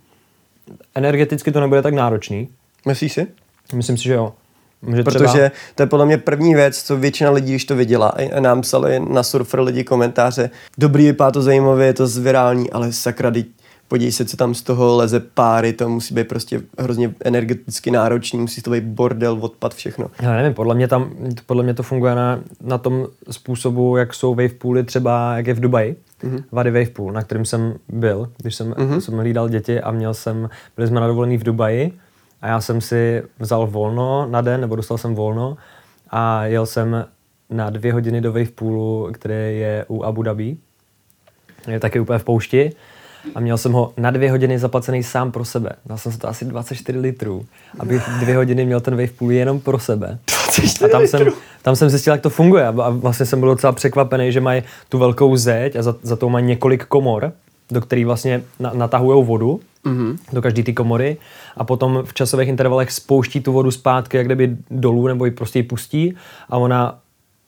energeticky 0.95 1.51
to 1.51 1.59
nebude 1.59 1.81
tak 1.81 1.93
náročný. 1.93 2.49
Myslíš 2.87 3.13
si? 3.13 3.27
Myslím 3.73 3.97
si, 3.97 4.03
že 4.03 4.13
jo. 4.13 4.33
Že 4.95 5.03
Protože 5.03 5.25
třeba... 5.25 5.49
to 5.75 5.83
je 5.83 5.87
podle 5.87 6.05
mě 6.05 6.17
první 6.17 6.55
věc, 6.55 6.83
co 6.83 6.97
většina 6.97 7.31
lidí 7.31 7.55
už 7.55 7.65
to 7.65 7.75
viděla. 7.75 8.07
A 8.07 8.39
nám 8.39 8.61
psali 8.61 8.99
na 8.99 9.23
Surfer 9.23 9.59
lidi 9.59 9.83
komentáře. 9.83 10.49
Dobrý, 10.77 11.05
vypadá 11.05 11.31
to 11.31 11.41
zajímavě, 11.41 11.87
je 11.87 11.93
to 11.93 12.07
zvirální, 12.07 12.71
ale 12.71 12.93
sakra, 12.93 13.31
podívej 13.91 14.11
se, 14.11 14.25
co 14.25 14.37
tam 14.37 14.55
z 14.55 14.61
toho 14.61 14.97
leze 14.97 15.19
páry, 15.19 15.73
to 15.73 15.89
musí 15.89 16.13
být 16.13 16.27
prostě 16.27 16.61
hrozně 16.79 17.13
energeticky 17.23 17.91
náročný, 17.91 18.39
musí 18.39 18.61
to 18.61 18.71
být 18.71 18.83
bordel, 18.83 19.37
odpad, 19.41 19.75
všechno. 19.75 20.11
Já 20.21 20.33
nevím, 20.33 20.53
podle 20.53 20.75
mě, 20.75 20.87
tam, 20.87 21.11
podle 21.45 21.63
mě 21.63 21.73
to 21.73 21.83
funguje 21.83 22.15
na, 22.15 22.39
na 22.61 22.77
tom 22.77 23.07
způsobu, 23.31 23.97
jak 23.97 24.13
jsou 24.13 24.35
wavepooly 24.35 24.83
třeba, 24.83 25.35
jak 25.37 25.47
je 25.47 25.53
v 25.53 25.59
Dubaji, 25.59 25.95
mm-hmm. 26.23 26.43
Vady 26.51 26.71
Wavepool, 26.71 27.11
na 27.11 27.23
kterým 27.23 27.45
jsem 27.45 27.73
byl, 27.89 28.31
když 28.37 28.55
jsem, 28.55 28.71
mm-hmm. 28.71 28.97
jsem 28.97 29.17
hlídal 29.17 29.49
děti 29.49 29.81
a 29.81 29.91
měl 29.91 30.13
jsem, 30.13 30.49
byli 30.75 30.87
jsme 30.87 30.99
na 30.99 31.07
dovolený 31.07 31.37
v 31.37 31.43
Dubaji 31.43 31.93
a 32.41 32.47
já 32.47 32.61
jsem 32.61 32.81
si 32.81 33.23
vzal 33.39 33.67
volno 33.67 34.27
na 34.29 34.41
den, 34.41 34.61
nebo 34.61 34.75
dostal 34.75 34.97
jsem 34.97 35.15
volno 35.15 35.57
a 36.09 36.45
jel 36.45 36.65
jsem 36.65 37.05
na 37.49 37.69
dvě 37.69 37.93
hodiny 37.93 38.21
do 38.21 38.33
Wavepoolu, 38.33 39.09
který 39.13 39.59
je 39.59 39.85
u 39.87 40.03
Abu 40.03 40.23
Dhabi. 40.23 40.57
Je 41.67 41.79
taky 41.79 41.99
úplně 41.99 42.19
v 42.19 42.23
poušti 42.23 42.71
a 43.35 43.39
měl 43.39 43.57
jsem 43.57 43.71
ho 43.71 43.93
na 43.97 44.11
dvě 44.11 44.31
hodiny 44.31 44.59
zaplacený 44.59 45.03
sám 45.03 45.31
pro 45.31 45.45
sebe. 45.45 45.69
Dal 45.85 45.97
jsem 45.97 46.11
si 46.11 46.17
to 46.17 46.27
asi 46.27 46.45
24 46.45 46.99
litrů, 46.99 47.45
aby 47.79 48.01
dvě 48.19 48.35
hodiny 48.35 48.65
měl 48.65 48.81
ten 48.81 48.95
wave 48.95 49.13
pool 49.17 49.31
jenom 49.31 49.59
pro 49.59 49.79
sebe. 49.79 50.19
A 50.85 50.87
tam 50.87 51.07
jsem, 51.07 51.27
tam 51.61 51.75
jsem 51.75 51.89
zjistil, 51.89 52.13
jak 52.13 52.21
to 52.21 52.29
funguje. 52.29 52.67
A 52.67 52.89
vlastně 52.89 53.25
jsem 53.25 53.39
byl 53.39 53.49
docela 53.49 53.73
překvapený, 53.73 54.31
že 54.31 54.41
mají 54.41 54.63
tu 54.89 54.97
velkou 54.97 55.35
zeď 55.35 55.75
a 55.75 55.81
za, 55.83 55.95
za 56.01 56.15
to 56.15 56.29
mají 56.29 56.45
několik 56.45 56.85
komor, 56.85 57.31
do 57.71 57.81
kterých 57.81 58.05
vlastně 58.05 58.43
na, 58.59 58.71
natahují 58.73 59.25
vodu 59.25 59.59
mm-hmm. 59.85 60.17
do 60.33 60.41
každé 60.41 60.63
ty 60.63 60.73
komory. 60.73 61.17
A 61.57 61.63
potom 61.63 62.03
v 62.05 62.13
časových 62.13 62.49
intervalech 62.49 62.91
spouští 62.91 63.41
tu 63.41 63.53
vodu 63.53 63.71
zpátky, 63.71 64.17
jak 64.17 64.25
kdyby 64.25 64.57
dolů, 64.71 65.07
nebo 65.07 65.25
ji 65.25 65.31
prostě 65.31 65.59
ji 65.59 65.63
pustí. 65.63 66.15
A 66.49 66.57
ona 66.57 66.99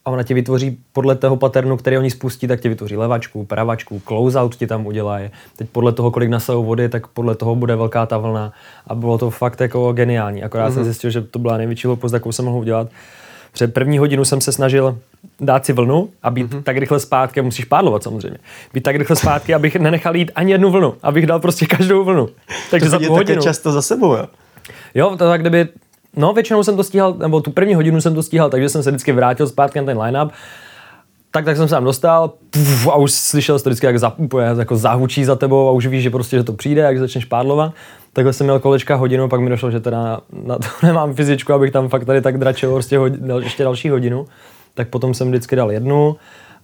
a 0.04 0.10
ona 0.10 0.22
ti 0.22 0.34
vytvoří 0.34 0.78
podle 0.92 1.14
toho 1.14 1.36
paternu, 1.36 1.76
který 1.76 1.98
oni 1.98 2.10
spustí, 2.10 2.48
tak 2.48 2.60
ti 2.60 2.68
vytvoří 2.68 2.96
levačku, 2.96 3.44
pravačku, 3.44 4.02
closeout 4.08 4.56
ti 4.56 4.66
tam 4.66 4.86
udělají. 4.86 5.30
Teď 5.56 5.68
podle 5.68 5.92
toho, 5.92 6.10
kolik 6.10 6.30
nasajou 6.30 6.64
vody, 6.64 6.88
tak 6.88 7.06
podle 7.06 7.34
toho 7.34 7.56
bude 7.56 7.76
velká 7.76 8.06
ta 8.06 8.18
vlna. 8.18 8.52
A 8.86 8.94
bylo 8.94 9.18
to 9.18 9.30
fakt 9.30 9.60
jako 9.60 9.92
geniální. 9.92 10.42
Akorát 10.42 10.68
mm-hmm. 10.68 10.72
jsem 10.72 10.82
mhm. 10.82 10.84
zjistil, 10.84 11.10
že 11.10 11.20
to 11.20 11.38
byla 11.38 11.56
největší 11.56 11.86
hloupost, 11.86 12.12
jakou 12.12 12.32
jsem 12.32 12.44
mohl 12.44 12.58
udělat. 12.58 12.88
Před 13.52 13.74
první 13.74 13.98
hodinu 13.98 14.24
jsem 14.24 14.40
se 14.40 14.52
snažil 14.52 14.98
dát 15.40 15.66
si 15.66 15.72
vlnu 15.72 16.08
a 16.22 16.30
být 16.30 16.50
mm-hmm. 16.50 16.62
tak 16.62 16.76
rychle 16.76 17.00
zpátky, 17.00 17.42
musíš 17.42 17.64
pádlovat 17.64 18.02
samozřejmě, 18.02 18.38
být 18.72 18.80
tak 18.80 18.96
rychle 18.96 19.16
zpátky, 19.16 19.54
abych 19.54 19.76
nenechal 19.76 20.16
jít 20.16 20.32
ani 20.34 20.52
jednu 20.52 20.70
vlnu, 20.70 20.94
abych 21.02 21.26
dal 21.26 21.40
prostě 21.40 21.66
každou 21.66 22.04
vlnu. 22.04 22.28
Takže 22.70 22.86
to 22.86 22.90
za 22.90 22.98
tu 22.98 23.12
hodinu. 23.12 23.42
často 23.42 23.72
za 23.72 23.82
sebou, 23.82 24.12
jo? 24.12 24.26
Jo, 24.94 25.10
to 25.10 25.28
tak, 25.28 25.40
kdyby 25.40 25.68
No, 26.16 26.32
většinou 26.32 26.62
jsem 26.62 26.76
to 26.76 26.84
stíhal, 26.84 27.14
nebo 27.14 27.40
tu 27.40 27.50
první 27.50 27.74
hodinu 27.74 28.00
jsem 28.00 28.14
to 28.14 28.22
stíhal, 28.22 28.50
takže 28.50 28.68
jsem 28.68 28.82
se 28.82 28.90
vždycky 28.90 29.12
vrátil 29.12 29.46
zpátky 29.46 29.78
na 29.78 29.84
ten 29.84 30.00
line-up. 30.00 30.32
Tak, 31.30 31.44
tak 31.44 31.56
jsem 31.56 31.68
se 31.68 31.74
tam 31.74 31.84
dostal 31.84 32.32
puf, 32.50 32.88
a 32.88 32.96
už 32.96 33.12
slyšel 33.12 33.58
jsi 33.58 33.64
to 33.64 33.70
vždycky, 33.70 33.86
jak, 33.86 33.98
za, 33.98 34.12
jako 34.58 34.76
zahučí 34.76 35.24
za 35.24 35.36
tebou 35.36 35.68
a 35.68 35.72
už 35.72 35.86
víš, 35.86 36.02
že 36.02 36.10
prostě, 36.10 36.36
že 36.36 36.44
to 36.44 36.52
přijde, 36.52 36.82
jak 36.82 36.98
začneš 36.98 37.24
pádlovat. 37.24 37.72
Takhle 38.12 38.32
jsem 38.32 38.46
měl 38.46 38.60
kolečka 38.60 38.94
hodinu, 38.94 39.28
pak 39.28 39.40
mi 39.40 39.50
došlo, 39.50 39.70
že 39.70 39.80
teda 39.80 40.20
na 40.44 40.58
to 40.58 40.66
nemám 40.86 41.14
fyzičku, 41.14 41.52
abych 41.52 41.72
tam 41.72 41.88
fakt 41.88 42.04
tady 42.04 42.20
tak 42.20 42.38
dračil 42.38 42.72
prostě 42.72 42.98
hodin, 42.98 43.32
ještě 43.42 43.64
další 43.64 43.88
hodinu. 43.88 44.26
Tak 44.74 44.88
potom 44.88 45.14
jsem 45.14 45.28
vždycky 45.28 45.56
dal 45.56 45.72
jednu, 45.72 46.16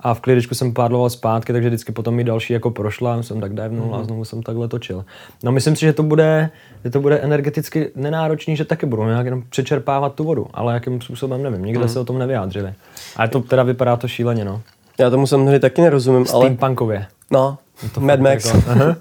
a 0.03 0.15
v 0.15 0.21
klidičku 0.21 0.55
jsem 0.55 0.75
pádloval 0.75 1.11
zpátky, 1.11 1.53
takže 1.53 1.69
vždycky 1.69 1.93
potom 1.93 2.15
mi 2.15 2.25
další 2.25 2.53
jako 2.53 2.71
prošla, 2.71 3.23
jsem 3.23 3.41
tak 3.41 3.55
divnul 3.55 3.89
mm-hmm. 3.89 4.01
a 4.01 4.05
znovu 4.05 4.25
jsem 4.25 4.43
takhle 4.43 4.69
točil. 4.69 5.05
No 5.43 5.53
myslím 5.53 5.77
si, 5.77 5.81
že 5.81 5.93
to 5.93 6.03
bude, 6.03 6.51
že 6.85 6.91
to 6.91 7.01
bude 7.01 7.19
energeticky 7.19 7.91
nenáročný, 7.95 8.57
že 8.57 8.65
taky 8.65 8.87
budou 8.87 9.05
nějak 9.05 9.25
jenom 9.25 9.43
přečerpávat 9.51 10.15
tu 10.15 10.25
vodu, 10.25 10.47
ale 10.55 10.75
jakým 10.75 11.01
způsobem 11.01 11.43
nevím, 11.43 11.65
nikde 11.65 11.83
mm. 11.83 11.89
se 11.89 12.01
o 12.01 12.05
tom 12.05 12.19
nevyjádřili. 12.19 12.75
Ale 13.17 13.29
to 13.29 13.41
teda 13.41 13.63
vypadá 13.63 13.97
to 13.97 14.09
šíleně, 14.09 14.45
no. 14.45 14.63
Já 14.99 15.11
tomu 15.11 15.27
samozřejmě 15.27 15.59
taky 15.59 15.83
nerozumím, 15.83 16.27
ale... 16.33 16.47
Steampunkově. 16.47 17.07
No, 17.31 17.59
to 17.95 18.01
Mad 18.01 18.21
Max. 18.21 18.45
Jako, 18.45 18.61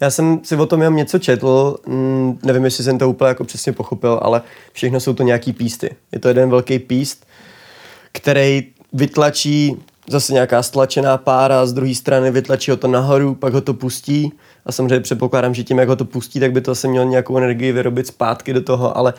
Já 0.00 0.10
jsem 0.10 0.40
si 0.42 0.56
o 0.56 0.66
tom 0.66 0.80
jenom 0.80 0.96
něco 0.96 1.18
četl, 1.18 1.76
mm, 1.86 2.38
nevím, 2.42 2.64
jestli 2.64 2.84
jsem 2.84 2.98
to 2.98 3.10
úplně 3.10 3.28
jako 3.28 3.44
přesně 3.44 3.72
pochopil, 3.72 4.20
ale 4.22 4.42
všechno 4.72 5.00
jsou 5.00 5.14
to 5.14 5.22
nějaký 5.22 5.52
písty. 5.52 5.90
Je 6.12 6.18
to 6.18 6.28
jeden 6.28 6.50
velký 6.50 6.78
píst, 6.78 7.26
který 8.12 8.66
vytlačí 8.92 9.76
zase 10.10 10.32
nějaká 10.32 10.62
stlačená 10.62 11.16
pára, 11.16 11.66
z 11.66 11.72
druhé 11.72 11.94
strany 11.94 12.30
vytlačí 12.30 12.70
ho 12.70 12.76
to 12.76 12.88
nahoru, 12.88 13.34
pak 13.34 13.52
ho 13.52 13.60
to 13.60 13.74
pustí 13.74 14.32
a 14.66 14.72
samozřejmě 14.72 15.00
předpokládám, 15.00 15.54
že 15.54 15.64
tím, 15.64 15.78
jak 15.78 15.88
ho 15.88 15.96
to 15.96 16.04
pustí, 16.04 16.40
tak 16.40 16.52
by 16.52 16.60
to 16.60 16.70
asi 16.70 16.88
mělo 16.88 17.06
nějakou 17.06 17.36
energii 17.38 17.72
vyrobit 17.72 18.06
zpátky 18.06 18.52
do 18.52 18.62
toho, 18.62 18.96
ale 18.96 19.14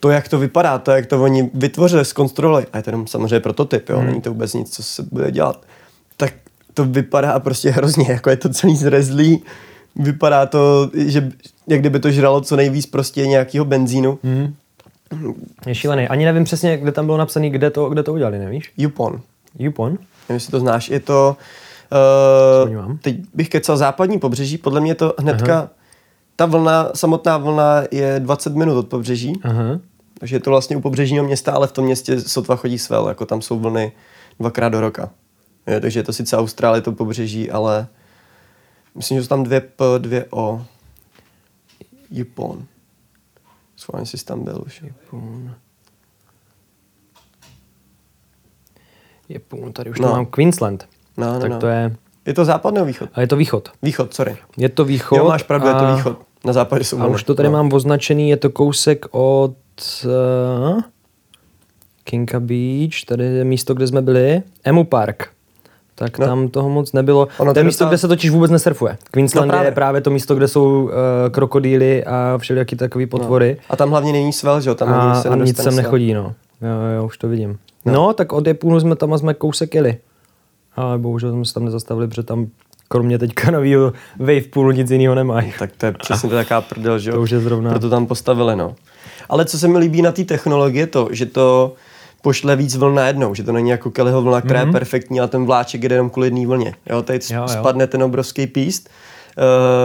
to, 0.00 0.10
jak 0.10 0.28
to 0.28 0.38
vypadá, 0.38 0.78
to, 0.78 0.90
jak 0.90 1.06
to 1.06 1.22
oni 1.22 1.50
vytvořili, 1.54 2.04
zkonstruovali, 2.04 2.66
a 2.72 2.76
je 2.76 2.82
to 2.82 2.90
jenom 2.90 3.06
samozřejmě 3.06 3.40
prototyp, 3.40 3.88
jo, 3.88 3.96
Hmm. 3.96 4.06
není 4.06 4.20
to 4.20 4.30
vůbec 4.30 4.54
nic, 4.54 4.70
co 4.74 4.82
se 4.82 5.02
bude 5.02 5.30
dělat, 5.30 5.62
tak 6.16 6.34
to 6.74 6.84
vypadá 6.84 7.40
prostě 7.40 7.70
hrozně, 7.70 8.06
jako 8.08 8.30
je 8.30 8.36
to 8.36 8.48
celý 8.48 8.76
zrezlý, 8.76 9.42
vypadá 9.96 10.46
to, 10.46 10.90
že 10.94 11.30
jak 11.66 11.80
kdyby 11.80 12.00
to 12.00 12.10
žralo 12.10 12.40
co 12.40 12.56
nejvíc 12.56 12.86
prostě 12.86 13.26
nějakého 13.26 13.64
benzínu. 13.64 14.18
Hmm. 14.24 14.54
Je 15.66 15.74
šílený. 15.74 16.08
Ani 16.08 16.24
nevím 16.24 16.44
přesně, 16.44 16.76
kde 16.76 16.92
tam 16.92 17.06
bylo 17.06 17.18
napsané, 17.18 17.50
kde 17.50 17.70
to, 17.70 17.88
kde 17.88 18.02
to 18.02 18.12
udělali, 18.12 18.38
nevíš? 18.38 18.72
Yupon, 18.76 19.20
Yupon? 19.58 19.98
Nevím, 20.28 20.36
jestli 20.36 20.50
to 20.50 20.60
znáš, 20.60 20.90
je 20.90 21.00
to, 21.00 21.36
uh, 22.86 22.96
teď 22.98 23.16
bych 23.34 23.48
kecal 23.48 23.76
západní 23.76 24.18
pobřeží, 24.18 24.58
podle 24.58 24.80
mě 24.80 24.94
to 24.94 25.14
hnedka, 25.18 25.58
Aha. 25.58 25.70
ta 26.36 26.46
vlna, 26.46 26.90
samotná 26.94 27.38
vlna 27.38 27.82
je 27.90 28.20
20 28.20 28.54
minut 28.54 28.78
od 28.78 28.88
pobřeží, 28.88 29.40
Aha. 29.42 29.80
takže 30.18 30.36
je 30.36 30.40
to 30.40 30.50
vlastně 30.50 30.76
u 30.76 30.80
pobřežního 30.80 31.24
města, 31.24 31.52
ale 31.52 31.66
v 31.66 31.72
tom 31.72 31.84
městě 31.84 32.20
sotva 32.20 32.56
chodí 32.56 32.78
svel, 32.78 33.08
jako 33.08 33.26
tam 33.26 33.42
jsou 33.42 33.58
vlny 33.58 33.92
dvakrát 34.40 34.68
do 34.68 34.80
roka. 34.80 35.10
Je, 35.66 35.80
takže 35.80 35.98
je 36.00 36.04
to 36.04 36.12
sice 36.12 36.36
Austrálie, 36.36 36.82
to 36.82 36.92
pobřeží, 36.92 37.50
ale 37.50 37.86
myslím, 38.94 39.18
že 39.18 39.22
jsou 39.22 39.28
tam 39.28 39.42
dvě 39.42 39.60
P, 39.60 39.84
dvě 39.98 40.26
O. 40.30 40.64
Yupon. 42.10 42.64
Schválně 43.76 44.06
jsi 44.06 44.24
tam 44.24 44.44
byl 44.44 44.62
už. 44.66 44.84
Yupon. 49.34 49.58
Yupon, 49.58 49.72
tady 49.72 49.90
už 49.90 49.98
No. 50.00 50.08
to 50.08 50.14
mám 50.14 50.26
Queensland. 50.26 50.86
No, 51.16 51.32
no, 51.34 51.40
tak 51.40 51.50
no. 51.50 51.58
to 51.58 51.66
je, 51.66 51.96
Je 52.26 52.34
to 52.34 52.44
západ 52.44 52.74
nebo 52.74 52.86
východ? 52.86 53.08
a 53.14 53.20
je 53.20 53.26
to 53.26 53.36
východ. 53.36 53.68
Východ, 53.82 54.14
sorry. 54.14 54.36
Je 54.56 54.68
to 54.68 54.84
východ. 54.84 55.16
Jo, 55.18 55.24
máš 55.28 55.42
pravdu, 55.42 55.66
je 55.68 55.74
to 55.74 55.80
a- 55.80 55.94
východ. 55.96 56.18
Na 56.44 56.52
západě 56.52 56.84
jsou 56.84 56.98
A 57.00 57.06
už 57.06 57.24
to 57.24 57.34
tady 57.34 57.48
no. 57.48 57.52
mám 57.52 57.72
označený, 57.72 58.30
je 58.30 58.36
to 58.36 58.50
kousek 58.50 59.06
od 59.10 59.54
uh, 60.04 60.80
Kinka 62.04 62.40
Beach, 62.40 62.94
tady 63.06 63.24
je 63.24 63.44
místo, 63.44 63.74
kde 63.74 63.86
jsme 63.86 64.02
byli, 64.02 64.42
Emu 64.64 64.84
Park. 64.84 65.28
Tak 65.94 66.18
No. 66.18 66.26
no. 66.26 66.30
tam 66.32 66.48
toho 66.48 66.68
moc 66.70 66.92
nebylo. 66.92 67.28
Ono 67.38 67.52
to 67.52 67.58
je 67.58 67.62
to 67.62 67.66
místo, 67.66 67.84
docela- 67.84 67.88
kde 67.90 67.98
se 67.98 68.08
totiž 68.08 68.30
vůbec 68.30 68.50
nesurfuje. 68.50 68.98
Queensland 69.10 69.46
No 69.48 69.52
právě. 69.52 69.68
je 69.68 69.72
právě 69.72 70.00
to 70.00 70.10
místo, 70.10 70.34
kde 70.34 70.48
jsou 70.48 70.82
uh, 70.82 70.90
krokodýly 71.30 72.04
a 72.04 72.38
všelijaký 72.38 72.76
takový 72.76 73.06
potvory. 73.06 73.56
A 73.70 73.76
tam 73.76 73.90
hlavně 73.90 74.12
není 74.12 74.32
svel, 74.32 74.60
že 74.60 74.70
jo? 74.70 74.74
Tam 74.74 74.88
a, 74.94 75.22
se 75.22 75.28
a 75.28 75.34
nic 75.36 75.62
sem 75.62 75.76
nechodí, 75.76 76.14
no. 76.14 76.34
Jo, 76.62 76.96
jo, 76.96 77.06
už 77.06 77.18
to 77.18 77.28
vidím. 77.28 77.58
No. 77.84 77.92
No, 77.92 78.12
tak 78.12 78.32
od 78.32 78.46
Japonu 78.46 78.80
jsme 78.80 78.96
tam 78.96 79.12
a 79.12 79.18
jsme 79.18 79.34
kousek 79.34 79.74
jeli. 79.74 79.98
Ale 80.76 80.98
bohužel 80.98 81.32
jsme 81.32 81.44
se 81.44 81.54
tam 81.54 81.64
nezastavili, 81.64 82.08
protože 82.08 82.22
tam 82.22 82.46
kromě 82.88 83.18
teďka 83.18 83.50
novýho 83.50 83.92
wave 84.18 84.40
poolu 84.52 84.70
nic 84.70 84.90
jiného 84.90 85.14
nemají. 85.14 85.52
Tak 85.58 85.70
to 85.76 85.86
je 85.86 85.92
přesně 85.92 86.28
to 86.28 86.34
taká 86.34 86.60
prdel, 86.60 86.98
že 86.98 87.10
jo? 87.10 87.16
To 87.16 87.22
už 87.22 87.30
je 87.30 87.40
zrovna- 87.40 87.70
Proto 87.70 87.90
tam 87.90 88.06
postavili, 88.06 88.56
no. 88.56 88.74
Ale 89.28 89.44
co 89.44 89.58
se 89.58 89.68
mi 89.68 89.78
líbí 89.78 90.02
na 90.02 90.12
té 90.12 90.24
technologii, 90.24 90.80
je 90.80 90.86
to, 90.86 91.08
že 91.10 91.26
to 91.26 91.74
pošle 92.22 92.56
víc 92.56 92.76
vln 92.76 92.94
najednou, 92.94 93.34
že 93.34 93.42
to 93.42 93.52
není 93.52 93.70
jako 93.70 93.90
Kellyho 93.90 94.22
vlna, 94.22 94.40
která 94.40 94.62
mm-hmm. 94.62 94.66
je 94.66 94.72
perfektní, 94.72 95.20
ale 95.20 95.28
ten 95.28 95.46
vláček 95.46 95.82
jede 95.82 95.94
jenom 95.94 96.10
kvůli 96.10 96.26
jedné 96.26 96.46
vlně. 96.46 96.74
Jo, 96.90 97.02
tady 97.02 97.18
Jo, 97.30 97.40
jo. 97.42 97.48
spadne 97.48 97.86
ten 97.86 98.02
obrovský 98.02 98.46
píst, 98.46 98.90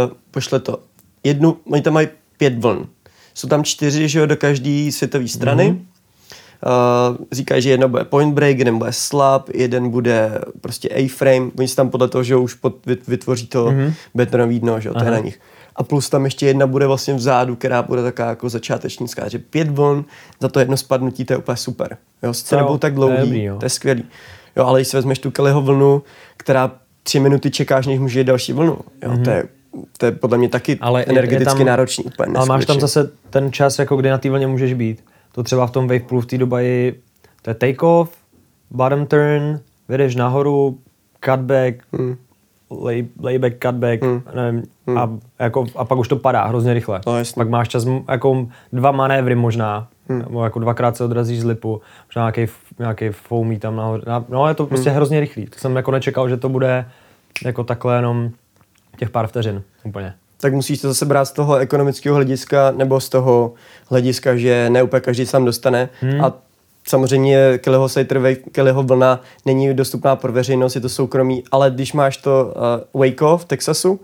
uh, 0.07 0.13
pošle 0.31 0.59
to. 0.59 0.79
Jednu, 1.23 1.57
oni 1.71 1.81
tam 1.81 1.93
mají 1.93 2.07
pět 2.37 2.59
vln. 2.63 2.85
Jsou 3.33 3.47
tam 3.47 3.63
čtyři, 3.63 4.09
že 4.09 4.19
jo, 4.19 4.25
do 4.25 4.35
každé 4.37 4.89
světové 4.91 5.27
strany. 5.27 5.71
Mm-hmm. 5.71 5.96
Uh, 6.65 7.17
říkají, 7.31 7.61
že 7.61 7.69
jedna 7.69 7.87
bude 7.87 8.03
point 8.03 8.33
break, 8.33 8.57
jeden 8.57 8.77
bude 8.77 8.93
slab, 8.93 9.49
jeden 9.53 9.89
bude 9.89 10.41
prostě 10.61 10.89
A-frame. 10.89 11.51
Oni 11.57 11.67
si 11.67 11.75
tam 11.75 11.89
podle 11.89 12.07
toho, 12.07 12.23
že 12.23 12.35
už 12.35 12.53
pod, 12.53 12.85
vyt- 12.85 13.07
vytvoří 13.07 13.47
to 13.47 13.65
mm-hmm. 13.65 13.93
betonový 14.15 14.59
dno, 14.59 14.79
že 14.79 14.89
jo, 14.89 14.95
to 14.95 15.03
je 15.03 15.11
na 15.11 15.19
nich. 15.19 15.39
A 15.75 15.83
plus 15.83 16.09
tam 16.09 16.25
ještě 16.25 16.45
jedna 16.45 16.67
bude 16.67 16.87
vlastně 16.87 17.13
vzadu, 17.13 17.55
která 17.55 17.83
bude 17.83 18.03
taková 18.03 18.29
jako 18.29 18.49
začátečnická, 18.49 19.27
že 19.27 19.39
pět 19.39 19.71
vln 19.71 20.05
za 20.39 20.47
to 20.47 20.59
jedno 20.59 20.77
spadnutí, 20.77 21.25
to 21.25 21.33
je 21.33 21.37
úplně 21.37 21.57
super. 21.57 21.97
Jo, 22.23 22.33
sice 22.33 22.55
jo, 22.55 22.59
nebudou 22.59 22.77
tak 22.77 22.93
to 22.93 23.01
je 23.01 23.07
dlouhý, 23.07 23.17
dobrý, 23.17 23.43
jo. 23.43 23.57
to 23.59 23.65
je 23.65 23.69
skvělý. 23.69 24.03
Jo, 24.55 24.65
ale 24.65 24.79
když 24.79 24.87
si 24.87 24.97
vezmeš 24.97 25.19
tu 25.19 25.31
Kellyho 25.31 25.61
vlnu, 25.61 26.03
která 26.37 26.71
tři 27.03 27.19
minuty 27.19 27.51
čekáš, 27.51 27.87
než 27.87 27.99
může 27.99 28.19
jít 28.19 28.25
další 28.25 28.53
vlnu, 28.53 28.77
jo, 29.03 29.11
mm-hmm. 29.11 29.23
to, 29.23 29.29
je, 29.29 29.43
to 29.97 30.05
je 30.05 30.11
podle 30.11 30.37
mě 30.37 30.49
taky 30.49 30.77
Ale 30.81 31.03
energeticky 31.03 31.57
tam- 31.57 31.65
náročný, 31.65 32.03
úplně 32.03 32.33
Ale 32.35 32.45
máš 32.45 32.65
tam 32.65 32.79
zase 32.79 33.09
ten 33.29 33.51
čas, 33.51 33.79
jako 33.79 33.95
kdy 33.95 34.09
na 34.09 34.17
té 34.17 34.29
vlně 34.29 34.47
můžeš 34.47 34.73
být. 34.73 35.03
To 35.38 35.43
třeba 35.43 35.67
v 35.67 35.71
tom 35.71 35.88
wavepoolu 35.88 36.21
v 36.21 36.25
té 36.25 36.38
Dubaji, 36.38 37.01
to 37.41 37.49
je 37.49 37.53
take-off, 37.53 38.09
bottom 38.71 39.05
turn, 39.05 39.59
vyjdeš 39.89 40.15
nahoru, 40.15 40.79
cutback, 41.25 41.75
Hmm. 41.93 42.17
lay, 42.71 43.05
layback, 43.23 43.53
cutback, 43.65 44.03
Hmm. 44.03 44.21
nevím, 44.35 44.63
a, 44.99 45.09
jako, 45.39 45.65
a 45.75 45.85
pak 45.85 45.97
už 45.97 46.07
to 46.07 46.15
padá 46.15 46.45
hrozně 46.45 46.73
rychle. 46.73 47.01
No, 47.07 47.13
pak 47.35 47.49
máš 47.49 47.67
čas, 47.67 47.85
jako 48.09 48.47
dva 48.73 48.91
manévry 48.91 49.35
možná, 49.35 49.88
Hmm. 50.09 50.19
nebo 50.19 50.43
jako 50.43 50.59
dvakrát 50.59 50.97
se 50.97 51.03
odrazíš 51.03 51.41
z 51.41 51.45
lipu, 51.45 51.81
možná 52.07 52.21
nějaký, 52.31 52.53
nějaký 52.79 53.09
foamí 53.09 53.59
tam 53.59 53.75
nahoře. 53.75 54.03
Na- 54.07 54.25
No 54.29 54.47
je 54.47 54.53
to 54.53 54.63
Hmm. 54.63 54.69
prostě 54.69 54.89
hrozně 54.89 55.19
rychlý. 55.19 55.45
To 55.45 55.59
jsem 55.59 55.75
jako 55.75 55.91
nečekal, 55.91 56.29
že 56.29 56.38
to 56.38 56.49
bude 56.49 56.85
jako 57.45 57.63
takhle 57.63 57.95
jenom 57.95 58.29
těch 58.99 59.09
pár 59.09 59.27
vteřin 59.27 59.63
úplně. 59.83 60.13
Tak 60.39 60.53
musíš 60.53 60.81
to 60.81 60.88
zase 60.88 61.05
brát 61.05 61.25
z 61.25 61.31
toho 61.31 61.55
ekonomického 61.55 62.15
hlediska 62.15 62.71
nebo 62.71 62.99
z 62.99 63.09
toho 63.09 63.53
hlediska, 63.89 64.38
že 64.38 64.69
ne 64.69 64.83
úplně 64.83 64.99
každý 64.99 65.25
tam 65.25 65.45
dostane. 65.45 65.89
Hmm. 66.01 66.25
A 66.25 66.33
samozřejmě 66.88 67.57
Kellyho 67.57 67.88
Wave, 68.15 68.35
Kellyho 68.35 68.83
vlna 68.83 69.21
není 69.45 69.73
dostupná 69.73 70.15
pro 70.15 70.31
veřejnost, 70.31 70.75
je 70.75 70.81
to 70.81 70.89
soukromí, 70.89 71.43
ale 71.51 71.71
když 71.71 71.93
máš 71.93 72.17
to 72.17 72.53
uh, 72.93 73.01
Waco 73.01 73.38
v 73.38 73.45
Texasu, 73.45 73.99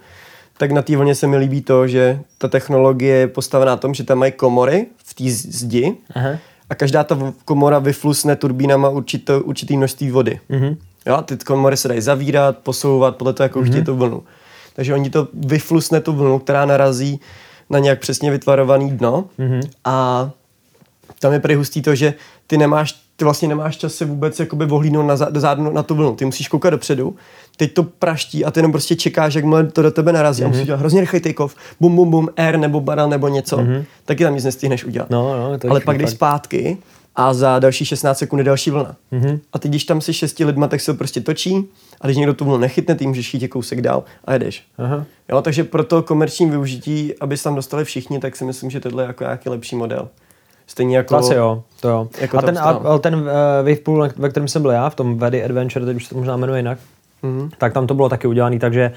tak 0.57 0.71
na 0.71 0.81
té 0.81 0.97
vlně 0.97 1.15
se 1.15 1.27
mi 1.27 1.37
líbí 1.37 1.61
to, 1.61 1.87
že 1.87 2.19
ta 2.37 2.47
technologie 2.47 3.15
je 3.15 3.27
postavená 3.27 3.71
na 3.71 3.77
tom, 3.77 3.93
že 3.93 4.03
tam 4.03 4.17
mají 4.17 4.31
komory 4.31 4.85
v 5.05 5.13
té 5.13 5.23
zdi 5.29 5.95
Aha. 6.15 6.29
a 6.69 6.75
každá 6.75 7.03
ta 7.03 7.33
komora 7.45 7.79
vyflusne 7.79 8.35
turbínama 8.35 8.89
určité, 8.89 9.37
určitý 9.37 9.77
množství 9.77 10.11
vody. 10.11 10.39
Mhm. 10.49 10.77
Jo, 11.05 11.21
ty 11.21 11.37
komory 11.37 11.77
se 11.77 11.87
dají 11.87 12.01
zavírat, 12.01 12.57
posouvat 12.57 13.15
podle 13.15 13.33
toho, 13.33 13.45
jakou 13.45 13.61
mm-hmm. 13.61 13.69
chtějí 13.69 13.85
tu 13.85 13.95
vlnu. 13.95 14.23
Takže 14.75 14.93
oni 14.93 15.09
to 15.09 15.27
vyflusne 15.33 16.01
tu 16.01 16.13
vlnu, 16.13 16.39
která 16.39 16.65
narazí 16.65 17.19
na 17.69 17.79
nějak 17.79 17.99
přesně 17.99 18.31
vytvarovaný 18.31 18.91
dno 18.91 19.25
mm-hmm. 19.39 19.69
a 19.85 20.29
tam 21.19 21.33
je 21.33 21.39
prý 21.39 21.55
hustý 21.55 21.81
to, 21.81 21.95
že 21.95 22.13
ty 22.47 22.57
nemáš, 22.57 22.95
ty 23.15 23.23
vlastně 23.23 23.47
nemáš 23.47 23.77
čas 23.77 23.93
se 23.93 24.05
vůbec 24.05 24.39
jakoby 24.39 24.65
vohlídnout 24.65 25.05
na, 25.05 25.15
zá- 25.15 25.73
na 25.73 25.83
tu 25.83 25.95
vlnu. 25.95 26.15
Ty 26.15 26.25
musíš 26.25 26.47
koukat 26.47 26.71
dopředu, 26.71 27.15
teď 27.57 27.73
to 27.73 27.83
praští 27.83 28.45
a 28.45 28.51
ty 28.51 28.59
jenom 28.59 28.71
prostě 28.71 28.95
čekáš, 28.95 29.33
jak 29.33 29.45
to 29.73 29.81
do 29.81 29.91
tebe 29.91 30.13
narazí 30.13 30.41
mm-hmm. 30.41 30.45
a 30.45 30.49
musíš 30.49 30.65
dělat 30.65 30.79
hrozně 30.79 31.01
rychlý 31.01 31.19
take-off, 31.19 31.55
bum, 31.79 31.95
bum, 31.95 32.09
bum, 32.11 32.29
air 32.37 32.57
nebo 32.57 32.81
barrel 32.81 33.09
nebo 33.09 33.27
něco, 33.27 33.57
mm-hmm. 33.57 33.85
taky 34.05 34.23
tam 34.23 34.35
nic 34.35 34.43
nestihneš 34.43 34.85
udělat. 34.85 35.09
No, 35.09 35.37
no, 35.37 35.59
to 35.59 35.69
Ale 35.69 35.79
pak 35.79 35.97
jdeš 35.97 36.09
zpátky 36.09 36.77
a 37.15 37.33
za 37.33 37.59
další 37.59 37.85
16 37.85 38.17
sekund 38.17 38.39
je 38.39 38.45
další 38.45 38.71
vlna. 38.71 38.95
Mhm. 39.11 39.23
Mm-hmm. 39.23 39.39
A 39.53 39.59
ty, 39.59 39.69
když 39.69 39.85
tam 39.85 40.01
jsi 40.01 40.13
šesti 40.13 40.45
lidma, 40.45 40.67
tak 40.67 40.81
se 40.81 40.91
to 40.91 40.97
prostě 40.97 41.21
točí 41.21 41.69
a 42.03 42.07
když 42.07 42.17
někdo 42.17 42.33
tu 42.33 42.45
vlnu 42.45 42.57
nechytne, 42.57 42.95
ty 42.95 43.07
můžeš 43.07 43.33
jít 43.33 43.47
kousek 43.47 43.81
dál 43.81 44.03
a 44.25 44.33
jedeš. 44.33 44.63
Aha. 44.77 45.05
Jo, 45.29 45.41
takže 45.41 45.63
pro 45.63 45.83
to 45.83 46.01
komerční 46.03 46.49
využití, 46.49 47.13
aby 47.21 47.37
se 47.37 47.43
tam 47.43 47.55
dostali 47.55 47.85
všichni, 47.85 48.19
tak 48.19 48.35
si 48.35 48.45
myslím, 48.45 48.69
že 48.69 48.79
tohle 48.79 49.03
je 49.03 49.07
jako 49.07 49.23
nějaký 49.23 49.49
lepší 49.49 49.75
model. 49.75 50.07
Stejně 50.67 50.97
jako... 50.97 51.15
Asi 51.15 51.33
jo, 51.33 51.63
to 51.79 51.89
jo. 51.89 52.07
Jako 52.21 52.37
a 52.37 52.41
ten, 52.41 52.57
a, 52.59 52.97
ten 52.97 53.15
uh, 53.15 53.21
Wavepool, 53.57 54.09
ve 54.17 54.29
kterém 54.29 54.47
jsem 54.47 54.61
byl 54.61 54.71
já, 54.71 54.89
v 54.89 54.95
tom 54.95 55.17
Vedy 55.17 55.43
Adventure, 55.43 55.85
teď 55.85 55.95
už 55.95 56.03
se 56.03 56.09
to 56.09 56.17
možná 56.17 56.37
jmenuje 56.37 56.59
jinak, 56.59 56.77
Mhm. 57.23 57.49
tak 57.57 57.73
tam 57.73 57.87
to 57.87 57.93
bylo 57.93 58.09
taky 58.09 58.27
udělané, 58.27 58.59
takže 58.59 58.91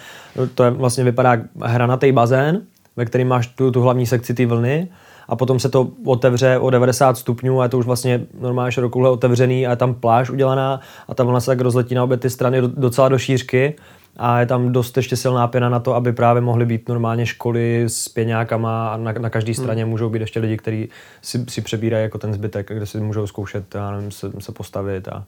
to 0.55 0.65
je 0.65 0.71
vlastně 0.71 1.05
vypadá 1.05 1.37
hranatý 1.63 2.13
bazén, 2.13 2.63
ve 2.97 3.05
kterém 3.05 3.29
máš 3.29 3.47
tu, 3.47 3.71
tu 3.71 3.81
hlavní 3.81 4.07
sekci 4.07 4.35
ty 4.35 4.47
vlny 4.47 4.89
a 5.29 5.37
potom 5.37 5.61
se 5.61 5.69
to 5.69 5.91
otevře 6.05 6.59
o 6.59 6.71
90 6.71 7.19
stupňů 7.19 7.61
a 7.61 7.63
je 7.63 7.69
to 7.69 7.79
už 7.79 7.87
vlastně 7.87 8.27
normálně 8.41 8.73
širokouhle 8.73 9.11
otevřený 9.11 9.67
a 9.67 9.71
je 9.71 9.77
tam 9.77 9.95
pláž 9.95 10.31
udělaná 10.31 10.81
a 11.09 11.15
ta 11.15 11.25
vlna 11.25 11.41
se 11.41 11.47
tak 11.47 11.61
rozletí 11.61 11.95
na 11.95 12.05
obě 12.05 12.17
ty 12.17 12.31
strany 12.31 12.61
do- 12.61 12.69
docela 12.69 13.09
do 13.09 13.19
šířky 13.19 13.75
a 14.17 14.41
je 14.41 14.47
tam 14.47 14.73
dost 14.73 14.97
ještě 14.97 15.17
silná 15.17 15.47
pěna 15.47 15.69
na 15.69 15.81
to, 15.81 15.95
aby 15.95 16.13
právě 16.13 16.43
mohly 16.43 16.67
být 16.67 16.89
normálně 16.89 17.27
školy 17.27 17.85
s 17.87 18.09
pěňákama 18.09 18.89
a 18.89 18.97
na, 18.97 19.13
na 19.13 19.31
každé 19.31 19.55
straně 19.55 19.83
hmm. 19.83 19.91
můžou 19.91 20.11
být 20.11 20.21
ještě 20.21 20.41
lidi, 20.41 20.57
kteří 20.57 20.89
si, 21.23 21.45
si 21.49 21.61
přebírají 21.61 22.03
jako 22.03 22.19
ten 22.19 22.35
zbytek, 22.35 22.73
kde 22.73 22.87
si 22.87 23.01
můžou 23.01 23.27
zkoušet, 23.27 23.75
já 23.75 23.91
nevím, 23.91 24.11
se, 24.11 24.33
se 24.39 24.53
postavit 24.53 25.09
a 25.09 25.25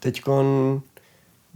Teď 0.00 0.22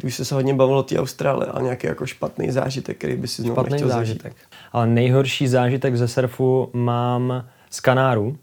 už 0.04 0.14
se 0.14 0.34
hodně 0.34 0.54
bavilo 0.54 0.78
o 0.78 0.82
té 0.82 0.98
Austrálie 0.98 1.50
a 1.50 1.60
nějaký 1.60 1.86
jako 1.86 2.06
špatný 2.06 2.50
zážitek, 2.50 2.98
který 2.98 3.16
by 3.16 3.28
si 3.28 3.42
znovu 3.42 3.54
špatný 3.54 3.78
zážitek. 3.78 4.22
zažít. 4.22 4.48
Ale 4.72 4.86
nejhorší 4.86 5.48
zážitek 5.48 5.96
ze 5.96 6.08
surfu 6.08 6.70
mám 6.72 7.44
z 7.76 7.80
Kanáru, 7.80 8.36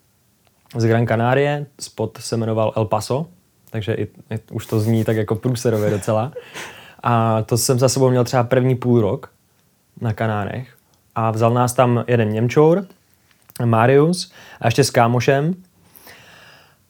z 0.77 0.85
Gran 0.85 1.07
Canarie, 1.07 1.65
spot 1.79 2.17
se 2.21 2.37
jmenoval 2.37 2.73
El 2.75 2.85
Paso, 2.85 3.25
takže 3.69 3.93
i, 3.93 4.03
i, 4.03 4.39
už 4.51 4.65
to 4.65 4.79
zní 4.79 5.03
tak 5.03 5.17
jako 5.17 5.35
průserově 5.35 5.89
docela. 5.89 6.31
A 7.03 7.41
to 7.41 7.57
jsem 7.57 7.79
za 7.79 7.89
sebou 7.89 8.09
měl 8.09 8.23
třeba 8.23 8.43
první 8.43 8.75
půl 8.75 9.01
rok 9.01 9.31
na 10.01 10.13
Kanárech. 10.13 10.77
A 11.15 11.31
vzal 11.31 11.53
nás 11.53 11.73
tam 11.73 12.03
jeden 12.07 12.29
Němčour, 12.29 12.85
Marius, 13.65 14.31
a 14.61 14.67
ještě 14.67 14.83
s 14.83 14.89
kámošem. 14.89 15.55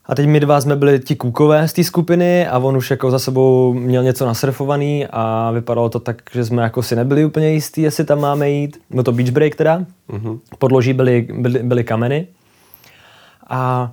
A 0.05 0.15
teď 0.15 0.27
my 0.27 0.39
dva 0.39 0.61
jsme 0.61 0.75
byli 0.75 0.99
ti 0.99 1.15
kůkové 1.15 1.67
z 1.67 1.73
té 1.73 1.84
skupiny 1.84 2.47
a 2.47 2.59
on 2.59 2.77
už 2.77 2.91
jako 2.91 3.11
za 3.11 3.19
sebou 3.19 3.73
měl 3.73 4.03
něco 4.03 4.25
nasurfovaný 4.25 5.07
a 5.09 5.51
vypadalo 5.51 5.89
to 5.89 5.99
tak, 5.99 6.21
že 6.34 6.45
jsme 6.45 6.63
jako 6.63 6.84
si 6.84 6.95
nebyli 6.95 7.25
úplně 7.25 7.49
jistí, 7.49 7.81
jestli 7.81 8.03
tam 8.03 8.19
máme 8.19 8.49
jít. 8.49 8.81
Byl 8.89 9.03
to 9.03 9.11
beach 9.11 9.30
break 9.30 9.55
teda. 9.55 9.85
Mm-hmm. 10.09 10.39
Podloží 10.59 10.93
byly, 10.93 11.27
byly, 11.34 11.63
byly 11.63 11.84
kameny. 11.84 12.27
A 13.49 13.91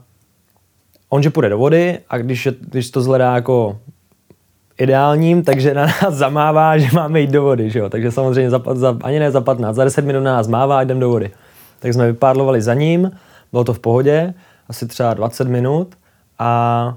on, 1.09 1.23
že 1.23 1.31
půjde 1.31 1.49
do 1.49 1.59
vody 1.59 1.99
a 2.09 2.19
když, 2.19 2.47
je, 2.47 2.55
když 2.61 2.91
to 2.91 3.01
zhledá 3.01 3.35
jako 3.35 3.79
ideálním, 4.79 5.43
takže 5.43 5.75
na 5.75 5.87
nás 5.87 6.15
zamává, 6.15 6.79
že 6.79 6.89
máme 6.95 7.21
jít 7.21 7.31
do 7.31 7.43
vody, 7.43 7.71
že 7.71 7.79
jo? 7.79 7.89
takže 7.89 8.11
samozřejmě 8.11 8.51
za, 8.51 8.63
za, 8.75 8.99
ani 9.03 9.19
ne 9.19 9.31
za 9.31 9.41
15, 9.41 9.77
za 9.77 9.85
10 9.85 10.05
minut 10.05 10.21
na 10.21 10.33
nás 10.33 10.49
mává 10.49 10.79
a 10.79 10.83
jdem 10.83 11.01
do 11.01 11.09
vody. 11.09 11.31
Tak 11.79 11.95
jsme 11.95 12.07
vypádlovali 12.07 12.63
za 12.63 12.75
ním, 12.75 13.11
bylo 13.53 13.65
to 13.65 13.73
v 13.73 13.79
pohodě, 13.79 14.35
asi 14.69 14.87
třeba 14.87 15.15
20 15.15 15.49
minut 15.49 15.95
a, 16.41 16.95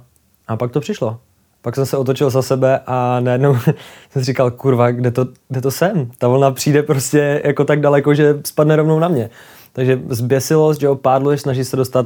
a 0.48 0.56
pak 0.56 0.72
to 0.72 0.80
přišlo. 0.80 1.18
Pak 1.62 1.76
jsem 1.76 1.86
se 1.86 1.98
otočil 1.98 2.30
za 2.30 2.42
sebe 2.42 2.80
a 2.88 3.20
najednou 3.20 3.56
jsem 4.10 4.22
si 4.22 4.24
říkal, 4.24 4.52
kurva, 4.52 4.92
kde 4.92 5.12
to, 5.12 5.28
kde 5.50 5.62
to 5.62 5.72
jsem? 5.72 6.12
Ta 6.18 6.28
vlna 6.28 6.52
přijde 6.52 6.84
prostě 6.84 7.42
jako 7.46 7.66
tak 7.66 7.80
daleko, 7.80 8.14
že 8.14 8.36
spadne 8.46 8.76
rovnou 8.76 9.00
na 9.00 9.08
mě. 9.08 9.30
Takže 9.74 10.00
zběsilost, 10.10 10.82
že 10.82 10.90
opádluješ, 10.90 11.42
snaží 11.42 11.64
se 11.64 11.78
dostat 11.78 12.06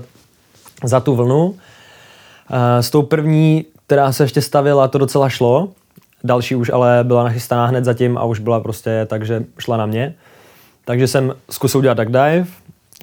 za 0.84 1.00
tu 1.00 1.16
vlnu. 1.16 1.56
S 2.80 2.90
tou 2.90 3.02
první, 3.02 3.66
která 3.86 4.12
se 4.12 4.24
ještě 4.24 4.42
stavila, 4.42 4.88
to 4.88 4.98
docela 4.98 5.30
šlo. 5.30 5.70
Další 6.24 6.56
už 6.56 6.70
ale 6.70 7.04
byla 7.04 7.24
nachystaná 7.24 7.66
hned 7.66 7.86
zatím 7.86 8.18
a 8.18 8.24
už 8.24 8.40
byla 8.40 8.60
prostě 8.60 9.06
tak, 9.10 9.26
že 9.26 9.44
šla 9.60 9.78
na 9.78 9.86
mě. 9.86 10.16
Takže 10.86 11.08
jsem 11.08 11.34
zkusil 11.50 11.80
udělat 11.80 11.98
duck 11.98 12.08
dive, 12.08 12.46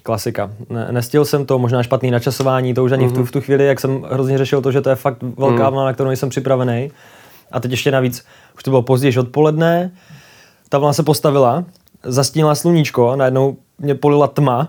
klasika. 0.04 0.50
Ne, 0.70 0.88
nestihl 0.90 1.24
jsem 1.24 1.46
to, 1.46 1.58
možná 1.58 1.82
špatný 1.82 2.10
načasování, 2.10 2.74
to 2.74 2.84
už 2.84 2.92
ani 2.92 3.06
mm-hmm. 3.06 3.08
v, 3.08 3.12
tu, 3.12 3.18
mhm. 3.18 3.26
v 3.26 3.30
tu 3.30 3.40
chvíli, 3.40 3.66
jak 3.66 3.80
jsem 3.80 4.02
hrozně 4.02 4.38
řešil 4.38 4.62
to, 4.62 4.72
že 4.72 4.80
to 4.80 4.90
je 4.90 4.96
fakt 4.96 5.22
velká 5.22 5.70
mm. 5.70 5.74
vlna, 5.74 5.84
na 5.84 5.92
kterou 5.92 6.10
jsem 6.10 6.28
připravený. 6.28 6.90
A 7.52 7.60
teď 7.60 7.70
ještě 7.70 7.90
navíc, 7.90 8.24
už 8.56 8.62
to 8.62 8.70
bylo 8.70 8.82
později 8.82 9.18
odpoledne, 9.18 9.90
ta 10.68 10.78
vlna 10.78 10.92
se 10.92 11.02
postavila, 11.02 11.64
zastínila 12.02 12.54
sluníčko, 12.54 13.16
najednou 13.16 13.56
mě 13.78 13.94
polila 13.94 14.26
tma 14.26 14.68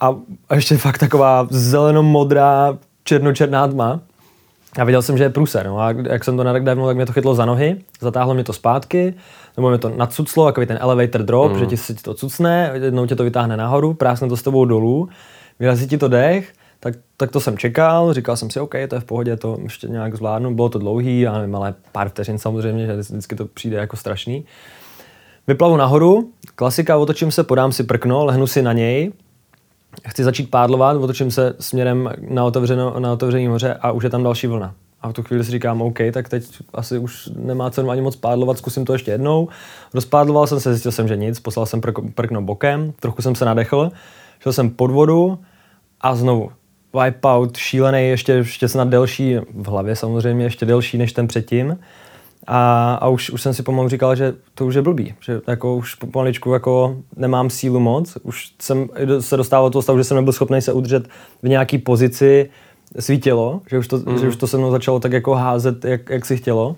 a, 0.00 0.16
a 0.48 0.54
ještě 0.54 0.76
fakt 0.76 0.98
taková 0.98 1.46
zeleno-modrá, 1.50 2.78
černočerná 3.04 3.68
tma. 3.68 4.00
A 4.78 4.84
viděl 4.84 5.02
jsem, 5.02 5.18
že 5.18 5.24
je 5.24 5.30
průser. 5.30 5.66
No 5.66 5.80
a 5.80 5.90
jak 5.90 6.24
jsem 6.24 6.36
to 6.36 6.44
nadekdávnul, 6.44 6.86
tak 6.86 6.96
mě 6.96 7.06
to 7.06 7.12
chytlo 7.12 7.34
za 7.34 7.44
nohy, 7.44 7.76
zatáhlo 8.00 8.34
mě 8.34 8.44
to 8.44 8.52
zpátky, 8.52 9.14
nebo 9.56 9.68
mě 9.68 9.78
to 9.78 9.88
nadsuclo, 9.88 10.46
takový 10.46 10.66
ten 10.66 10.78
elevator 10.80 11.22
drop, 11.22 11.52
mm. 11.52 11.58
že 11.58 11.66
ti 11.66 11.76
se 11.76 11.94
ti 11.94 12.02
to 12.02 12.14
cucne, 12.14 12.70
jednou 12.74 13.06
tě 13.06 13.16
to 13.16 13.24
vytáhne 13.24 13.56
nahoru, 13.56 13.94
prásne 13.94 14.28
to 14.28 14.36
s 14.36 14.42
tebou 14.42 14.64
dolů, 14.64 15.08
vyrazí 15.60 15.88
ti 15.88 15.98
to 15.98 16.08
dech, 16.08 16.52
tak, 16.80 16.94
tak 17.16 17.30
to 17.30 17.40
jsem 17.40 17.58
čekal, 17.58 18.12
říkal 18.12 18.36
jsem 18.36 18.50
si, 18.50 18.60
OK, 18.60 18.74
to 18.88 18.94
je 18.94 19.00
v 19.00 19.04
pohodě, 19.04 19.36
to 19.36 19.56
ještě 19.62 19.88
nějak 19.88 20.16
zvládnu, 20.16 20.54
bylo 20.54 20.68
to 20.68 20.78
dlouhý, 20.78 21.20
já 21.20 21.32
nevím, 21.38 21.56
ale 21.56 21.74
pár 21.92 22.08
vteřin 22.08 22.38
samozřejmě, 22.38 22.86
že 22.86 22.96
vždycky 22.96 23.36
to 23.36 23.46
přijde 23.46 23.76
jako 23.76 23.96
strašný. 23.96 24.44
Vyplavu 25.46 25.76
nahoru, 25.76 26.30
klasika, 26.54 26.96
otočím 26.96 27.30
se, 27.30 27.44
podám 27.44 27.72
si 27.72 27.84
prkno, 27.84 28.24
lehnu 28.24 28.46
si 28.46 28.62
na 28.62 28.72
něj, 28.72 29.12
chci 30.08 30.24
začít 30.24 30.50
pádlovat, 30.50 30.96
otočím 30.96 31.30
se 31.30 31.54
směrem 31.60 32.10
na, 32.28 32.44
otevřeno, 32.44 33.00
na 33.00 33.12
otevřený 33.12 33.48
moře 33.48 33.78
a 33.80 33.90
už 33.92 34.04
je 34.04 34.10
tam 34.10 34.22
další 34.22 34.46
vlna. 34.46 34.74
A 35.00 35.08
v 35.08 35.12
tu 35.12 35.22
chvíli 35.22 35.44
si 35.44 35.50
říkám, 35.50 35.82
OK, 35.82 35.98
tak 36.12 36.28
teď 36.28 36.44
asi 36.74 36.98
už 36.98 37.30
nemá 37.36 37.70
cenu 37.70 37.90
ani 37.90 38.00
moc 38.00 38.16
pádlovat, 38.16 38.58
zkusím 38.58 38.84
to 38.84 38.92
ještě 38.92 39.10
jednou. 39.10 39.48
Rozpádloval 39.94 40.46
jsem 40.46 40.60
se, 40.60 40.72
zjistil 40.72 40.92
jsem, 40.92 41.08
že 41.08 41.16
nic, 41.16 41.40
poslal 41.40 41.66
jsem 41.66 41.80
prkno 42.14 42.42
bokem, 42.42 42.92
trochu 43.00 43.22
jsem 43.22 43.34
se 43.34 43.44
nadechl, 43.44 43.90
šel 44.40 44.52
jsem 44.52 44.70
pod 44.70 44.90
vodu 44.90 45.38
a 46.00 46.16
znovu 46.16 46.50
wipeout 47.04 47.56
šílený, 47.56 48.08
ještě, 48.08 48.32
ještě 48.32 48.68
snad 48.68 48.88
delší, 48.88 49.36
v 49.36 49.68
hlavě 49.68 49.96
samozřejmě, 49.96 50.44
ještě 50.44 50.66
delší 50.66 50.98
než 50.98 51.12
ten 51.12 51.28
předtím. 51.28 51.78
A, 52.46 52.94
a 52.94 53.08
už, 53.08 53.30
už 53.30 53.42
jsem 53.42 53.54
si 53.54 53.62
pomalu 53.62 53.88
říkal, 53.88 54.16
že 54.16 54.34
to 54.54 54.66
už 54.66 54.74
je 54.74 54.82
blbý, 54.82 55.14
že 55.20 55.40
jako 55.48 55.76
už 55.76 55.94
pomaličku 55.94 56.52
jako 56.52 56.96
nemám 57.16 57.50
sílu 57.50 57.80
moc, 57.80 58.18
už 58.22 58.52
jsem 58.60 58.88
se 59.20 59.36
dostával 59.36 59.68
do 59.68 59.72
toho 59.72 59.82
stavu, 59.82 59.98
že 59.98 60.04
jsem 60.04 60.16
nebyl 60.16 60.32
schopný 60.32 60.62
se 60.62 60.72
udržet 60.72 61.08
v 61.42 61.48
nějaký 61.48 61.78
pozici 61.78 62.50
svítilo, 62.98 63.60
že 63.66 63.78
už 63.78 63.88
to, 63.88 63.96
mm. 63.96 64.18
že 64.18 64.28
už 64.28 64.36
to 64.36 64.46
se 64.46 64.58
mnou 64.58 64.70
začalo 64.70 65.00
tak 65.00 65.12
jako 65.12 65.34
házet, 65.34 65.84
jak, 65.84 66.10
jak 66.10 66.24
si 66.24 66.36
chtělo. 66.36 66.76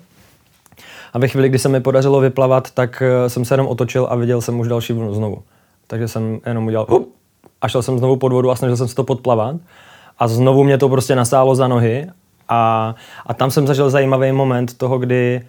A 1.13 1.19
ve 1.19 1.27
chvíli, 1.27 1.49
kdy 1.49 1.59
se 1.59 1.69
mi 1.69 1.81
podařilo 1.81 2.19
vyplavat, 2.19 2.71
tak 2.71 3.03
eh, 3.05 3.29
jsem 3.29 3.45
se 3.45 3.53
jenom 3.53 3.67
otočil 3.67 4.07
a 4.09 4.15
viděl 4.15 4.41
jsem 4.41 4.59
už 4.59 4.67
další 4.67 4.93
vlnu 4.93 5.13
znovu. 5.13 5.43
Takže 5.87 6.07
jsem 6.07 6.39
jenom 6.45 6.67
udělal 6.67 6.85
hup, 6.89 7.15
a 7.61 7.67
šel 7.67 7.81
jsem 7.81 7.97
znovu 7.97 8.15
pod 8.15 8.33
vodu 8.33 8.51
a 8.51 8.55
snažil 8.55 8.77
jsem 8.77 8.87
se 8.87 8.95
to 8.95 9.03
podplavat. 9.03 9.55
A 10.19 10.27
znovu 10.27 10.63
mě 10.63 10.77
to 10.77 10.89
prostě 10.89 11.15
nasálo 11.15 11.55
za 11.55 11.67
nohy 11.67 12.07
a, 12.49 12.95
a 13.25 13.33
tam 13.33 13.51
jsem 13.51 13.67
zažil 13.67 13.89
zajímavý 13.89 14.31
moment 14.31 14.77
toho, 14.77 14.99
kdy 14.99 15.41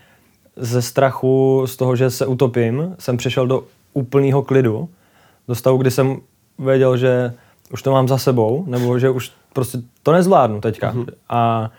ze 0.56 0.82
strachu 0.82 1.62
z 1.66 1.76
toho, 1.76 1.96
že 1.96 2.10
se 2.10 2.26
utopím, 2.26 2.96
jsem 2.98 3.16
přešel 3.16 3.46
do 3.46 3.64
úplného 3.94 4.42
klidu, 4.42 4.88
do 5.48 5.54
stavu, 5.54 5.76
kdy 5.76 5.90
jsem 5.90 6.16
věděl, 6.58 6.96
že 6.96 7.34
už 7.72 7.82
to 7.82 7.90
mám 7.90 8.08
za 8.08 8.18
sebou, 8.18 8.64
nebo 8.66 8.98
že 8.98 9.10
už 9.10 9.32
prostě 9.52 9.78
to 10.02 10.12
nezvládnu 10.12 10.60
teďka. 10.60 10.92
Mm-hmm. 10.92 11.06
A, 11.28 11.70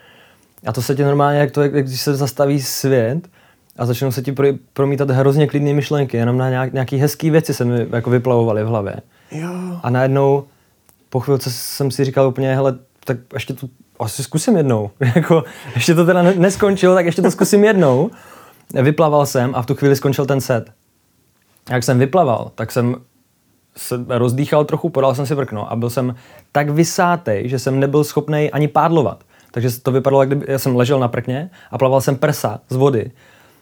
a 0.68 0.74
to 0.74 0.82
se 0.82 0.96
ti 0.96 1.04
normálně, 1.04 1.40
jak 1.40 1.52
to, 1.52 1.62
jak 1.62 1.74
když 1.74 2.02
se 2.02 2.16
zastaví 2.16 2.62
svět 2.62 3.28
a 3.78 3.86
začnou 3.86 4.12
se 4.12 4.22
ti 4.22 4.32
pro, 4.32 4.48
promítat 4.74 5.10
hrozně 5.10 5.48
klidné 5.48 5.74
myšlenky, 5.74 6.18
jenom 6.18 6.38
na 6.38 6.50
nějak, 6.50 6.74
nějaký 6.74 6.98
hezký 6.98 7.30
věci 7.30 7.54
se 7.54 7.66
mi 7.66 7.88
jako 7.92 8.10
vyplavovaly 8.10 8.64
v 8.64 8.68
hlavě. 8.68 8.96
Jo. 9.32 9.50
A 9.84 9.90
najednou 9.90 10.44
po 11.10 11.20
chvilce 11.20 11.52
jsem 11.52 11.92
si 11.92 12.06
říkal 12.06 12.28
úplně, 12.28 12.56
hele, 12.56 12.78
tak 13.06 13.18
ještě 13.34 13.54
to 13.54 13.68
asi 14.00 14.24
zkusím 14.24 14.58
jednou. 14.58 14.92
jako, 15.16 15.44
ještě 15.76 15.96
to 15.96 16.06
teda 16.06 16.22
neskončilo, 16.22 16.96
tak 16.96 17.06
ještě 17.06 17.22
to 17.22 17.32
zkusím 17.32 17.64
jednou. 17.64 18.12
Vyplaval 18.82 19.26
jsem 19.26 19.56
a 19.56 19.62
v 19.62 19.66
tu 19.66 19.76
chvíli 19.76 19.96
skončil 19.96 20.26
ten 20.26 20.42
set. 20.42 20.72
Jak 21.70 21.84
jsem 21.84 22.00
vyplaval, 22.00 22.52
tak 22.56 22.72
jsem 22.72 22.96
se 23.76 24.06
rozdýchal 24.08 24.66
trochu, 24.66 24.90
podal 24.90 25.16
jsem 25.16 25.26
si 25.26 25.36
vrkno 25.36 25.72
a 25.72 25.76
byl 25.76 25.90
jsem 25.90 26.16
tak 26.52 26.70
vysátej, 26.70 27.50
že 27.50 27.60
jsem 27.60 27.80
nebyl 27.80 28.04
schopný 28.04 28.52
ani 28.52 28.68
pádlovat. 28.68 29.24
Takže 29.52 29.82
to 29.82 29.92
vypadalo, 29.92 30.22
jak 30.22 30.30
kdyby 30.30 30.46
já 30.50 30.60
jsem 30.60 30.76
ležel 30.76 31.00
na 31.00 31.08
prkně 31.08 31.50
a 31.72 31.78
plaval 31.78 32.02
jsem 32.02 32.16
prsa 32.16 32.60
z 32.70 32.76
vody. 32.76 33.12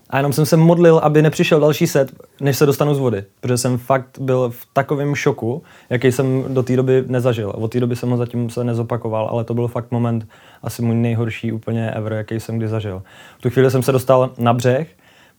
A 0.10 0.18
jenom 0.18 0.34
jsem 0.34 0.45
se 0.45 0.57
modlil, 0.57 0.98
aby 0.98 1.22
nepřišel 1.22 1.60
další 1.60 1.88
set, 1.88 2.11
než 2.41 2.57
se 2.57 2.65
dostanu 2.65 2.95
z 2.95 2.99
vody. 2.99 3.23
Protože 3.40 3.57
jsem 3.57 3.77
fakt 3.77 4.19
byl 4.19 4.49
v 4.49 4.68
takovém 4.73 5.15
šoku, 5.15 5.64
jaký 5.90 6.11
jsem 6.11 6.45
do 6.48 6.64
té 6.64 6.76
doby 6.76 7.03
nezažil. 7.07 7.53
Od 7.56 7.72
té 7.72 7.80
doby 7.80 7.95
jsem 7.95 8.10
ho 8.10 8.18
zatím 8.18 8.49
se 8.49 8.64
nezopakoval, 8.64 9.27
ale 9.31 9.44
to 9.44 9.53
byl 9.53 9.68
fakt 9.68 9.91
moment 9.91 10.27
asi 10.64 10.81
můj 10.81 10.95
nejhorší 10.95 11.52
úplně 11.52 11.91
ever, 11.91 12.14
jaký 12.14 12.40
jsem 12.40 12.57
kdy 12.57 12.68
zažil. 12.68 13.03
V 13.38 13.41
tu 13.41 13.49
chvíli 13.49 13.72
jsem 13.72 13.84
se 13.84 13.91
dostal 13.91 14.30
na 14.38 14.53
břeh, 14.53 14.88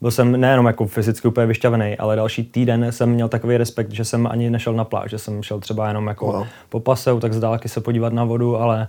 byl 0.01 0.10
jsem 0.10 0.40
nejenom 0.40 0.66
jako 0.66 0.86
fyzicky 0.86 1.28
úplně 1.28 1.47
vyšťavený, 1.47 1.97
ale 1.98 2.16
další 2.16 2.44
týden 2.44 2.93
jsem 2.93 3.10
měl 3.10 3.28
takový 3.28 3.56
respekt, 3.56 3.93
že 3.93 4.05
jsem 4.05 4.27
ani 4.27 4.51
nešel 4.51 4.72
na 4.72 4.85
pláž, 4.85 5.10
že 5.10 5.18
jsem 5.18 5.43
šel 5.43 5.60
třeba 5.60 5.89
jenom 5.89 6.06
jako 6.06 6.27
wow. 6.27 6.47
po 6.68 6.81
paseu, 6.81 7.20
tak 7.20 7.32
z 7.32 7.40
dálky 7.40 7.68
se 7.68 7.81
podívat 7.81 8.12
na 8.12 8.24
vodu, 8.24 8.56
ale 8.56 8.89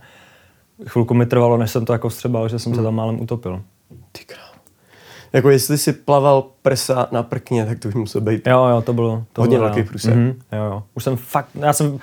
chvilku 0.88 1.14
mi 1.14 1.26
trvalo, 1.26 1.58
než 1.58 1.72
jsem 1.72 1.86
to 1.86 1.94
jako 1.94 2.10
vstřebal, 2.10 2.50
že 2.50 2.60
jsem 2.60 2.72
hmm. 2.72 2.80
se 2.80 2.84
tam 2.84 2.96
málem 2.96 3.22
utopil. 3.22 3.62
Ty 4.12 4.26
král. 4.26 4.52
Jako 5.34 5.50
jestli 5.50 5.78
si 5.78 5.94
plaval 5.94 6.46
prsa 6.62 7.08
na 7.12 7.24
prkně, 7.24 7.66
tak 7.66 7.80
to 7.80 7.88
už 7.88 7.94
muselo 7.94 8.26
být. 8.26 8.48
Jo, 8.48 8.66
jo, 8.66 8.82
to 8.82 8.94
bylo. 8.94 9.24
To 9.34 9.42
hodně 9.42 9.60
velký 9.60 9.84
průser. 9.84 10.14
Mm-hmm, 10.14 10.36
jo, 10.52 10.64
jo. 10.64 10.84
Už 10.94 11.04
jsem 11.04 11.16
fakt, 11.16 11.50
já 11.56 11.74
jsem, 11.74 12.00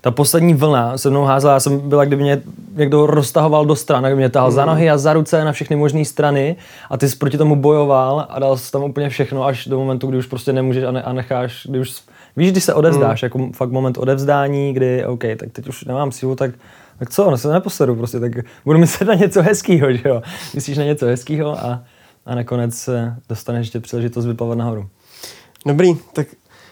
ta 0.00 0.10
poslední 0.10 0.54
vlna 0.54 0.98
se 0.98 1.10
mnou 1.10 1.24
házela, 1.24 1.52
já 1.52 1.60
jsem 1.60 1.88
byla, 1.88 2.04
kdyby 2.04 2.22
mě 2.22 2.42
někdo 2.74 3.06
roztahoval 3.06 3.66
do 3.66 3.76
stran, 3.76 4.04
kdyby 4.04 4.16
mě 4.16 4.28
tahal 4.28 4.50
mm. 4.50 4.54
za 4.54 4.64
nohy 4.64 4.90
a 4.90 4.98
za 4.98 5.12
ruce 5.12 5.44
na 5.44 5.52
všechny 5.52 5.76
možné 5.76 6.04
strany 6.04 6.56
a 6.90 6.96
ty 6.96 7.08
jsi 7.08 7.16
proti 7.16 7.38
tomu 7.38 7.56
bojoval 7.56 8.26
a 8.28 8.38
dal 8.38 8.56
jsi 8.56 8.72
tam 8.72 8.84
úplně 8.84 9.08
všechno 9.08 9.44
až 9.44 9.66
do 9.66 9.78
momentu, 9.78 10.06
kdy 10.06 10.18
už 10.18 10.26
prostě 10.26 10.52
nemůžeš 10.52 10.84
a, 10.84 10.90
ne, 10.90 11.02
a 11.02 11.12
necháš, 11.12 11.66
kdy 11.70 11.78
už, 11.78 11.94
víš, 12.36 12.52
když 12.52 12.64
se 12.64 12.74
odevzdáš, 12.74 13.22
mm. 13.22 13.26
jako 13.26 13.48
fakt 13.52 13.70
moment 13.70 13.98
odevzdání, 13.98 14.72
kdy, 14.72 15.06
OK, 15.06 15.22
tak 15.36 15.52
teď 15.52 15.68
už 15.68 15.84
nemám 15.84 16.12
sílu, 16.12 16.36
tak 16.36 16.50
tak 16.98 17.10
co, 17.10 17.30
no 17.30 17.38
se 17.38 17.52
neposedu 17.52 17.96
prostě, 17.96 18.20
tak 18.20 18.32
budu 18.64 18.78
myslet 18.78 19.06
na 19.06 19.14
něco 19.14 19.42
hezkého, 19.42 19.92
že 19.92 20.08
jo. 20.08 20.22
Myslíš 20.54 20.78
na 20.78 20.84
něco 20.84 21.06
hezkého 21.06 21.58
a, 21.58 21.82
a 22.26 22.34
nakonec 22.34 22.88
dostaneš 23.28 23.60
ještě 23.60 23.80
příležitost 23.80 24.26
vyplavat 24.26 24.58
nahoru. 24.58 24.88
Dobrý, 25.66 25.94
tak 26.12 26.26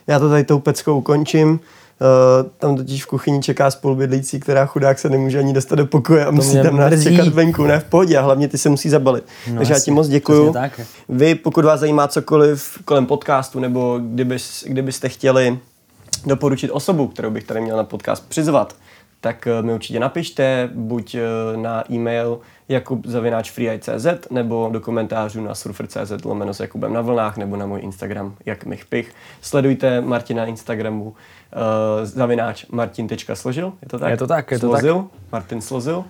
já 0.09 0.19
to 0.19 0.29
tady 0.29 0.45
tou 0.45 0.59
peckou 0.59 0.99
ukončím. 0.99 1.61
Uh, 2.01 2.51
tam 2.59 2.77
totiž 2.77 3.05
v 3.05 3.07
kuchyni 3.07 3.43
čeká 3.43 3.71
spolubydlící, 3.71 4.41
která 4.41 4.67
chudák 4.67 4.99
se 4.99 5.09
nemůže 5.09 5.39
ani 5.39 5.53
dostat 5.53 5.75
do 5.75 5.87
pokoje 5.87 6.27
a 6.27 6.31
musí 6.31 6.63
tam 6.63 6.77
nás 6.77 7.03
čekat 7.03 7.29
venku, 7.29 7.67
ne 7.67 7.81
v 7.81 7.85
pohodě 7.85 8.19
a 8.19 8.23
hlavně 8.23 8.49
ty 8.49 8.59
se 8.59 8.69
musí 8.69 8.89
zabalit. 8.89 9.25
No, 9.49 9.57
Takže 9.57 9.73
jasně, 9.73 9.75
já 9.75 9.85
ti 9.85 9.91
moc 9.91 10.09
děkuju. 10.09 10.55
Vy, 11.09 11.35
pokud 11.35 11.65
vás 11.65 11.81
zajímá 11.81 12.09
cokoliv 12.09 12.79
kolem 12.85 13.07
podcastu 13.07 13.61
nebo 13.61 14.01
kdybys, 14.03 14.65
kdybyste 14.67 15.09
chtěli 15.09 15.59
doporučit 16.27 16.71
osobu, 16.71 17.09
kterou 17.09 17.31
bych 17.31 17.45
tady 17.45 17.61
měl 17.61 17.77
na 17.77 17.85
podcast 17.85 18.29
přizvat, 18.29 18.75
tak 19.21 19.47
eh, 19.47 19.63
mi 19.63 19.75
určitě 19.75 20.01
napište, 20.01 20.71
buď 20.75 21.15
eh, 21.15 21.21
na 21.57 21.93
e-mail 21.93 22.39
jakubzavináčfreeeye.cz 22.69 24.07
nebo 24.31 24.69
do 24.73 24.81
komentářů 24.81 25.41
na 25.41 25.55
surfer.cz 25.55 26.25
lomeno 26.25 26.55
s 26.55 26.61
Jakubem 26.61 26.93
na 26.93 27.01
vlnách 27.01 27.37
nebo 27.37 27.57
na 27.57 27.67
můj 27.67 27.81
Instagram 27.81 28.35
jak 28.47 28.65
Pich. 28.89 29.13
Sledujte 29.41 30.01
Martina 30.01 30.43
na 30.43 30.49
Instagramu 30.49 31.05
uh, 31.05 31.13
zavináč 32.03 32.67
martin.složil, 32.71 33.73
je 33.83 33.89
to 33.89 33.99
tak? 33.99 34.11
Je 34.11 34.17
to 34.17 34.27
tak, 34.27 34.51
je 34.51 34.59
to 34.59 34.67
slozil, 34.67 34.95
tak. 34.97 35.33
Martin 35.33 35.61
Slozil. 35.61 36.05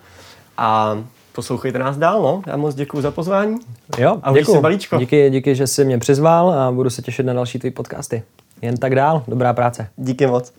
A 0.56 0.98
poslouchejte 1.32 1.78
nás 1.78 1.96
dál, 1.96 2.22
no. 2.22 2.42
Já 2.46 2.56
moc 2.56 2.74
děkuji 2.74 3.00
za 3.00 3.10
pozvání. 3.10 3.58
Jo, 3.98 4.18
a 4.22 4.32
děkuji. 4.32 4.60
balíčko. 4.60 4.98
Díky, 4.98 5.30
díky, 5.30 5.54
že 5.54 5.66
jsi 5.66 5.84
mě 5.84 5.98
přizval 5.98 6.50
a 6.50 6.72
budu 6.72 6.90
se 6.90 7.02
těšit 7.02 7.26
na 7.26 7.32
další 7.32 7.58
tvý 7.58 7.70
podcasty. 7.70 8.22
Jen 8.62 8.76
tak 8.76 8.94
dál, 8.94 9.22
dobrá 9.28 9.52
práce. 9.52 9.88
Díky 9.96 10.26
moc. 10.26 10.52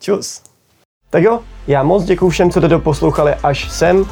Čus. 0.00 0.42
Tak 1.10 1.22
jo, 1.22 1.40
já 1.66 1.82
moc 1.82 2.04
děkuji 2.04 2.30
všem, 2.30 2.50
co 2.50 2.60
to 2.60 2.68
doposlouchali 2.68 3.34
až 3.42 3.70
sem. 3.70 4.04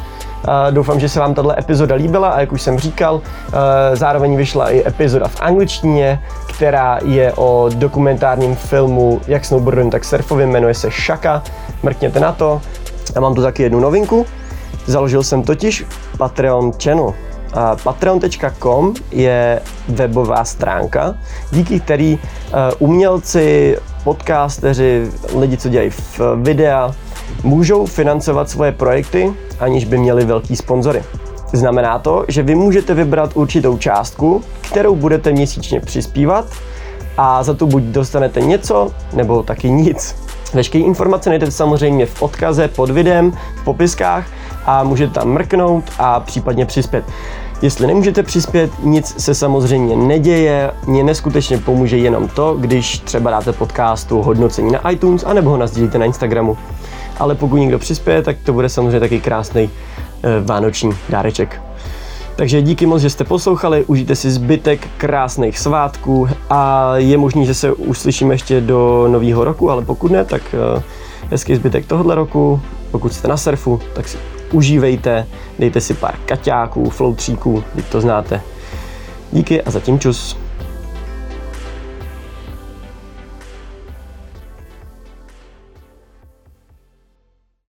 Doufám, 0.71 1.01
že 1.01 1.09
se 1.09 1.21
vám 1.21 1.35
tato 1.35 1.59
epizoda 1.59 1.95
líbila 1.95 2.29
a 2.29 2.41
jak 2.41 2.53
už 2.53 2.63
jsem 2.63 2.79
říkal, 2.79 3.21
zároveň 3.93 4.37
vyšla 4.37 4.71
i 4.71 4.87
epizoda 4.87 5.29
v 5.29 5.41
angličtině, 5.41 6.23
která 6.47 6.99
je 7.05 7.33
o 7.33 7.71
dokumentárním 7.75 8.57
filmu 8.57 9.21
jak 9.27 9.45
snowboardovým, 9.45 9.91
tak 9.91 10.05
surfovým, 10.05 10.51
jmenuje 10.51 10.75
se 10.75 10.91
Shaka. 10.91 11.43
Mrkněte 11.83 12.21
na 12.21 12.33
to. 12.33 12.61
A 13.17 13.21
mám 13.21 13.35
tu 13.35 13.43
taky 13.43 13.63
jednu 13.63 13.81
novinku. 13.81 14.27
Založil 14.87 15.23
jsem 15.23 15.43
totiž 15.43 15.85
Patreon 16.19 16.73
channel. 16.83 17.15
Patreon.com 17.85 18.95
je 19.11 19.61
webová 19.89 20.45
stránka, 20.45 21.15
díky 21.51 21.81
který 21.81 22.19
umělci, 22.79 23.79
podcasteři, 24.05 25.11
lidi, 25.39 25.57
co 25.57 25.69
dělají 25.69 25.91
v 25.91 26.21
videa, 26.37 26.91
můžou 27.43 27.87
financovat 27.87 28.51
svoje 28.51 28.73
projekty, 28.73 29.33
aniž 29.61 29.85
by 29.85 29.99
měli 29.99 30.25
velký 30.25 30.57
sponzory. 30.57 31.03
Znamená 31.53 31.99
to, 31.99 32.25
že 32.29 32.43
vy 32.43 32.55
můžete 32.55 32.95
vybrat 32.95 33.31
určitou 33.35 33.79
částku, 33.79 34.43
kterou 34.61 34.97
budete 34.97 35.33
měsíčně 35.33 35.81
přispívat 35.81 36.47
a 37.17 37.43
za 37.43 37.55
to 37.55 37.67
buď 37.67 37.83
dostanete 37.83 38.41
něco, 38.41 38.93
nebo 39.13 39.43
taky 39.43 39.71
nic. 39.71 40.17
Veškeré 40.55 40.85
informace 40.85 41.31
najdete 41.31 41.53
samozřejmě 41.53 42.07
v 42.07 42.23
odkaze 42.23 42.69
pod 42.69 42.91
videem, 42.91 43.33
v 43.61 43.65
popiskách 43.65 44.27
a 44.67 44.85
můžete 44.85 45.13
tam 45.13 45.29
mrknout 45.29 45.85
a 45.99 46.21
případně 46.21 46.67
přispět. 46.67 47.05
Jestli 47.63 47.87
nemůžete 47.87 48.23
přispět, 48.23 48.71
nic 48.83 49.15
se 49.23 49.35
samozřejmě 49.35 49.97
neděje, 49.97 50.71
mě 50.87 51.05
neskutečně 51.05 51.59
pomůže 51.59 51.97
jenom 51.97 52.29
to, 52.29 52.55
když 52.55 52.99
třeba 52.99 53.31
dáte 53.31 53.53
podcastu 53.53 54.23
hodnocení 54.23 54.73
na 54.73 54.91
iTunes 54.91 55.25
anebo 55.25 55.51
ho 55.51 55.57
nazdílíte 55.57 55.99
na 55.99 56.05
Instagramu. 56.05 56.57
Ale 57.19 57.35
pokud 57.35 57.57
někdo 57.57 57.79
přispěje, 57.79 58.23
tak 58.23 58.37
to 58.45 58.53
bude 58.53 58.69
samozřejmě 58.69 59.01
taky 59.01 59.21
krásný 59.21 59.71
e, 60.23 60.41
vánoční 60.41 60.91
dáreček. 61.09 61.61
Takže 62.37 62.63
díky 62.63 62.87
moc, 62.87 63.03
že 63.03 63.11
jste 63.11 63.25
poslouchali, 63.25 63.85
užijte 63.85 64.17
si 64.17 64.31
zbytek 64.31 64.89
krásných 64.97 65.59
svátků 65.59 66.29
a 66.51 66.93
je 66.97 67.19
možný, 67.19 67.47
že 67.47 67.55
se 67.55 67.73
uslyšíme 67.73 68.35
ještě 68.35 68.61
do 68.61 69.09
nového 69.09 69.45
roku, 69.45 69.71
ale 69.71 69.85
pokud 69.85 70.11
ne, 70.11 70.25
tak 70.25 70.43
e, 70.55 70.83
hezký 71.31 71.55
zbytek 71.55 71.87
tohohle 71.87 72.15
roku. 72.15 72.61
Pokud 72.91 73.13
jste 73.13 73.29
na 73.29 73.37
surfu, 73.37 73.81
tak 73.95 74.09
si 74.09 74.19
užívejte, 74.53 75.27
dejte 75.59 75.81
si 75.81 75.95
pár 75.95 76.15
kaťáků, 76.27 76.91
floutříků, 76.91 77.65
teď 77.75 77.85
to 77.85 78.01
znáte. 78.01 78.41
Díky 79.33 79.63
a 79.63 79.71
zatím 79.71 79.99
čus. 79.99 80.48